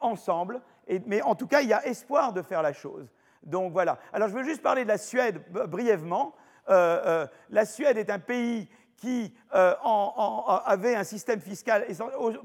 ensemble 0.00 0.62
mais 1.06 1.22
en 1.22 1.34
tout 1.34 1.46
cas, 1.46 1.60
il 1.60 1.68
y 1.68 1.72
a 1.72 1.86
espoir 1.86 2.32
de 2.32 2.42
faire 2.42 2.62
la 2.62 2.72
chose. 2.72 3.12
Donc 3.42 3.72
voilà. 3.72 3.98
Alors 4.12 4.28
je 4.28 4.34
veux 4.34 4.44
juste 4.44 4.62
parler 4.62 4.82
de 4.82 4.88
la 4.88 4.98
Suède 4.98 5.42
brièvement. 5.68 6.34
Euh, 6.68 7.02
euh, 7.06 7.26
la 7.50 7.64
Suède 7.64 7.96
est 7.96 8.10
un 8.10 8.18
pays 8.18 8.68
qui 8.96 9.34
euh, 9.54 9.74
avait 10.66 10.94
un 10.94 11.04
système 11.04 11.40
fiscal 11.40 11.86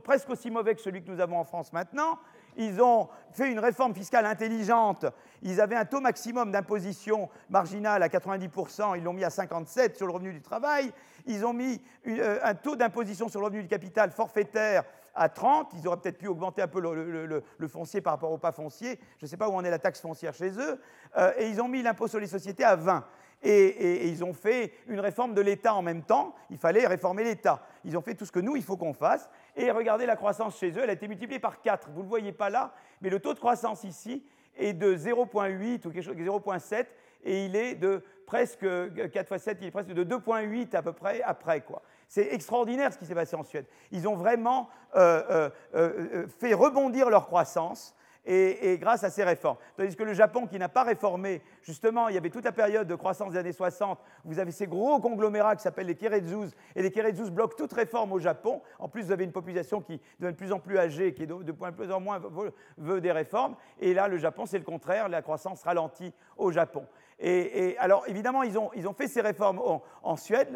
presque 0.04 0.30
aussi 0.30 0.50
mauvais 0.50 0.74
que 0.74 0.82
celui 0.82 1.04
que 1.04 1.12
nous 1.12 1.20
avons 1.20 1.38
en 1.38 1.44
France 1.44 1.74
maintenant. 1.74 2.18
Ils 2.58 2.82
ont 2.82 3.10
fait 3.32 3.52
une 3.52 3.60
réforme 3.60 3.94
fiscale 3.94 4.26
intelligente. 4.26 5.06
Ils 5.42 5.60
avaient 5.62 5.76
un 5.76 5.86
taux 5.86 6.02
maximum 6.02 6.52
d'imposition 6.52 7.30
marginale 7.50 8.02
à 8.04 8.08
90%, 8.08 8.98
ils 8.98 9.04
l'ont 9.04 9.14
mis 9.14 9.24
à 9.24 9.30
57% 9.30 9.96
sur 9.96 10.08
le 10.08 10.14
revenu 10.14 10.34
du 10.34 10.42
travail. 10.42 10.92
Ils 11.26 11.46
ont 11.46 11.54
mis 11.54 11.82
un 12.06 12.56
taux 12.56 12.76
d'imposition 12.76 13.30
sur 13.30 13.40
le 13.40 13.46
revenu 13.46 13.64
du 13.64 13.68
capital 13.68 14.12
forfaitaire 14.12 14.84
à 15.16 15.30
30. 15.30 15.72
Ils 15.78 15.88
auraient 15.88 15.98
peut-être 15.98 16.18
pu 16.18 16.28
augmenter 16.28 16.62
un 16.62 16.68
peu 16.68 16.82
le, 16.82 17.68
foncier 17.68 18.02
par 18.02 18.14
rapport 18.14 18.32
au 18.32 18.38
pas 18.38 18.52
foncier. 18.52 19.00
Je 19.18 19.26
ne 19.26 19.30
sais 19.30 19.38
pas 19.38 19.50
où 19.50 19.54
en 19.54 19.64
est 19.64 19.70
la 19.70 19.80
taxe 19.80 20.02
foncière 20.02 20.34
chez 20.34 20.52
eux. 20.60 20.80
Euh, 21.18 21.34
et 21.38 21.50
ils 21.50 21.62
ont 21.62 21.68
mis 21.68 21.82
l'impôt 21.82 22.08
sur 22.08 22.20
les 22.20 22.28
sociétés 22.28 22.64
à 22.64 22.76
20. 22.76 23.04
Et, 23.44 24.08
ils 24.08 24.24
ont 24.24 24.34
fait 24.34 24.74
une 24.88 25.00
réforme 25.00 25.34
de 25.34 25.42
l'État 25.42 25.74
en 25.74 25.82
même 25.82 26.04
temps. 26.04 26.34
Il 26.50 26.58
fallait 26.58 26.88
réformer 26.88 27.24
l'État. 27.24 27.62
Ils 27.84 27.98
ont 27.98 28.02
fait 28.02 28.16
tout 28.16 28.26
ce 28.26 28.32
que 28.32 28.40
nous, 28.40 28.56
il 28.56 28.64
faut 28.64 28.78
qu'on 28.78 28.94
fasse. 28.94 29.30
Et 29.56 29.72
regardez 29.72 30.06
la 30.06 30.16
croissance 30.16 30.58
chez 30.58 30.72
eux, 30.72 30.82
elle 30.84 30.90
a 30.90 30.94
été 30.94 31.08
multipliée 31.08 31.40
par 31.40 31.62
4. 31.62 31.90
Vous 31.92 32.00
ne 32.00 32.04
le 32.04 32.10
voyez 32.10 32.32
pas 32.32 32.50
là, 32.50 32.74
mais 33.02 33.10
le 33.10 33.20
taux 33.20 33.34
de 33.34 33.40
croissance 33.40 33.84
ici 33.84 34.24
est 34.58 34.74
de 34.74 34.96
0,8 34.96 35.88
ou 35.88 35.92
quelque 35.92 36.02
chose, 36.02 36.16
0,7 36.16 36.86
et 37.24 37.46
il 37.46 37.56
est 37.56 37.76
de 37.76 38.04
presque 38.26 38.66
4 39.12 39.28
fois 39.28 39.40
7, 39.40 39.58
il 39.62 39.68
est 39.68 39.72
presque 39.72 39.94
de 39.94 40.04
2,8 40.04 40.76
à 40.76 40.82
peu 40.82 40.94
près 40.94 41.22
après. 41.24 41.62
Quoi. 41.62 41.82
C'est 42.08 42.34
extraordinaire 42.34 42.94
ce 42.94 42.98
qui 42.98 43.06
s'est 43.06 43.16
passé 43.16 43.36
en 43.36 43.44
Suède. 43.44 43.66
Ils 43.92 44.08
ont 44.08 44.16
vraiment 44.16 44.70
euh, 44.96 45.24
euh, 45.30 45.50
euh, 45.76 46.28
fait 46.40 46.54
rebondir 46.54 47.10
leur 47.10 47.26
croissance 47.26 47.96
et, 48.26 48.78
grâce 48.78 49.04
à 49.04 49.10
ces 49.10 49.24
réformes. 49.24 49.58
Tandis 49.78 49.96
que 49.96 50.04
le 50.04 50.14
Japon, 50.14 50.48
qui 50.48 50.58
n'a 50.58 50.70
pas 50.70 50.84
réformé, 50.84 51.42
justement, 51.62 52.08
il 52.08 52.16
y 52.16 52.18
avait 52.18 52.30
toute 52.30 52.46
la 52.46 52.52
période 52.52 52.88
de 52.88 52.96
croissance 52.96 53.34
des 53.34 53.40
années 53.40 53.52
60, 53.52 54.00
vous 54.24 54.40
avez 54.40 54.52
ces 54.52 54.68
gros 54.68 55.00
conglomérats 55.00 55.56
qui 55.56 55.64
s'appellent 55.64 55.88
les 55.88 55.96
Kerezus, 55.96 56.52
et 56.76 56.82
les 56.82 56.92
Kerezus 56.92 57.32
bloquent 57.32 57.56
toute 57.56 57.74
réforme 57.74 58.12
au 58.14 58.20
Japon. 58.20 58.62
En 58.80 58.90
plus, 58.90 59.04
vous 59.04 59.12
avez 59.12 59.24
une 59.24 59.32
population 59.32 59.82
qui 59.82 60.02
devient 60.20 60.34
de 60.34 60.38
plus 60.38 60.52
en 60.52 60.60
plus 60.60 60.78
âgée, 60.78 61.14
qui 61.14 61.24
est 61.24 61.28
de, 61.28 61.52
plus 61.52 61.92
en 61.92 62.00
moins 62.00 62.22
veut 62.78 63.02
des 63.02 63.12
réformes. 63.12 63.56
Et 63.80 63.94
là, 63.94 64.08
le 64.08 64.18
Japon, 64.18 64.46
c'est 64.46 64.58
le 64.58 64.64
contraire, 64.64 65.10
la 65.10 65.22
croissance 65.22 65.64
ralentit 65.64 66.14
au 66.38 66.52
Japon. 66.52 66.86
Et, 67.20 67.78
alors, 67.80 68.04
évidemment, 68.08 68.44
ils 68.44 68.58
ont, 68.58 68.94
fait 68.94 69.08
ces 69.08 69.22
réformes 69.22 69.62
en, 70.04 70.16
Suède. 70.18 70.50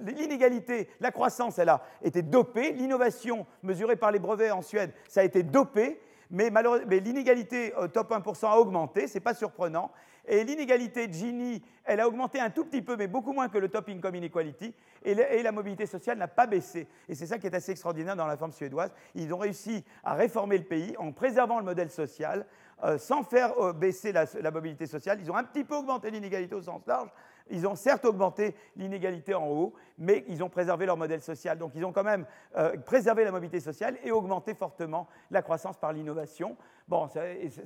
L'inégalité, 0.00 0.88
la 1.00 1.10
croissance, 1.10 1.58
elle 1.58 1.68
a 1.68 1.82
été 2.02 2.22
dopée. 2.22 2.72
L'innovation 2.72 3.46
mesurée 3.62 3.96
par 3.96 4.10
les 4.10 4.18
brevets 4.18 4.52
en 4.52 4.62
Suède, 4.62 4.92
ça 5.08 5.20
a 5.20 5.24
été 5.24 5.42
dopé. 5.42 6.00
Mais, 6.32 6.50
l'inégalité 6.88 7.74
au 7.76 7.88
top 7.88 8.10
1% 8.10 8.46
a 8.46 8.58
augmenté, 8.58 9.06
ce 9.06 9.14
n'est 9.14 9.20
pas 9.20 9.34
surprenant. 9.34 9.92
Et 10.26 10.44
l'inégalité 10.44 11.12
Gini, 11.12 11.62
elle 11.84 12.00
a 12.00 12.08
augmenté 12.08 12.40
un 12.40 12.48
tout 12.48 12.64
petit 12.64 12.80
peu, 12.80 12.96
mais 12.96 13.06
beaucoup 13.06 13.32
moins 13.32 13.48
que 13.48 13.58
le 13.58 13.68
top 13.68 13.88
income 13.88 14.14
inequality. 14.14 14.74
Et, 15.04 15.12
et 15.12 15.42
la 15.42 15.52
mobilité 15.52 15.84
sociale 15.84 16.16
n'a 16.16 16.28
pas 16.28 16.46
baissé. 16.46 16.88
Et 17.08 17.14
c'est 17.14 17.26
ça 17.26 17.38
qui 17.38 17.46
est 17.46 17.54
assez 17.54 17.72
extraordinaire 17.72 18.16
dans 18.16 18.26
la 18.26 18.36
forme 18.36 18.52
suédoise. 18.52 18.92
Ils 19.14 19.34
ont 19.34 19.38
réussi 19.38 19.84
à 20.04 20.14
réformer 20.14 20.58
le 20.58 20.64
pays 20.64 20.96
en 20.96 21.12
préservant 21.12 21.58
le 21.58 21.64
modèle 21.64 21.90
social, 21.90 22.46
euh, 22.84 22.98
sans 22.98 23.22
faire 23.22 23.56
euh, 23.60 23.72
baisser 23.72 24.10
la, 24.10 24.50
mobilité 24.50 24.86
sociale. 24.86 25.18
Ils 25.20 25.30
ont 25.30 25.36
un 25.36 25.44
petit 25.44 25.62
peu 25.62 25.76
augmenté 25.76 26.10
l'inégalité 26.10 26.54
au 26.56 26.62
sens 26.62 26.82
large. 26.86 27.10
Ils 27.50 27.66
ont 27.66 27.74
certes 27.74 28.04
augmenté 28.04 28.54
l'inégalité 28.76 29.34
en 29.34 29.48
haut, 29.48 29.74
mais 29.98 30.24
ils 30.28 30.42
ont 30.42 30.48
préservé 30.48 30.86
leur 30.86 30.96
modèle 30.96 31.20
social. 31.20 31.58
Donc 31.58 31.72
ils 31.74 31.84
ont 31.84 31.92
quand 31.92 32.04
même 32.04 32.26
euh, 32.56 32.76
préservé 32.78 33.24
la 33.24 33.30
mobilité 33.30 33.60
sociale 33.60 33.96
et 34.04 34.10
augmenté 34.10 34.54
fortement 34.54 35.08
la 35.30 35.42
croissance 35.42 35.76
par 35.76 35.92
l'innovation. 35.92 36.56
Bon, 36.88 37.08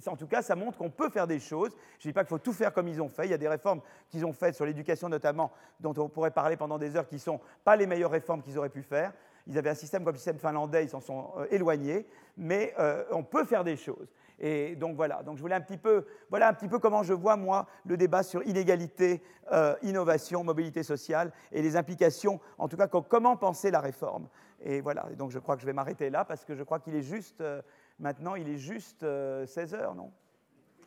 en 0.07 0.17
tout 0.17 0.27
cas, 0.27 0.43
ça 0.43 0.55
montre 0.55 0.79
qu'on 0.79 0.91
peut 0.91 1.09
faire 1.09 1.27
des 1.27 1.41
choses. 1.41 1.73
Je 1.99 2.07
ne 2.07 2.11
dis 2.11 2.15
pas 2.15 2.23
qu'il 2.23 2.29
faut 2.29 2.39
tout 2.39 2.53
faire 2.53 2.73
comme 2.73 2.89
ils 2.89 3.01
ont 3.01 3.09
fait. 3.09 3.27
Il 3.27 3.31
y 3.31 3.35
a 3.35 3.39
des 3.39 3.49
réformes 3.49 3.81
qu'ils 4.11 4.25
ont 4.25 4.33
faites 4.33 4.55
sur 4.55 4.67
l'éducation 4.67 5.09
notamment, 5.09 5.51
dont 5.81 5.95
on 5.97 6.09
pourrait 6.09 6.31
parler 6.31 6.57
pendant 6.57 6.79
des 6.79 6.97
heures, 6.97 7.09
qui 7.09 7.17
ne 7.17 7.21
sont 7.21 7.41
pas 7.65 7.77
les 7.77 7.87
meilleures 7.87 8.11
réformes 8.11 8.43
qu'ils 8.43 8.59
auraient 8.59 8.69
pu 8.69 8.83
faire. 8.83 9.13
Ils 9.47 9.57
avaient 9.57 9.71
un 9.71 9.75
système 9.75 10.05
comme 10.05 10.15
le 10.15 10.19
système 10.19 10.39
finlandais, 10.39 10.85
ils 10.85 10.91
s'en 10.91 11.01
sont 11.01 11.31
éloignés, 11.51 12.07
mais 12.37 12.75
on 13.11 13.23
peut 13.23 13.45
faire 13.45 13.65
des 13.65 13.77
choses. 13.77 14.09
Et 14.39 14.77
donc 14.77 14.95
voilà, 14.97 15.23
donc 15.23 15.37
je 15.37 15.43
voulais 15.43 15.55
un 15.55 15.61
petit 15.61 15.77
peu, 15.79 16.05
voilà 16.29 16.49
un 16.49 16.53
petit 16.53 16.69
peu 16.69 16.79
comment 16.79 17.03
je 17.03 17.15
vois 17.15 17.37
moi 17.37 17.67
le 17.87 17.97
débat 17.97 18.23
sur 18.23 18.47
inégalité, 18.47 19.23
euh, 19.53 19.75
innovation, 19.83 20.45
mobilité 20.45 20.83
sociale 20.83 21.33
et 21.53 21.63
les 21.63 21.75
implications, 21.77 22.39
en 22.59 22.69
tout 22.69 22.77
cas 22.77 22.87
comment 22.87 23.37
penser 23.37 23.71
la 23.71 23.81
réforme. 23.81 24.29
Et 24.63 24.83
voilà, 24.83 25.07
donc 25.17 25.31
je 25.31 25.39
crois 25.39 25.57
que 25.57 25.63
je 25.63 25.67
vais 25.67 25.73
m'arrêter 25.73 26.11
là 26.11 26.27
parce 26.27 26.45
que 26.45 26.55
je 26.55 26.63
crois 26.63 26.81
qu'il 26.81 26.95
est 26.95 27.03
juste, 27.03 27.41
euh, 27.41 27.63
maintenant 27.99 28.35
il 28.35 28.47
est 28.49 28.59
juste 28.59 29.01
16 29.01 29.05
euh, 29.05 29.47
heures, 29.75 29.95
non? 29.95 30.13